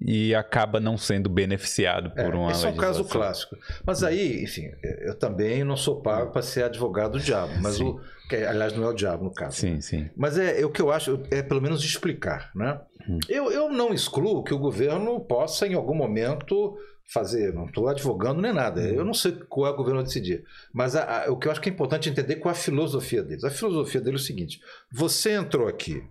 e 0.00 0.34
acaba 0.34 0.80
não 0.80 0.96
sendo 0.96 1.28
beneficiado 1.28 2.10
por 2.10 2.20
é, 2.20 2.28
uma 2.36 2.50
Esse 2.50 2.64
é 2.64 2.70
um 2.70 2.76
caso 2.76 3.04
clássico. 3.04 3.56
Mas 3.84 4.02
aí, 4.02 4.42
enfim, 4.42 4.70
eu 4.82 5.18
também 5.18 5.62
não 5.62 5.76
sou 5.76 6.00
pago 6.00 6.32
para 6.32 6.40
ser 6.40 6.64
advogado 6.64 7.12
do 7.12 7.20
diabo, 7.20 7.52
mas 7.60 7.76
sim. 7.76 7.84
o 7.84 8.00
que 8.30 8.36
aliás 8.36 8.72
não 8.76 8.84
é 8.84 8.88
o 8.90 8.94
diabo 8.94 9.24
no 9.24 9.34
caso. 9.34 9.56
Sim, 9.56 9.80
sim. 9.80 10.08
Mas 10.16 10.38
é, 10.38 10.60
é 10.60 10.64
o 10.64 10.70
que 10.70 10.80
eu 10.80 10.92
acho 10.92 11.20
é 11.30 11.42
pelo 11.42 11.60
menos 11.60 11.84
explicar, 11.84 12.52
né? 12.54 12.80
Hum. 13.08 13.18
Eu, 13.28 13.50
eu 13.50 13.68
não 13.68 13.92
excluo 13.92 14.44
que 14.44 14.54
o 14.54 14.58
governo 14.58 15.18
possa 15.20 15.66
em 15.66 15.74
algum 15.74 15.94
momento 15.94 16.78
fazer, 17.12 17.52
não 17.52 17.66
estou 17.66 17.88
advogando 17.88 18.40
nem 18.40 18.52
nada. 18.52 18.80
Eu 18.82 19.04
não 19.04 19.12
sei 19.12 19.32
qual 19.32 19.66
é 19.66 19.70
o 19.70 19.76
governo 19.76 20.00
a 20.00 20.04
decidir. 20.04 20.44
Mas 20.72 20.94
a, 20.94 21.24
a, 21.24 21.32
o 21.32 21.36
que 21.36 21.48
eu 21.48 21.52
acho 21.52 21.60
que 21.60 21.68
é 21.68 21.72
importante 21.72 22.08
entender 22.08 22.36
qual 22.36 22.54
é 22.54 22.56
a 22.56 22.60
filosofia 22.60 23.22
deles. 23.22 23.42
A 23.42 23.50
filosofia 23.50 24.00
deles 24.00 24.20
é 24.20 24.22
o 24.22 24.26
seguinte: 24.26 24.60
você 24.92 25.32
entrou 25.32 25.66
aqui 25.66 26.02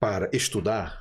para 0.00 0.28
estudar, 0.32 1.00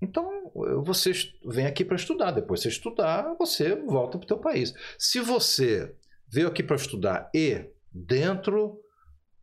então 0.00 0.52
você 0.84 1.12
vem 1.44 1.66
aqui 1.66 1.86
para 1.86 1.96
estudar. 1.96 2.32
Depois 2.32 2.60
você 2.60 2.68
estudar, 2.68 3.34
você 3.38 3.74
volta 3.74 4.18
para 4.18 4.24
o 4.24 4.28
teu 4.28 4.38
país. 4.38 4.74
Se 4.98 5.20
você 5.20 5.94
veio 6.28 6.48
aqui 6.48 6.62
para 6.62 6.76
estudar 6.76 7.30
e 7.34 7.64
dentro 8.04 8.80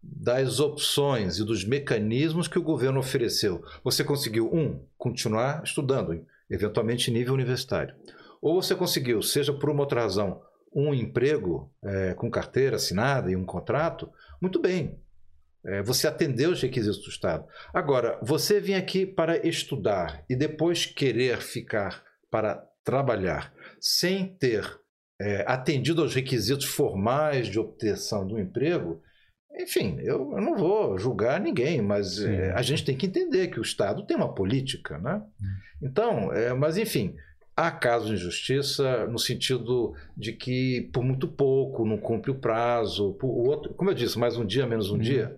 das 0.01 0.59
opções 0.59 1.39
e 1.39 1.45
dos 1.45 1.65
mecanismos 1.65 2.47
que 2.47 2.59
o 2.59 2.63
governo 2.63 2.99
ofereceu, 2.99 3.63
você 3.83 4.03
conseguiu 4.03 4.53
um 4.53 4.85
continuar 4.97 5.63
estudando 5.63 6.25
eventualmente 6.49 7.09
nível 7.09 7.33
universitário. 7.33 7.95
Ou 8.41 8.61
você 8.61 8.75
conseguiu, 8.75 9.21
seja 9.21 9.53
por 9.53 9.69
uma 9.69 9.81
outra 9.81 10.01
razão, 10.01 10.41
um 10.75 10.93
emprego 10.93 11.71
é, 11.81 12.13
com 12.13 12.29
carteira 12.29 12.75
assinada 12.75 13.31
e 13.31 13.35
um 13.35 13.45
contrato, 13.45 14.11
muito 14.41 14.59
bem. 14.59 14.99
É, 15.65 15.81
você 15.81 16.07
atendeu 16.07 16.51
os 16.51 16.61
requisitos 16.61 17.03
do 17.03 17.09
Estado. 17.09 17.45
Agora, 17.73 18.19
você 18.21 18.59
vem 18.59 18.75
aqui 18.75 19.05
para 19.05 19.47
estudar 19.47 20.25
e 20.29 20.35
depois 20.35 20.85
querer 20.85 21.37
ficar 21.37 22.03
para 22.29 22.67
trabalhar 22.83 23.53
sem 23.79 24.35
ter 24.35 24.82
é, 25.19 25.43
atendido 25.47 26.01
aos 26.01 26.13
requisitos 26.13 26.65
formais 26.65 27.47
de 27.47 27.59
obtenção 27.59 28.25
do 28.25 28.39
emprego, 28.39 29.01
enfim, 29.55 29.97
eu, 29.99 30.31
eu, 30.33 30.41
não 30.41 30.55
vou 30.55 30.97
julgar 30.97 31.39
ninguém, 31.39 31.81
mas 31.81 32.19
é, 32.19 32.51
a 32.53 32.61
gente 32.61 32.83
tem 32.83 32.97
que 32.97 33.05
entender 33.05 33.49
que 33.49 33.59
o 33.59 33.63
Estado 33.63 34.05
tem 34.05 34.17
uma 34.17 34.33
política, 34.33 34.97
né? 34.97 35.21
Então, 35.81 36.33
é, 36.33 36.53
mas 36.53 36.75
enfim, 36.75 37.15
há 37.55 37.69
casos 37.69 38.09
de 38.09 38.15
injustiça 38.15 39.05
no 39.07 39.19
sentido 39.19 39.93
de 40.17 40.33
que 40.33 40.89
por 40.91 41.03
muito 41.03 41.27
pouco 41.27 41.85
não 41.85 41.97
cumpre 41.97 42.31
o 42.31 42.39
prazo, 42.39 43.13
por 43.13 43.29
outro, 43.29 43.73
como 43.75 43.91
eu 43.91 43.93
disse, 43.93 44.17
mais 44.17 44.37
um 44.37 44.45
dia, 44.45 44.65
menos 44.65 44.89
um 44.89 44.95
hum. 44.95 44.99
dia. 44.99 45.37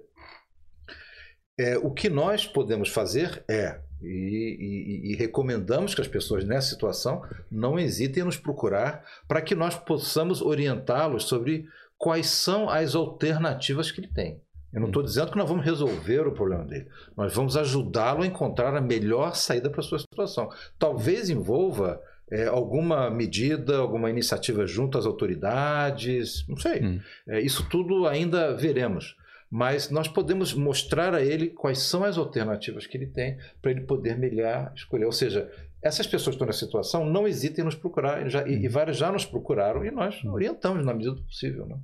É, 1.58 1.78
o 1.78 1.92
que 1.92 2.10
nós 2.10 2.46
podemos 2.46 2.90
fazer 2.90 3.44
é, 3.50 3.80
e, 4.02 5.08
e, 5.08 5.12
e, 5.12 5.16
recomendamos 5.16 5.96
que 5.96 6.02
as 6.02 6.08
pessoas 6.08 6.44
nessa 6.44 6.70
situação 6.70 7.24
não 7.50 7.80
hesitem 7.80 8.22
em 8.22 8.26
nos 8.26 8.38
procurar 8.38 9.04
para 9.28 9.42
que 9.42 9.56
nós 9.56 9.76
possamos 9.76 10.42
orientá-los 10.42 11.26
sobre 11.26 11.66
quais 11.98 12.28
são 12.28 12.70
as 12.70 12.94
alternativas 12.94 13.92
que 13.92 14.02
ele 14.02 14.12
tem. 14.14 14.42
Eu 14.74 14.82
não 14.82 14.88
estou 14.88 15.02
uhum. 15.02 15.08
dizendo 15.08 15.32
que 15.32 15.38
nós 15.38 15.48
vamos 15.48 15.64
resolver 15.64 16.28
o 16.28 16.34
problema 16.34 16.66
dele. 16.66 16.88
Nós 17.16 17.34
vamos 17.34 17.56
ajudá-lo 17.56 18.24
a 18.24 18.28
encontrar 18.28 18.76
a 18.76 18.82
melhor 18.82 19.34
saída 19.34 19.70
para 19.70 19.80
a 19.80 19.84
sua 19.84 20.00
situação. 20.00 20.50
Talvez 20.78 21.30
envolva 21.30 22.02
é, 22.30 22.46
alguma 22.48 23.10
medida, 23.10 23.78
alguma 23.78 24.10
iniciativa 24.10 24.68
junto 24.68 24.98
às 24.98 25.06
autoridades, 25.06 26.46
não 26.48 26.58
sei. 26.58 26.84
Hum. 26.84 27.00
É, 27.28 27.40
isso 27.40 27.68
tudo 27.70 28.06
ainda 28.06 28.54
veremos. 28.54 29.16
Mas 29.50 29.90
nós 29.90 30.08
podemos 30.08 30.54
mostrar 30.54 31.14
a 31.14 31.22
ele 31.22 31.50
quais 31.50 31.80
são 31.80 32.04
as 32.04 32.18
alternativas 32.18 32.88
que 32.88 32.98
ele 32.98 33.08
tem 33.08 33.38
para 33.62 33.72
ele 33.72 33.82
poder 33.82 34.18
melhor 34.18 34.72
escolher. 34.76 35.06
Ou 35.06 35.12
seja, 35.12 35.50
essas 35.82 36.08
pessoas 36.08 36.36
que 36.36 36.38
estão 36.38 36.48
nessa 36.48 36.66
situação 36.66 37.06
não 37.06 37.28
hesitem 37.28 37.62
em 37.62 37.66
nos 37.66 37.76
procurar, 37.76 38.28
já, 38.28 38.48
e, 38.48 38.66
e, 38.66 38.68
várias 38.68 38.98
já 38.98 39.12
nos 39.12 39.24
procuraram 39.24 39.86
e 39.86 39.92
nós 39.92 40.24
orientamos 40.26 40.84
na 40.84 40.94
medida 40.94 41.14
do 41.14 41.24
possível. 41.24 41.68
Né? 41.68 41.78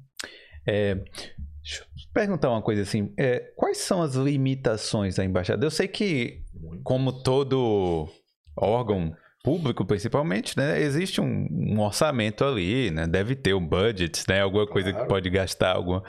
É, 0.66 0.96
deixa 0.96 1.84
eu 1.84 1.86
perguntar 2.12 2.50
uma 2.50 2.64
coisa 2.64 2.82
assim: 2.82 3.14
é, 3.16 3.52
quais 3.56 3.78
são 3.78 4.02
as 4.02 4.16
limitações 4.16 5.16
da 5.16 5.24
embaixada? 5.24 5.64
Eu 5.64 5.72
sei 5.72 5.88
que, 5.88 6.42
como 6.84 7.22
todo 7.22 8.10
órgão 8.58 9.16
público 9.44 9.86
principalmente, 9.86 10.58
né, 10.58 10.80
existe 10.82 11.20
um, 11.20 11.48
um, 11.52 11.80
orçamento 11.80 12.44
ali, 12.44 12.92
né, 12.92 13.08
deve 13.08 13.36
ter 13.36 13.54
um 13.54 13.66
budget, 13.66 14.24
né, 14.28 14.42
alguma 14.42 14.68
coisa 14.68 14.92
claro. 14.92 15.06
que 15.06 15.10
pode 15.10 15.30
gastar, 15.30 15.76
alguma... 15.76 16.04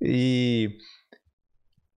E 0.00 0.78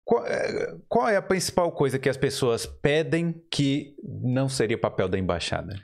qual, 0.04 0.26
é, 0.26 0.76
qual, 0.88 1.08
é 1.08 1.16
a 1.16 1.22
principal 1.22 1.70
coisa 1.72 1.98
que 1.98 2.08
as 2.08 2.16
pessoas 2.16 2.66
pedem 2.66 3.32
que 3.50 3.94
não 4.02 4.48
seria 4.48 4.78
papel 4.78 5.08
da 5.08 5.18
embaixada? 5.18 5.74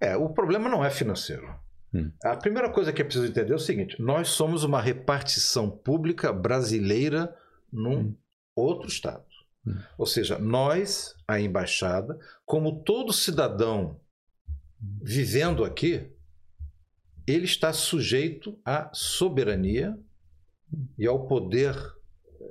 É, 0.00 0.16
o 0.16 0.30
problema 0.30 0.68
não 0.68 0.84
é 0.84 0.90
financeiro. 0.90 1.48
Hum. 1.92 2.10
A 2.24 2.36
primeira 2.36 2.70
coisa 2.70 2.92
que 2.92 3.00
é 3.02 3.04
preciso 3.04 3.26
entender 3.26 3.52
é 3.52 3.56
o 3.56 3.60
seguinte: 3.60 4.00
nós 4.00 4.28
somos 4.28 4.64
uma 4.64 4.80
repartição 4.80 5.70
pública 5.70 6.32
brasileira 6.32 7.34
num 7.72 7.98
hum. 7.98 8.16
outro 8.54 8.88
estado. 8.88 9.24
Hum. 9.66 9.76
Ou 9.96 10.06
seja, 10.06 10.38
nós, 10.38 11.14
a 11.26 11.40
embaixada, 11.40 12.18
como 12.44 12.82
todo 12.82 13.12
cidadão 13.12 14.00
vivendo 15.02 15.64
aqui, 15.64 16.10
ele 17.26 17.44
está 17.44 17.72
sujeito 17.72 18.58
à 18.64 18.90
soberania 18.92 19.98
e 20.98 21.06
ao 21.06 21.26
poder 21.26 21.74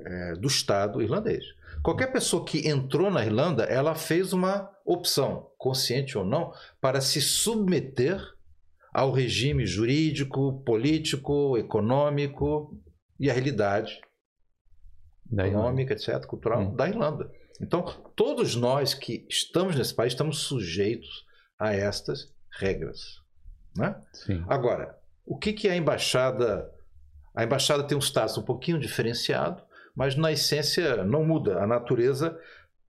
é, 0.05 0.33
do 0.33 0.47
Estado 0.47 1.01
irlandês. 1.01 1.43
Qualquer 1.83 2.11
pessoa 2.11 2.43
que 2.43 2.67
entrou 2.67 3.09
na 3.11 3.25
Irlanda, 3.25 3.63
ela 3.63 3.95
fez 3.95 4.33
uma 4.33 4.69
opção, 4.85 5.51
consciente 5.57 6.17
ou 6.17 6.25
não, 6.25 6.51
para 6.81 7.01
se 7.01 7.21
submeter 7.21 8.21
ao 8.93 9.11
regime 9.11 9.65
jurídico, 9.65 10.61
político, 10.63 11.57
econômico 11.57 12.75
e 13.19 13.29
à 13.29 13.33
realidade 13.33 13.99
da 15.29 15.47
econômica, 15.47 15.93
etc., 15.93 16.25
cultural 16.25 16.61
hum. 16.61 16.75
da 16.75 16.87
Irlanda. 16.87 17.29
Então, 17.61 17.83
todos 18.15 18.55
nós 18.55 18.93
que 18.93 19.25
estamos 19.29 19.75
nesse 19.75 19.93
país 19.93 20.13
estamos 20.13 20.39
sujeitos 20.39 21.25
a 21.59 21.73
estas 21.73 22.31
regras. 22.59 23.21
Né? 23.75 23.95
Agora, 24.47 24.97
o 25.25 25.37
que, 25.37 25.53
que 25.53 25.67
a 25.67 25.75
embaixada. 25.75 26.71
A 27.37 27.43
embaixada 27.43 27.83
tem 27.83 27.95
um 27.95 28.01
status 28.01 28.35
um 28.35 28.41
pouquinho 28.41 28.79
diferenciado, 28.79 29.61
mas 29.95 30.15
na 30.15 30.31
essência 30.31 31.03
não 31.03 31.23
muda 31.23 31.61
a 31.61 31.67
natureza 31.67 32.35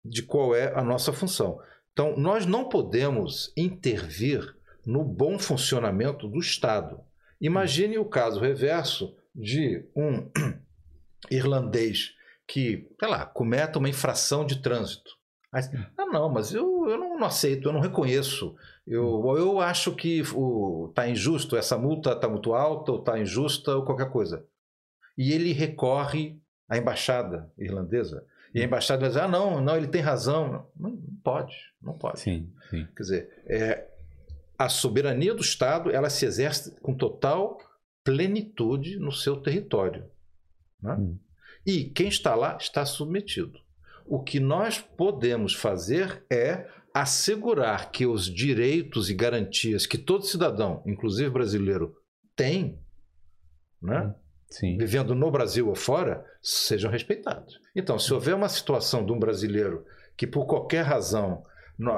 de 0.05 0.23
qual 0.23 0.55
é 0.55 0.73
a 0.73 0.81
nossa 0.81 1.11
função. 1.11 1.59
Então, 1.91 2.15
nós 2.15 2.45
não 2.45 2.69
podemos 2.69 3.51
intervir 3.57 4.55
no 4.85 5.03
bom 5.03 5.37
funcionamento 5.37 6.29
do 6.29 6.39
Estado. 6.39 7.01
Imagine 7.41 7.97
o 7.97 8.05
caso 8.05 8.39
reverso 8.39 9.13
de 9.35 9.85
um 9.93 10.31
irlandês 11.29 12.13
que, 12.47 12.89
sei 12.97 13.09
lá, 13.09 13.25
cometa 13.25 13.79
uma 13.79 13.89
infração 13.89 14.45
de 14.45 14.61
trânsito. 14.61 15.11
Aí, 15.51 15.63
ah, 15.97 16.05
não, 16.05 16.29
mas 16.29 16.53
eu, 16.53 16.87
eu 16.87 16.97
não, 16.97 17.21
aceito, 17.25 17.67
eu 17.67 17.73
não 17.73 17.81
reconheço. 17.81 18.55
Eu, 18.87 19.35
eu 19.37 19.59
acho 19.59 19.93
que 19.93 20.21
está 20.21 21.09
injusto, 21.09 21.57
essa 21.57 21.77
multa 21.77 22.13
está 22.13 22.29
muito 22.29 22.53
alta, 22.53 22.93
ou 22.93 22.99
está 22.99 23.19
injusta, 23.19 23.75
ou 23.75 23.83
qualquer 23.83 24.09
coisa. 24.09 24.45
E 25.17 25.33
ele 25.33 25.51
recorre 25.51 26.39
à 26.69 26.77
embaixada 26.77 27.51
irlandesa. 27.57 28.25
E 28.53 28.61
a 28.61 28.63
embaixada 28.63 29.01
vai 29.01 29.09
dizer: 29.09 29.21
ah, 29.21 29.27
não, 29.27 29.59
não, 29.59 29.75
ele 29.75 29.87
tem 29.87 30.01
razão. 30.01 30.69
Não, 30.75 30.91
não 30.91 31.01
pode, 31.21 31.53
não 31.81 31.97
pode. 31.97 32.21
Sim, 32.21 32.49
sim. 32.69 32.87
Quer 32.95 33.03
dizer, 33.03 33.43
é, 33.45 33.87
a 34.57 34.69
soberania 34.69 35.33
do 35.33 35.41
Estado 35.41 35.91
ela 35.91 36.09
se 36.09 36.25
exerce 36.25 36.79
com 36.79 36.95
total 36.95 37.57
plenitude 38.05 38.97
no 38.97 39.11
seu 39.11 39.35
território. 39.35 40.09
Né? 40.81 40.93
Hum. 40.93 41.19
E 41.65 41.83
quem 41.89 42.07
está 42.07 42.33
lá 42.35 42.57
está 42.57 42.85
submetido. 42.85 43.59
O 44.05 44.23
que 44.23 44.39
nós 44.39 44.79
podemos 44.79 45.53
fazer 45.53 46.25
é 46.29 46.69
assegurar 47.01 47.91
que 47.91 48.05
os 48.05 48.25
direitos 48.25 49.09
e 49.09 49.13
garantias 49.13 49.85
que 49.85 49.97
todo 49.97 50.25
cidadão, 50.25 50.81
inclusive 50.85 51.29
brasileiro, 51.29 51.95
tem, 52.35 52.79
né? 53.81 54.15
Sim. 54.49 54.77
vivendo 54.77 55.13
no 55.13 55.29
Brasil 55.29 55.67
ou 55.67 55.75
fora, 55.75 56.25
sejam 56.41 56.89
respeitados. 56.89 57.59
Então, 57.75 57.99
se 57.99 58.13
houver 58.13 58.33
uma 58.33 58.47
situação 58.47 59.05
de 59.05 59.11
um 59.11 59.19
brasileiro 59.19 59.85
que, 60.15 60.25
por 60.25 60.45
qualquer 60.45 60.83
razão, 60.83 61.43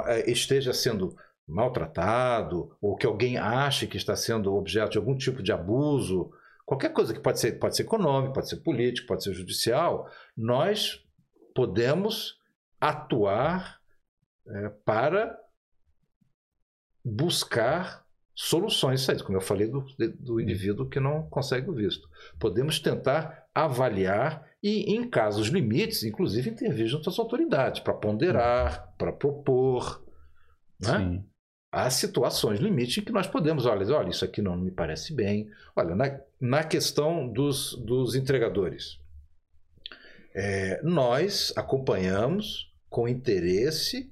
é, 0.07 0.29
esteja 0.29 0.73
sendo 0.73 1.15
maltratado, 1.47 2.75
ou 2.81 2.95
que 2.95 3.05
alguém 3.05 3.37
ache 3.37 3.87
que 3.87 3.97
está 3.97 4.15
sendo 4.15 4.53
objeto 4.53 4.91
de 4.91 4.97
algum 4.97 5.15
tipo 5.15 5.43
de 5.43 5.51
abuso, 5.51 6.31
qualquer 6.65 6.91
coisa 6.91 7.13
que 7.13 7.19
pode 7.19 7.39
ser, 7.39 7.53
pode 7.59 7.75
ser 7.75 7.83
econômico, 7.83 8.33
pode 8.33 8.49
ser 8.49 8.57
político, 8.57 9.07
pode 9.07 9.23
ser 9.23 9.33
judicial, 9.33 10.09
nós 10.35 11.03
podemos 11.53 12.35
atuar 12.81 13.78
é, 14.47 14.69
para 14.85 15.37
buscar 17.03 18.05
soluções 18.33 19.01
saídas, 19.01 19.21
como 19.21 19.37
eu 19.37 19.41
falei 19.41 19.67
do, 19.67 19.85
do 20.17 20.39
indivíduo 20.39 20.87
que 20.87 20.99
não 20.99 21.23
consegue 21.23 21.69
o 21.69 21.73
visto. 21.73 22.09
Podemos 22.39 22.79
tentar 22.79 23.45
avaliar 23.53 24.47
e, 24.63 24.93
em 24.93 25.09
casos 25.09 25.47
limites, 25.47 26.03
inclusive 26.03 26.49
intervir 26.49 26.87
junto 26.87 27.09
às 27.09 27.19
autoridades, 27.19 27.81
para 27.81 27.93
ponderar, 27.93 28.93
para 28.97 29.11
propor. 29.11 30.03
Né? 30.79 31.21
Há 31.71 31.89
situações 31.89 32.59
limite 32.59 32.99
em 32.99 33.03
que 33.03 33.11
nós 33.11 33.27
podemos, 33.27 33.65
olha, 33.65 33.85
olha, 33.93 34.09
isso 34.09 34.25
aqui 34.25 34.41
não 34.41 34.57
me 34.57 34.71
parece 34.71 35.13
bem. 35.13 35.49
Olha, 35.75 35.93
na, 35.93 36.19
na 36.39 36.63
questão 36.63 37.27
dos, 37.27 37.75
dos 37.75 38.15
entregadores, 38.15 38.99
é, 40.33 40.81
nós 40.81 41.53
acompanhamos 41.55 42.73
com 42.89 43.07
interesse 43.07 44.11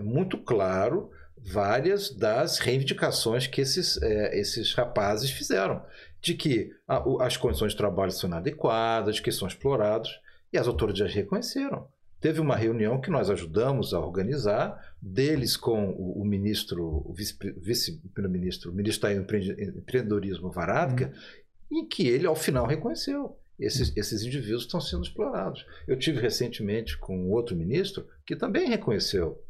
muito 0.00 0.38
claro 0.38 1.10
várias 1.36 2.10
das 2.10 2.58
reivindicações 2.58 3.46
que 3.46 3.60
esses, 3.60 4.00
é, 4.00 4.38
esses 4.38 4.72
rapazes 4.74 5.30
fizeram, 5.30 5.84
de 6.20 6.34
que 6.34 6.72
a, 6.86 7.02
as 7.20 7.36
condições 7.36 7.72
de 7.72 7.78
trabalho 7.78 8.12
são 8.12 8.30
inadequadas, 8.30 9.18
que 9.18 9.32
são 9.32 9.48
explorados, 9.48 10.20
e 10.52 10.58
as 10.58 10.68
autoridades 10.68 11.14
reconheceram. 11.14 11.88
Teve 12.20 12.40
uma 12.40 12.54
reunião 12.54 13.00
que 13.00 13.10
nós 13.10 13.28
ajudamos 13.28 13.92
a 13.92 13.98
organizar, 13.98 14.94
deles 15.00 15.56
com 15.56 15.90
o, 15.90 16.22
o 16.22 16.24
ministro, 16.24 17.02
o 17.04 17.12
vice-primeiro-ministro, 17.12 18.70
o 18.70 18.74
ministro 18.74 19.08
da 19.08 19.14
Empreendedorismo 19.14 20.48
Varadkar, 20.48 21.08
uhum. 21.08 21.78
em 21.78 21.88
que 21.88 22.06
ele, 22.06 22.26
ao 22.26 22.36
final, 22.36 22.64
reconheceu. 22.64 23.36
Esses, 23.58 23.92
esses 23.96 24.22
indivíduos 24.22 24.62
estão 24.62 24.80
sendo 24.80 25.02
explorados. 25.02 25.66
Eu 25.86 25.98
tive 25.98 26.20
recentemente 26.20 26.96
com 26.96 27.30
outro 27.30 27.56
ministro 27.56 28.06
que 28.24 28.36
também 28.36 28.68
reconheceu. 28.68 29.42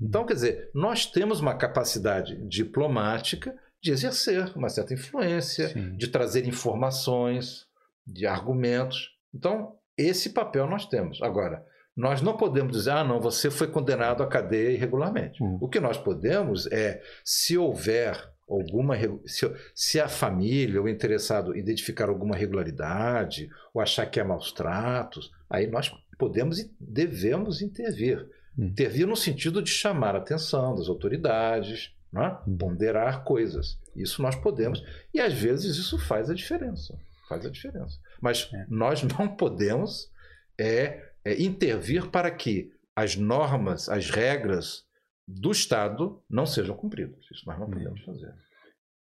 Então, 0.00 0.26
quer 0.26 0.34
dizer, 0.34 0.70
nós 0.74 1.06
temos 1.06 1.40
uma 1.40 1.54
capacidade 1.54 2.36
diplomática 2.48 3.54
de 3.82 3.92
exercer 3.92 4.50
uma 4.56 4.68
certa 4.68 4.94
influência, 4.94 5.68
Sim. 5.68 5.96
de 5.96 6.08
trazer 6.08 6.46
informações, 6.46 7.66
de 8.06 8.26
argumentos. 8.26 9.10
Então, 9.34 9.76
esse 9.96 10.30
papel 10.30 10.66
nós 10.66 10.86
temos. 10.86 11.22
Agora, 11.22 11.64
nós 11.96 12.20
não 12.20 12.36
podemos 12.36 12.72
dizer, 12.72 12.90
ah, 12.90 13.04
não, 13.04 13.20
você 13.20 13.50
foi 13.50 13.68
condenado 13.68 14.22
à 14.22 14.26
cadeia 14.26 14.72
irregularmente. 14.72 15.42
Uhum. 15.42 15.58
O 15.60 15.68
que 15.68 15.78
nós 15.78 15.96
podemos 15.96 16.66
é, 16.72 17.00
se 17.24 17.56
houver 17.56 18.18
alguma. 18.48 18.96
Se, 19.26 19.52
se 19.74 20.00
a 20.00 20.08
família, 20.08 20.82
o 20.82 20.88
interessado, 20.88 21.56
identificar 21.56 22.08
alguma 22.08 22.36
irregularidade, 22.36 23.48
ou 23.72 23.80
achar 23.80 24.06
que 24.06 24.18
é 24.18 24.24
maus 24.24 24.50
tratos, 24.50 25.30
aí 25.48 25.66
nós 25.66 25.92
podemos 26.18 26.58
e 26.58 26.70
devemos 26.80 27.62
intervir. 27.62 28.26
Intervir 28.56 29.06
no 29.06 29.16
sentido 29.16 29.62
de 29.62 29.70
chamar 29.70 30.14
a 30.14 30.18
atenção 30.18 30.74
das 30.74 30.88
autoridades, 30.88 31.92
né? 32.12 32.38
ponderar 32.58 33.24
coisas. 33.24 33.78
Isso 33.96 34.22
nós 34.22 34.36
podemos, 34.36 34.82
e 35.12 35.20
às 35.20 35.32
vezes 35.32 35.76
isso 35.76 35.98
faz 35.98 36.30
a 36.30 36.34
diferença. 36.34 36.98
Faz 37.28 37.44
a 37.44 37.50
diferença. 37.50 37.98
Mas 38.20 38.50
é. 38.52 38.66
nós 38.68 39.02
não 39.18 39.28
podemos 39.28 40.12
é 40.58 41.14
é, 41.24 41.42
intervir 41.42 42.10
para 42.10 42.30
que 42.30 42.70
as 42.94 43.16
normas, 43.16 43.88
as 43.88 44.10
regras 44.10 44.84
do 45.26 45.50
Estado 45.50 46.22
não 46.28 46.44
sejam 46.44 46.76
cumpridas. 46.76 47.24
Isso 47.32 47.44
nós 47.46 47.58
não 47.58 47.68
podemos 47.68 48.02
fazer. 48.04 48.32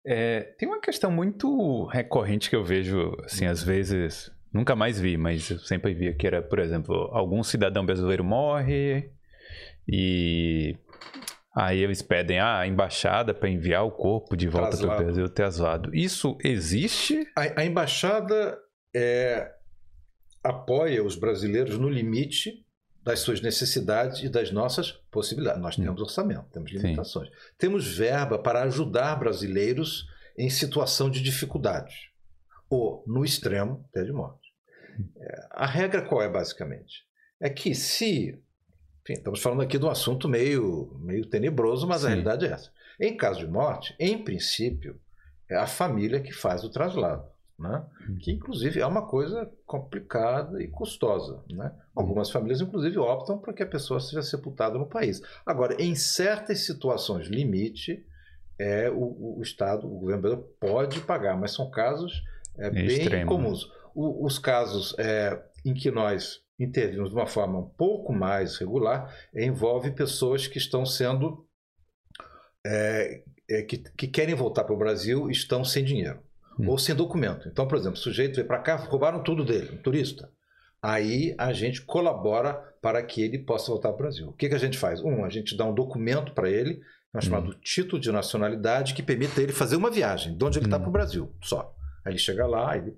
É, 0.07 0.43
tem 0.59 0.69
uma 0.69 0.81
questão 0.81 1.11
muito 1.11 1.87
recorrente 1.87 2.49
que 2.51 2.57
eu 2.57 2.63
vejo, 2.63 3.17
assim, 3.25 3.47
às 3.47 3.63
vezes, 3.63 4.31
nunca 4.53 4.77
mais 4.77 5.01
vi, 5.01 5.17
mas 5.17 5.51
eu 5.51 5.59
sempre 5.59 5.95
via 5.95 6.15
que 6.15 6.27
era, 6.27 6.43
por 6.43 6.59
exemplo, 6.59 6.95
algum 7.13 7.43
cidadão 7.43 7.85
brasileiro 7.85 8.23
morre 8.23 9.11
e 9.93 10.77
aí 11.57 11.83
eles 11.83 12.01
pedem 12.01 12.39
a 12.39 12.65
embaixada 12.67 13.35
para 13.35 13.49
enviar 13.49 13.85
o 13.85 13.91
corpo 13.91 14.37
de 14.37 14.47
volta 14.47 14.77
para 14.77 14.95
o 14.95 14.99
Brasil 15.05 15.29
traslado. 15.29 15.95
Isso 15.95 16.39
existe? 16.45 17.27
A, 17.37 17.61
a 17.61 17.65
embaixada 17.65 18.57
é, 18.95 19.51
apoia 20.45 21.03
os 21.03 21.17
brasileiros 21.17 21.77
no 21.77 21.89
limite 21.89 22.65
das 23.03 23.21
suas 23.21 23.41
necessidades 23.41 24.23
e 24.23 24.29
das 24.29 24.53
nossas 24.53 24.93
possibilidades. 25.11 25.61
Nós 25.61 25.77
temos 25.77 26.01
orçamento, 26.01 26.51
temos 26.53 26.71
limitações. 26.71 27.29
Sim. 27.29 27.35
Temos 27.59 27.97
verba 27.97 28.39
para 28.39 28.63
ajudar 28.63 29.17
brasileiros 29.17 30.07
em 30.37 30.49
situação 30.49 31.11
de 31.11 31.21
dificuldade, 31.21 31.95
ou 32.69 33.03
no 33.07 33.25
extremo, 33.25 33.85
até 33.89 34.05
de 34.05 34.13
morte. 34.13 34.49
É, 35.19 35.49
a 35.51 35.67
regra 35.67 36.03
qual 36.03 36.23
é, 36.23 36.29
basicamente? 36.29 37.05
É 37.41 37.49
que 37.49 37.75
se. 37.75 38.41
Enfim, 39.11 39.19
estamos 39.19 39.43
falando 39.43 39.63
aqui 39.63 39.77
de 39.77 39.85
um 39.85 39.91
assunto 39.91 40.29
meio, 40.29 40.97
meio 41.01 41.27
tenebroso, 41.27 41.87
mas 41.87 42.03
Sim. 42.03 42.07
a 42.07 42.11
realidade 42.11 42.47
é 42.47 42.53
essa. 42.53 42.71
Em 43.01 43.17
caso 43.17 43.41
de 43.41 43.49
morte, 43.49 43.95
em 43.99 44.23
princípio, 44.23 45.01
é 45.51 45.57
a 45.57 45.67
família 45.67 46.21
que 46.21 46.33
faz 46.33 46.63
o 46.63 46.71
traslado 46.71 47.25
né? 47.61 47.85
Uhum. 48.09 48.17
que 48.17 48.33
inclusive 48.33 48.81
é 48.81 48.87
uma 48.87 49.07
coisa 49.07 49.51
complicada 49.67 50.63
e 50.63 50.69
custosa. 50.69 51.45
Né? 51.51 51.71
Algumas 51.95 52.31
famílias, 52.31 52.63
inclusive, 52.63 52.97
optam 52.99 53.39
para 53.39 53.53
que 53.53 53.63
a 53.63 53.67
pessoa 53.67 54.01
seja 54.01 54.23
sepultada 54.23 54.79
no 54.79 54.87
país. 54.87 55.21
Agora, 55.45 55.77
em 55.79 55.95
certas 55.95 56.61
situações 56.61 57.27
limite, 57.27 58.03
é, 58.59 58.89
o, 58.89 59.37
o 59.39 59.43
Estado, 59.43 59.87
o 59.87 59.99
governo 59.99 60.23
brasileiro 60.23 60.55
pode 60.59 61.01
pagar, 61.01 61.39
mas 61.39 61.53
são 61.53 61.71
casos 61.71 62.23
é, 62.57 62.69
é 62.69 62.71
bem 62.71 62.87
extremo. 62.87 63.17
Né? 63.17 63.27
comuns. 63.27 63.71
O, 63.95 64.25
os 64.25 64.39
casos 64.39 64.95
é, 64.99 65.39
em 65.63 65.75
que 65.75 65.91
nós 65.91 66.41
intervimos 66.61 67.11
de 67.11 67.17
uma 67.17 67.27
forma 67.27 67.59
um 67.59 67.69
pouco 67.69 68.13
mais 68.13 68.57
regular 68.59 69.13
envolve 69.35 69.91
pessoas 69.93 70.47
que 70.47 70.59
estão 70.59 70.85
sendo. 70.85 71.47
É, 72.65 73.23
é, 73.49 73.63
que, 73.63 73.79
que 73.79 74.07
querem 74.07 74.35
voltar 74.35 74.65
para 74.65 74.75
o 74.75 74.79
Brasil 74.79 75.29
e 75.29 75.33
estão 75.33 75.65
sem 75.65 75.83
dinheiro 75.83 76.21
hum. 76.61 76.69
ou 76.69 76.79
sem 76.79 76.95
documento. 76.95 77.49
Então, 77.49 77.67
por 77.67 77.79
exemplo, 77.79 77.99
o 77.99 78.03
sujeito 78.03 78.37
veio 78.37 78.47
para 78.47 78.59
cá, 78.59 78.77
roubaram 78.77 79.23
tudo 79.23 79.45
dele, 79.45 79.71
um 79.73 79.83
turista. 79.83 80.31
Aí 80.83 81.35
a 81.39 81.53
gente 81.53 81.83
colabora 81.83 82.55
para 82.81 83.03
que 83.03 83.23
ele 83.23 83.39
possa 83.39 83.71
voltar 83.71 83.89
para 83.89 83.95
o 83.95 83.99
Brasil. 83.99 84.29
O 84.29 84.33
que, 84.33 84.49
que 84.49 84.55
a 84.55 84.59
gente 84.59 84.79
faz? 84.79 85.03
Um, 85.03 85.25
a 85.25 85.29
gente 85.29 85.57
dá 85.57 85.65
um 85.65 85.75
documento 85.75 86.33
para 86.33 86.49
ele, 86.49 86.81
é 87.15 87.21
chamado 87.21 87.51
hum. 87.51 87.55
título 87.63 88.01
de 88.01 88.11
nacionalidade, 88.13 88.95
que 88.95 89.03
permite 89.03 89.39
ele 89.41 89.53
fazer 89.53 89.77
uma 89.77 89.91
viagem, 89.91 90.37
de 90.37 90.45
onde 90.45 90.59
ele 90.59 90.67
está 90.67 90.77
hum. 90.77 90.81
para 90.81 90.89
o 90.89 90.93
Brasil, 90.93 91.35
só. 91.43 91.75
Aí 92.05 92.13
ele 92.13 92.19
chega 92.19 92.47
lá, 92.47 92.77
ele, 92.77 92.97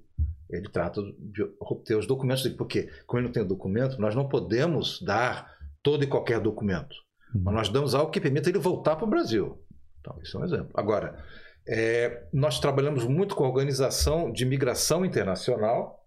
ele 0.53 0.69
trata 0.69 1.01
de 1.19 1.43
obter 1.59 1.97
os 1.97 2.07
documentos 2.07 2.43
dele, 2.43 2.57
porque, 2.57 2.91
como 3.07 3.21
ele 3.21 3.29
não 3.29 3.33
tem 3.33 3.47
documento, 3.47 3.99
nós 4.01 4.15
não 4.15 4.29
podemos 4.29 5.01
dar 5.03 5.51
todo 5.83 6.05
e 6.05 6.07
qualquer 6.07 6.41
documento. 6.41 6.95
Hum. 7.35 7.43
Mas 7.45 7.55
nós 7.55 7.69
damos 7.69 7.95
algo 7.95 8.11
que 8.11 8.21
permita 8.21 8.51
ele 8.51 8.59
voltar 8.59 8.97
para 8.97 9.07
o 9.07 9.11
Brasil. 9.11 9.59
Então, 10.01 10.19
isso 10.23 10.37
é 10.37 10.41
um 10.41 10.45
exemplo. 10.45 10.71
Agora, 10.75 11.25
é, 11.67 12.27
nós 12.33 12.61
trabalhamos 12.61 13.05
muito 13.05 13.35
com 13.35 13.45
a 13.45 13.49
organização 13.49 14.31
de 14.31 14.45
migração 14.45 15.05
internacional, 15.05 16.01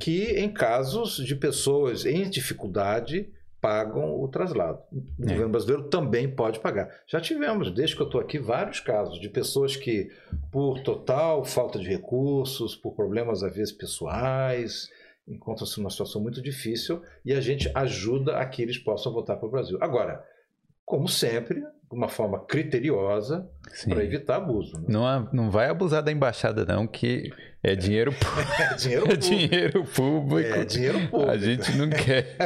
que 0.00 0.38
em 0.38 0.52
casos 0.52 1.16
de 1.16 1.36
pessoas 1.36 2.06
em 2.06 2.30
dificuldade 2.30 3.30
pagam 3.60 4.20
o 4.20 4.26
traslado. 4.28 4.80
O 4.92 5.22
é. 5.22 5.28
governo 5.28 5.50
brasileiro 5.50 5.84
também 5.84 6.28
pode 6.28 6.60
pagar. 6.60 6.90
Já 7.06 7.20
tivemos, 7.20 7.70
desde 7.70 7.94
que 7.94 8.02
eu 8.02 8.06
estou 8.06 8.20
aqui, 8.20 8.38
vários 8.38 8.80
casos 8.80 9.20
de 9.20 9.28
pessoas 9.28 9.76
que, 9.76 10.10
por 10.50 10.82
total 10.82 11.44
falta 11.44 11.78
de 11.78 11.88
recursos, 11.88 12.74
por 12.74 12.94
problemas 12.94 13.42
às 13.42 13.54
vezes 13.54 13.72
pessoais, 13.72 14.88
encontram-se 15.28 15.78
numa 15.78 15.90
situação 15.90 16.20
muito 16.20 16.42
difícil 16.42 17.02
e 17.24 17.32
a 17.32 17.40
gente 17.40 17.70
ajuda 17.74 18.38
a 18.38 18.46
que 18.46 18.62
eles 18.62 18.78
possam 18.78 19.12
voltar 19.12 19.36
para 19.36 19.46
o 19.46 19.50
Brasil. 19.50 19.78
Agora, 19.80 20.24
como 20.84 21.08
sempre, 21.08 21.62
de 21.90 21.96
uma 21.96 22.08
forma 22.08 22.38
criteriosa 22.46 23.50
para 23.88 24.04
evitar 24.04 24.36
abuso. 24.36 24.78
Né? 24.78 24.84
Não, 24.88 25.28
não 25.32 25.50
vai 25.50 25.68
abusar 25.68 26.04
da 26.04 26.12
embaixada, 26.12 26.64
não, 26.64 26.86
que 26.86 27.32
é 27.64 27.74
dinheiro, 27.74 28.14
é 28.60 28.74
dinheiro 28.78 29.04
público. 29.06 29.18
É 29.18 29.44
dinheiro 29.44 29.84
público. 29.84 30.54
É 30.54 30.64
dinheiro 30.64 31.08
público. 31.08 31.30
A 31.32 31.36
gente 31.36 31.76
não 31.76 31.90
quer. 31.90 32.36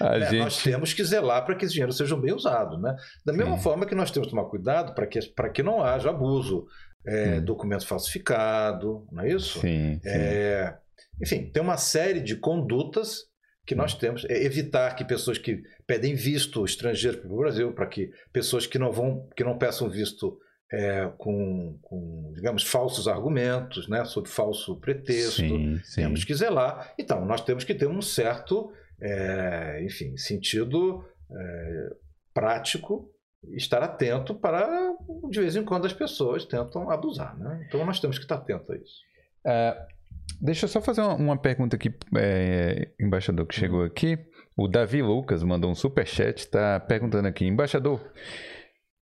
A 0.00 0.16
é, 0.16 0.30
gente... 0.30 0.38
Nós 0.38 0.62
temos 0.62 0.94
que 0.94 1.02
zelar 1.04 1.44
para 1.44 1.56
que 1.56 1.64
esse 1.64 1.74
dinheiro 1.74 1.92
seja 1.92 2.16
bem 2.16 2.32
usado. 2.32 2.78
Né? 2.78 2.94
Da 3.26 3.32
mesma 3.32 3.56
Sim. 3.56 3.62
forma 3.64 3.84
que 3.84 3.96
nós 3.96 4.12
temos 4.12 4.28
que 4.28 4.34
tomar 4.34 4.48
cuidado 4.48 4.94
para 4.94 5.08
que, 5.08 5.18
que 5.52 5.62
não 5.62 5.82
haja 5.82 6.10
abuso. 6.10 6.66
É, 7.04 7.38
hum. 7.38 7.44
Documento 7.44 7.84
falsificado, 7.84 9.04
não 9.10 9.24
é 9.24 9.32
isso? 9.32 9.58
Sim. 9.58 9.98
sim. 10.00 10.08
É, 10.08 10.76
enfim, 11.20 11.50
tem 11.52 11.60
uma 11.60 11.76
série 11.76 12.20
de 12.20 12.36
condutas 12.36 13.24
que 13.66 13.74
nós 13.74 13.94
temos. 13.94 14.24
É 14.24 14.44
evitar 14.44 14.94
que 14.94 15.04
pessoas 15.04 15.38
que 15.38 15.62
pedem 15.86 16.14
visto 16.14 16.64
estrangeiro 16.64 17.18
para 17.18 17.32
o 17.32 17.36
Brasil, 17.36 17.72
para 17.72 17.86
que 17.86 18.10
pessoas 18.32 18.66
que 18.66 18.78
não 18.78 18.92
vão, 18.92 19.28
que 19.36 19.44
não 19.44 19.58
peçam 19.58 19.88
visto 19.88 20.38
é, 20.72 21.12
com, 21.18 21.78
com, 21.82 22.32
digamos, 22.34 22.64
falsos 22.64 23.06
argumentos, 23.06 23.88
né, 23.88 24.04
sob 24.04 24.28
falso 24.28 24.80
pretexto. 24.80 25.42
Sim, 25.42 25.80
sim. 25.84 26.02
Temos 26.02 26.24
que 26.24 26.34
zelar. 26.34 26.94
Então, 26.98 27.24
nós 27.24 27.42
temos 27.44 27.62
que 27.62 27.74
ter 27.74 27.86
um 27.86 28.00
certo, 28.00 28.72
é, 29.00 29.82
enfim, 29.84 30.16
sentido 30.16 31.04
é, 31.30 31.88
prático, 32.32 33.10
estar 33.50 33.82
atento 33.82 34.34
para, 34.34 34.94
de 35.28 35.40
vez 35.40 35.56
em 35.56 35.64
quando, 35.64 35.84
as 35.84 35.92
pessoas 35.92 36.44
tentam 36.44 36.90
abusar. 36.90 37.36
Né? 37.38 37.66
Então, 37.68 37.84
nós 37.84 38.00
temos 38.00 38.16
que 38.16 38.24
estar 38.24 38.36
atentos 38.36 38.70
a 38.70 38.76
isso. 38.76 39.12
Uh, 39.44 39.92
deixa 40.40 40.64
eu 40.64 40.68
só 40.68 40.80
fazer 40.80 41.00
uma, 41.00 41.14
uma 41.14 41.36
pergunta 41.36 41.76
aqui, 41.76 41.94
é, 42.16 42.88
embaixador, 43.00 43.46
que 43.46 43.54
chegou 43.54 43.82
aqui. 43.82 44.18
O 44.56 44.68
Davi 44.68 45.02
Lucas 45.02 45.42
mandou 45.42 45.70
um 45.70 45.74
super 45.74 46.06
chat, 46.06 46.38
está 46.38 46.78
perguntando 46.80 47.28
aqui, 47.28 47.46
embaixador. 47.46 48.00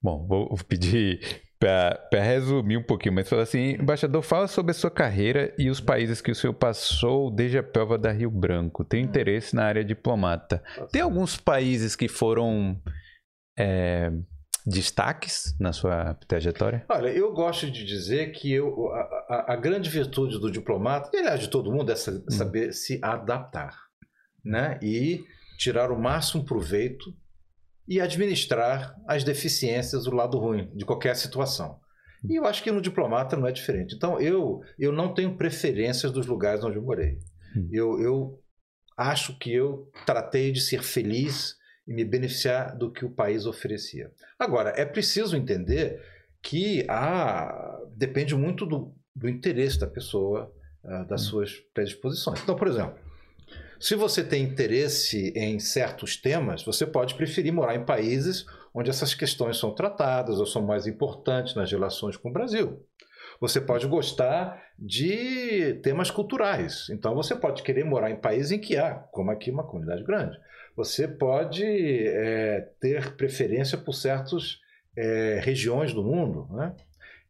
Bom, 0.02 0.26
vou 0.28 0.58
pedir 0.68 1.20
para 1.60 2.22
resumir 2.24 2.78
um 2.78 2.84
pouquinho, 2.84 3.16
mas 3.16 3.28
fala 3.28 3.42
assim, 3.42 3.72
embaixador, 3.74 4.22
fala 4.22 4.48
sobre 4.48 4.72
a 4.72 4.74
sua 4.74 4.90
carreira 4.90 5.54
e 5.58 5.70
os 5.70 5.82
países 5.82 6.22
que 6.22 6.32
o 6.32 6.36
senhor 6.36 6.54
passou 6.54 7.30
desde 7.30 7.58
a 7.58 7.64
prova 7.64 7.98
da 7.98 8.12
Rio 8.12 8.32
Branco. 8.32 8.86
Tem 8.86 9.04
interesse 9.04 9.54
na 9.54 9.66
área 9.66 9.84
diplomata. 9.84 10.64
Tem 10.92 11.02
alguns 11.02 11.36
países 11.36 11.98
que 11.98 12.08
foram 12.08 12.82
é, 13.58 14.10
destaques 14.66 15.56
na 15.60 15.74
sua 15.74 16.14
trajetória? 16.28 16.86
Olha, 16.90 17.10
eu 17.10 17.32
gosto 17.34 17.70
de 17.70 17.86
dizer 17.86 18.32
que 18.32 18.52
eu, 18.52 18.92
a, 18.94 19.00
a, 19.00 19.54
a 19.54 19.56
grande 19.56 19.90
virtude 19.90 20.40
do 20.40 20.52
diplomata, 20.52 21.10
e 21.14 21.20
aliás 21.20 21.40
de 21.40 21.50
todo 21.50 21.72
mundo, 21.72 21.92
é 21.92 21.96
hum. 21.96 22.30
saber 22.30 22.70
hum. 22.70 22.74
se 22.74 23.00
adaptar, 23.02 23.76
né? 24.44 24.80
E 24.82 25.24
tirar 25.58 25.92
o 25.92 26.00
máximo 26.00 26.46
proveito 26.46 27.14
e 27.88 28.00
administrar 28.00 28.96
as 29.08 29.24
deficiências, 29.24 30.06
o 30.06 30.14
lado 30.14 30.38
ruim 30.38 30.70
de 30.76 30.86
qualquer 30.86 31.16
situação. 31.16 31.80
E 32.28 32.36
eu 32.36 32.46
acho 32.46 32.62
que 32.62 32.72
no 32.72 32.82
diplomata 32.82 33.38
não 33.38 33.48
é 33.48 33.52
diferente. 33.52 33.96
Então, 33.96 34.20
eu, 34.20 34.62
eu 34.78 34.92
não 34.92 35.14
tenho 35.14 35.38
preferências 35.38 36.12
dos 36.12 36.26
lugares 36.26 36.64
onde 36.64 36.78
eu 36.78 36.84
morei. 36.84 37.18
Hum. 37.56 37.70
Eu, 37.72 38.00
eu 38.00 38.44
acho 38.98 39.38
que 39.40 39.54
eu 39.54 39.90
tratei 40.06 40.52
de 40.52 40.60
ser 40.60 40.84
feliz 40.84 41.56
e 41.90 41.94
me 41.94 42.06
beneficiar 42.06 42.78
do 42.78 42.92
que 42.92 43.04
o 43.04 43.10
país 43.10 43.48
oferecia. 43.48 44.12
Agora, 44.38 44.72
é 44.78 44.86
preciso 44.86 45.36
entender 45.36 46.00
que 46.40 46.86
há, 46.88 47.82
depende 47.96 48.36
muito 48.36 48.64
do, 48.64 48.94
do 49.16 49.28
interesse 49.28 49.80
da 49.80 49.88
pessoa, 49.88 50.54
uh, 50.84 51.04
das 51.08 51.24
hum. 51.24 51.30
suas 51.32 51.56
predisposições. 51.74 52.42
Então, 52.44 52.56
por 52.56 52.68
exemplo, 52.68 52.94
se 53.80 53.96
você 53.96 54.24
tem 54.24 54.44
interesse 54.44 55.34
em 55.36 55.58
certos 55.58 56.16
temas, 56.16 56.64
você 56.64 56.86
pode 56.86 57.16
preferir 57.16 57.52
morar 57.52 57.76
em 57.76 57.84
países 57.84 58.46
onde 58.72 58.92
essas 58.92 59.16
questões 59.16 59.58
são 59.58 59.74
tratadas 59.74 60.40
ou 60.40 60.46
são 60.46 60.62
mais 60.62 60.86
importantes 60.86 61.56
nas 61.56 61.72
relações 61.72 62.16
com 62.16 62.30
o 62.30 62.34
Brasil. 62.34 62.86
Você 63.42 63.60
pode 63.60 63.88
gostar 63.88 64.62
de 64.78 65.80
temas 65.82 66.12
culturais. 66.12 66.88
Então, 66.92 67.16
você 67.16 67.36
pode 67.36 67.64
querer 67.64 67.84
morar 67.84 68.12
em 68.12 68.18
países 68.18 68.52
em 68.52 68.60
que 68.60 68.78
há, 68.78 68.94
como 69.12 69.32
aqui, 69.32 69.50
uma 69.50 69.66
comunidade 69.66 70.04
grande. 70.04 70.38
Você 70.80 71.10
pode 71.10 71.66
é, 71.66 72.62
ter 72.80 73.14
preferência 73.18 73.78
por 73.78 73.92
certas 73.92 74.62
é, 74.96 75.38
regiões 75.44 75.94
do 75.94 76.02
mundo. 76.02 76.48
Né? 76.54 76.74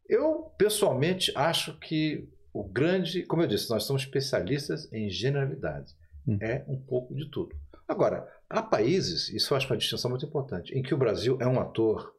Eu, 0.08 0.54
pessoalmente, 0.56 1.32
acho 1.34 1.76
que 1.80 2.30
o 2.54 2.64
grande, 2.64 3.24
como 3.24 3.42
eu 3.42 3.48
disse, 3.48 3.68
nós 3.72 3.86
somos 3.86 4.04
especialistas 4.04 4.88
em 4.94 5.10
generalidades. 5.10 5.98
Hum. 6.28 6.38
É 6.40 6.64
um 6.68 6.80
pouco 6.80 7.16
de 7.16 7.28
tudo. 7.32 7.56
Agora, 7.88 8.32
há 8.48 8.62
países, 8.62 9.30
isso 9.30 9.56
acho 9.56 9.66
uma 9.66 9.78
distinção 9.78 10.12
muito 10.12 10.28
importante, 10.28 10.72
em 10.78 10.84
que 10.84 10.94
o 10.94 10.98
Brasil 10.98 11.36
é 11.42 11.48
um 11.48 11.60
ator 11.60 12.14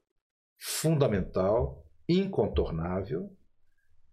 fundamental, 0.59 1.87
incontornável, 2.09 3.31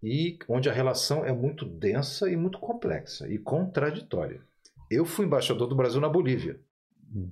e 0.00 0.38
onde 0.48 0.70
a 0.70 0.72
relação 0.72 1.24
é 1.24 1.32
muito 1.32 1.64
densa 1.64 2.30
e 2.30 2.36
muito 2.36 2.60
complexa 2.60 3.28
e 3.28 3.38
contraditória. 3.38 4.40
Eu 4.88 5.04
fui 5.04 5.26
embaixador 5.26 5.66
do 5.66 5.74
Brasil 5.74 6.00
na 6.00 6.08
Bolívia. 6.08 6.60
Hum. 7.14 7.30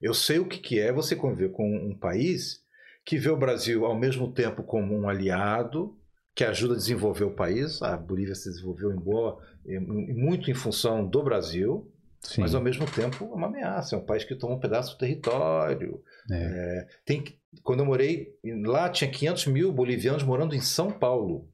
Eu 0.00 0.14
sei 0.14 0.38
o 0.38 0.48
que 0.48 0.80
é 0.80 0.92
você 0.92 1.14
conviver 1.14 1.52
com 1.52 1.76
um 1.76 1.96
país 1.96 2.62
que 3.04 3.18
vê 3.18 3.30
o 3.30 3.36
Brasil 3.36 3.84
ao 3.84 3.96
mesmo 3.96 4.32
tempo 4.32 4.62
como 4.62 4.96
um 4.96 5.08
aliado, 5.08 5.96
que 6.34 6.44
ajuda 6.44 6.74
a 6.74 6.76
desenvolver 6.76 7.24
o 7.24 7.34
país. 7.34 7.80
A 7.82 7.96
Bolívia 7.96 8.34
se 8.34 8.50
desenvolveu 8.50 8.92
em 8.92 8.96
boa, 8.96 9.38
muito 9.64 10.50
em 10.50 10.54
função 10.54 11.06
do 11.06 11.22
Brasil, 11.22 11.90
Sim. 12.20 12.40
mas 12.40 12.54
ao 12.54 12.62
mesmo 12.62 12.86
tempo 12.86 13.24
é 13.24 13.34
uma 13.34 13.46
ameaça. 13.46 13.94
É 13.94 13.98
um 13.98 14.04
país 14.04 14.24
que 14.24 14.34
toma 14.34 14.54
um 14.54 14.60
pedaço 14.60 14.94
do 14.94 14.98
território. 14.98 16.02
É. 16.30 16.34
É, 16.34 16.88
tem, 17.04 17.24
quando 17.62 17.80
eu 17.80 17.86
morei 17.86 18.34
lá, 18.64 18.88
tinha 18.88 19.10
500 19.10 19.46
mil 19.46 19.72
bolivianos 19.72 20.22
morando 20.22 20.54
em 20.54 20.60
São 20.60 20.90
Paulo, 20.90 21.48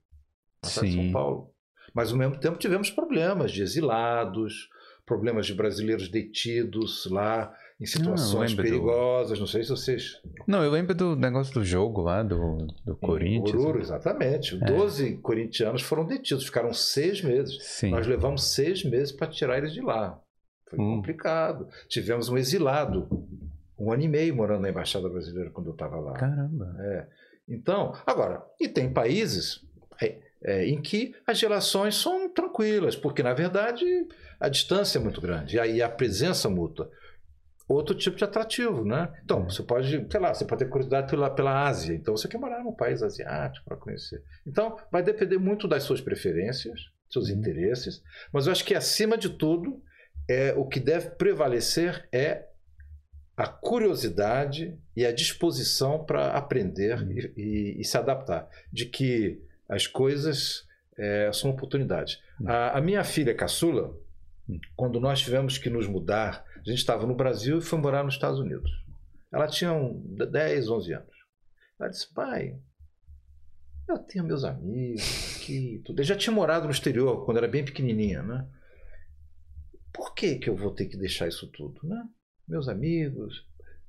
Sim. 0.64 0.94
São 0.94 1.12
Paulo. 1.12 1.52
Mas 1.94 2.12
ao 2.12 2.18
mesmo 2.18 2.38
tempo 2.38 2.58
tivemos 2.58 2.90
problemas 2.90 3.50
de 3.50 3.62
exilados, 3.62 4.68
problemas 5.08 5.46
de 5.46 5.54
brasileiros 5.54 6.08
detidos 6.08 7.08
lá 7.10 7.52
em 7.80 7.86
situações 7.86 8.54
não, 8.54 8.62
perigosas. 8.62 9.38
Do... 9.38 9.40
Não 9.40 9.46
sei 9.46 9.62
se 9.64 9.70
vocês. 9.70 10.20
Não, 10.46 10.62
eu 10.62 10.70
lembro 10.70 10.94
do 10.94 11.16
negócio 11.16 11.54
do 11.54 11.64
jogo 11.64 12.02
lá 12.02 12.22
do, 12.22 12.58
do 12.84 12.96
Corinthians. 12.96 13.58
Oruro, 13.58 13.80
exatamente. 13.80 14.56
É. 14.62 14.66
Doze 14.66 15.16
corintianos 15.16 15.82
foram 15.82 16.04
detidos, 16.04 16.44
ficaram 16.44 16.72
seis 16.72 17.22
meses. 17.22 17.58
Sim. 17.64 17.90
Nós 17.90 18.06
levamos 18.06 18.52
seis 18.52 18.84
meses 18.84 19.10
para 19.10 19.28
tirar 19.28 19.58
eles 19.58 19.72
de 19.72 19.80
lá. 19.80 20.20
Foi 20.68 20.78
hum. 20.78 20.96
complicado. 20.96 21.68
Tivemos 21.88 22.28
um 22.28 22.36
exilado, 22.36 23.08
um 23.78 23.90
ano 23.90 24.02
e 24.02 24.08
meio 24.08 24.36
morando 24.36 24.62
na 24.62 24.70
Embaixada 24.70 25.08
Brasileira 25.08 25.50
quando 25.50 25.68
eu 25.68 25.72
estava 25.72 25.96
lá. 25.98 26.12
Caramba. 26.12 26.76
É. 26.80 27.06
Então, 27.48 27.94
agora, 28.06 28.44
e 28.60 28.68
tem 28.68 28.92
países 28.92 29.64
é, 30.02 30.18
é, 30.42 30.66
em 30.66 30.80
que 30.80 31.14
as 31.26 31.40
relações 31.40 31.94
são 31.96 32.28
tranquilas, 32.28 32.94
porque 32.94 33.22
na 33.22 33.32
verdade 33.32 33.84
a 34.40 34.48
distância 34.48 34.98
é 34.98 35.02
muito 35.02 35.20
grande 35.20 35.56
e 35.56 35.60
aí 35.60 35.82
a 35.82 35.88
presença 35.88 36.48
mútua 36.48 36.90
outro 37.68 37.94
tipo 37.94 38.16
de 38.16 38.24
atrativo, 38.24 38.84
né? 38.84 39.12
Então, 39.22 39.44
você 39.44 39.62
pode, 39.62 40.06
sei 40.10 40.20
lá, 40.20 40.32
você 40.32 40.44
pode 40.44 40.64
ter 40.64 40.70
curiosidade 40.70 41.10
pela, 41.10 41.28
pela 41.28 41.68
Ásia, 41.68 41.94
então 41.94 42.16
você 42.16 42.26
quer 42.26 42.38
morar 42.38 42.64
num 42.64 42.72
país 42.72 43.02
asiático 43.02 43.64
para 43.66 43.76
conhecer. 43.76 44.22
Então, 44.46 44.78
vai 44.90 45.02
depender 45.02 45.36
muito 45.36 45.68
das 45.68 45.82
suas 45.82 46.00
preferências, 46.00 46.80
seus 47.10 47.28
uhum. 47.28 47.36
interesses, 47.36 48.02
mas 48.32 48.46
eu 48.46 48.52
acho 48.52 48.64
que 48.64 48.74
acima 48.74 49.18
de 49.18 49.28
tudo, 49.28 49.82
é 50.26 50.52
o 50.56 50.66
que 50.66 50.80
deve 50.80 51.10
prevalecer 51.10 52.06
é 52.12 52.46
a 53.36 53.46
curiosidade 53.46 54.76
e 54.96 55.06
a 55.06 55.12
disposição 55.12 56.04
para 56.04 56.32
aprender 56.32 57.00
uhum. 57.00 57.12
e, 57.12 57.32
e, 57.36 57.80
e, 57.80 57.84
se 57.84 57.96
adaptar, 57.96 58.48
de 58.72 58.86
que 58.86 59.40
as 59.68 59.86
coisas 59.86 60.66
é, 60.96 61.30
são 61.32 61.50
oportunidades. 61.50 62.18
Uhum. 62.40 62.48
A, 62.48 62.78
a 62.78 62.80
minha 62.80 63.04
filha 63.04 63.34
caçula. 63.34 63.94
Quando 64.76 65.00
nós 65.00 65.20
tivemos 65.20 65.58
que 65.58 65.70
nos 65.70 65.86
mudar 65.86 66.44
a 66.68 66.70
gente 66.70 66.78
estava 66.78 67.06
no 67.06 67.14
Brasil 67.14 67.58
e 67.58 67.62
foi 67.62 67.78
morar 67.78 68.04
nos 68.04 68.14
Estados 68.14 68.38
Unidos. 68.38 68.70
Ela 69.32 69.46
tinha 69.46 69.72
10, 70.30 70.68
11 70.68 70.92
anos. 70.92 71.16
Ela 71.78 71.88
disse, 71.88 72.12
pai, 72.12 72.58
eu 73.88 73.98
tenho 74.00 74.24
meus 74.24 74.44
amigos 74.44 75.36
aqui, 75.36 75.80
tudo. 75.84 76.00
Eu 76.00 76.04
já 76.04 76.16
tinha 76.16 76.34
morado 76.34 76.66
no 76.66 76.70
exterior 76.70 77.24
quando 77.24 77.38
era 77.38 77.48
bem 77.48 77.64
pequenininha, 77.64 78.22
né? 78.22 78.46
Por 79.92 80.14
que 80.14 80.36
que 80.36 80.50
eu 80.50 80.56
vou 80.56 80.72
ter 80.72 80.86
que 80.86 80.96
deixar 80.96 81.28
isso 81.28 81.46
tudo, 81.48 81.80
né? 81.86 82.04
Meus 82.46 82.68
amigos, 82.68 83.46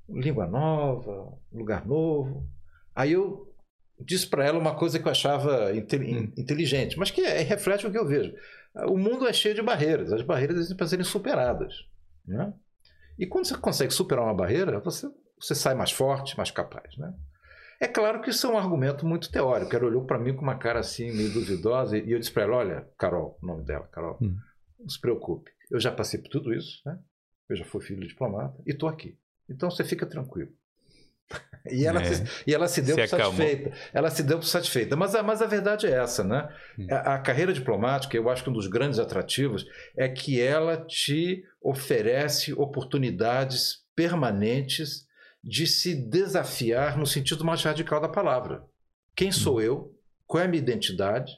língua 0.08 0.46
nova, 0.46 1.36
lugar 1.52 1.86
novo. 1.86 2.48
Aí 2.94 3.12
eu 3.12 3.54
disse 3.98 4.26
para 4.26 4.44
ela 4.44 4.58
uma 4.58 4.74
coisa 4.74 4.98
que 4.98 5.06
eu 5.06 5.12
achava 5.12 5.70
inteligente, 5.74 6.98
mas 6.98 7.10
que 7.10 7.20
é, 7.20 7.40
reflete 7.42 7.86
o 7.86 7.90
que 7.90 7.98
eu 7.98 8.06
vejo. 8.06 8.32
O 8.86 8.96
mundo 8.96 9.26
é 9.26 9.32
cheio 9.32 9.54
de 9.54 9.62
barreiras, 9.62 10.12
as 10.12 10.22
barreiras 10.22 10.56
precisam 10.56 10.88
serem 10.88 11.04
superadas. 11.04 11.74
Né? 12.24 12.52
E 13.18 13.26
quando 13.26 13.46
você 13.46 13.56
consegue 13.56 13.92
superar 13.92 14.24
uma 14.24 14.34
barreira, 14.34 14.78
você, 14.80 15.08
você 15.38 15.54
sai 15.54 15.74
mais 15.74 15.90
forte, 15.90 16.36
mais 16.36 16.50
capaz. 16.50 16.96
Né? 16.96 17.12
É 17.80 17.88
claro 17.88 18.20
que 18.20 18.30
isso 18.30 18.46
é 18.46 18.50
um 18.50 18.58
argumento 18.58 19.06
muito 19.06 19.30
teórico. 19.30 19.74
Ela 19.74 19.86
olhou 19.86 20.04
para 20.04 20.18
mim 20.18 20.34
com 20.34 20.42
uma 20.42 20.56
cara 20.56 20.80
assim, 20.80 21.10
meio 21.12 21.32
duvidosa, 21.32 21.98
e 21.98 22.12
eu 22.12 22.18
disse 22.18 22.30
para 22.30 22.44
ela: 22.44 22.56
Olha, 22.56 22.88
Carol, 22.98 23.38
o 23.42 23.46
nome 23.46 23.64
dela, 23.64 23.88
Carol, 23.88 24.18
hum. 24.22 24.36
não 24.78 24.88
se 24.88 25.00
preocupe. 25.00 25.50
Eu 25.70 25.80
já 25.80 25.90
passei 25.90 26.20
por 26.20 26.28
tudo 26.28 26.52
isso, 26.52 26.80
né? 26.84 26.98
eu 27.48 27.56
já 27.56 27.64
fui 27.64 27.80
filho 27.80 28.00
de 28.00 28.08
diplomata 28.08 28.62
e 28.66 28.70
estou 28.70 28.88
aqui. 28.88 29.18
Então 29.48 29.70
você 29.70 29.82
fica 29.82 30.06
tranquilo. 30.06 30.52
E 31.70 31.86
ela, 31.86 32.00
é. 32.00 32.04
se, 32.04 32.24
e 32.46 32.54
ela 32.54 32.66
se 32.66 32.80
deu 32.80 32.96
se 32.96 33.06
satisfeita. 33.06 33.72
Ela 33.92 34.10
se 34.10 34.22
deu 34.22 34.40
satisfeita. 34.42 34.96
Mas 34.96 35.14
a, 35.14 35.22
mas 35.22 35.42
a 35.42 35.46
verdade 35.46 35.86
é 35.86 35.90
essa, 35.90 36.24
né? 36.24 36.48
Hum. 36.78 36.86
A, 36.90 37.14
a, 37.14 37.18
carreira 37.18 37.52
diplomática, 37.52 38.16
eu 38.16 38.28
acho 38.30 38.42
que 38.42 38.50
um 38.50 38.52
dos 38.52 38.66
grandes 38.66 38.98
atrativos 38.98 39.66
é 39.96 40.08
que 40.08 40.40
ela 40.40 40.78
te 40.78 41.44
oferece 41.60 42.52
oportunidades 42.54 43.84
permanentes 43.94 45.06
de 45.42 45.66
se 45.66 45.94
desafiar 45.94 46.96
no 46.96 47.06
sentido 47.06 47.44
mais 47.44 47.62
radical 47.62 48.00
da 48.00 48.08
palavra. 48.08 48.64
Quem 49.14 49.30
sou 49.30 49.56
hum. 49.56 49.60
eu? 49.60 49.94
Qual 50.26 50.42
é 50.42 50.46
a 50.46 50.48
minha 50.48 50.62
identidade? 50.62 51.32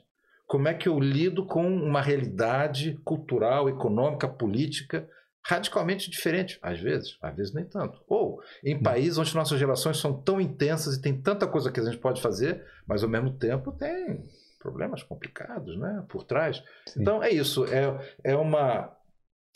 Como 0.46 0.68
é 0.68 0.74
que 0.74 0.88
eu 0.88 1.00
lido 1.00 1.46
com 1.46 1.66
uma 1.66 2.00
realidade 2.02 2.98
cultural, 3.04 3.68
econômica, 3.68 4.28
política 4.28 5.08
radicalmente 5.44 6.10
diferente, 6.10 6.58
às 6.62 6.78
vezes, 6.78 7.18
às 7.20 7.34
vezes 7.34 7.52
nem 7.52 7.64
tanto. 7.64 8.00
Ou 8.06 8.40
em 8.64 8.76
hum. 8.76 8.82
países 8.82 9.18
onde 9.18 9.34
nossas 9.34 9.58
relações 9.58 9.98
são 9.98 10.12
tão 10.20 10.40
intensas 10.40 10.96
e 10.96 11.02
tem 11.02 11.20
tanta 11.20 11.46
coisa 11.46 11.70
que 11.70 11.80
a 11.80 11.84
gente 11.84 11.98
pode 11.98 12.22
fazer, 12.22 12.64
mas 12.86 13.02
ao 13.02 13.08
mesmo 13.08 13.32
tempo 13.32 13.72
tem 13.72 14.24
problemas 14.58 15.02
complicados 15.02 15.76
né, 15.76 16.04
por 16.08 16.22
trás. 16.22 16.62
Sim. 16.86 17.02
Então 17.02 17.22
é 17.22 17.30
isso, 17.30 17.64
é, 17.66 18.14
é 18.22 18.36
uma, 18.36 18.96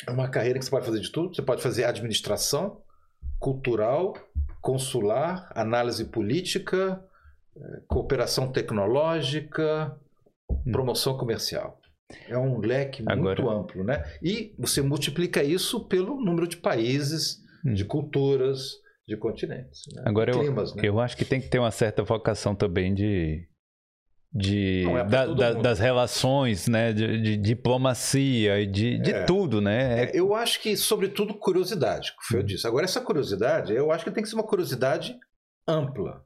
é 0.07 0.11
uma 0.11 0.29
carreira 0.29 0.59
que 0.59 0.65
você 0.65 0.71
pode 0.71 0.87
fazer 0.87 1.01
de 1.01 1.13
tudo. 1.13 1.35
Você 1.35 1.43
pode 1.43 1.63
fazer 1.63 1.85
administração, 1.85 2.83
cultural, 3.39 4.15
consular, 4.61 5.49
análise 5.55 6.05
política, 6.07 7.01
eh, 7.57 7.83
cooperação 7.87 8.51
tecnológica, 8.51 9.97
hum. 10.51 10.73
promoção 10.73 11.17
comercial. 11.17 11.81
É 12.29 12.39
um 12.39 12.59
leque 12.59 13.03
Agora... 13.07 13.43
muito 13.43 13.51
amplo, 13.51 13.85
né? 13.85 14.05
E 14.23 14.55
você 14.59 14.81
multiplica 14.81 15.43
isso 15.43 15.87
pelo 15.87 16.21
número 16.21 16.47
de 16.47 16.57
países, 16.57 17.39
hum. 17.65 17.75
de 17.75 17.85
culturas, 17.85 18.73
de 19.07 19.17
continentes. 19.17 19.83
Né? 19.93 20.03
Agora, 20.07 20.33
de 20.33 20.39
climas, 20.39 20.71
eu, 20.71 20.77
né? 20.77 20.89
eu 20.89 21.01
acho 21.01 21.17
que 21.17 21.25
tem 21.25 21.41
que 21.41 21.49
ter 21.49 21.59
uma 21.59 21.71
certa 21.71 22.03
vocação 22.03 22.55
também 22.55 22.95
de 22.95 23.49
de, 24.33 24.85
é 24.87 25.05
da, 25.05 25.27
da, 25.27 25.53
das 25.55 25.79
relações, 25.79 26.69
né, 26.69 26.93
de, 26.93 27.23
de 27.23 27.37
diplomacia 27.39 28.61
e 28.61 28.67
de, 28.67 28.99
de 28.99 29.13
é. 29.13 29.25
tudo, 29.25 29.63
né? 29.63 30.05
É... 30.05 30.11
Eu 30.15 30.35
acho 30.35 30.61
que, 30.61 30.77
sobretudo, 30.77 31.33
curiosidade, 31.33 32.13
que 32.13 32.27
foi 32.27 32.41
eu 32.41 32.43
hum. 32.43 32.47
disse. 32.47 32.67
Agora, 32.67 32.85
essa 32.85 33.01
curiosidade, 33.01 33.73
eu 33.73 33.91
acho 33.91 34.05
que 34.05 34.11
tem 34.11 34.23
que 34.23 34.29
ser 34.29 34.35
uma 34.35 34.47
curiosidade 34.47 35.17
ampla, 35.67 36.23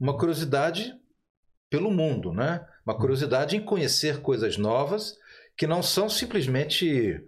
uma 0.00 0.16
curiosidade 0.16 0.92
pelo 1.70 1.90
mundo, 1.90 2.32
né? 2.32 2.66
Uma 2.84 2.96
hum. 2.96 2.98
curiosidade 2.98 3.56
em 3.56 3.64
conhecer 3.64 4.20
coisas 4.20 4.58
novas 4.58 5.14
que 5.56 5.66
não 5.66 5.82
são 5.82 6.08
simplesmente 6.08 7.22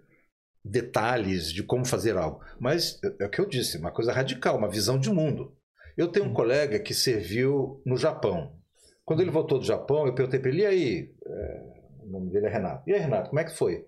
detalhes 0.64 1.52
de 1.52 1.62
como 1.62 1.84
fazer 1.84 2.16
algo, 2.16 2.42
mas 2.58 2.98
é 3.20 3.26
o 3.26 3.30
que 3.30 3.40
eu 3.40 3.46
disse, 3.46 3.76
uma 3.76 3.92
coisa 3.92 4.12
radical, 4.12 4.56
uma 4.56 4.70
visão 4.70 4.98
de 4.98 5.10
mundo. 5.10 5.54
Eu 5.96 6.08
tenho 6.08 6.26
um 6.26 6.30
hum. 6.30 6.34
colega 6.34 6.80
que 6.80 6.94
serviu 6.94 7.82
no 7.84 7.96
Japão. 7.96 8.58
Quando 9.04 9.20
ele 9.20 9.30
voltou 9.30 9.58
do 9.58 9.64
Japão, 9.64 10.06
eu 10.06 10.14
perguntei 10.14 10.40
para 10.40 10.50
ele, 10.50 10.62
e 10.62 10.66
aí? 10.66 11.14
É, 11.26 11.74
o 12.00 12.06
nome 12.06 12.30
dele 12.30 12.46
é 12.46 12.48
Renato. 12.48 12.88
E 12.88 12.94
aí, 12.94 13.00
Renato, 13.00 13.28
como 13.28 13.40
é 13.40 13.44
que 13.44 13.54
foi? 13.54 13.86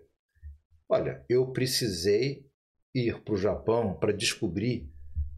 Olha, 0.88 1.24
eu 1.28 1.50
precisei 1.50 2.46
ir 2.94 3.22
para 3.22 3.34
o 3.34 3.38
Japão 3.38 3.94
para 3.94 4.12
descobrir 4.12 4.88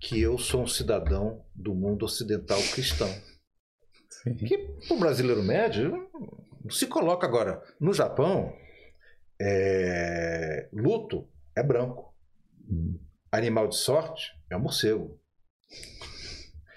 que 0.00 0.20
eu 0.20 0.36
sou 0.38 0.62
um 0.62 0.66
cidadão 0.66 1.44
do 1.54 1.74
mundo 1.74 2.04
ocidental 2.04 2.60
cristão. 2.72 3.08
Sim. 4.10 4.34
Que 4.34 4.68
o 4.90 4.98
brasileiro 4.98 5.42
médio 5.42 6.08
se 6.70 6.86
coloca 6.86 7.26
agora. 7.26 7.62
No 7.80 7.92
Japão, 7.94 8.52
é, 9.40 10.68
luto 10.72 11.28
é 11.56 11.62
branco. 11.62 12.14
Hum. 12.70 12.98
Animal 13.30 13.68
de 13.68 13.76
sorte 13.76 14.32
é 14.50 14.56
o 14.56 14.60
morcego. 14.60 15.18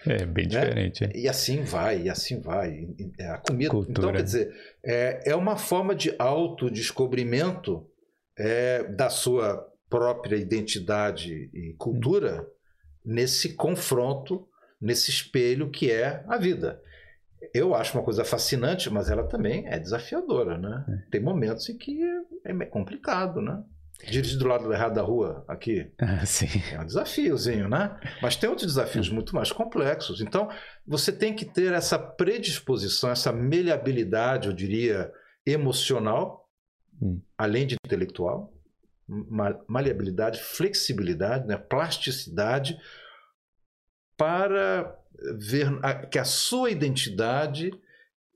É 0.06 0.26
bem 0.26 0.48
né? 0.48 0.50
diferente. 0.50 1.10
E 1.14 1.28
assim 1.28 1.64
vai, 1.64 2.04
e 2.04 2.10
assim 2.10 2.40
vai. 2.42 2.88
É, 3.20 3.28
a 3.28 3.38
comida. 3.38 3.66
Então, 3.66 3.84
Cultura. 3.84 4.08
Então, 4.08 4.12
quer 4.14 4.24
dizer, 4.24 4.54
é, 4.84 5.32
é 5.32 5.36
uma 5.36 5.58
forma 5.58 5.94
de 5.94 6.16
autodescobrimento 6.18 7.88
é, 8.38 8.84
da 8.84 9.10
sua 9.10 9.68
própria 9.90 10.38
identidade 10.38 11.50
e 11.54 11.76
cultura 11.78 12.48
nesse 13.06 13.54
confronto, 13.54 14.48
nesse 14.80 15.12
espelho 15.12 15.70
que 15.70 15.92
é 15.92 16.24
a 16.28 16.38
vida. 16.38 16.82
Eu 17.54 17.74
acho 17.74 17.98
uma 17.98 18.04
coisa 18.04 18.24
fascinante, 18.24 18.90
mas 18.90 19.10
ela 19.10 19.24
também 19.24 19.68
é 19.68 19.80
desafiadora, 19.80 20.58
né? 20.58 20.86
É. 20.88 21.12
Tem 21.12 21.22
momentos 21.22 21.68
em 21.70 21.78
que 21.78 22.02
é 22.46 22.54
complicado, 22.66 23.42
né? 23.42 23.64
Dirigir 24.10 24.40
do 24.40 24.48
lado 24.48 24.72
errado 24.74 24.96
da 24.96 25.02
rua 25.02 25.46
aqui 25.48 25.92
ah, 26.00 26.26
sim. 26.26 26.48
é 26.72 26.80
um 26.80 26.86
desafiozinho, 26.86 27.70
né? 27.70 28.00
Mas 28.22 28.36
tem 28.36 28.50
outros 28.50 28.68
desafios 28.68 29.10
hum. 29.10 29.16
muito 29.16 29.36
mais 29.36 29.52
complexos. 29.52 30.22
Então, 30.22 30.50
você 30.86 31.12
tem 31.12 31.36
que 31.36 31.46
ter 31.46 31.72
essa 31.74 32.00
predisposição, 32.00 33.12
essa 33.12 33.32
maleabilidade, 33.32 34.48
eu 34.48 34.54
diria, 34.54 35.12
emocional, 35.46 36.50
hum. 37.02 37.22
além 37.38 37.68
de 37.68 37.76
intelectual, 37.86 38.54
maleabilidade, 39.68 40.42
flexibilidade, 40.42 41.46
né? 41.46 41.58
plasticidade, 41.58 42.78
para 44.22 44.96
ver 45.40 45.68
que 46.12 46.20
a 46.20 46.24
sua 46.24 46.70
identidade 46.70 47.72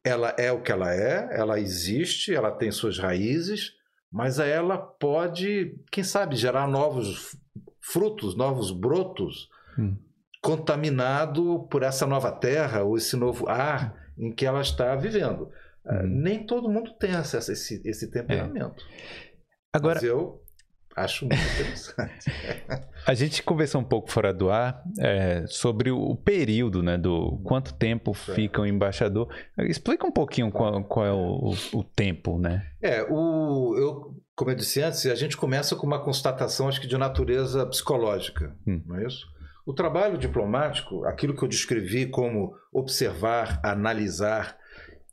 ela 0.04 0.36
é 0.36 0.52
o 0.52 0.64
que 0.64 0.72
ela 0.72 0.92
é, 0.92 1.30
ela 1.32 1.60
existe, 1.60 2.34
ela 2.34 2.52
tem 2.52 2.72
suas 2.72 2.98
raízes, 2.98 3.74
mas 4.12 4.40
ela 4.40 4.80
pode, 4.80 5.80
quem 5.92 6.04
sabe, 6.04 6.36
gerar 6.36 6.68
novos 6.68 7.38
frutos, 7.80 8.36
novos 8.36 8.72
brotos, 8.72 9.48
hum. 9.78 9.96
contaminado 10.42 11.68
por 11.70 11.84
essa 11.84 12.08
nova 12.08 12.32
terra 12.32 12.84
ou 12.84 12.98
esse 12.98 13.16
novo 13.16 13.48
ar 13.48 13.96
em 14.18 14.32
que 14.32 14.46
ela 14.46 14.62
está 14.62 14.96
vivendo. 14.96 15.52
Hum. 15.86 16.02
Nem 16.04 16.48
todo 16.48 16.70
mundo 16.70 16.96
tem 16.98 17.14
acesso 17.14 17.52
a 17.52 17.54
esse, 17.54 17.82
esse 17.88 18.10
temperamento. 18.10 18.84
É. 18.84 19.36
Agora, 19.72 19.96
mas 19.96 20.04
eu 20.04 20.42
Acho 20.96 21.26
muito 21.26 21.42
interessante. 21.42 22.32
a 23.06 23.14
gente 23.14 23.44
conversou 23.44 23.82
um 23.82 23.84
pouco 23.84 24.10
fora 24.10 24.34
do 24.34 24.50
ar 24.50 24.82
é, 24.98 25.46
sobre 25.48 25.92
o 25.92 26.16
período, 26.16 26.82
né? 26.82 26.98
Do 26.98 27.38
quanto 27.44 27.74
tempo 27.74 28.14
fica 28.14 28.62
o 28.62 28.66
embaixador. 28.66 29.28
Explica 29.58 30.08
um 30.08 30.12
pouquinho 30.12 30.50
qual, 30.50 30.82
qual 30.86 31.06
é 31.06 31.12
o, 31.12 31.54
o, 31.74 31.84
tempo, 31.84 32.40
né? 32.40 32.66
É, 32.82 33.04
o, 33.10 33.76
eu, 33.78 34.16
como 34.34 34.52
eu 34.52 34.56
disse 34.56 34.82
antes, 34.82 35.06
a 35.06 35.16
gente 35.16 35.36
começa 35.36 35.76
com 35.76 35.86
uma 35.86 36.02
constatação, 36.02 36.70
acho 36.70 36.80
que 36.80 36.88
de 36.88 36.98
natureza 36.98 37.66
psicológica, 37.66 38.56
hum. 38.66 38.82
não 38.86 38.98
é 38.98 39.06
isso? 39.06 39.28
O 39.66 39.74
trabalho 39.74 40.18
diplomático, 40.18 41.04
aquilo 41.06 41.36
que 41.36 41.44
eu 41.44 41.48
descrevi 41.48 42.06
como 42.06 42.56
observar, 42.72 43.60
analisar, 43.64 44.58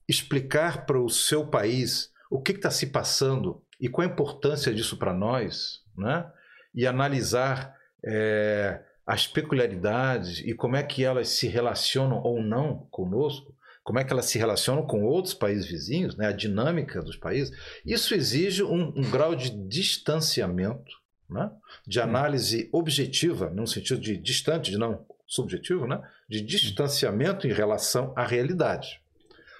explicar 0.09 0.85
para 0.85 1.01
o 1.01 1.09
seu 1.09 1.47
país 1.47 2.11
o 2.31 2.41
que 2.41 2.53
está 2.53 2.71
se 2.71 2.87
passando 2.87 3.62
e 3.83 3.89
qual 3.89 4.07
a 4.07 4.11
importância 4.11 4.73
disso 4.73 4.97
para 4.97 5.13
nós, 5.13 5.83
né? 5.99 6.25
e 6.73 6.87
analisar 6.87 7.77
é, 8.05 8.81
as 9.05 9.27
peculiaridades 9.27 10.39
e 10.39 10.55
como 10.55 10.77
é 10.77 10.85
que 10.85 11.05
elas 11.05 11.31
se 11.31 11.49
relacionam 11.49 12.23
ou 12.23 12.41
não 12.41 12.87
conosco, 12.93 13.53
como 13.83 13.99
é 13.99 14.05
que 14.05 14.13
elas 14.13 14.27
se 14.27 14.39
relacionam 14.39 14.87
com 14.87 15.03
outros 15.03 15.35
países 15.35 15.67
vizinhos, 15.67 16.17
né? 16.17 16.29
a 16.29 16.33
dinâmica 16.33 17.03
dos 17.03 17.17
países, 17.17 17.53
isso 17.85 18.15
exige 18.15 18.63
um, 18.63 18.93
um 18.97 19.11
grau 19.11 19.35
de 19.35 19.51
distanciamento, 19.51 20.93
né? 21.29 21.51
de 21.85 22.01
análise 22.01 22.71
objetiva, 22.73 23.51
no 23.51 23.67
sentido 23.67 24.01
de 24.01 24.17
distante, 24.17 24.71
de 24.71 24.79
não 24.79 25.05
subjetivo, 25.27 25.89
né? 25.89 26.01
de 26.29 26.41
distanciamento 26.41 27.49
em 27.49 27.53
relação 27.53 28.13
à 28.15 28.25
realidade. 28.25 29.03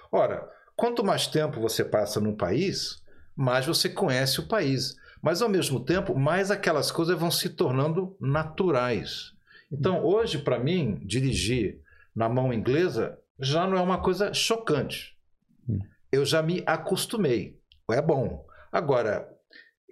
Ora, 0.09 0.49
quanto 0.77 1.03
mais 1.03 1.27
tempo 1.27 1.59
você 1.59 1.83
passa 1.83 2.21
num 2.21 2.37
país, 2.37 3.02
mais 3.35 3.65
você 3.65 3.89
conhece 3.89 4.39
o 4.39 4.47
país. 4.47 4.95
Mas, 5.21 5.41
ao 5.41 5.49
mesmo 5.49 5.79
tempo, 5.79 6.17
mais 6.17 6.51
aquelas 6.51 6.91
coisas 6.91 7.17
vão 7.17 7.31
se 7.31 7.49
tornando 7.49 8.15
naturais. 8.19 9.33
Então, 9.71 10.03
hoje, 10.03 10.37
para 10.37 10.59
mim, 10.59 11.01
dirigir 11.05 11.79
na 12.15 12.29
mão 12.29 12.53
inglesa 12.53 13.17
já 13.39 13.65
não 13.65 13.77
é 13.77 13.81
uma 13.81 14.01
coisa 14.01 14.33
chocante. 14.33 15.17
Hum. 15.67 15.79
Eu 16.11 16.25
já 16.25 16.41
me 16.43 16.61
acostumei. 16.65 17.59
É 17.89 18.01
bom. 18.01 18.45
Agora, 18.71 19.27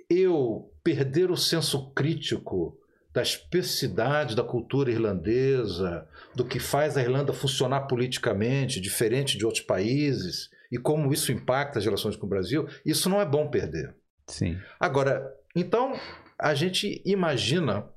eu 0.10 0.72
perder 0.84 1.32
o 1.32 1.38
senso 1.38 1.92
crítico 1.92 2.78
da 3.14 3.22
especificidade 3.22 4.36
da 4.36 4.44
cultura 4.44 4.92
irlandesa, 4.92 6.08
do 6.34 6.46
que 6.46 6.60
faz 6.60 6.96
a 6.96 7.02
Irlanda 7.02 7.34
funcionar 7.34 7.82
politicamente, 7.82 8.80
diferente 8.80 9.38
de 9.38 9.46
outros 9.46 9.64
países, 9.64 10.50
e 10.72 10.78
como 10.78 11.12
isso 11.12 11.32
impacta 11.32 11.80
as 11.80 11.86
relações 11.86 12.16
com 12.16 12.26
o 12.26 12.30
Brasil, 12.30 12.68
isso 12.86 13.10
não 13.10 13.20
é 13.20 13.26
bom 13.26 13.50
perder. 13.50 13.94
Sim. 14.28 14.58
Agora, 14.80 15.30
então, 15.56 15.94
a 16.40 16.54
gente 16.54 17.02
imagina 17.06 17.90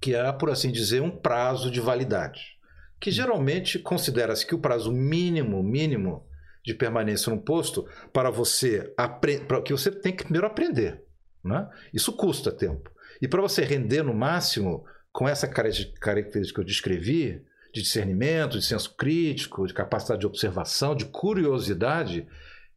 que 0.00 0.16
há, 0.16 0.32
por 0.32 0.50
assim 0.50 0.72
dizer, 0.72 1.00
um 1.00 1.10
prazo 1.10 1.70
de 1.70 1.80
validade, 1.80 2.58
que 3.00 3.10
geralmente 3.10 3.78
considera-se 3.78 4.44
que 4.44 4.54
o 4.54 4.58
prazo 4.58 4.90
mínimo, 4.90 5.62
mínimo 5.62 6.26
de 6.64 6.74
permanência 6.74 7.32
no 7.32 7.40
posto 7.40 7.88
para 8.12 8.30
você 8.30 8.92
para 8.96 9.62
que 9.62 9.72
você 9.72 9.90
tem 9.90 10.14
que 10.14 10.24
primeiro 10.24 10.46
aprender, 10.46 11.02
né? 11.44 11.68
Isso 11.92 12.12
custa 12.12 12.52
tempo. 12.52 12.90
E 13.20 13.28
para 13.28 13.40
você 13.40 13.62
render 13.62 14.02
no 14.02 14.14
máximo 14.14 14.84
com 15.12 15.28
essa 15.28 15.46
característica 15.46 16.54
que 16.54 16.60
eu 16.60 16.64
descrevi, 16.64 17.44
de 17.72 17.82
discernimento, 17.82 18.58
de 18.58 18.64
senso 18.64 18.94
crítico, 18.94 19.66
de 19.66 19.72
capacidade 19.72 20.20
de 20.20 20.26
observação, 20.26 20.94
de 20.94 21.06
curiosidade, 21.06 22.26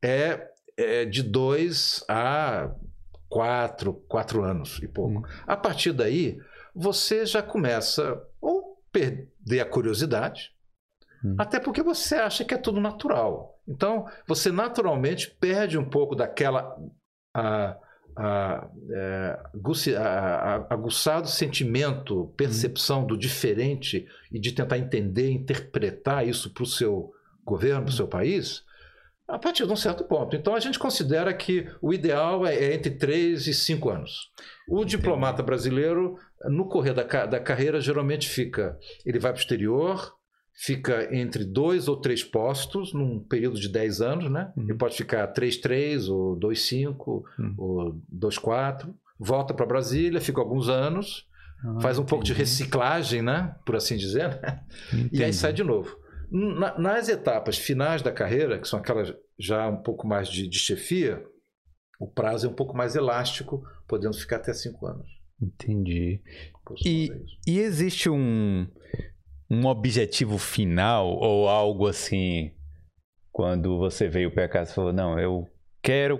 é, 0.02 0.48
é 0.78 1.06
de 1.06 1.22
dois 1.22 2.04
a 2.08 2.72
quatro, 3.28 3.94
quatro 4.08 4.44
anos 4.44 4.80
e 4.82 4.88
pouco. 4.88 5.20
Hum. 5.20 5.24
A 5.46 5.58
partir 5.58 5.92
daí, 5.92 6.40
você 6.74 7.26
já 7.26 7.42
começa 7.42 8.22
ou 8.40 8.82
perder 8.92 9.60
a 9.60 9.66
curiosidade, 9.66 10.52
hum. 11.24 11.36
até 11.38 11.60
porque 11.60 11.84
você 11.84 12.16
acha 12.16 12.46
que 12.46 12.54
é 12.54 12.58
tudo 12.58 12.80
natural. 12.80 13.60
Então, 13.68 14.08
você 14.26 14.52
naturalmente 14.52 15.30
perde 15.30 15.78
um 15.78 15.90
pouco 15.90 16.16
daquela 16.16 16.78
a, 17.36 17.76
a, 18.16 18.68
é, 18.92 19.40
a, 19.98 20.68
aguçado 20.70 21.28
sentimento, 21.28 22.34
percepção 22.38 23.06
do 23.06 23.18
diferente 23.18 24.08
e 24.32 24.40
de 24.40 24.52
tentar 24.52 24.78
entender, 24.78 25.32
interpretar 25.32 26.28
isso 26.28 26.54
para 26.54 26.64
o 26.64 26.68
seu 26.68 27.12
governo, 27.44 27.84
para 27.84 27.92
o 27.92 27.96
seu 27.96 28.08
país, 28.08 28.64
a 29.28 29.38
partir 29.38 29.66
de 29.66 29.74
um 29.74 29.76
certo 29.76 30.04
ponto. 30.04 30.36
Então 30.36 30.56
a 30.56 30.60
gente 30.60 30.80
considera 30.80 31.34
que 31.34 31.68
o 31.82 31.94
ideal 31.94 32.46
é, 32.46 32.56
é 32.56 32.74
entre 32.74 32.92
3 32.92 33.48
e 33.48 33.54
5 33.54 33.90
anos. 33.90 34.32
O 34.68 34.78
Entendi. 34.78 34.98
diplomata 34.98 35.44
brasileiro, 35.44 36.18
no 36.46 36.70
correr 36.70 36.94
da, 36.94 37.04
da 37.26 37.40
carreira, 37.40 37.82
geralmente 37.82 38.30
fica. 38.30 38.78
Ele 39.06 39.20
vai 39.20 39.32
para 39.32 39.40
o 39.40 39.42
exterior, 39.42 40.14
fica 40.56 41.14
entre 41.14 41.44
dois 41.44 41.88
ou 41.88 41.98
três 41.98 42.24
postos 42.24 42.94
num 42.94 43.20
período 43.20 43.60
de 43.60 43.68
10 43.68 44.02
anos, 44.02 44.32
né? 44.32 44.54
Uhum. 44.56 44.64
Ele 44.64 44.76
pode 44.76 44.96
ficar 44.96 45.32
3-3 45.34 46.10
ou 46.10 46.40
2-5 46.40 47.08
uhum. 47.08 47.56
ou 47.58 48.02
2-4, 48.14 48.94
volta 49.20 49.54
para 49.54 49.66
Brasília, 49.66 50.22
fica 50.22 50.40
alguns 50.40 50.70
anos, 50.70 51.28
ah, 51.60 51.82
faz 51.82 51.98
um 51.98 52.02
entendi. 52.02 52.10
pouco 52.10 52.24
de 52.24 52.34
reciclagem, 52.34 53.22
né? 53.22 53.54
Por 53.66 53.76
assim 53.76 53.98
dizer, 53.98 54.30
né? 54.42 54.64
e 55.12 55.24
aí 55.24 55.34
sai 55.34 55.52
de 55.52 55.64
novo. 55.64 55.98
Na, 56.32 56.78
nas 56.80 57.10
etapas 57.10 57.58
finais 57.58 58.02
da 58.02 58.12
carreira, 58.12 58.58
que 58.60 58.68
são 58.68 58.80
aquelas 58.80 59.14
já 59.38 59.68
um 59.68 59.78
pouco 59.78 60.08
mais 60.08 60.30
de, 60.30 60.48
de 60.48 60.58
chefia, 60.58 61.24
o 62.00 62.08
prazo 62.08 62.48
é 62.48 62.50
um 62.50 62.54
pouco 62.54 62.76
mais 62.76 62.96
elástico, 62.96 63.64
podendo 63.88 64.16
ficar 64.18 64.38
até 64.38 64.54
cinco 64.54 64.88
anos. 64.88 65.08
Entendi. 65.42 66.22
E, 66.86 67.12
e 67.46 67.60
existe 67.60 68.10
um, 68.10 68.68
um 69.50 69.66
objetivo 69.66 70.38
final 70.38 71.08
ou 71.08 71.48
algo 71.48 71.88
assim, 71.88 72.52
quando 73.32 73.78
você 73.78 74.08
veio 74.08 74.32
para 74.32 74.50
casa 74.50 74.72
e 74.72 74.76
falou, 74.76 74.94
não, 74.94 75.20
eu 75.20 75.48
quero... 75.82 76.20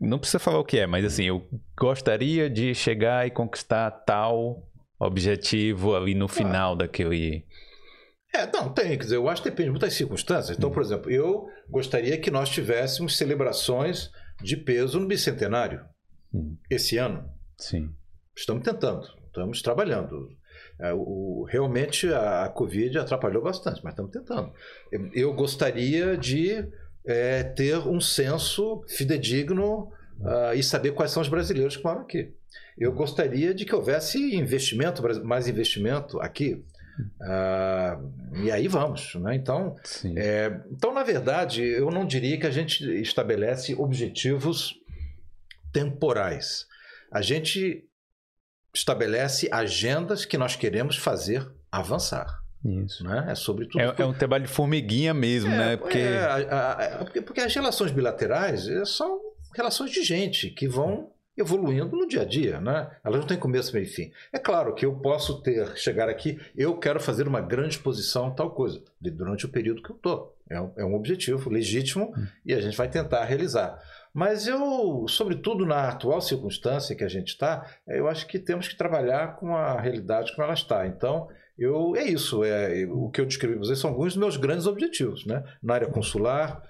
Não 0.00 0.18
precisa 0.18 0.40
falar 0.40 0.58
o 0.58 0.64
que 0.64 0.78
é, 0.78 0.86
mas 0.86 1.04
assim, 1.04 1.24
eu 1.24 1.46
gostaria 1.78 2.50
de 2.50 2.74
chegar 2.74 3.26
e 3.26 3.30
conquistar 3.30 3.90
tal 3.90 4.68
objetivo 4.98 5.94
ali 5.94 6.14
no 6.14 6.26
final 6.26 6.74
daquele 6.74 7.44
é, 8.32 8.50
não, 8.50 8.72
tem. 8.72 8.96
Quer 8.96 9.04
dizer, 9.04 9.16
eu 9.16 9.28
acho 9.28 9.42
que 9.42 9.50
depende 9.50 9.70
muito 9.70 9.82
das 9.82 9.92
circunstâncias. 9.92 10.56
Então, 10.56 10.70
hum. 10.70 10.72
por 10.72 10.82
exemplo, 10.82 11.10
eu 11.10 11.46
gostaria 11.68 12.18
que 12.18 12.30
nós 12.30 12.48
tivéssemos 12.48 13.16
celebrações 13.16 14.10
de 14.42 14.56
peso 14.56 14.98
no 14.98 15.06
bicentenário 15.06 15.84
hum. 16.32 16.56
esse 16.70 16.96
ano. 16.96 17.28
Sim. 17.58 17.94
Estamos 18.34 18.64
tentando, 18.64 19.06
estamos 19.26 19.60
trabalhando. 19.60 20.30
É, 20.80 20.92
o, 20.92 21.46
realmente 21.48 22.12
a, 22.12 22.48
Covid 22.48 22.98
atrapalhou 22.98 23.42
bastante, 23.42 23.80
mas 23.84 23.92
estamos 23.92 24.10
tentando. 24.10 24.52
Eu, 24.90 25.10
eu 25.14 25.32
gostaria 25.34 26.16
de 26.16 26.66
é, 27.06 27.42
ter 27.42 27.78
um 27.78 28.00
censo 28.00 28.82
fidedigno 28.88 29.90
uh, 30.20 30.54
e 30.54 30.62
saber 30.62 30.92
quais 30.92 31.10
são 31.10 31.22
os 31.22 31.28
brasileiros 31.28 31.76
que 31.76 31.84
moram 31.84 32.02
aqui. 32.02 32.32
Eu 32.78 32.92
gostaria 32.92 33.54
de 33.54 33.64
que 33.64 33.74
houvesse 33.74 34.34
investimento, 34.34 35.02
mais 35.24 35.48
investimento 35.48 36.20
aqui. 36.20 36.64
Uh, 37.20 38.36
e 38.44 38.50
aí 38.50 38.68
vamos, 38.68 39.14
né? 39.16 39.34
Então, 39.34 39.76
é, 40.16 40.60
então, 40.70 40.92
na 40.92 41.02
verdade, 41.02 41.62
eu 41.62 41.90
não 41.90 42.06
diria 42.06 42.38
que 42.38 42.46
a 42.46 42.50
gente 42.50 42.84
estabelece 43.00 43.74
objetivos 43.74 44.74
temporais. 45.72 46.66
A 47.10 47.20
gente 47.20 47.84
estabelece 48.74 49.48
agendas 49.52 50.24
que 50.24 50.38
nós 50.38 50.56
queremos 50.56 50.96
fazer 50.96 51.50
avançar. 51.70 52.42
Isso. 52.64 53.04
Né? 53.04 53.26
É 53.28 53.34
sobre 53.34 53.66
tudo. 53.66 53.80
É, 53.80 53.94
é, 53.98 54.04
um 54.04 54.12
trabalho 54.12 54.44
de 54.44 54.50
formiguinha 54.50 55.12
mesmo, 55.12 55.50
é, 55.50 55.58
né? 55.58 55.76
Porque... 55.76 55.98
É, 55.98 56.20
a, 56.20 56.70
a, 56.70 57.22
porque 57.22 57.40
as 57.40 57.54
relações 57.54 57.90
bilaterais 57.90 58.68
são 58.86 59.20
relações 59.54 59.90
de 59.90 60.02
gente 60.02 60.50
que 60.50 60.68
vão 60.68 61.10
evoluindo 61.36 61.96
no 61.96 62.06
dia 62.06 62.22
a 62.22 62.24
dia, 62.24 62.60
né? 62.60 62.90
Elas 63.02 63.20
não 63.20 63.26
têm 63.26 63.38
começo, 63.38 63.72
meio 63.72 63.84
e 63.84 63.88
fim. 63.88 64.12
É 64.32 64.38
claro 64.38 64.74
que 64.74 64.84
eu 64.84 64.94
posso 64.96 65.40
ter, 65.40 65.76
chegar 65.76 66.08
aqui, 66.08 66.38
eu 66.54 66.76
quero 66.76 67.00
fazer 67.00 67.26
uma 67.26 67.40
grande 67.40 67.70
exposição, 67.76 68.30
tal 68.30 68.50
coisa, 68.50 68.82
durante 69.00 69.46
o 69.46 69.48
período 69.48 69.82
que 69.82 69.90
eu 69.90 69.96
estou. 69.96 70.36
É, 70.48 70.60
um, 70.60 70.72
é 70.76 70.84
um 70.84 70.94
objetivo 70.94 71.48
legítimo 71.48 72.12
hum. 72.16 72.26
e 72.44 72.52
a 72.52 72.60
gente 72.60 72.76
vai 72.76 72.88
tentar 72.88 73.24
realizar. 73.24 73.78
Mas 74.12 74.46
eu, 74.46 75.06
sobretudo 75.08 75.64
na 75.64 75.88
atual 75.88 76.20
circunstância 76.20 76.94
que 76.94 77.04
a 77.04 77.08
gente 77.08 77.28
está, 77.28 77.66
eu 77.86 78.08
acho 78.08 78.26
que 78.26 78.38
temos 78.38 78.68
que 78.68 78.76
trabalhar 78.76 79.36
com 79.36 79.56
a 79.56 79.80
realidade 79.80 80.32
como 80.32 80.44
ela 80.44 80.54
está. 80.54 80.86
Então, 80.86 81.28
eu, 81.58 81.96
é 81.96 82.04
isso. 82.04 82.44
É, 82.44 82.86
o 82.90 83.08
que 83.08 83.20
eu 83.20 83.26
descrevi 83.26 83.54
para 83.54 83.64
vocês 83.64 83.78
são 83.78 83.90
alguns 83.90 84.14
dos 84.14 84.20
meus 84.20 84.36
grandes 84.36 84.66
objetivos. 84.66 85.24
Né? 85.24 85.42
Na 85.62 85.74
área 85.74 85.88
consular, 85.88 86.62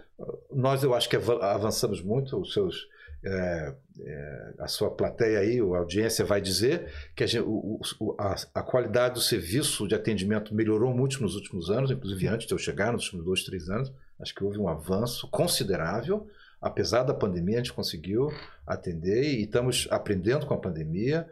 nós 0.53 0.83
eu 0.83 0.95
acho 0.95 1.09
que 1.09 1.17
avançamos 1.17 2.01
muito, 2.01 2.39
os 2.39 2.53
seus 2.53 2.87
é, 3.25 3.75
é, 4.01 4.55
a 4.59 4.67
sua 4.67 4.91
plateia 4.91 5.39
aí, 5.39 5.61
a 5.61 5.79
audiência 5.79 6.25
vai 6.25 6.41
dizer 6.41 6.93
que 7.15 7.23
a, 7.23 7.27
gente, 7.27 7.45
o, 7.47 7.81
o, 8.01 8.17
a, 8.19 8.35
a, 8.53 8.63
qualidade 8.63 9.15
do 9.15 9.21
serviço 9.21 9.87
de 9.87 9.95
atendimento 9.95 10.53
melhorou 10.53 10.93
muito 10.93 11.23
nos 11.23 11.37
últimos 11.37 11.71
anos, 11.71 11.91
inclusive 11.91 12.27
antes 12.27 12.47
de 12.49 12.53
eu 12.53 12.59
chegar, 12.59 12.93
nos 12.93 13.05
últimos 13.05 13.25
dois, 13.25 13.45
três 13.45 13.69
anos. 13.69 13.93
Acho 14.19 14.35
que 14.35 14.43
houve 14.43 14.59
um 14.59 14.69
avanço 14.69 15.29
considerável. 15.29 16.27
Apesar 16.63 17.03
da 17.03 17.13
pandemia, 17.13 17.57
a 17.57 17.59
gente 17.59 17.73
conseguiu 17.73 18.33
atender 18.65 19.25
e 19.25 19.43
estamos 19.43 19.89
aprendendo 19.91 20.47
com 20.47 20.55
a 20.55 20.61
pandemia. 20.61 21.29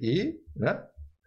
E, 0.00 0.40
né, 0.56 0.82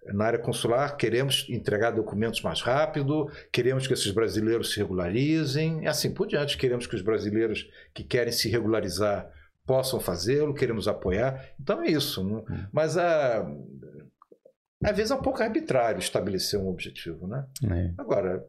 na 0.08 0.26
área 0.26 0.40
consular, 0.40 0.98
queremos 0.98 1.48
entregar 1.50 1.91
documentos 1.91 2.41
mais 2.41 2.62
rápido, 2.62 3.32
queremos 3.52 3.88
que 3.88 3.94
esses 3.94 4.12
brasileiros 4.12 4.74
se 4.74 4.80
regularizem, 4.80 5.84
e 5.84 5.88
assim 5.88 6.14
por 6.14 6.28
diante. 6.28 6.58
Queremos 6.58 6.86
que 6.86 6.95
os 6.95 7.02
brasileiros 7.02 7.66
que 7.94 8.04
querem 8.04 8.34
se 8.34 8.50
regularizar 8.50 9.32
possam 9.66 10.02
fazê-lo, 10.02 10.54
queremos 10.54 10.90
apoiar. 10.90 11.54
Então 11.58 11.82
é 11.82 11.88
isso. 11.88 12.22
Não? 12.22 12.40
Hum. 12.40 12.68
Mas 12.74 12.98
a, 12.98 13.48
às 14.84 14.98
vezes 14.98 15.12
é 15.12 15.16
um 15.16 15.22
pouco 15.22 15.41
arbitrário 15.41 16.00
estabelecer 16.00 16.60
um 16.60 16.68
objetivo, 16.68 17.26
né? 17.26 17.45
É. 17.64 17.94
Agora, 17.98 18.45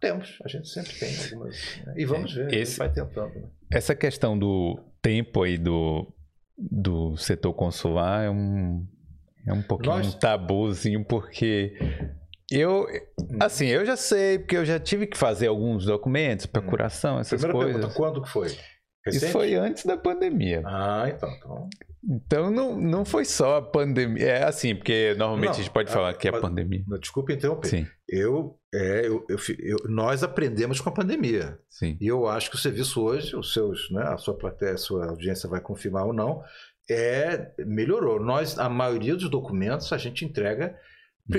temos, 0.00 0.38
a 0.44 0.48
gente 0.48 0.68
sempre 0.68 0.92
tem 0.92 1.16
algumas. 1.24 1.56
Né? 1.86 1.94
E 1.96 2.04
vamos 2.04 2.34
ver, 2.34 2.52
Esse, 2.52 2.78
vai 2.78 2.92
tentando. 2.92 3.34
Né? 3.34 3.48
Essa 3.72 3.94
questão 3.94 4.38
do 4.38 4.78
tempo 5.00 5.42
aí 5.42 5.58
do, 5.58 6.06
do 6.56 7.16
setor 7.16 7.52
consular 7.54 8.24
é 8.24 8.30
um, 8.30 8.86
é 9.46 9.52
um 9.52 9.62
pouquinho 9.62 9.96
Nós... 9.96 10.14
um 10.14 10.18
tabuzinho, 10.18 11.04
porque 11.04 11.76
eu, 12.50 12.86
hum. 13.18 13.38
assim, 13.40 13.66
eu 13.66 13.84
já 13.84 13.96
sei, 13.96 14.38
porque 14.38 14.56
eu 14.56 14.64
já 14.64 14.78
tive 14.78 15.06
que 15.06 15.16
fazer 15.16 15.46
alguns 15.46 15.86
documentos, 15.86 16.46
procuração, 16.46 17.18
essas 17.18 17.40
Primeira 17.40 17.52
coisas. 17.52 17.80
Pergunta, 17.80 17.96
quando 17.96 18.22
que 18.22 18.28
foi? 18.28 18.48
Recente? 19.04 19.24
Isso 19.24 19.28
foi 19.28 19.54
antes 19.54 19.84
da 19.84 19.96
pandemia. 19.96 20.62
Ah, 20.64 21.04
então. 21.08 21.30
Então, 21.30 21.68
então 22.04 22.50
não, 22.50 22.78
não 22.78 23.04
foi 23.04 23.24
só 23.24 23.56
a 23.56 23.62
pandemia. 23.62 24.24
É 24.24 24.44
assim, 24.44 24.74
porque 24.74 25.14
normalmente 25.16 25.46
não, 25.46 25.54
a 25.54 25.58
gente 25.58 25.70
pode 25.70 25.90
a, 25.90 25.92
falar 25.92 26.14
que 26.14 26.28
é 26.28 26.30
a 26.30 26.40
pandemia. 26.40 26.84
Desculpa 27.00 27.32
interromper. 27.32 27.68
Sim. 27.68 27.86
Eu, 28.08 28.56
é, 28.74 29.06
eu, 29.06 29.24
eu, 29.28 29.38
eu, 29.58 29.76
nós 29.88 30.22
aprendemos 30.22 30.80
com 30.80 30.88
a 30.88 30.92
pandemia. 30.92 31.58
Sim. 31.68 31.96
E 32.00 32.06
eu 32.06 32.26
acho 32.26 32.50
que 32.50 32.56
o 32.56 32.58
serviço 32.58 33.02
hoje, 33.02 33.36
os 33.36 33.52
seus, 33.52 33.90
né, 33.90 34.02
a 34.02 34.16
sua 34.16 34.36
plateia, 34.36 34.74
a 34.74 34.78
sua 34.78 35.06
audiência 35.06 35.48
vai 35.48 35.60
confirmar 35.60 36.06
ou 36.06 36.12
não, 36.12 36.42
é, 36.90 37.52
melhorou. 37.58 38.18
Nós, 38.18 38.58
a 38.58 38.68
maioria 38.68 39.14
dos 39.14 39.28
documentos, 39.28 39.92
a 39.92 39.98
gente 39.98 40.24
entrega. 40.24 40.76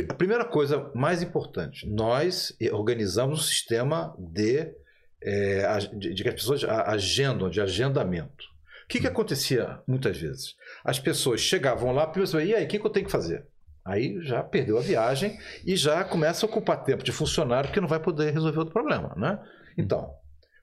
A 0.10 0.14
primeira 0.14 0.46
coisa 0.46 0.90
mais 0.96 1.22
importante, 1.22 1.86
nós 1.90 2.56
organizamos 2.72 3.40
um 3.40 3.44
sistema 3.44 4.16
de 4.18 4.74
é, 5.22 5.78
de, 5.94 6.14
de 6.14 6.24
que 6.24 6.30
as 6.30 6.36
pessoas 6.36 6.64
agendam, 6.64 7.50
de 7.50 7.62
agendamento. 7.62 8.46
O 8.84 8.88
que, 8.88 9.00
que 9.00 9.08
acontecia 9.08 9.80
muitas 9.88 10.18
vezes? 10.18 10.56
As 10.84 11.00
pessoas 11.00 11.42
chegavam 11.42 11.92
lá 11.94 12.04
e 12.04 12.14
pensavam, 12.14 12.46
e 12.46 12.54
aí, 12.54 12.66
o 12.66 12.68
que, 12.68 12.80
que 12.80 12.86
eu 12.86 12.92
tenho 12.92 13.06
que 13.06 13.12
fazer? 13.12 13.46
Aí 13.86 14.22
já 14.22 14.42
perdeu 14.42 14.78
a 14.78 14.82
viagem 14.82 15.38
e 15.66 15.76
já 15.76 16.04
começa 16.04 16.46
a 16.46 16.50
ocupar 16.50 16.84
tempo 16.84 17.04
de 17.04 17.12
funcionário 17.12 17.72
que 17.72 17.82
não 17.82 17.88
vai 17.88 18.00
poder 18.00 18.32
resolver 18.32 18.60
o 18.60 18.66
problema. 18.66 19.14
Né? 19.18 19.40
Então, 19.78 20.14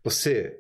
você 0.03 0.57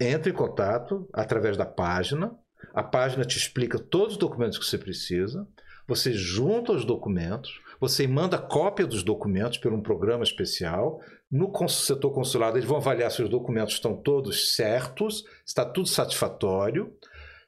entra 0.00 0.30
em 0.30 0.34
contato 0.34 1.08
através 1.12 1.56
da 1.56 1.64
página, 1.64 2.36
a 2.74 2.82
página 2.82 3.24
te 3.24 3.38
explica 3.38 3.78
todos 3.78 4.14
os 4.14 4.18
documentos 4.18 4.58
que 4.58 4.64
você 4.64 4.76
precisa, 4.76 5.46
você 5.86 6.12
junta 6.12 6.72
os 6.72 6.84
documentos, 6.84 7.60
você 7.78 8.06
manda 8.06 8.38
cópia 8.38 8.86
dos 8.86 9.02
documentos 9.02 9.58
por 9.58 9.72
um 9.72 9.82
programa 9.82 10.24
especial. 10.24 11.00
No 11.30 11.52
setor 11.68 12.10
consulado, 12.10 12.56
eles 12.56 12.68
vão 12.68 12.78
avaliar 12.78 13.10
se 13.10 13.22
os 13.22 13.28
documentos 13.28 13.74
estão 13.74 13.94
todos 13.94 14.54
certos, 14.54 15.24
está 15.46 15.64
tudo 15.64 15.86
satisfatório. 15.86 16.92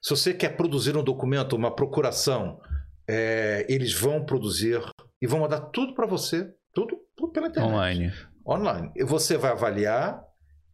Se 0.02 0.10
você 0.10 0.34
quer 0.34 0.56
produzir 0.56 0.96
um 0.96 1.02
documento, 1.02 1.56
uma 1.56 1.74
procuração, 1.74 2.60
é, 3.08 3.66
eles 3.68 3.92
vão 3.92 4.24
produzir 4.24 4.80
e 5.20 5.26
vão 5.26 5.40
mandar 5.40 5.60
tudo 5.60 5.94
para 5.94 6.06
você, 6.06 6.52
tudo, 6.72 6.98
pela 7.32 7.48
internet. 7.48 7.72
Online. 7.72 8.12
Online. 8.46 8.92
Você 9.04 9.36
vai 9.36 9.52
avaliar, 9.52 10.24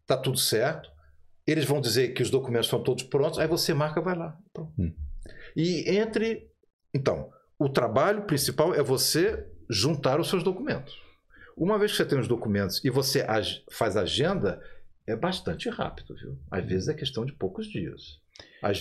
está 0.00 0.16
tudo 0.16 0.38
certo. 0.38 0.90
Eles 1.46 1.64
vão 1.64 1.80
dizer 1.80 2.14
que 2.14 2.22
os 2.22 2.30
documentos 2.30 2.66
estão 2.66 2.82
todos 2.82 3.04
prontos, 3.04 3.38
aí 3.38 3.46
você 3.46 3.74
marca, 3.74 4.00
vai 4.00 4.16
lá. 4.16 4.36
Hum. 4.78 4.94
E 5.56 5.96
entre. 5.96 6.48
Então, 6.94 7.30
o 7.58 7.68
trabalho 7.68 8.22
principal 8.22 8.74
é 8.74 8.82
você 8.82 9.46
juntar 9.68 10.20
os 10.20 10.28
seus 10.28 10.42
documentos. 10.42 11.00
Uma 11.56 11.78
vez 11.78 11.92
que 11.92 11.96
você 11.98 12.04
tem 12.04 12.18
os 12.18 12.28
documentos 12.28 12.82
e 12.84 12.90
você 12.90 13.24
faz 13.70 13.96
agenda, 13.96 14.60
é 15.06 15.16
bastante 15.16 15.68
rápido, 15.68 16.14
viu? 16.14 16.38
Às 16.50 16.64
vezes 16.64 16.88
é 16.88 16.94
questão 16.94 17.24
de 17.24 17.32
poucos 17.32 17.66
dias. 17.66 18.20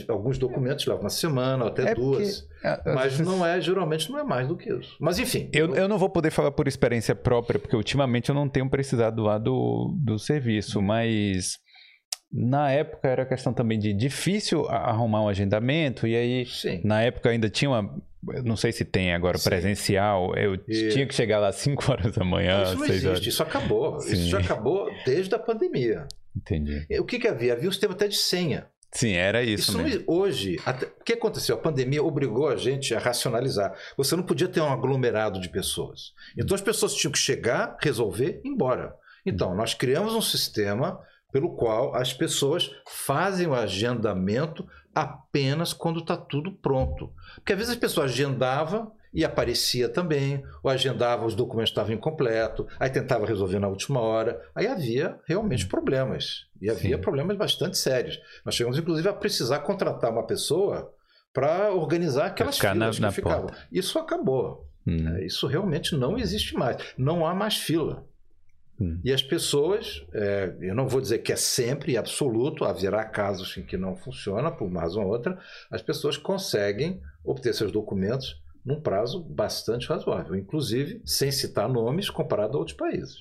Alguns 0.07 0.37
documentos 0.37 0.85
levam 0.85 1.03
uma 1.03 1.09
semana, 1.09 1.67
até 1.67 1.91
é 1.91 1.95
duas. 1.95 2.41
Porque, 2.41 2.67
é, 2.67 2.93
mas 2.93 3.19
não 3.19 3.43
é, 3.43 3.59
geralmente 3.59 4.11
não 4.11 4.19
é 4.19 4.23
mais 4.23 4.47
do 4.47 4.55
que 4.55 4.71
isso. 4.71 4.95
Mas 4.99 5.17
enfim. 5.17 5.49
Eu, 5.51 5.75
eu 5.75 5.87
não 5.87 5.97
vou 5.97 6.09
poder 6.09 6.29
falar 6.29 6.51
por 6.51 6.67
experiência 6.67 7.15
própria, 7.15 7.59
porque 7.59 7.75
ultimamente 7.75 8.29
eu 8.29 8.35
não 8.35 8.47
tenho 8.47 8.69
precisado 8.69 9.23
lá 9.23 9.39
do, 9.39 9.91
do 9.97 10.19
serviço, 10.19 10.81
mas 10.81 11.57
na 12.31 12.71
época 12.71 13.07
era 13.07 13.25
questão 13.25 13.53
também 13.53 13.77
de 13.79 13.91
difícil 13.91 14.67
arrumar 14.69 15.23
um 15.23 15.27
agendamento, 15.27 16.07
e 16.07 16.15
aí 16.15 16.45
Sim. 16.45 16.79
na 16.83 17.01
época 17.01 17.29
ainda 17.29 17.49
tinha 17.49 17.69
uma. 17.69 18.01
Não 18.45 18.55
sei 18.55 18.71
se 18.71 18.85
tem 18.85 19.13
agora 19.13 19.39
Sim. 19.39 19.49
presencial. 19.49 20.35
Eu 20.35 20.53
e... 20.67 20.89
tinha 20.89 21.07
que 21.07 21.15
chegar 21.15 21.39
lá 21.39 21.51
5 21.51 21.91
horas 21.91 22.13
da 22.13 22.23
manhã. 22.23 22.61
Isso 22.63 22.77
não 22.77 22.85
existe, 22.85 23.07
horas. 23.07 23.25
isso 23.25 23.43
acabou. 23.43 23.99
Sim. 23.99 24.13
Isso 24.13 24.29
já 24.29 24.39
acabou 24.39 24.89
desde 25.03 25.33
a 25.33 25.39
pandemia. 25.39 26.05
Entendi. 26.35 26.85
O 26.99 27.03
que, 27.03 27.17
que 27.17 27.27
havia? 27.27 27.53
Havia 27.53 27.67
o 27.67 27.71
sistema 27.71 27.93
até 27.93 28.07
de 28.07 28.15
senha. 28.15 28.67
Sim, 28.93 29.13
era 29.13 29.41
isso, 29.41 29.71
isso 29.71 29.77
mesmo. 29.79 30.03
Hoje, 30.05 30.59
até, 30.65 30.85
o 30.85 31.03
que 31.03 31.13
aconteceu? 31.13 31.55
A 31.55 31.59
pandemia 31.59 32.03
obrigou 32.03 32.49
a 32.49 32.57
gente 32.57 32.93
a 32.93 32.99
racionalizar. 32.99 33.73
Você 33.95 34.15
não 34.15 34.23
podia 34.23 34.49
ter 34.49 34.59
um 34.59 34.71
aglomerado 34.71 35.39
de 35.39 35.49
pessoas. 35.49 36.13
Então 36.37 36.53
as 36.53 36.61
pessoas 36.61 36.93
tinham 36.93 37.11
que 37.11 37.17
chegar, 37.17 37.77
resolver, 37.79 38.41
ir 38.43 38.49
embora. 38.49 38.93
Então, 39.25 39.55
nós 39.55 39.73
criamos 39.73 40.13
um 40.13 40.21
sistema 40.21 40.99
pelo 41.31 41.55
qual 41.55 41.95
as 41.95 42.11
pessoas 42.11 42.69
fazem 42.87 43.47
o 43.47 43.53
agendamento 43.53 44.67
apenas 44.93 45.71
quando 45.71 45.99
está 45.99 46.17
tudo 46.17 46.51
pronto. 46.51 47.13
Porque 47.35 47.53
às 47.53 47.57
vezes 47.57 47.73
as 47.73 47.79
pessoas 47.79 48.11
agendavam 48.11 48.91
e 49.13 49.25
aparecia 49.25 49.89
também, 49.89 50.43
ou 50.63 50.71
agendava, 50.71 51.25
os 51.25 51.35
documentos 51.35 51.71
estavam 51.71 51.93
incompletos, 51.93 52.65
aí 52.79 52.89
tentava 52.89 53.25
resolver 53.25 53.59
na 53.59 53.67
última 53.67 53.99
hora, 53.99 54.41
aí 54.55 54.67
havia 54.67 55.19
realmente 55.25 55.67
problemas. 55.67 56.47
E 56.61 56.69
havia 56.69 56.95
Sim. 56.95 57.01
problemas 57.01 57.37
bastante 57.37 57.77
sérios. 57.77 58.19
Nós 58.45 58.55
chegamos, 58.55 58.77
inclusive, 58.77 59.09
a 59.09 59.13
precisar 59.13 59.59
contratar 59.59 60.11
uma 60.11 60.25
pessoa 60.25 60.93
para 61.33 61.73
organizar 61.73 62.27
aquelas 62.27 62.57
filas 62.57 62.77
na, 62.77 62.91
que 62.91 63.01
na 63.01 63.11
ficavam. 63.11 63.47
Porta. 63.47 63.67
Isso 63.71 63.99
acabou. 63.99 64.67
Hum. 64.85 65.15
É, 65.15 65.25
isso 65.25 65.47
realmente 65.47 65.95
não 65.95 66.17
existe 66.17 66.55
mais. 66.55 66.77
Não 66.97 67.25
há 67.25 67.33
mais 67.33 67.57
fila. 67.57 68.05
Hum. 68.79 68.99
E 69.03 69.11
as 69.11 69.21
pessoas, 69.21 70.05
é, 70.13 70.55
eu 70.61 70.73
não 70.73 70.87
vou 70.87 71.01
dizer 71.01 71.19
que 71.19 71.31
é 71.31 71.35
sempre 71.35 71.97
absoluto, 71.97 72.65
haverá 72.65 73.03
casos 73.05 73.55
em 73.57 73.63
que 73.63 73.77
não 73.77 73.95
funciona, 73.95 74.51
por 74.51 74.69
mais 74.69 74.95
uma 74.95 75.05
outra, 75.05 75.37
as 75.69 75.81
pessoas 75.81 76.17
conseguem 76.17 77.01
obter 77.23 77.53
seus 77.53 77.71
documentos 77.71 78.41
num 78.65 78.79
prazo 78.79 79.23
bastante 79.23 79.87
razoável, 79.87 80.35
inclusive 80.35 81.01
sem 81.05 81.31
citar 81.31 81.67
nomes 81.67 82.09
comparado 82.09 82.57
a 82.57 82.59
outros 82.59 82.77
países. 82.77 83.15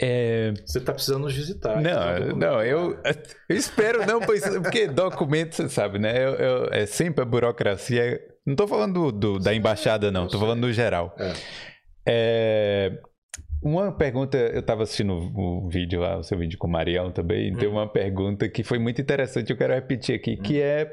É... 0.00 0.54
Você 0.64 0.78
está 0.78 0.94
precisando 0.94 1.24
nos 1.24 1.34
visitar. 1.34 1.80
Não, 1.80 2.36
não, 2.36 2.62
eu, 2.62 2.98
eu 3.48 3.56
espero 3.56 4.06
não, 4.06 4.20
porque 4.20 4.86
documento, 4.88 5.54
você 5.54 5.68
sabe, 5.68 5.98
né? 5.98 6.24
Eu, 6.24 6.34
eu, 6.34 6.68
é 6.72 6.86
sempre 6.86 7.22
a 7.22 7.26
burocracia. 7.26 8.18
Não 8.46 8.54
estou 8.54 8.66
falando 8.66 9.10
do, 9.10 9.12
do, 9.12 9.38
da 9.38 9.54
embaixada, 9.54 10.10
não, 10.10 10.24
estou 10.24 10.40
falando 10.40 10.60
no 10.60 10.72
geral. 10.72 11.14
É. 11.18 11.32
É, 12.08 12.98
uma 13.62 13.92
pergunta, 13.92 14.38
eu 14.38 14.60
estava 14.60 14.84
assistindo 14.84 15.12
o 15.12 15.68
vídeo 15.68 16.00
lá, 16.00 16.18
o 16.18 16.22
seu 16.22 16.38
vídeo 16.38 16.58
com 16.58 16.66
o 16.66 16.70
Marião 16.70 17.12
também, 17.12 17.52
hum. 17.52 17.58
tem 17.58 17.68
uma 17.68 17.86
pergunta 17.86 18.48
que 18.48 18.62
foi 18.62 18.78
muito 18.78 19.00
interessante, 19.02 19.50
eu 19.50 19.56
quero 19.56 19.74
repetir 19.74 20.14
aqui, 20.14 20.38
hum. 20.38 20.42
que 20.42 20.62
é, 20.62 20.90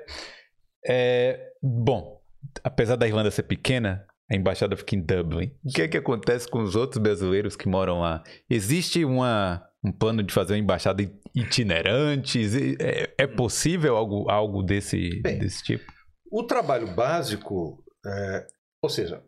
é, 0.86 1.40
bom, 1.64 2.16
apesar 2.64 2.95
da 2.95 3.07
Irlanda 3.07 3.32
ser 3.32 3.44
pequena, 3.44 4.06
a 4.30 4.36
embaixada 4.36 4.76
fica 4.76 4.95
em 4.95 5.02
Dublin. 5.02 5.52
O 5.64 5.72
que 5.72 5.82
é 5.82 5.88
que 5.88 5.98
acontece 5.98 6.49
com 6.49 6.61
os 6.61 6.76
outros 6.76 7.02
brasileiros 7.02 7.56
que 7.56 7.68
moram 7.68 8.02
lá? 8.02 8.24
Existe 8.49 9.06
uma, 9.06 9.65
um 9.84 9.91
plano 9.91 10.22
de 10.22 10.34
fazer 10.34 10.53
uma 10.53 10.60
embaixada 10.60 11.02
itinerante? 11.34 12.41
É, 12.80 13.14
é 13.18 13.28
possível 13.28 13.95
algo, 13.95 14.30
algo 14.30 14.61
desse, 14.61 15.22
Bem, 15.22 15.40
desse 15.40 15.64
tipo? 15.64 15.91
O 16.30 16.44
trabalho 16.44 16.94
básico, 16.94 17.84
é, 18.06 18.48
ou 18.82 18.90
seja, 18.90 19.24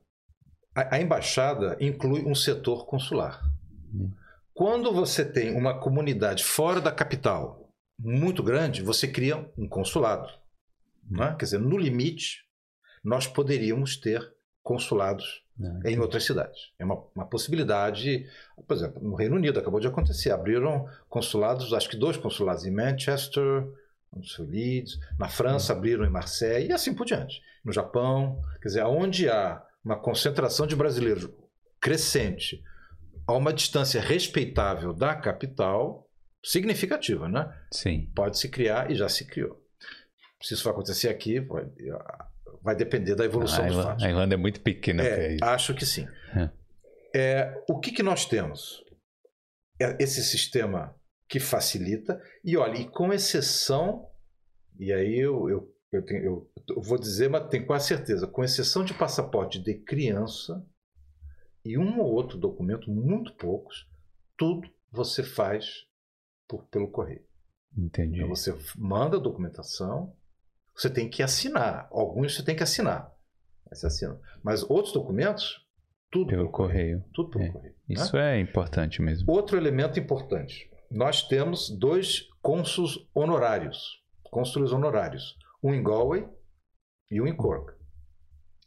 a, 0.75 0.95
a 0.95 1.01
embaixada 1.01 1.77
inclui 1.79 2.25
um 2.25 2.35
setor 2.35 2.85
consular. 2.85 3.41
Quando 4.53 4.91
você 4.91 5.23
tem 5.23 5.55
uma 5.55 5.79
comunidade 5.79 6.43
fora 6.43 6.81
da 6.81 6.91
capital 6.91 7.71
muito 7.97 8.43
grande, 8.43 8.83
você 8.83 9.07
cria 9.07 9.49
um 9.57 9.67
consulado. 9.67 10.27
Né? 11.09 11.35
Quer 11.39 11.45
dizer, 11.45 11.59
no 11.59 11.77
limite, 11.77 12.43
nós 13.03 13.27
poderíamos 13.27 13.97
ter 13.97 14.33
consulados 14.61 15.43
Não, 15.57 15.81
em 15.83 15.99
outras 15.99 16.23
cidades. 16.23 16.71
É 16.77 16.85
uma, 16.85 17.03
uma, 17.15 17.25
possibilidade. 17.25 18.27
Por 18.67 18.75
exemplo, 18.75 19.01
no 19.01 19.15
Reino 19.15 19.35
Unido 19.35 19.59
acabou 19.59 19.79
de 19.79 19.87
acontecer. 19.87 20.31
Abriram 20.31 20.87
consulados, 21.07 21.73
acho 21.73 21.89
que 21.89 21.97
dois 21.97 22.17
consulados 22.17 22.65
em 22.65 22.71
Manchester, 22.71 23.67
no 24.13 24.23
seu 24.23 24.45
Leeds. 24.45 24.99
Na 25.17 25.27
França, 25.27 25.73
abriram 25.73 26.05
em 26.05 26.09
Marseille 26.09 26.69
e 26.69 26.73
assim 26.73 26.93
por 26.93 27.05
diante. 27.05 27.41
No 27.63 27.71
Japão. 27.71 28.41
Quer 28.61 28.67
dizer, 28.67 28.83
onde 28.83 29.29
há 29.29 29.63
uma 29.83 29.97
concentração 29.97 30.67
de 30.67 30.75
brasileiros 30.75 31.29
crescente 31.79 32.63
a 33.25 33.33
uma 33.33 33.53
distância 33.53 34.01
respeitável 34.01 34.93
da 34.93 35.15
capital, 35.15 36.09
significativa, 36.43 37.29
né? 37.29 37.53
Sim. 37.71 38.09
Pode 38.15 38.37
se 38.37 38.49
criar 38.49 38.89
e 38.89 38.95
já 38.95 39.07
se 39.07 39.25
criou. 39.25 39.63
Se 40.41 40.53
isso 40.53 40.63
vai 40.63 40.73
acontecer 40.73 41.09
aqui, 41.09 41.45
vai, 42.61 42.75
depender 42.75 43.15
da 43.15 43.25
evolução 43.25 43.65
dos 43.67 43.75
fatos. 43.75 44.03
A 44.03 44.09
Irlanda 44.09 44.35
é 44.35 44.37
muito 44.37 44.61
pequena 44.61 45.03
é, 45.03 45.15
para 45.15 45.33
isso. 45.33 45.45
Acho 45.45 45.73
que 45.73 45.85
sim. 45.85 46.07
É. 46.35 46.49
É, 47.15 47.63
o 47.69 47.79
que, 47.79 47.91
que 47.91 48.03
nós 48.03 48.25
temos? 48.25 48.83
É 49.81 49.97
esse 50.01 50.23
sistema 50.23 50.95
que 51.27 51.39
facilita, 51.39 52.21
e 52.43 52.57
olha, 52.57 52.77
e 52.77 52.89
com 52.89 53.13
exceção, 53.13 54.07
e 54.77 54.91
aí 54.91 55.17
eu, 55.17 55.49
eu 55.49 55.73
eu, 55.91 56.05
tenho, 56.05 56.23
eu, 56.23 56.51
eu 56.69 56.81
vou 56.81 56.99
dizer, 56.99 57.29
mas 57.29 57.47
tenho 57.49 57.65
quase 57.65 57.87
certeza, 57.87 58.27
com 58.27 58.43
exceção 58.43 58.83
de 58.83 58.93
passaporte 58.93 59.59
de 59.59 59.73
criança 59.73 60.65
e 61.65 61.77
um 61.77 61.99
ou 61.99 62.13
outro 62.13 62.37
documento, 62.37 62.91
muito 62.91 63.33
poucos, 63.35 63.89
tudo 64.37 64.69
você 64.91 65.23
faz 65.23 65.85
por, 66.47 66.65
pelo 66.67 66.89
correio. 66.89 67.25
Entendi. 67.75 68.17
Então 68.17 68.29
você 68.29 68.55
manda 68.77 69.17
a 69.17 69.19
documentação, 69.19 70.15
você 70.79 70.89
tem 70.89 71.09
que 71.09 71.21
assinar. 71.21 71.87
Alguns 71.91 72.35
você 72.35 72.43
tem 72.43 72.55
que 72.55 72.63
assinar. 72.63 73.11
Você 73.71 73.87
assina. 73.87 74.19
Mas 74.43 74.63
outros 74.63 74.93
documentos, 74.93 75.65
tudo 76.11 76.27
pelo, 76.27 76.49
correio. 76.49 76.99
correio. 76.99 77.05
Tudo 77.13 77.29
pelo 77.29 77.43
é. 77.45 77.49
correio. 77.49 77.75
Né? 77.87 77.95
Isso 77.95 78.15
né? 78.15 78.37
é 78.37 78.39
importante 78.39 79.01
mesmo. 79.01 79.31
Outro 79.31 79.57
elemento 79.57 79.99
importante. 79.99 80.69
Nós 80.89 81.27
temos 81.27 81.69
dois 81.69 82.27
cônsuls 82.41 83.07
honorários. 83.13 83.99
Cônsules 84.23 84.71
honorários 84.71 85.37
um 85.61 85.73
em 85.73 85.83
Galway 85.83 86.27
e 87.11 87.21
um 87.21 87.27
em 87.27 87.35
Cork. 87.35 87.73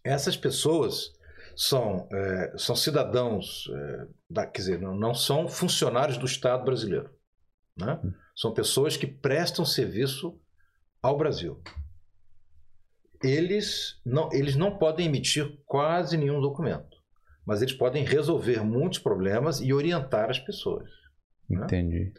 Essas 0.04 0.36
pessoas 0.36 1.12
são, 1.56 2.08
é, 2.12 2.54
são 2.56 2.76
cidadãos, 2.76 3.68
é, 3.72 4.06
da, 4.28 4.46
quer 4.46 4.58
dizer, 4.58 4.80
não, 4.80 4.94
não, 4.94 5.14
são 5.14 5.48
funcionários 5.48 6.18
do 6.18 6.26
Estado 6.26 6.64
brasileiro. 6.64 7.10
Né? 7.76 8.00
São 8.36 8.52
pessoas 8.52 8.96
que 8.96 9.06
prestam 9.06 9.64
serviço 9.64 10.38
ao 11.00 11.16
Brasil. 11.16 11.62
Eles 13.22 14.00
não, 14.04 14.30
eles 14.32 14.56
não 14.56 14.78
podem 14.78 15.06
emitir 15.06 15.58
quase 15.66 16.16
nenhum 16.16 16.40
documento, 16.40 16.96
mas 17.46 17.62
eles 17.62 17.74
podem 17.74 18.04
resolver 18.04 18.64
muitos 18.64 18.98
problemas 18.98 19.60
e 19.60 19.72
orientar 19.72 20.30
as 20.30 20.38
pessoas. 20.38 20.88
Né? 21.48 21.64
Entendi. 21.64 22.04
Né? 22.04 22.12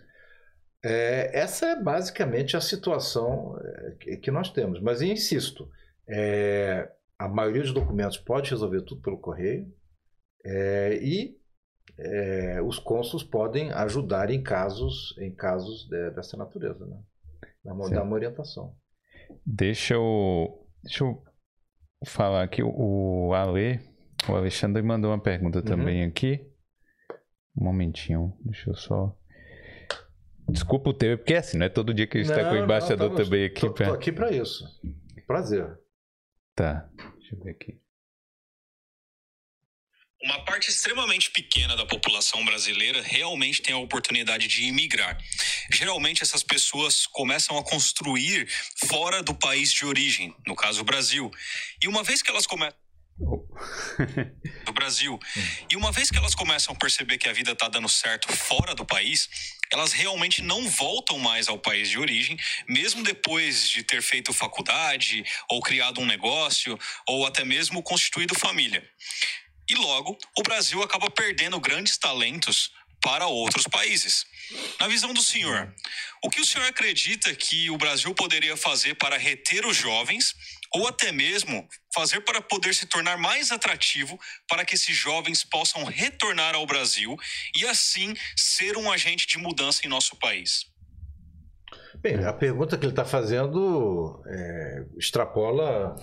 É, 0.85 1.39
essa 1.39 1.67
é 1.67 1.81
basicamente 1.81 2.57
a 2.57 2.61
situação 2.61 3.57
é, 4.05 4.17
que 4.17 4.29
nós 4.29 4.49
temos. 4.49 4.81
Mas 4.81 5.01
insisto, 5.01 5.69
é, 6.07 6.91
a 7.17 7.27
maioria 7.27 7.61
dos 7.61 7.73
documentos 7.73 8.17
pode 8.17 8.49
resolver 8.49 8.81
tudo 8.81 9.01
pelo 9.01 9.17
correio 9.17 9.71
é, 10.45 10.99
e 11.01 11.37
é, 11.97 12.61
os 12.61 12.79
cônsuls 12.79 13.23
podem 13.23 13.71
ajudar 13.71 14.29
em 14.29 14.41
casos, 14.41 15.15
em 15.19 15.33
casos 15.33 15.87
de, 15.87 16.11
dessa 16.11 16.35
natureza, 16.35 16.85
né? 16.85 16.99
dar, 17.63 17.73
uma, 17.73 17.89
dar 17.89 18.03
uma 18.03 18.15
orientação. 18.15 18.75
Deixa 19.45 19.93
eu, 19.93 20.62
deixa 20.83 21.03
eu 21.03 21.23
falar 22.05 22.43
aqui, 22.43 22.61
o 22.63 23.33
Ale, 23.33 23.79
O 24.29 24.35
Alexandre 24.35 24.81
mandou 24.81 25.11
uma 25.11 25.19
pergunta 25.19 25.59
uhum. 25.59 25.65
também 25.65 26.03
aqui. 26.03 26.45
Um 27.57 27.65
momentinho, 27.65 28.33
deixa 28.41 28.69
eu 28.69 28.75
só. 28.75 29.17
Desculpa 30.49 30.89
o 30.89 30.93
teu, 30.93 31.17
porque 31.17 31.33
é 31.33 31.37
assim, 31.37 31.57
não 31.57 31.65
é 31.65 31.69
todo 31.69 31.93
dia 31.93 32.07
que 32.07 32.17
a 32.17 32.21
gente 32.21 32.31
está 32.31 32.49
com 32.49 32.55
o 32.55 32.63
embaixador 32.63 33.09
não, 33.09 33.15
também 33.15 33.45
aqui. 33.45 33.61
Tô, 33.61 33.73
pra... 33.73 33.93
aqui 33.93 34.11
para 34.11 34.31
isso. 34.31 34.65
Prazer. 35.25 35.79
Tá, 36.55 36.89
deixa 37.17 37.35
eu 37.35 37.39
ver 37.39 37.51
aqui. 37.51 37.81
Uma 40.23 40.39
parte 40.45 40.69
extremamente 40.69 41.29
pequena 41.31 41.75
da 41.75 41.85
população 41.85 42.45
brasileira 42.45 43.01
realmente 43.01 43.61
tem 43.61 43.75
a 43.75 43.77
oportunidade 43.77 44.47
de 44.47 44.63
imigrar. 44.63 45.17
Geralmente, 45.69 46.23
essas 46.23 46.41
pessoas 46.41 47.05
começam 47.05 47.57
a 47.57 47.63
construir 47.63 48.47
fora 48.87 49.21
do 49.21 49.35
país 49.35 49.73
de 49.73 49.85
origem, 49.85 50.33
no 50.47 50.55
caso, 50.55 50.79
o 50.79 50.85
Brasil. 50.85 51.29
E 51.81 51.89
uma 51.89 52.03
vez 52.03 52.21
que 52.21 52.29
elas 52.29 52.47
começam. 52.47 52.81
do 54.65 54.73
Brasil. 54.73 55.19
E 55.69 55.75
uma 55.75 55.91
vez 55.91 56.09
que 56.09 56.17
elas 56.17 56.33
começam 56.33 56.73
a 56.73 56.77
perceber 56.77 57.17
que 57.17 57.29
a 57.29 57.33
vida 57.33 57.51
está 57.51 57.67
dando 57.67 57.87
certo 57.87 58.31
fora 58.31 58.73
do 58.73 58.85
país, 58.85 59.29
elas 59.71 59.91
realmente 59.91 60.41
não 60.41 60.67
voltam 60.69 61.19
mais 61.19 61.47
ao 61.47 61.59
país 61.59 61.89
de 61.89 61.99
origem, 61.99 62.37
mesmo 62.67 63.03
depois 63.03 63.69
de 63.69 63.83
ter 63.83 64.01
feito 64.01 64.33
faculdade, 64.33 65.23
ou 65.49 65.61
criado 65.61 66.01
um 66.01 66.05
negócio, 66.05 66.79
ou 67.07 67.25
até 67.25 67.43
mesmo 67.43 67.83
constituído 67.83 68.33
família. 68.33 68.87
E 69.69 69.75
logo, 69.75 70.17
o 70.37 70.43
Brasil 70.43 70.81
acaba 70.81 71.09
perdendo 71.09 71.59
grandes 71.59 71.97
talentos 71.97 72.71
para 73.01 73.27
outros 73.27 73.67
países. 73.67 74.25
Na 74.79 74.87
visão 74.87 75.13
do 75.13 75.21
senhor, 75.21 75.73
o 76.23 76.29
que 76.29 76.39
o 76.39 76.45
senhor 76.45 76.65
acredita 76.65 77.35
que 77.35 77.69
o 77.69 77.77
Brasil 77.77 78.13
poderia 78.15 78.55
fazer 78.55 78.95
para 78.95 79.17
reter 79.17 79.65
os 79.65 79.75
jovens, 79.75 80.33
ou 80.73 80.87
até 80.87 81.11
mesmo 81.11 81.67
fazer 81.93 82.21
para 82.21 82.41
poder 82.41 82.73
se 82.73 82.85
tornar 82.85 83.17
mais 83.17 83.51
atrativo 83.51 84.19
para 84.47 84.65
que 84.65 84.75
esses 84.75 84.95
jovens 84.95 85.43
possam 85.43 85.83
retornar 85.83 86.55
ao 86.55 86.65
Brasil 86.65 87.15
e 87.55 87.67
assim 87.67 88.15
ser 88.35 88.77
um 88.77 88.91
agente 88.91 89.27
de 89.27 89.37
mudança 89.37 89.85
em 89.85 89.89
nosso 89.89 90.15
país? 90.15 90.72
Bem, 92.03 92.25
a 92.25 92.33
pergunta 92.33 92.77
que 92.77 92.83
ele 92.83 92.91
está 92.91 93.05
fazendo 93.05 94.21
é, 94.27 94.83
extrapola 94.97 95.95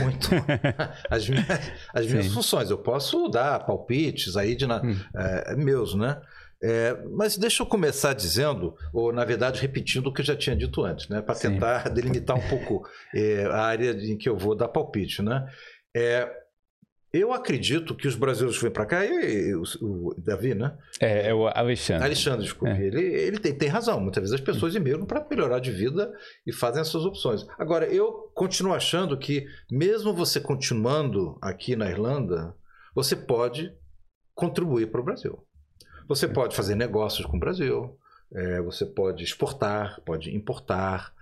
muito 0.00 0.28
as 1.10 1.28
minhas, 1.28 1.46
as 1.92 2.06
minhas 2.06 2.28
funções. 2.28 2.70
Eu 2.70 2.78
posso 2.78 3.26
dar 3.26 3.66
palpites 3.66 4.36
aí 4.36 4.54
de 4.54 4.68
na, 4.68 4.80
hum. 4.80 4.96
é, 5.16 5.56
meus, 5.56 5.96
né? 5.96 6.22
É, 6.62 6.96
mas 7.10 7.36
deixa 7.36 7.64
eu 7.64 7.66
começar 7.66 8.14
dizendo, 8.14 8.76
ou 8.92 9.12
na 9.12 9.24
verdade 9.24 9.60
repetindo 9.60 10.06
o 10.06 10.12
que 10.12 10.20
eu 10.20 10.24
já 10.24 10.36
tinha 10.36 10.54
dito 10.54 10.84
antes, 10.84 11.08
né? 11.08 11.20
Para 11.20 11.34
tentar 11.34 11.88
delimitar 11.90 12.36
um 12.36 12.48
pouco 12.48 12.88
é, 13.12 13.44
a 13.46 13.60
área 13.60 13.90
em 13.90 14.16
que 14.16 14.28
eu 14.28 14.36
vou 14.36 14.54
dar 14.54 14.68
palpite, 14.68 15.22
né? 15.22 15.44
É, 15.92 16.28
eu 17.12 17.32
acredito 17.32 17.94
que 17.94 18.06
os 18.06 18.14
brasileiros 18.14 18.58
que 18.58 18.64
vêm 18.64 18.72
para 18.72 18.84
cá, 18.84 19.04
e, 19.04 19.54
o, 19.54 19.62
o, 19.80 20.14
Davi, 20.18 20.54
né? 20.54 20.76
É, 21.00 21.28
é 21.28 21.34
o 21.34 21.46
Alexandre. 21.46 22.04
Alexandre, 22.04 22.42
desculpe. 22.42 22.74
É. 22.74 22.86
Ele, 22.86 23.00
ele 23.02 23.38
tem, 23.38 23.54
tem, 23.54 23.68
razão. 23.68 24.00
Muitas 24.00 24.22
vezes 24.22 24.34
as 24.34 24.40
pessoas 24.40 24.74
imigram 24.74 25.06
para 25.06 25.26
melhorar 25.28 25.58
de 25.58 25.70
vida 25.70 26.12
e 26.46 26.52
fazem 26.52 26.82
essas 26.82 27.04
opções. 27.04 27.46
Agora, 27.58 27.86
eu 27.86 28.30
continuo 28.34 28.74
achando 28.74 29.16
que, 29.16 29.46
mesmo 29.70 30.12
você 30.12 30.38
continuando 30.38 31.38
aqui 31.40 31.74
na 31.74 31.88
Irlanda, 31.90 32.54
você 32.94 33.16
pode 33.16 33.72
contribuir 34.34 34.90
para 34.90 35.00
o 35.00 35.04
Brasil. 35.04 35.38
Você 36.06 36.28
pode 36.28 36.54
fazer 36.54 36.74
negócios 36.74 37.26
com 37.26 37.36
o 37.36 37.40
Brasil, 37.40 37.96
é, 38.34 38.60
você 38.60 38.84
pode 38.84 39.24
exportar, 39.24 40.00
pode 40.04 40.34
importar, 40.34 41.12
é, 41.12 41.17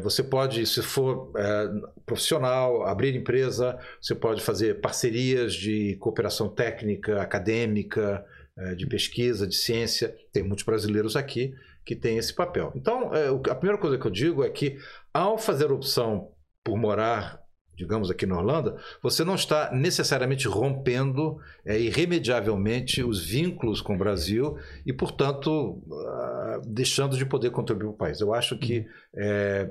você 0.00 0.22
pode, 0.22 0.66
se 0.66 0.82
for 0.82 1.32
é, 1.36 1.68
profissional, 2.04 2.86
abrir 2.86 3.16
empresa, 3.16 3.78
você 4.00 4.14
pode 4.14 4.42
fazer 4.42 4.80
parcerias 4.80 5.54
de 5.54 5.96
cooperação 5.96 6.48
técnica, 6.48 7.22
acadêmica, 7.22 8.24
é, 8.58 8.74
de 8.74 8.86
pesquisa, 8.86 9.46
de 9.46 9.54
ciência. 9.54 10.14
Tem 10.32 10.42
muitos 10.42 10.64
brasileiros 10.64 11.16
aqui 11.16 11.54
que 11.84 11.96
têm 11.96 12.18
esse 12.18 12.34
papel. 12.34 12.70
Então, 12.76 13.10
a 13.50 13.54
primeira 13.54 13.80
coisa 13.80 13.98
que 13.98 14.06
eu 14.06 14.10
digo 14.10 14.44
é 14.44 14.50
que, 14.50 14.76
ao 15.14 15.38
fazer 15.38 15.72
opção 15.72 16.30
por 16.62 16.76
morar 16.76 17.39
digamos 17.80 18.10
aqui 18.10 18.26
na 18.26 18.38
Holanda, 18.38 18.76
você 19.02 19.24
não 19.24 19.34
está 19.34 19.72
necessariamente 19.72 20.46
rompendo 20.46 21.38
é, 21.64 21.80
irremediavelmente 21.80 23.02
os 23.02 23.24
vínculos 23.24 23.80
com 23.80 23.94
o 23.94 23.98
Brasil 23.98 24.58
e, 24.84 24.92
portanto, 24.92 25.82
uh, 25.88 26.60
deixando 26.66 27.16
de 27.16 27.24
poder 27.24 27.50
contribuir 27.50 27.86
para 27.86 27.94
o 27.94 27.96
país. 27.96 28.20
Eu 28.20 28.34
acho 28.34 28.58
que 28.58 28.86
é, 29.14 29.70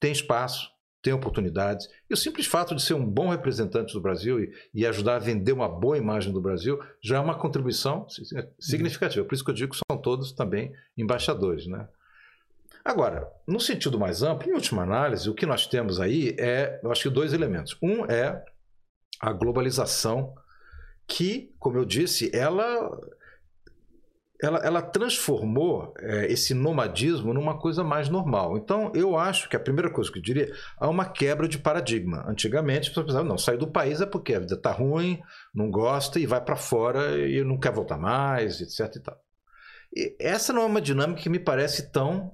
tem 0.00 0.10
espaço, 0.10 0.68
tem 1.00 1.12
oportunidades. 1.12 1.86
E 2.10 2.14
o 2.14 2.16
simples 2.16 2.46
fato 2.46 2.74
de 2.74 2.82
ser 2.82 2.94
um 2.94 3.06
bom 3.06 3.28
representante 3.28 3.92
do 3.92 4.00
Brasil 4.00 4.40
e, 4.40 4.52
e, 4.74 4.84
ajudar 4.84 5.14
a 5.14 5.20
vender 5.20 5.52
uma 5.52 5.68
boa 5.68 5.96
imagem 5.96 6.32
do 6.32 6.40
Brasil 6.40 6.80
já 7.00 7.18
é 7.18 7.20
uma 7.20 7.38
contribuição 7.38 8.04
significativa. 8.58 9.24
Por 9.24 9.34
isso 9.34 9.44
que 9.44 9.50
eu 9.50 9.54
digo 9.54 9.72
que 9.72 9.80
são 9.88 9.96
todos 9.96 10.32
também 10.32 10.72
embaixadores. 10.96 11.68
Né? 11.68 11.86
Agora, 12.84 13.26
no 13.48 13.58
sentido 13.58 13.98
mais 13.98 14.22
amplo, 14.22 14.50
em 14.50 14.54
última 14.54 14.82
análise, 14.82 15.30
o 15.30 15.34
que 15.34 15.46
nós 15.46 15.66
temos 15.66 15.98
aí 15.98 16.36
é, 16.38 16.80
eu 16.82 16.92
acho 16.92 17.02
que 17.02 17.08
dois 17.08 17.32
elementos. 17.32 17.76
Um 17.82 18.04
é 18.04 18.44
a 19.20 19.32
globalização, 19.32 20.34
que, 21.06 21.54
como 21.58 21.78
eu 21.78 21.84
disse, 21.84 22.30
ela 22.34 22.90
ela, 24.42 24.58
ela 24.58 24.82
transformou 24.82 25.94
é, 25.98 26.30
esse 26.30 26.52
nomadismo 26.52 27.32
numa 27.32 27.58
coisa 27.58 27.82
mais 27.82 28.10
normal. 28.10 28.58
Então, 28.58 28.92
eu 28.94 29.16
acho 29.16 29.48
que 29.48 29.56
a 29.56 29.60
primeira 29.60 29.90
coisa 29.90 30.12
que 30.12 30.18
eu 30.18 30.22
diria 30.22 30.52
há 30.76 30.88
uma 30.88 31.06
quebra 31.06 31.48
de 31.48 31.58
paradigma. 31.58 32.24
Antigamente, 32.28 32.90
as 32.90 32.94
pessoas 32.94 33.24
não, 33.24 33.38
sair 33.38 33.56
do 33.56 33.70
país 33.70 34.00
é 34.00 34.06
porque 34.06 34.34
a 34.34 34.40
vida 34.40 34.54
está 34.54 34.72
ruim, 34.72 35.20
não 35.54 35.70
gosta 35.70 36.18
e 36.18 36.26
vai 36.26 36.42
para 36.42 36.56
fora 36.56 37.16
e 37.26 37.42
não 37.42 37.58
quer 37.58 37.72
voltar 37.72 37.96
mais, 37.96 38.60
etc. 38.60 38.96
E. 38.96 39.24
E 39.96 40.16
essa 40.18 40.52
não 40.52 40.62
é 40.62 40.66
uma 40.66 40.80
dinâmica 40.80 41.22
que 41.22 41.28
me 41.28 41.38
parece 41.38 41.90
tão 41.92 42.32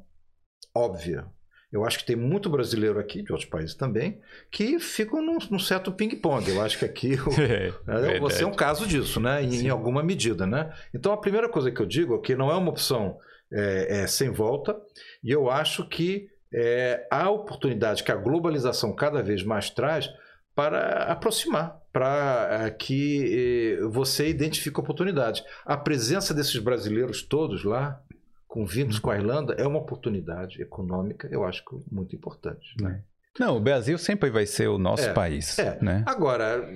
óbvia. 0.74 1.26
Eu 1.72 1.84
acho 1.84 1.98
que 1.98 2.04
tem 2.04 2.16
muito 2.16 2.50
brasileiro 2.50 2.98
aqui, 2.98 3.22
de 3.22 3.30
outros 3.30 3.48
países 3.48 3.76
também, 3.76 4.20
que 4.50 4.80
ficam 4.80 5.22
num, 5.22 5.38
num 5.50 5.58
certo 5.58 5.92
ping-pong. 5.92 6.50
Eu 6.50 6.60
acho 6.60 6.78
que 6.78 6.84
aqui 6.84 7.14
o, 7.24 7.30
é, 7.40 8.18
você 8.18 8.42
é 8.42 8.46
um 8.46 8.54
caso 8.54 8.86
disso, 8.86 9.20
né? 9.20 9.42
Em, 9.42 9.66
em, 9.66 9.68
alguma 9.68 10.02
medida, 10.02 10.46
né? 10.46 10.72
Então 10.92 11.12
a 11.12 11.16
primeira 11.16 11.48
coisa 11.48 11.70
que 11.70 11.80
eu 11.80 11.86
digo 11.86 12.16
é 12.16 12.18
que 12.18 12.34
não 12.34 12.50
é 12.50 12.56
uma 12.56 12.70
opção 12.70 13.18
é, 13.52 14.00
é, 14.00 14.06
sem 14.06 14.30
volta, 14.30 14.76
e 15.22 15.30
eu 15.30 15.48
acho 15.48 15.86
que 15.88 16.28
é, 16.52 17.06
há 17.08 17.30
oportunidade 17.30 18.02
que 18.02 18.10
a 18.10 18.16
globalização 18.16 18.92
cada 18.92 19.22
vez 19.22 19.44
mais 19.44 19.70
traz 19.70 20.10
para 20.54 21.04
aproximar, 21.04 21.80
para 21.92 22.66
é, 22.66 22.70
que 22.70 23.78
é, 23.78 23.86
você 23.86 24.28
identifique 24.28 24.80
oportunidades. 24.80 25.44
A 25.64 25.76
presença 25.76 26.34
desses 26.34 26.58
brasileiros 26.58 27.22
todos 27.22 27.62
lá 27.62 28.02
com 28.50 28.66
vínculos 28.66 28.98
com 28.98 29.10
a 29.10 29.16
Irlanda 29.16 29.54
é 29.54 29.64
uma 29.64 29.78
oportunidade 29.78 30.60
econômica, 30.60 31.28
eu 31.30 31.44
acho 31.44 31.62
muito 31.88 32.16
importante. 32.16 32.74
Né? 32.82 33.00
Não, 33.38 33.56
o 33.56 33.60
Brasil 33.60 33.96
sempre 33.96 34.28
vai 34.28 34.44
ser 34.44 34.66
o 34.66 34.76
nosso 34.76 35.08
é, 35.08 35.12
país. 35.12 35.56
É. 35.56 35.78
Né? 35.80 36.02
Agora, 36.04 36.68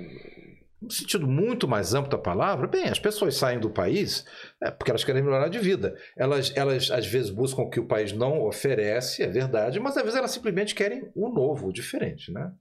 no 0.80 0.88
sentido 0.88 1.26
muito 1.26 1.66
mais 1.66 1.92
amplo 1.92 2.12
da 2.12 2.16
palavra, 2.16 2.68
bem, 2.68 2.84
as 2.84 3.00
pessoas 3.00 3.34
saem 3.34 3.58
do 3.58 3.68
país 3.68 4.24
é, 4.62 4.70
porque 4.70 4.92
elas 4.92 5.02
querem 5.02 5.20
melhorar 5.20 5.48
de 5.48 5.58
vida. 5.58 5.96
Elas, 6.16 6.52
elas 6.54 6.92
às 6.92 7.08
vezes 7.08 7.28
buscam 7.28 7.62
o 7.62 7.68
que 7.70 7.80
o 7.80 7.88
país 7.88 8.12
não 8.12 8.40
oferece, 8.42 9.24
é 9.24 9.26
verdade, 9.26 9.80
mas 9.80 9.96
às 9.96 10.04
vezes 10.04 10.16
elas 10.16 10.30
simplesmente 10.30 10.76
querem 10.76 11.10
o 11.12 11.28
novo, 11.28 11.66
o 11.66 11.72
diferente, 11.72 12.32
né? 12.32 12.52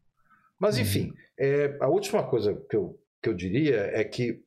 Mas 0.57 0.77
uhum. 0.77 0.81
enfim, 0.81 1.13
uhum. 1.39 1.77
a 1.81 1.87
última 1.87 2.23
coisa 2.23 2.59
que 2.67 2.75
eu, 2.75 2.99
que 3.21 3.29
eu 3.29 3.35
diria 3.35 3.91
é 3.93 4.03
que 4.03 4.41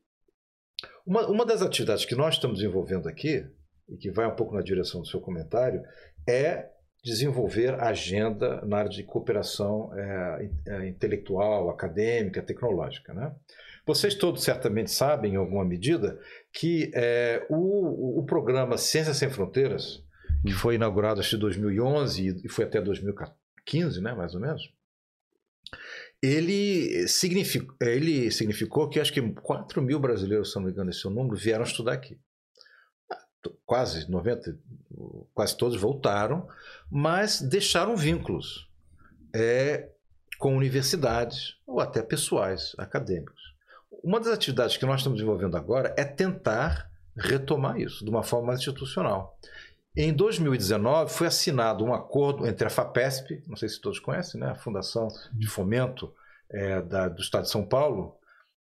uma, 1.05 1.25
uma 1.25 1.45
das 1.45 1.61
atividades 1.61 2.03
que 2.03 2.15
nós 2.15 2.33
estamos 2.33 2.57
desenvolvendo 2.57 3.07
aqui, 3.07 3.45
e 3.89 3.97
que 3.97 4.11
vai 4.11 4.27
um 4.27 4.35
pouco 4.35 4.55
na 4.55 4.61
direção 4.61 5.01
do 5.01 5.07
seu 5.07 5.21
comentário, 5.21 5.81
é 6.27 6.69
desenvolver 7.03 7.81
agenda 7.81 8.61
na 8.65 8.79
área 8.79 8.89
de 8.89 9.03
cooperação 9.03 9.91
é, 9.95 10.87
intelectual, 10.87 11.69
acadêmica, 11.69 12.41
tecnológica. 12.41 13.13
Né? 13.13 13.33
Vocês 13.85 14.13
todos 14.15 14.43
certamente 14.43 14.91
sabem, 14.91 15.33
em 15.33 15.37
alguma 15.37 15.63
medida, 15.63 16.19
que 16.51 16.91
é, 16.93 17.45
o, 17.49 18.19
o 18.19 18.25
programa 18.25 18.77
Ciências 18.77 19.17
Sem 19.17 19.29
Fronteiras, 19.29 20.03
que 20.45 20.51
foi 20.51 20.75
inaugurado 20.75 21.21
em 21.21 21.39
2011 21.39 22.41
e 22.43 22.49
foi 22.49 22.65
até 22.65 22.81
2015, 22.81 24.01
né, 24.01 24.13
mais 24.13 24.35
ou 24.35 24.41
menos, 24.41 24.61
ele, 26.21 27.07
significou, 27.07 27.75
ele 27.79 28.31
significou 28.31 28.89
que 28.89 28.99
acho 28.99 29.13
que 29.13 29.21
4 29.21 29.81
mil 29.81 29.99
brasileiros, 29.99 30.51
se 30.51 30.57
não 30.57 30.65
me 30.65 30.71
engano, 30.71 30.89
esse 30.89 31.05
é 31.05 31.09
o 31.09 31.13
número, 31.13 31.37
vieram 31.37 31.63
estudar 31.63 31.93
aqui 31.93 32.19
quase 33.65 34.09
90, 34.09 34.57
quase 35.33 35.55
todos 35.55 35.79
voltaram, 35.79 36.47
mas 36.89 37.41
deixaram 37.41 37.95
vínculos 37.95 38.69
é, 39.33 39.89
com 40.37 40.55
universidades 40.55 41.57
ou 41.65 41.79
até 41.79 42.01
pessoais, 42.01 42.73
acadêmicos. 42.77 43.41
Uma 44.03 44.19
das 44.19 44.33
atividades 44.33 44.77
que 44.77 44.85
nós 44.85 44.99
estamos 44.99 45.17
desenvolvendo 45.17 45.57
agora 45.57 45.93
é 45.97 46.03
tentar 46.03 46.89
retomar 47.15 47.79
isso 47.79 48.03
de 48.03 48.09
uma 48.09 48.23
forma 48.23 48.47
mais 48.47 48.59
institucional. 48.59 49.37
Em 49.95 50.13
2019 50.13 51.11
foi 51.11 51.25
assinado 51.25 51.83
um 51.83 51.93
acordo 51.93 52.45
entre 52.45 52.67
a 52.67 52.69
FAPESP, 52.69 53.43
não 53.47 53.55
sei 53.55 53.67
se 53.67 53.81
todos 53.81 53.99
conhecem, 53.99 54.39
né, 54.39 54.51
a 54.51 54.55
Fundação 54.55 55.07
de 55.33 55.47
Fomento 55.47 56.13
é, 56.51 56.81
da, 56.81 57.09
do 57.09 57.19
Estado 57.19 57.43
de 57.43 57.49
São 57.49 57.65
Paulo, 57.65 58.15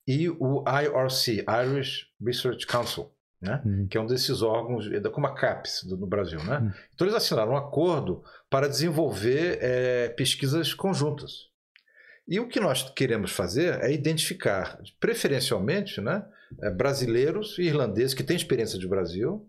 e 0.07 0.29
o 0.29 0.63
IRC, 0.67 1.43
Irish 1.65 2.07
Research 2.21 2.65
Council, 2.65 3.11
né? 3.45 3.61
Uhum. 3.65 3.87
que 3.87 3.97
é 3.97 4.01
um 4.01 4.05
desses 4.05 4.41
órgãos, 4.41 4.91
é 4.91 4.99
como 5.09 5.27
a 5.27 5.33
CAPES 5.33 5.83
do, 5.83 5.97
no 5.97 6.07
Brasil. 6.07 6.43
Né? 6.43 6.57
Uhum. 6.57 6.71
Então, 6.93 7.07
eles 7.07 7.15
assinaram 7.15 7.53
um 7.53 7.57
acordo 7.57 8.23
para 8.49 8.67
desenvolver 8.67 9.59
é, 9.61 10.09
pesquisas 10.09 10.73
conjuntas. 10.73 11.49
E 12.27 12.39
o 12.39 12.47
que 12.47 12.59
nós 12.59 12.89
queremos 12.89 13.31
fazer 13.31 13.79
é 13.81 13.91
identificar, 13.91 14.79
preferencialmente, 14.99 16.01
né, 16.01 16.25
é, 16.61 16.71
brasileiros 16.71 17.57
e 17.59 17.63
irlandeses 17.63 18.13
que 18.13 18.23
têm 18.23 18.35
experiência 18.35 18.79
de 18.79 18.87
Brasil 18.87 19.47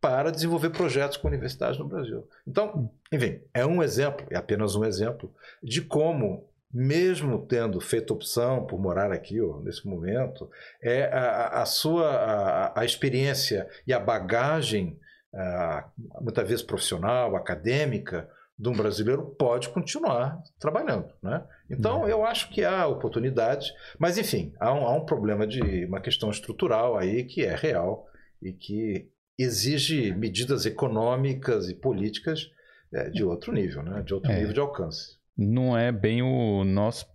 para 0.00 0.30
desenvolver 0.30 0.70
projetos 0.70 1.16
com 1.16 1.28
universidades 1.28 1.78
no 1.78 1.86
Brasil. 1.86 2.28
Então, 2.46 2.90
enfim, 3.12 3.40
é 3.54 3.64
um 3.64 3.82
exemplo, 3.82 4.26
é 4.30 4.36
apenas 4.36 4.74
um 4.74 4.84
exemplo, 4.84 5.32
de 5.62 5.80
como, 5.80 6.48
mesmo 6.72 7.46
tendo 7.46 7.80
feito 7.80 8.14
opção 8.14 8.66
por 8.66 8.80
morar 8.80 9.12
aqui 9.12 9.40
ó, 9.40 9.60
nesse 9.60 9.86
momento, 9.86 10.50
é 10.82 11.04
a, 11.04 11.62
a 11.62 11.66
sua 11.66 12.08
a, 12.08 12.80
a, 12.80 12.84
experiência 12.84 13.68
e 13.86 13.92
a 13.92 14.00
bagagem, 14.00 14.98
a, 15.34 15.88
muitas 16.20 16.48
vezes 16.48 16.64
profissional, 16.64 17.36
acadêmica, 17.36 18.28
de 18.58 18.68
um 18.68 18.72
brasileiro 18.72 19.34
pode 19.38 19.68
continuar 19.70 20.40
trabalhando. 20.58 21.12
Né? 21.22 21.44
Então, 21.68 22.02
uhum. 22.02 22.08
eu 22.08 22.24
acho 22.24 22.48
que 22.50 22.64
há 22.64 22.86
oportunidades, 22.86 23.72
mas, 23.98 24.16
enfim, 24.16 24.54
há 24.60 24.72
um, 24.72 24.86
há 24.86 24.94
um 24.94 25.04
problema 25.04 25.46
de 25.46 25.84
uma 25.84 26.00
questão 26.00 26.30
estrutural 26.30 26.96
aí 26.96 27.24
que 27.24 27.44
é 27.44 27.54
real 27.54 28.06
e 28.40 28.52
que 28.52 29.10
exige 29.38 30.14
medidas 30.14 30.64
econômicas 30.64 31.68
e 31.68 31.74
políticas 31.74 32.50
é, 32.92 33.10
de 33.10 33.24
outro 33.24 33.52
nível, 33.52 33.82
né? 33.82 34.02
de 34.02 34.14
outro 34.14 34.30
é. 34.30 34.38
nível 34.38 34.52
de 34.52 34.60
alcance. 34.60 35.21
Não 35.36 35.76
é 35.76 35.90
bem 35.90 36.22
o 36.22 36.64
nosso 36.64 37.06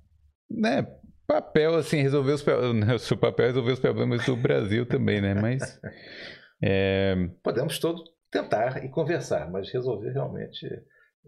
né, 0.49 0.87
papel, 1.27 1.75
assim, 1.75 2.01
resolver 2.01 2.33
os 2.33 2.43
seu 3.03 3.17
papel 3.17 3.45
é 3.45 3.47
resolver 3.49 3.73
os 3.73 3.79
problemas 3.79 4.25
do 4.25 4.35
Brasil 4.35 4.85
também, 4.85 5.21
né? 5.21 5.33
Mas. 5.33 5.79
É... 6.59 7.15
Podemos 7.43 7.77
todos 7.77 8.01
tentar 8.31 8.83
e 8.83 8.89
conversar, 8.89 9.47
mas 9.51 9.71
resolver 9.71 10.09
realmente 10.09 10.65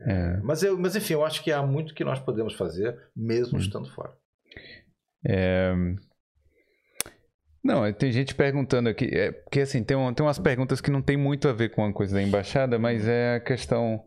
é. 0.02 0.38
Mas, 0.38 0.64
eu, 0.64 0.78
mas 0.78 0.96
enfim, 0.96 1.14
eu 1.14 1.26
acho 1.26 1.44
que 1.44 1.52
há 1.52 1.62
muito 1.62 1.94
que 1.94 2.04
nós 2.04 2.20
podemos 2.20 2.54
fazer, 2.54 2.98
mesmo 3.16 3.58
hum. 3.58 3.62
estando 3.62 3.94
fora. 3.94 4.14
É... 5.26 5.74
Não, 7.62 7.92
tem 7.92 8.12
gente 8.12 8.34
perguntando 8.34 8.88
aqui, 8.88 9.06
é, 9.12 9.34
porque 9.34 9.60
assim, 9.60 9.84
tem, 9.84 9.98
um, 9.98 10.14
tem 10.14 10.26
umas 10.26 10.40
perguntas 10.40 10.80
que 10.80 10.90
não 10.90 11.02
tem 11.02 11.18
muito 11.18 11.50
a 11.50 11.54
ver 11.54 11.70
com 11.70 11.84
a 11.86 11.94
coisa 11.94 12.16
da 12.16 12.22
embaixada, 12.22 12.80
mas 12.80 13.06
é 13.06 13.36
a 13.36 13.40
questão. 13.40 14.02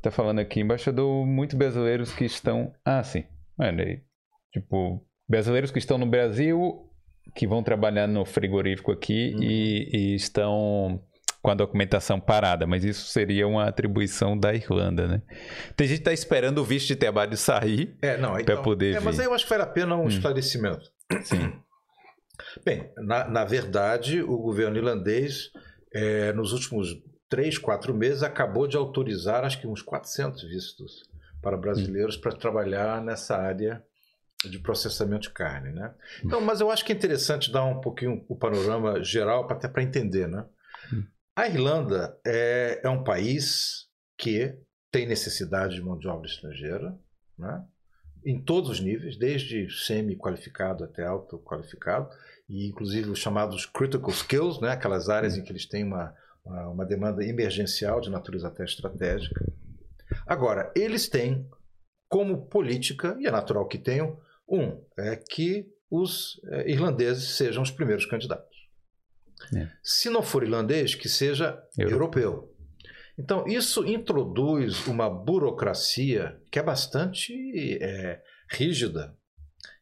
Tá 0.00 0.10
falando 0.10 0.38
aqui, 0.38 0.60
embaixador, 0.60 1.26
muitos 1.26 1.56
brasileiros 1.56 2.12
que 2.12 2.24
estão. 2.24 2.72
Ah, 2.84 3.02
sim. 3.02 3.24
Mano, 3.56 3.82
aí, 3.82 4.00
tipo, 4.52 5.04
brasileiros 5.28 5.70
que 5.70 5.78
estão 5.78 5.98
no 5.98 6.06
Brasil, 6.06 6.88
que 7.34 7.46
vão 7.46 7.62
trabalhar 7.62 8.06
no 8.06 8.24
frigorífico 8.24 8.92
aqui 8.92 9.34
uhum. 9.34 9.42
e, 9.42 9.90
e 9.92 10.14
estão 10.14 11.02
com 11.42 11.50
a 11.50 11.54
documentação 11.54 12.20
parada, 12.20 12.66
mas 12.66 12.84
isso 12.84 13.06
seria 13.06 13.46
uma 13.46 13.68
atribuição 13.68 14.36
da 14.36 14.54
Irlanda, 14.54 15.06
né? 15.06 15.22
Tem 15.76 15.86
gente 15.86 15.98
que 15.98 16.02
está 16.02 16.12
esperando 16.12 16.58
o 16.58 16.64
visto 16.64 16.88
de 16.88 16.96
trabalho 16.96 17.36
sair 17.36 17.96
é, 18.02 18.16
não, 18.16 18.38
então, 18.38 18.56
para 18.56 18.62
poder 18.62 18.96
é, 18.96 19.00
Mas 19.00 19.20
aí 19.20 19.26
eu 19.26 19.32
acho 19.32 19.44
que 19.44 19.50
vale 19.50 19.62
a 19.62 19.66
pena 19.66 19.96
um 19.96 20.04
hum. 20.04 20.08
esclarecimento. 20.08 20.90
Sim. 21.22 21.52
Bem, 22.64 22.90
na, 22.96 23.28
na 23.28 23.44
verdade, 23.44 24.22
o 24.22 24.36
governo 24.38 24.76
irlandês, 24.76 25.50
é, 25.92 26.32
nos 26.32 26.52
últimos 26.52 26.88
três, 27.28 27.58
quatro 27.58 27.94
meses, 27.94 28.22
acabou 28.22 28.66
de 28.66 28.76
autorizar, 28.76 29.44
acho 29.44 29.60
que 29.60 29.66
uns 29.66 29.82
400 29.82 30.42
vistos 30.42 31.02
para 31.42 31.56
brasileiros 31.56 32.16
hum. 32.16 32.20
para 32.20 32.36
trabalhar 32.36 33.02
nessa 33.02 33.36
área 33.36 33.82
de 34.44 34.58
processamento 34.58 35.22
de 35.22 35.30
carne, 35.30 35.72
né? 35.72 35.92
Então, 36.24 36.40
mas 36.40 36.60
eu 36.60 36.70
acho 36.70 36.84
que 36.84 36.92
é 36.92 36.94
interessante 36.94 37.50
dar 37.50 37.64
um 37.64 37.80
pouquinho 37.80 38.24
o 38.28 38.36
panorama 38.36 39.02
geral 39.02 39.46
para 39.46 39.56
até 39.56 39.68
para 39.68 39.82
entender, 39.82 40.28
né? 40.28 40.46
Hum. 40.92 41.04
A 41.36 41.46
Irlanda 41.48 42.18
é, 42.24 42.80
é 42.84 42.88
um 42.88 43.02
país 43.02 43.88
que 44.16 44.56
tem 44.90 45.06
necessidade 45.06 45.74
de 45.74 45.82
mão 45.82 45.98
de 45.98 46.08
obra 46.08 46.28
estrangeira, 46.28 46.98
né? 47.38 47.64
em 48.24 48.42
todos 48.42 48.70
os 48.70 48.80
níveis, 48.80 49.16
desde 49.16 49.70
semi-qualificado 49.70 50.84
até 50.84 51.04
alto 51.04 51.38
qualificado, 51.38 52.10
e 52.48 52.66
inclusive 52.68 53.10
os 53.10 53.18
chamados 53.18 53.64
critical 53.66 54.10
skills, 54.10 54.60
né? 54.60 54.70
aquelas 54.70 55.08
áreas 55.08 55.36
em 55.36 55.44
que 55.44 55.52
eles 55.52 55.66
têm 55.66 55.84
uma, 55.84 56.14
uma, 56.48 56.68
uma 56.68 56.86
demanda 56.86 57.24
emergencial 57.24 58.00
de 58.00 58.10
natureza 58.10 58.48
até 58.48 58.64
estratégica. 58.64 59.44
Agora, 60.26 60.72
eles 60.74 61.08
têm 61.08 61.48
como 62.08 62.46
política, 62.46 63.16
e 63.20 63.26
é 63.26 63.30
natural 63.30 63.68
que 63.68 63.78
tenham, 63.78 64.18
um, 64.48 64.82
é 64.98 65.14
que 65.16 65.70
os 65.90 66.40
é, 66.50 66.70
irlandeses 66.70 67.36
sejam 67.36 67.62
os 67.62 67.70
primeiros 67.70 68.06
candidatos. 68.06 68.56
É. 69.54 69.68
Se 69.82 70.10
não 70.10 70.22
for 70.22 70.42
irlandês, 70.42 70.94
que 70.94 71.08
seja 71.08 71.62
europeu. 71.76 72.22
europeu. 72.22 72.54
Então, 73.18 73.46
isso 73.46 73.84
introduz 73.84 74.86
uma 74.86 75.10
burocracia 75.10 76.40
que 76.50 76.58
é 76.58 76.62
bastante 76.62 77.78
é, 77.82 78.22
rígida 78.50 79.16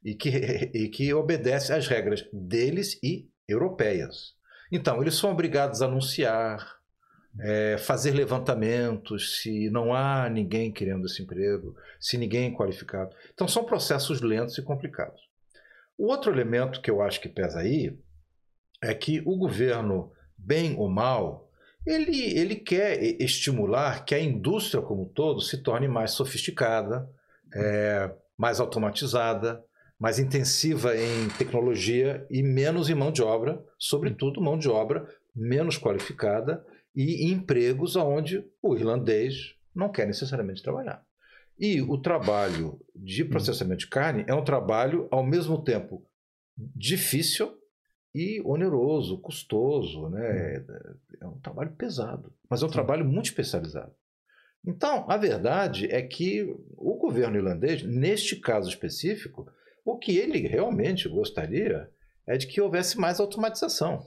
e 0.02 0.14
que, 0.14 0.28
e 0.74 0.88
que 0.88 1.12
obedece 1.12 1.72
às 1.72 1.86
regras 1.86 2.26
deles 2.32 2.98
e 3.02 3.28
europeias. 3.48 4.36
Então, 4.70 5.01
eles 5.01 5.14
são 5.14 5.30
obrigados 5.30 5.82
a 5.82 5.86
anunciar, 5.86 6.76
é, 7.38 7.76
fazer 7.78 8.12
levantamentos 8.12 9.40
se 9.40 9.70
não 9.70 9.94
há 9.94 10.28
ninguém 10.28 10.72
querendo 10.72 11.06
esse 11.06 11.22
emprego, 11.22 11.76
se 12.01 12.16
ninguém 12.16 12.51
é 12.52 12.56
qualificado. 12.56 13.14
Então, 13.32 13.47
são 13.47 13.64
processos 13.64 14.20
lentos 14.20 14.56
e 14.59 14.62
complicados. 14.62 15.20
O 15.98 16.09
outro 16.09 16.32
elemento 16.32 16.80
que 16.80 16.90
eu 16.90 17.01
acho 17.01 17.20
que 17.20 17.28
pesa 17.28 17.60
aí 17.60 17.98
é 18.82 18.93
que 18.94 19.22
o 19.24 19.36
governo, 19.36 20.12
bem 20.36 20.76
ou 20.76 20.88
mal, 20.88 21.51
ele, 21.86 22.36
ele 22.36 22.56
quer 22.56 23.02
estimular 23.22 24.05
que 24.05 24.14
a 24.14 24.20
indústria 24.20 24.82
como 24.82 25.02
um 25.02 25.09
todo 25.09 25.40
se 25.40 25.62
torne 25.62 25.86
mais 25.86 26.10
sofisticada, 26.10 27.09
é, 27.55 28.10
mais 28.36 28.60
automatizada, 28.60 29.64
mais 29.98 30.18
intensiva 30.18 30.97
em 30.97 31.28
tecnologia 31.39 32.27
e 32.31 32.43
menos 32.43 32.90
em 32.90 32.94
mão 32.94 33.10
de 33.10 33.23
obra, 33.23 33.64
sobretudo 33.78 34.40
mão 34.40 34.59
de 34.59 34.68
obra 34.68 35.09
menos 35.35 35.78
qualificada 35.78 36.64
e 36.94 37.31
empregos 37.31 37.97
onde 37.97 38.44
o 38.62 38.74
irlandês 38.74 39.55
não 39.74 39.90
quer 39.90 40.06
necessariamente 40.06 40.62
trabalhar. 40.62 41.05
E 41.59 41.81
o 41.81 41.98
trabalho 41.98 42.78
de 42.94 43.24
processamento 43.24 43.81
de 43.81 43.89
carne 43.89 44.24
é 44.27 44.35
um 44.35 44.44
trabalho, 44.44 45.09
ao 45.10 45.24
mesmo 45.24 45.62
tempo, 45.62 46.05
difícil 46.56 47.55
e 48.14 48.40
oneroso, 48.44 49.18
custoso, 49.18 50.09
né? 50.09 50.59
Hum. 50.59 50.94
É 51.20 51.27
um 51.27 51.39
trabalho 51.40 51.73
pesado, 51.73 52.32
mas 52.48 52.62
é 52.62 52.66
um 52.66 52.70
trabalho 52.70 53.05
muito 53.05 53.27
especializado. 53.27 53.94
Então, 54.66 55.09
a 55.09 55.16
verdade 55.16 55.86
é 55.86 56.02
que 56.02 56.43
o 56.77 56.94
governo 56.97 57.36
irlandês, 57.36 57.82
neste 57.82 58.36
caso 58.36 58.68
específico, 58.68 59.47
o 59.87 59.97
que 59.97 60.19
ele 60.19 60.49
realmente 60.49 61.09
gostaria 61.09 61.89
é 62.27 62.37
de 62.37 62.49
que 62.49 62.61
houvesse 62.61 62.99
mais 62.99 63.21
automatização. 63.21 64.05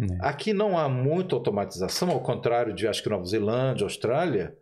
É. 0.00 0.28
Aqui 0.28 0.52
não 0.52 0.78
há 0.78 0.88
muita 0.88 1.34
automatização, 1.34 2.10
ao 2.10 2.22
contrário 2.22 2.72
de 2.72 2.86
acho 2.86 3.02
que 3.02 3.08
Nova 3.08 3.24
Zelândia, 3.24 3.84
Austrália, 3.84 4.56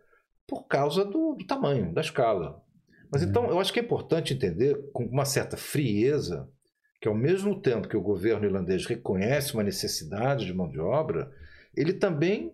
por 0.47 0.63
causa 0.63 1.05
do, 1.05 1.35
do 1.35 1.45
tamanho, 1.45 1.93
da 1.93 2.01
escala. 2.01 2.59
Mas 3.11 3.21
é. 3.21 3.25
então 3.25 3.47
eu 3.47 3.59
acho 3.59 3.71
que 3.71 3.79
é 3.79 3.83
importante 3.83 4.33
entender 4.33 4.75
com 4.91 5.05
uma 5.05 5.23
certa 5.23 5.55
frieza 5.55 6.49
que 6.99 7.07
ao 7.07 7.15
mesmo 7.15 7.61
tempo 7.61 7.87
que 7.87 7.97
o 7.97 8.01
governo 8.01 8.45
irlandês 8.45 8.87
reconhece 8.87 9.53
uma 9.53 9.61
necessidade 9.61 10.45
de 10.45 10.53
mão 10.53 10.67
de 10.67 10.79
obra, 10.79 11.31
ele 11.77 11.93
também 11.93 12.51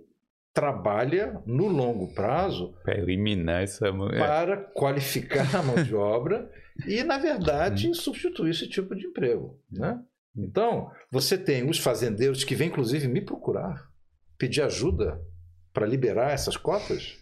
trabalha 0.53 1.41
no 1.45 1.67
longo 1.67 2.13
prazo 2.13 2.73
para 2.83 2.97
eliminar 2.97 3.63
essa 3.63 3.87
é. 3.87 4.17
para 4.17 4.57
qualificar 4.57 5.55
a 5.55 5.63
mão 5.63 5.81
de 5.81 5.95
obra 5.95 6.51
e 6.85 7.03
na 7.03 7.17
verdade 7.17 7.93
substituir 7.95 8.51
esse 8.51 8.67
tipo 8.67 8.95
de 8.95 9.07
emprego, 9.07 9.59
né? 9.71 10.01
Então 10.35 10.91
você 11.09 11.37
tem 11.37 11.69
os 11.69 11.77
fazendeiros 11.77 12.43
que 12.43 12.55
vêm 12.55 12.67
inclusive 12.67 13.07
me 13.07 13.21
procurar 13.21 13.89
pedir 14.37 14.61
ajuda 14.61 15.21
para 15.71 15.85
liberar 15.85 16.31
essas 16.31 16.57
cotas 16.57 17.17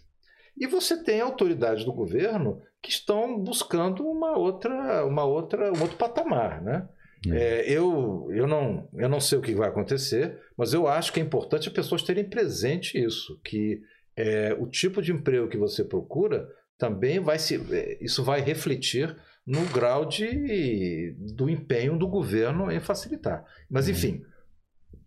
e 0.57 0.65
você 0.65 1.03
tem 1.03 1.22
autoridades 1.22 1.85
do 1.85 1.93
governo 1.93 2.61
que 2.81 2.89
estão 2.89 3.38
buscando 3.38 4.03
uma 4.07 4.38
outra 4.38 5.06
uma 5.06 5.23
outra 5.23 5.72
um 5.72 5.81
outro 5.81 5.97
patamar, 5.97 6.61
né? 6.61 6.89
É. 7.27 7.37
é, 7.37 7.71
eu, 7.71 8.29
eu, 8.31 8.47
não, 8.47 8.87
eu 8.93 9.09
não 9.09 9.19
sei 9.19 9.37
o 9.37 9.41
que 9.41 9.53
vai 9.53 9.67
acontecer, 9.67 10.39
mas 10.55 10.73
eu 10.73 10.87
acho 10.87 11.11
que 11.11 11.19
é 11.19 11.23
importante 11.23 11.67
as 11.67 11.73
pessoas 11.73 12.03
terem 12.03 12.23
presente 12.23 12.97
isso, 12.97 13.39
que 13.43 13.81
é, 14.15 14.53
o 14.53 14.67
tipo 14.67 15.01
de 15.01 15.11
emprego 15.11 15.49
que 15.49 15.57
você 15.57 15.83
procura 15.83 16.49
também 16.77 17.19
vai 17.19 17.37
se. 17.37 17.55
É, 17.73 17.97
isso 18.01 18.23
vai 18.23 18.41
refletir 18.41 19.15
no 19.45 19.65
grau 19.65 20.05
de, 20.05 21.15
do 21.17 21.49
empenho 21.49 21.97
do 21.97 22.07
governo 22.07 22.71
em 22.71 22.79
facilitar. 22.79 23.43
Mas, 23.69 23.85
uhum. 23.85 23.91
enfim, 23.91 24.25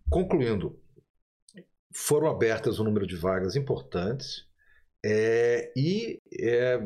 concluindo, 0.09 0.79
foram 1.93 2.27
abertas 2.27 2.79
um 2.79 2.83
número 2.83 3.07
de 3.07 3.15
vagas 3.15 3.55
importantes 3.55 4.47
é, 5.05 5.71
e, 5.75 6.21
é, 6.39 6.79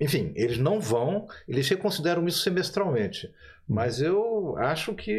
enfim, 0.00 0.32
eles 0.36 0.58
não 0.58 0.80
vão, 0.80 1.26
eles 1.48 1.68
reconsideram 1.68 2.26
isso 2.26 2.42
semestralmente. 2.42 3.32
Mas 3.70 4.02
eu 4.02 4.56
acho 4.58 4.92
que 4.94 5.16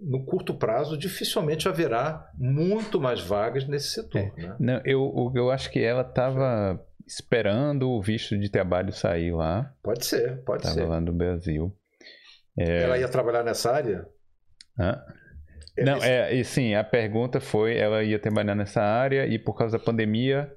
no 0.00 0.24
curto 0.24 0.54
prazo 0.54 0.96
dificilmente 0.96 1.68
haverá 1.68 2.30
muito 2.34 2.98
mais 2.98 3.20
vagas 3.20 3.68
nesse 3.68 3.88
setor. 3.88 4.22
É. 4.22 4.32
Né? 4.38 4.56
Não, 4.58 4.80
eu, 4.86 5.32
eu 5.34 5.50
acho 5.50 5.70
que 5.70 5.80
ela 5.80 6.00
estava 6.00 6.82
esperando 7.06 7.90
o 7.90 8.00
visto 8.00 8.38
de 8.38 8.48
trabalho 8.48 8.90
sair 8.90 9.32
lá. 9.32 9.70
Pode 9.82 10.06
ser, 10.06 10.42
pode 10.44 10.62
tava 10.62 10.74
ser. 10.74 10.80
Estava 10.80 10.94
lá 10.94 11.00
no 11.02 11.12
Brasil. 11.12 11.76
É... 12.58 12.84
Ela 12.84 12.96
ia 12.98 13.08
trabalhar 13.08 13.42
nessa 13.42 13.72
área? 13.72 14.08
Hã? 14.80 14.98
É 15.76 15.84
Não, 15.84 16.02
é, 16.02 16.32
e 16.34 16.42
sim, 16.42 16.74
a 16.74 16.84
pergunta 16.84 17.38
foi, 17.38 17.76
ela 17.76 18.02
ia 18.02 18.18
trabalhar 18.18 18.54
nessa 18.54 18.80
área 18.80 19.26
e 19.26 19.38
por 19.38 19.54
causa 19.54 19.76
da 19.76 19.84
pandemia 19.84 20.50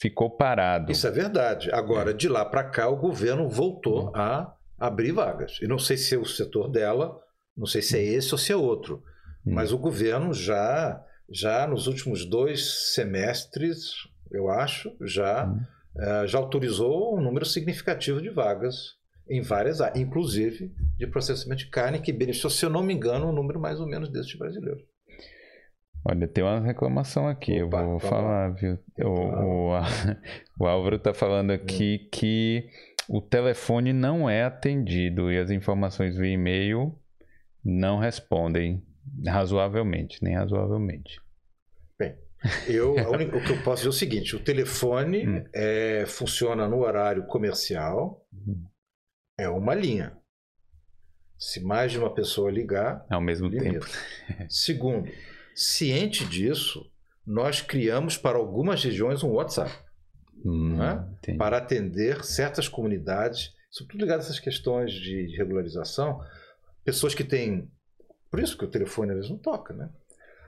ficou 0.00 0.36
parado. 0.36 0.90
Isso 0.90 1.06
é 1.06 1.12
verdade. 1.12 1.70
Agora, 1.72 2.10
é. 2.10 2.14
de 2.14 2.28
lá 2.28 2.44
para 2.44 2.64
cá, 2.64 2.88
o 2.88 2.96
governo 2.96 3.48
voltou 3.48 4.06
uhum. 4.06 4.16
a 4.16 4.52
abrir 4.86 5.12
vagas. 5.12 5.58
E 5.62 5.66
não 5.66 5.78
sei 5.78 5.96
se 5.96 6.14
é 6.14 6.18
o 6.18 6.24
setor 6.24 6.68
dela, 6.68 7.16
não 7.56 7.66
sei 7.66 7.80
se 7.80 7.96
é 7.96 8.00
uhum. 8.00 8.18
esse 8.18 8.34
ou 8.34 8.38
se 8.38 8.52
é 8.52 8.56
outro, 8.56 9.02
uhum. 9.46 9.54
mas 9.54 9.72
o 9.72 9.78
governo 9.78 10.34
já, 10.34 11.00
já 11.30 11.66
nos 11.66 11.86
últimos 11.86 12.24
dois 12.24 12.92
semestres, 12.92 13.92
eu 14.30 14.50
acho, 14.50 14.92
já, 15.02 15.46
uh, 15.46 16.26
já 16.26 16.38
autorizou 16.38 17.16
um 17.16 17.22
número 17.22 17.46
significativo 17.46 18.20
de 18.20 18.30
vagas 18.30 19.00
em 19.28 19.40
várias 19.40 19.80
áreas, 19.80 20.00
inclusive 20.00 20.74
de 20.98 21.06
processamento 21.06 21.64
de 21.64 21.70
carne, 21.70 22.00
que 22.00 22.12
beneficiou, 22.12 22.50
se 22.50 22.64
eu 22.64 22.70
não 22.70 22.82
me 22.82 22.92
engano, 22.92 23.28
um 23.28 23.32
número 23.32 23.60
mais 23.60 23.80
ou 23.80 23.86
menos 23.86 24.10
desses 24.10 24.34
brasileiros. 24.36 24.82
Olha, 26.04 26.26
tem 26.26 26.42
uma 26.42 26.58
reclamação 26.58 27.28
aqui, 27.28 27.62
Opa, 27.62 27.80
eu 27.80 27.90
vou 27.90 28.00
falar, 28.00 28.48
viu? 28.54 28.76
O, 28.98 29.08
o, 29.08 29.72
o, 30.58 30.66
Álvaro 30.66 30.96
está 30.96 31.14
falando 31.14 31.52
aqui 31.52 32.00
hum. 32.02 32.08
que 32.10 32.68
o 33.12 33.20
telefone 33.20 33.92
não 33.92 34.28
é 34.28 34.42
atendido 34.44 35.30
e 35.30 35.38
as 35.38 35.50
informações 35.50 36.16
do 36.16 36.24
e-mail 36.24 36.98
não 37.64 37.98
respondem 37.98 38.82
razoavelmente, 39.26 40.22
nem 40.22 40.34
razoavelmente. 40.34 41.20
Bem, 41.98 42.16
eu, 42.66 42.94
única, 43.10 43.36
o 43.36 43.44
que 43.44 43.52
eu 43.52 43.62
posso 43.62 43.82
dizer 43.82 43.88
é 43.88 43.90
o 43.90 43.92
seguinte: 43.92 44.36
o 44.36 44.40
telefone 44.40 45.28
hum. 45.28 45.44
é, 45.54 46.04
funciona 46.06 46.66
no 46.66 46.78
horário 46.78 47.26
comercial, 47.26 48.26
hum 48.32 48.64
é 49.38 49.48
uma 49.48 49.74
linha. 49.74 50.16
Se 51.38 51.60
mais 51.60 51.92
de 51.92 51.98
uma 51.98 52.14
pessoa 52.14 52.50
ligar. 52.50 53.04
Ao 53.10 53.20
mesmo 53.20 53.48
limita. 53.48 53.86
tempo. 53.86 53.86
Segundo, 54.48 55.10
ciente 55.54 56.24
disso, 56.24 56.90
nós 57.26 57.60
criamos 57.60 58.16
para 58.16 58.38
algumas 58.38 58.82
regiões 58.84 59.22
um 59.22 59.32
WhatsApp. 59.32 59.72
Hum, 60.44 60.76
né? 60.76 61.06
Para 61.38 61.58
atender 61.58 62.24
certas 62.24 62.68
comunidades, 62.68 63.54
sobretudo 63.70 64.02
ligadas 64.02 64.26
a 64.26 64.28
essas 64.28 64.40
questões 64.40 64.92
de 64.92 65.36
regularização, 65.36 66.20
pessoas 66.84 67.14
que 67.14 67.24
têm. 67.24 67.70
Por 68.30 68.40
isso 68.40 68.56
que 68.56 68.64
o 68.64 68.70
telefone 68.70 69.10
às 69.10 69.16
vezes 69.16 69.30
não 69.30 69.38
toca, 69.38 69.74
né? 69.74 69.88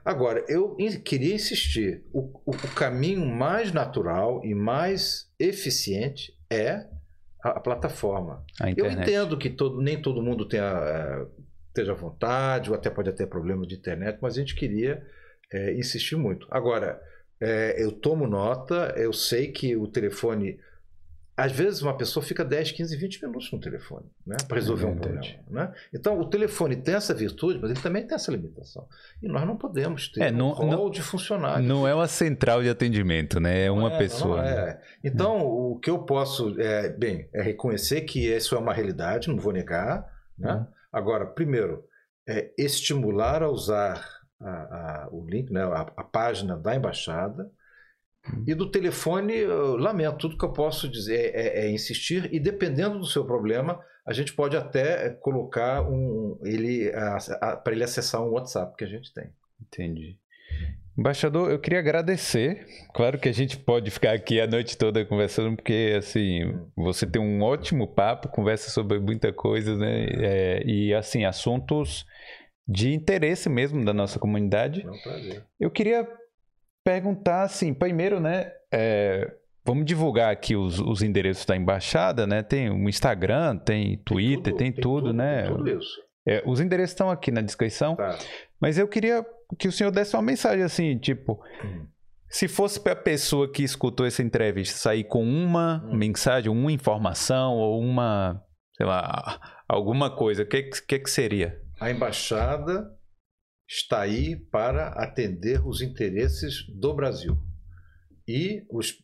Agora, 0.03 0.45
eu 0.47 0.77
queria 1.03 1.33
insistir: 1.33 2.03
o, 2.13 2.21
o, 2.45 2.51
o 2.51 2.75
caminho 2.75 3.25
mais 3.25 3.71
natural 3.71 4.43
e 4.45 4.53
mais 4.53 5.31
eficiente 5.39 6.37
é 6.49 6.87
a, 7.41 7.59
plataforma. 7.59 8.43
A 8.59 8.69
eu 8.71 8.85
entendo 8.85 9.37
que 9.37 9.49
todo, 9.49 9.81
nem 9.81 9.99
todo 9.99 10.21
mundo 10.21 10.47
tenha, 10.47 10.63
é, 10.63 11.25
esteja 11.69 11.93
à 11.93 11.95
vontade, 11.95 12.69
ou 12.69 12.75
até 12.75 12.89
pode 12.89 13.11
ter 13.13 13.27
problema 13.27 13.65
de 13.65 13.75
internet, 13.75 14.19
mas 14.21 14.35
a 14.35 14.39
gente 14.39 14.55
queria 14.55 15.03
é, 15.51 15.73
insistir 15.73 16.15
muito. 16.15 16.47
Agora, 16.51 17.01
é, 17.41 17.83
eu 17.83 17.91
tomo 17.91 18.27
nota, 18.27 18.93
eu 18.97 19.11
sei 19.13 19.51
que 19.51 19.75
o 19.75 19.87
telefone 19.87 20.59
às 21.37 21.51
vezes 21.51 21.81
uma 21.81 21.97
pessoa 21.97 22.25
fica 22.25 22.45
10, 22.45 22.71
15, 22.71 22.95
20 22.95 23.25
minutos 23.25 23.51
no 23.51 23.59
telefone 23.59 24.05
né, 24.25 24.37
para 24.47 24.55
resolver 24.55 24.85
é 24.85 24.87
um 24.87 24.95
problema. 24.95 25.25
Né? 25.49 25.73
Então, 25.93 26.17
o 26.17 26.29
telefone 26.29 26.77
tem 26.77 26.95
essa 26.95 27.13
virtude, 27.13 27.59
mas 27.61 27.71
ele 27.71 27.81
também 27.81 28.07
tem 28.07 28.15
essa 28.15 28.31
limitação. 28.31 28.87
E 29.21 29.27
nós 29.27 29.45
não 29.45 29.57
podemos 29.57 30.07
ter 30.07 30.21
é, 30.23 30.31
não, 30.31 30.51
um 30.51 30.73
rol 30.73 30.89
de 30.89 31.01
funcionários. 31.01 31.67
Não 31.67 31.85
é 31.85 31.93
uma 31.93 32.07
central 32.07 32.63
de 32.63 32.69
atendimento, 32.69 33.39
né? 33.39 33.65
é 33.65 33.71
uma 33.71 33.93
é, 33.93 33.97
pessoa. 33.97 34.37
Não, 34.37 34.47
é. 34.47 34.81
Então, 35.03 35.45
o 35.45 35.77
que 35.77 35.89
eu 35.89 35.99
posso, 35.99 36.59
é, 36.59 36.89
bem, 36.89 37.27
é 37.33 37.41
reconhecer 37.41 38.01
que 38.01 38.27
isso 38.27 38.55
é 38.55 38.57
uma 38.57 38.73
realidade, 38.73 39.27
não 39.27 39.37
vou 39.37 39.51
negar. 39.51 40.09
Né? 40.39 40.53
Uhum. 40.53 40.65
Agora, 40.91 41.25
primeiro, 41.25 41.83
é 42.25 42.53
estimular 42.57 43.43
a 43.43 43.49
usar 43.49 44.07
a, 44.41 44.49
a, 44.49 45.09
o 45.11 45.25
link, 45.25 45.51
né, 45.51 45.63
a, 45.63 45.81
a 45.81 46.03
página 46.03 46.57
da 46.57 46.75
embaixada, 46.75 47.49
e 48.47 48.55
do 48.55 48.69
telefone, 48.69 49.35
eu 49.35 49.77
lamento, 49.77 50.17
tudo 50.17 50.37
que 50.37 50.45
eu 50.45 50.51
posso 50.51 50.89
dizer 50.89 51.35
é, 51.35 51.41
é, 51.41 51.65
é, 51.65 51.71
insistir, 51.71 52.27
e 52.33 52.39
dependendo 52.39 52.97
do 52.97 53.05
seu 53.05 53.25
problema, 53.25 53.79
a 54.05 54.13
gente 54.13 54.33
pode 54.33 54.57
até 54.57 55.09
colocar 55.09 55.81
um, 55.81 56.39
ele 56.43 56.91
para 57.63 57.73
ele 57.73 57.83
acessar 57.83 58.21
um 58.21 58.31
WhatsApp 58.31 58.75
que 58.77 58.83
a 58.83 58.87
gente 58.87 59.13
tem. 59.13 59.29
Entendi. 59.61 60.17
Embaixador, 60.97 61.51
eu 61.51 61.59
queria 61.59 61.79
agradecer. 61.79 62.65
Claro 62.93 63.19
que 63.19 63.27
a 63.27 63.33
gente 63.33 63.57
pode 63.57 63.91
ficar 63.91 64.13
aqui 64.13 64.39
a 64.39 64.47
noite 64.47 64.77
toda 64.77 65.05
conversando, 65.05 65.55
porque 65.55 65.93
assim, 65.97 66.45
hum. 66.45 66.69
você 66.77 67.05
tem 67.05 67.21
um 67.21 67.41
ótimo 67.41 67.87
papo, 67.87 68.29
conversa 68.29 68.69
sobre 68.69 68.99
muita 68.99 69.33
coisa, 69.33 69.75
né? 69.75 70.05
É, 70.05 70.63
e 70.65 70.93
assim, 70.93 71.25
assuntos 71.25 72.05
de 72.67 72.93
interesse 72.93 73.47
mesmo 73.49 73.83
da 73.85 73.93
nossa 73.93 74.19
comunidade. 74.19 74.81
É 74.85 74.89
um 74.89 75.01
prazer. 75.01 75.43
Eu 75.59 75.69
queria 75.69 76.07
perguntar 76.83 77.43
assim, 77.43 77.73
primeiro, 77.73 78.19
né? 78.19 78.51
É, 78.71 79.31
vamos 79.65 79.85
divulgar 79.85 80.31
aqui 80.31 80.55
os, 80.55 80.79
os, 80.79 81.01
endereços 81.01 81.45
da 81.45 81.55
embaixada, 81.55 82.27
né? 82.27 82.43
Tem 82.43 82.69
o 82.69 82.89
Instagram, 82.89 83.57
tem 83.57 83.97
Twitter, 83.97 84.53
tem 84.53 84.53
tudo, 84.53 84.57
tem 84.57 84.71
tudo, 84.71 85.01
tudo 85.07 85.13
né? 85.13 85.43
Tem 85.43 85.55
tudo 85.55 85.69
isso. 85.69 86.05
É, 86.27 86.43
os 86.45 86.59
endereços 86.59 86.91
estão 86.91 87.09
aqui 87.09 87.31
na 87.31 87.41
descrição. 87.41 87.95
Tá. 87.95 88.17
Mas 88.59 88.77
eu 88.77 88.87
queria 88.87 89.23
que 89.59 89.67
o 89.67 89.71
senhor 89.71 89.91
desse 89.91 90.15
uma 90.15 90.23
mensagem 90.23 90.63
assim, 90.63 90.97
tipo, 90.97 91.39
hum. 91.63 91.85
se 92.27 92.47
fosse 92.47 92.79
para 92.79 92.93
a 92.93 92.95
pessoa 92.95 93.51
que 93.51 93.63
escutou 93.63 94.05
essa 94.05 94.23
entrevista 94.23 94.77
sair 94.77 95.03
com 95.03 95.23
uma 95.23 95.83
hum. 95.85 95.95
mensagem, 95.95 96.51
uma 96.51 96.71
informação 96.71 97.53
ou 97.53 97.79
uma, 97.79 98.41
sei 98.75 98.85
lá, 98.85 99.39
alguma 99.67 100.09
coisa, 100.09 100.43
o 100.43 100.47
que, 100.47 100.63
que, 100.63 100.99
que 100.99 101.09
seria? 101.09 101.64
A 101.79 101.91
embaixada 101.91 102.97
está 103.67 104.01
aí 104.01 104.35
para 104.35 104.89
atender 104.89 105.65
os 105.67 105.81
interesses 105.81 106.65
do 106.69 106.93
Brasil. 106.93 107.37
E 108.25 108.65
os 108.69 109.03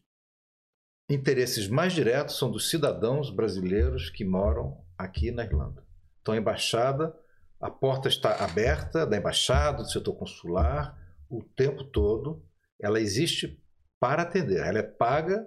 interesses 1.09 1.67
mais 1.67 1.91
diretos 1.91 2.37
são 2.37 2.49
dos 2.49 2.69
cidadãos 2.69 3.29
brasileiros 3.29 4.09
que 4.09 4.23
moram 4.23 4.85
aqui 4.97 5.31
na 5.31 5.43
Irlanda. 5.43 5.85
Então, 6.21 6.33
a 6.33 6.37
embaixada, 6.37 7.13
a 7.59 7.69
porta 7.69 8.07
está 8.07 8.43
aberta 8.43 9.05
da 9.05 9.17
embaixada, 9.17 9.83
do 9.83 9.89
setor 9.89 10.13
consular, 10.13 10.97
o 11.29 11.43
tempo 11.43 11.83
todo. 11.83 12.41
Ela 12.79 13.01
existe 13.01 13.61
para 13.99 14.21
atender, 14.21 14.65
ela 14.65 14.79
é 14.79 14.83
paga, 14.83 15.45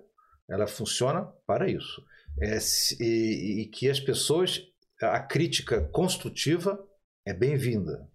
ela 0.48 0.66
funciona 0.66 1.24
para 1.46 1.70
isso. 1.70 2.04
É, 2.38 2.58
e, 3.00 3.62
e 3.62 3.66
que 3.66 3.88
as 3.88 3.98
pessoas, 3.98 4.60
a 5.00 5.20
crítica 5.20 5.80
construtiva 5.88 6.78
é 7.24 7.32
bem-vinda 7.32 8.06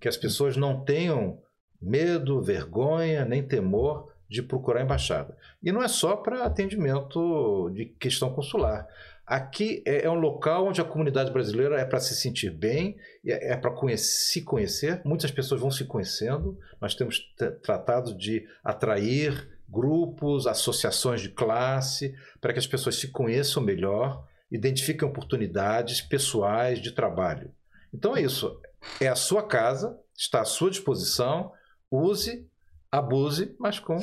que 0.00 0.08
as 0.08 0.16
pessoas 0.16 0.56
não 0.56 0.84
tenham 0.84 1.40
medo, 1.80 2.42
vergonha, 2.42 3.24
nem 3.24 3.46
temor 3.46 4.12
de 4.28 4.42
procurar 4.42 4.80
a 4.80 4.84
embaixada. 4.84 5.36
E 5.62 5.70
não 5.70 5.82
é 5.82 5.88
só 5.88 6.16
para 6.16 6.44
atendimento 6.44 7.70
de 7.74 7.86
questão 7.86 8.32
consular. 8.32 8.86
Aqui 9.26 9.82
é, 9.86 10.06
é 10.06 10.10
um 10.10 10.18
local 10.18 10.66
onde 10.66 10.80
a 10.80 10.84
comunidade 10.84 11.30
brasileira 11.30 11.78
é 11.78 11.84
para 11.84 12.00
se 12.00 12.14
sentir 12.14 12.50
bem, 12.50 12.96
é, 13.24 13.52
é 13.52 13.56
para 13.56 13.72
se 13.96 14.42
conhecer. 14.42 15.00
Muitas 15.04 15.30
pessoas 15.30 15.60
vão 15.60 15.70
se 15.70 15.84
conhecendo. 15.84 16.58
Nós 16.80 16.94
temos 16.94 17.20
tratado 17.62 18.14
de 18.16 18.46
atrair 18.64 19.48
grupos, 19.68 20.46
associações 20.46 21.20
de 21.20 21.28
classe, 21.28 22.14
para 22.40 22.52
que 22.52 22.58
as 22.58 22.66
pessoas 22.66 22.96
se 22.96 23.08
conheçam 23.08 23.62
melhor, 23.62 24.26
identifiquem 24.50 25.06
oportunidades 25.06 26.00
pessoais 26.00 26.80
de 26.80 26.90
trabalho. 26.90 27.52
Então 27.92 28.16
é 28.16 28.22
isso. 28.22 28.60
É 29.00 29.08
a 29.08 29.14
sua 29.14 29.42
casa, 29.42 29.98
está 30.16 30.40
à 30.40 30.44
sua 30.44 30.70
disposição. 30.70 31.52
Use, 31.90 32.46
abuse, 32.90 33.54
mas 33.58 33.78
com. 33.78 33.98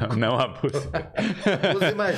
Não, 0.00 0.16
não 0.16 0.38
abuse. 0.38 0.74
use, 1.76 1.94
mas, 1.94 2.16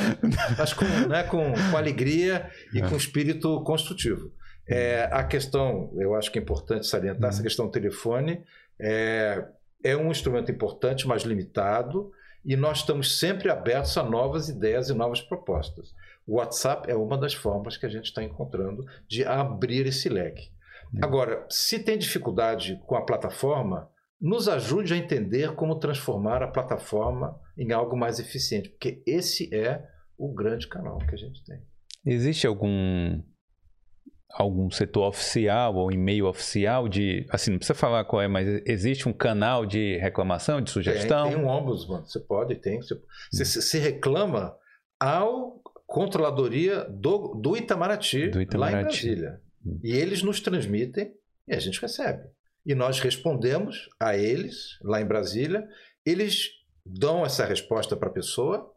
mas 0.56 0.72
com, 0.72 0.84
né, 0.84 1.22
com, 1.24 1.52
com 1.52 1.76
alegria 1.76 2.50
e 2.72 2.80
com 2.82 2.96
espírito 2.96 3.62
construtivo. 3.62 4.32
É, 4.66 5.08
a 5.10 5.24
questão, 5.24 5.90
eu 5.96 6.14
acho 6.14 6.30
que 6.30 6.38
é 6.38 6.42
importante 6.42 6.86
salientar, 6.86 7.30
essa 7.30 7.38
uhum. 7.38 7.42
questão 7.42 7.66
do 7.66 7.72
telefone 7.72 8.44
é, 8.78 9.42
é 9.82 9.96
um 9.96 10.10
instrumento 10.10 10.52
importante, 10.52 11.08
mas 11.08 11.22
limitado, 11.22 12.12
e 12.44 12.54
nós 12.54 12.78
estamos 12.78 13.18
sempre 13.18 13.50
abertos 13.50 13.96
a 13.96 14.02
novas 14.02 14.50
ideias 14.50 14.90
e 14.90 14.94
novas 14.94 15.22
propostas. 15.22 15.94
O 16.26 16.34
WhatsApp 16.36 16.90
é 16.90 16.94
uma 16.94 17.16
das 17.16 17.32
formas 17.32 17.78
que 17.78 17.86
a 17.86 17.88
gente 17.88 18.04
está 18.04 18.22
encontrando 18.22 18.84
de 19.08 19.24
abrir 19.24 19.86
esse 19.86 20.10
leque. 20.10 20.50
É. 20.96 21.04
Agora, 21.04 21.46
se 21.48 21.78
tem 21.78 21.98
dificuldade 21.98 22.80
com 22.86 22.96
a 22.96 23.04
plataforma, 23.04 23.90
nos 24.20 24.48
ajude 24.48 24.94
a 24.94 24.96
entender 24.96 25.54
como 25.54 25.78
transformar 25.78 26.42
a 26.42 26.48
plataforma 26.48 27.38
em 27.56 27.72
algo 27.72 27.96
mais 27.96 28.18
eficiente, 28.18 28.68
porque 28.70 29.02
esse 29.06 29.54
é 29.54 29.84
o 30.16 30.32
grande 30.32 30.68
canal 30.68 30.98
que 30.98 31.14
a 31.14 31.18
gente 31.18 31.44
tem. 31.44 31.60
Existe 32.04 32.46
algum 32.46 33.20
algum 34.30 34.70
setor 34.70 35.08
oficial 35.08 35.74
ou 35.74 35.90
e-mail 35.90 36.26
oficial 36.26 36.88
de. 36.88 37.26
Assim, 37.30 37.50
não 37.50 37.58
precisa 37.58 37.78
falar 37.78 38.04
qual 38.04 38.20
é, 38.20 38.28
mas 38.28 38.62
existe 38.66 39.08
um 39.08 39.12
canal 39.12 39.64
de 39.64 39.96
reclamação, 39.98 40.60
de 40.60 40.70
sugestão? 40.70 41.28
Tem, 41.28 41.36
tem 41.36 41.44
um 41.44 41.48
ombudsman, 41.48 42.02
você 42.02 42.20
pode, 42.20 42.54
tem. 42.56 42.80
Você, 42.80 43.00
você, 43.32 43.44
você 43.44 43.78
reclama 43.78 44.54
ao 45.00 45.60
controladoria 45.86 46.84
do, 46.84 47.34
do, 47.34 47.56
Itamaraty, 47.56 48.28
do 48.28 48.42
Itamaraty, 48.42 48.74
lá 48.74 48.80
em 48.80 48.84
Brasília. 48.84 49.40
Hum. 49.64 49.78
E 49.82 49.92
eles 49.92 50.22
nos 50.22 50.40
transmitem 50.40 51.12
e 51.46 51.54
a 51.54 51.58
gente 51.58 51.80
recebe. 51.80 52.24
E 52.64 52.74
nós 52.74 53.00
respondemos 53.00 53.88
a 53.98 54.16
eles, 54.16 54.78
lá 54.82 55.00
em 55.00 55.06
Brasília, 55.06 55.66
eles 56.04 56.50
dão 56.84 57.24
essa 57.24 57.44
resposta 57.44 57.96
para 57.96 58.08
a 58.08 58.12
pessoa 58.12 58.72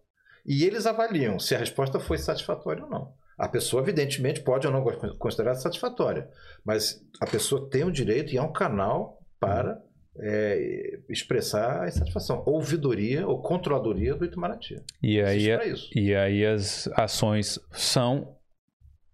e 0.46 0.64
eles 0.64 0.86
avaliam 0.86 1.40
se 1.40 1.56
a 1.56 1.58
resposta 1.58 2.00
foi 2.00 2.18
satisfatória 2.18 2.84
ou 2.84 2.90
não. 2.90 3.14
A 3.38 3.48
pessoa, 3.48 3.82
evidentemente, 3.82 4.42
pode 4.42 4.68
ou 4.68 4.74
não 4.74 4.84
considerar 5.18 5.56
satisfatória, 5.56 6.30
mas 6.64 7.02
a 7.20 7.26
pessoa 7.26 7.70
tem 7.70 7.84
o 7.84 7.92
direito 7.92 8.34
e 8.34 8.38
é 8.38 8.42
um 8.42 8.52
canal 8.52 9.20
para 9.40 9.82
é, 10.20 11.00
expressar 11.10 11.84
a 11.84 11.88
insatisfação. 11.88 12.44
Ouvidoria 12.46 13.28
ou 13.28 13.42
controladoria 13.42 14.14
do 14.14 14.26
Itamaraty. 14.26 14.76
E 15.02 15.22
aí, 15.22 15.48
e 15.96 16.14
aí 16.14 16.46
as 16.46 16.88
ações 16.94 17.60
são, 17.72 18.36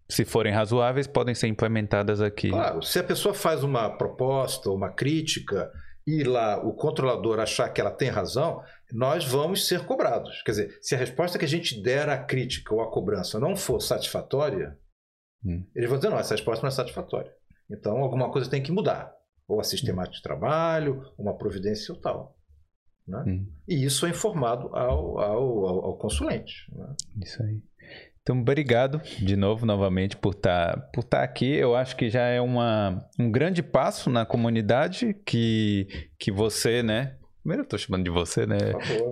se 0.10 0.24
forem 0.24 0.54
razoáveis, 0.54 1.08
podem 1.08 1.36
ser 1.36 1.48
implementadas 1.48 2.22
aqui. 2.22 2.50
Claro, 2.50 2.82
se 2.82 3.00
a 3.00 3.04
pessoa 3.04 3.34
faz 3.34 3.64
uma 3.64 3.90
proposta, 3.90 4.70
uma 4.70 4.90
crítica, 4.90 5.72
e 6.08 6.24
lá 6.24 6.66
o 6.66 6.74
controlador 6.74 7.40
achar 7.40 7.68
que 7.70 7.82
ela 7.82 7.92
tem 7.92 8.10
razão, 8.10 8.64
nós 8.94 9.26
vamos 9.26 9.68
ser 9.68 9.86
cobrados. 9.86 10.42
Quer 10.44 10.52
dizer, 10.52 10.80
se 10.82 10.96
a 10.96 10.98
resposta 10.98 11.38
que 11.38 11.44
a 11.44 11.48
gente 11.48 11.82
der 11.82 12.08
à 12.08 12.18
crítica 12.18 12.74
ou 12.74 12.82
à 12.82 12.90
cobrança 12.90 13.38
não 13.38 13.58
for 13.58 13.82
satisfatória, 13.82 14.80
hum. 15.44 15.66
eles 15.76 15.90
vão 15.90 16.00
dizer, 16.00 16.10
não, 16.10 16.18
essa 16.18 16.34
resposta 16.34 16.64
não 16.64 16.70
é 16.70 16.72
satisfatória. 16.72 17.34
Então, 17.70 17.98
alguma 17.98 18.32
coisa 18.32 18.50
tem 18.50 18.64
que 18.64 18.72
mudar. 18.72 19.14
Ou 19.46 19.60
a 19.60 19.64
sistemática 19.64 20.16
de 20.16 20.22
trabalho, 20.22 21.12
uma 21.18 21.38
providência 21.38 21.94
ou 21.94 22.00
tal. 22.00 22.38
Né? 23.06 23.24
Hum. 23.28 23.52
E 23.68 23.84
isso 23.84 24.06
é 24.06 24.10
informado 24.10 24.74
ao, 24.74 25.20
ao, 25.20 25.66
ao, 25.66 25.86
ao 25.86 25.98
consulente. 25.98 26.54
Né? 26.72 26.96
Isso 27.22 27.44
aí. 27.44 27.62
Então, 28.28 28.42
obrigado 28.42 29.02
de 29.20 29.38
novo, 29.38 29.66
novamente, 29.66 30.18
por 30.18 30.34
estar 30.34 30.76
tá, 30.76 30.82
por 30.94 31.02
tá 31.02 31.24
aqui. 31.24 31.50
Eu 31.50 31.78
acho 31.78 31.96
que 31.96 32.10
já 32.10 32.24
é 32.24 32.42
uma, 32.42 33.08
um 33.18 33.32
grande 33.32 33.64
passo 33.64 34.10
na 34.10 34.26
comunidade 34.26 35.16
que, 35.26 35.88
que 36.20 36.30
você, 36.30 36.84
né? 36.84 37.16
Primeiro 37.42 37.62
eu 37.62 37.64
estou 37.64 37.80
chamando 37.80 38.04
de 38.04 38.10
você, 38.10 38.46
né? 38.46 38.58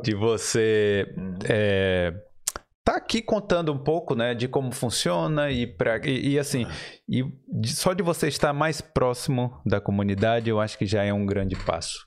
De 0.04 0.14
você 0.14 1.16
uhum. 1.18 1.36
é, 1.48 2.14
tá 2.84 2.98
aqui 2.98 3.22
contando 3.22 3.72
um 3.72 3.78
pouco, 3.78 4.16
né, 4.16 4.36
de 4.36 4.50
como 4.50 4.74
funciona 4.74 5.50
e, 5.50 5.66
pra, 5.66 5.98
e, 6.06 6.32
e 6.32 6.40
assim, 6.40 6.68
e 7.08 7.24
só 7.68 7.94
de 7.94 8.04
você 8.04 8.28
estar 8.28 8.52
mais 8.52 8.82
próximo 8.82 9.62
da 9.66 9.80
comunidade, 9.80 10.50
eu 10.50 10.60
acho 10.60 10.78
que 10.78 10.86
já 10.86 11.06
é 11.06 11.14
um 11.14 11.26
grande 11.26 11.56
passo. 11.56 12.06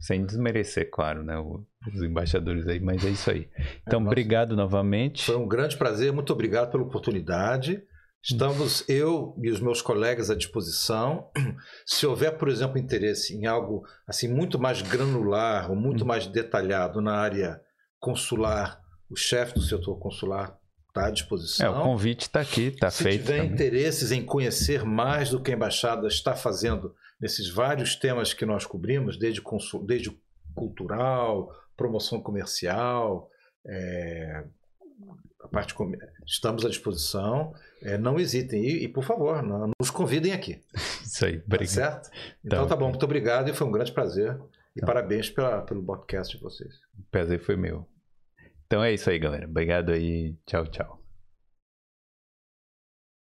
Sem 0.00 0.24
desmerecer, 0.24 0.90
claro, 0.90 1.22
né? 1.22 1.34
Os 1.38 2.02
embaixadores 2.02 2.66
aí, 2.66 2.78
mas 2.78 3.04
é 3.04 3.10
isso 3.10 3.30
aí. 3.30 3.48
Então, 3.86 4.00
é, 4.00 4.04
obrigado 4.04 4.54
novamente. 4.54 5.24
Foi 5.24 5.36
um 5.36 5.48
grande 5.48 5.76
prazer, 5.76 6.12
muito 6.12 6.32
obrigado 6.32 6.70
pela 6.70 6.84
oportunidade. 6.84 7.82
Estamos, 8.22 8.84
eu 8.88 9.34
e 9.42 9.50
os 9.50 9.60
meus 9.60 9.80
colegas 9.80 10.30
à 10.30 10.34
disposição. 10.34 11.30
Se 11.86 12.06
houver, 12.06 12.36
por 12.36 12.48
exemplo, 12.48 12.78
interesse 12.78 13.34
em 13.34 13.46
algo 13.46 13.84
assim 14.06 14.28
muito 14.28 14.58
mais 14.58 14.82
granular 14.82 15.70
ou 15.70 15.76
muito 15.76 16.04
mais 16.04 16.26
detalhado 16.26 17.00
na 17.00 17.14
área 17.14 17.60
consular, 17.98 18.80
o 19.08 19.16
chefe 19.16 19.54
do 19.54 19.62
setor 19.62 19.98
consular 19.98 20.58
está 20.88 21.06
à 21.06 21.10
disposição. 21.10 21.66
É, 21.66 21.70
o 21.70 21.82
convite 21.82 22.22
está 22.22 22.40
aqui, 22.40 22.68
está 22.68 22.90
feito. 22.90 23.20
Se 23.20 23.26
tiver 23.26 23.38
também. 23.38 23.52
interesses 23.52 24.10
em 24.10 24.24
conhecer 24.24 24.84
mais 24.84 25.30
do 25.30 25.40
que 25.40 25.50
a 25.50 25.54
embaixada 25.54 26.06
está 26.08 26.34
fazendo 26.34 26.94
nesses 27.20 27.48
vários 27.50 27.96
temas 27.96 28.32
que 28.32 28.46
nós 28.46 28.64
cobrimos, 28.64 29.18
desde, 29.18 29.42
desde 29.84 30.18
cultural, 30.54 31.52
promoção 31.76 32.20
comercial, 32.20 33.30
é, 33.66 34.44
a 35.40 35.48
parte 35.48 35.74
com... 35.74 35.92
estamos 36.26 36.64
à 36.64 36.68
disposição. 36.68 37.54
É, 37.82 37.96
não 37.96 38.18
hesitem 38.18 38.64
e, 38.64 38.84
e, 38.84 38.88
por 38.88 39.04
favor, 39.04 39.42
não, 39.42 39.70
nos 39.80 39.90
convidem 39.90 40.32
aqui. 40.32 40.62
Isso 41.04 41.24
aí, 41.24 41.38
tá 41.38 41.44
obrigado. 41.46 41.68
Tá 41.68 42.02
certo? 42.02 42.10
Então, 42.44 42.66
tá 42.66 42.76
bom, 42.76 42.88
muito 42.88 43.04
obrigado 43.04 43.48
e 43.48 43.54
foi 43.54 43.66
um 43.66 43.72
grande 43.72 43.92
prazer. 43.92 44.32
E 44.32 44.80
então. 44.80 44.86
parabéns 44.86 45.30
pela, 45.30 45.62
pelo 45.62 45.82
podcast 45.82 46.36
de 46.36 46.42
vocês. 46.42 46.74
O 46.98 47.02
prazer 47.10 47.40
foi 47.40 47.56
meu. 47.56 47.86
Então 48.66 48.82
é 48.82 48.92
isso 48.92 49.08
aí, 49.08 49.18
galera. 49.18 49.46
Obrigado 49.46 49.92
aí. 49.92 50.36
Tchau, 50.44 50.66
tchau. 50.66 50.97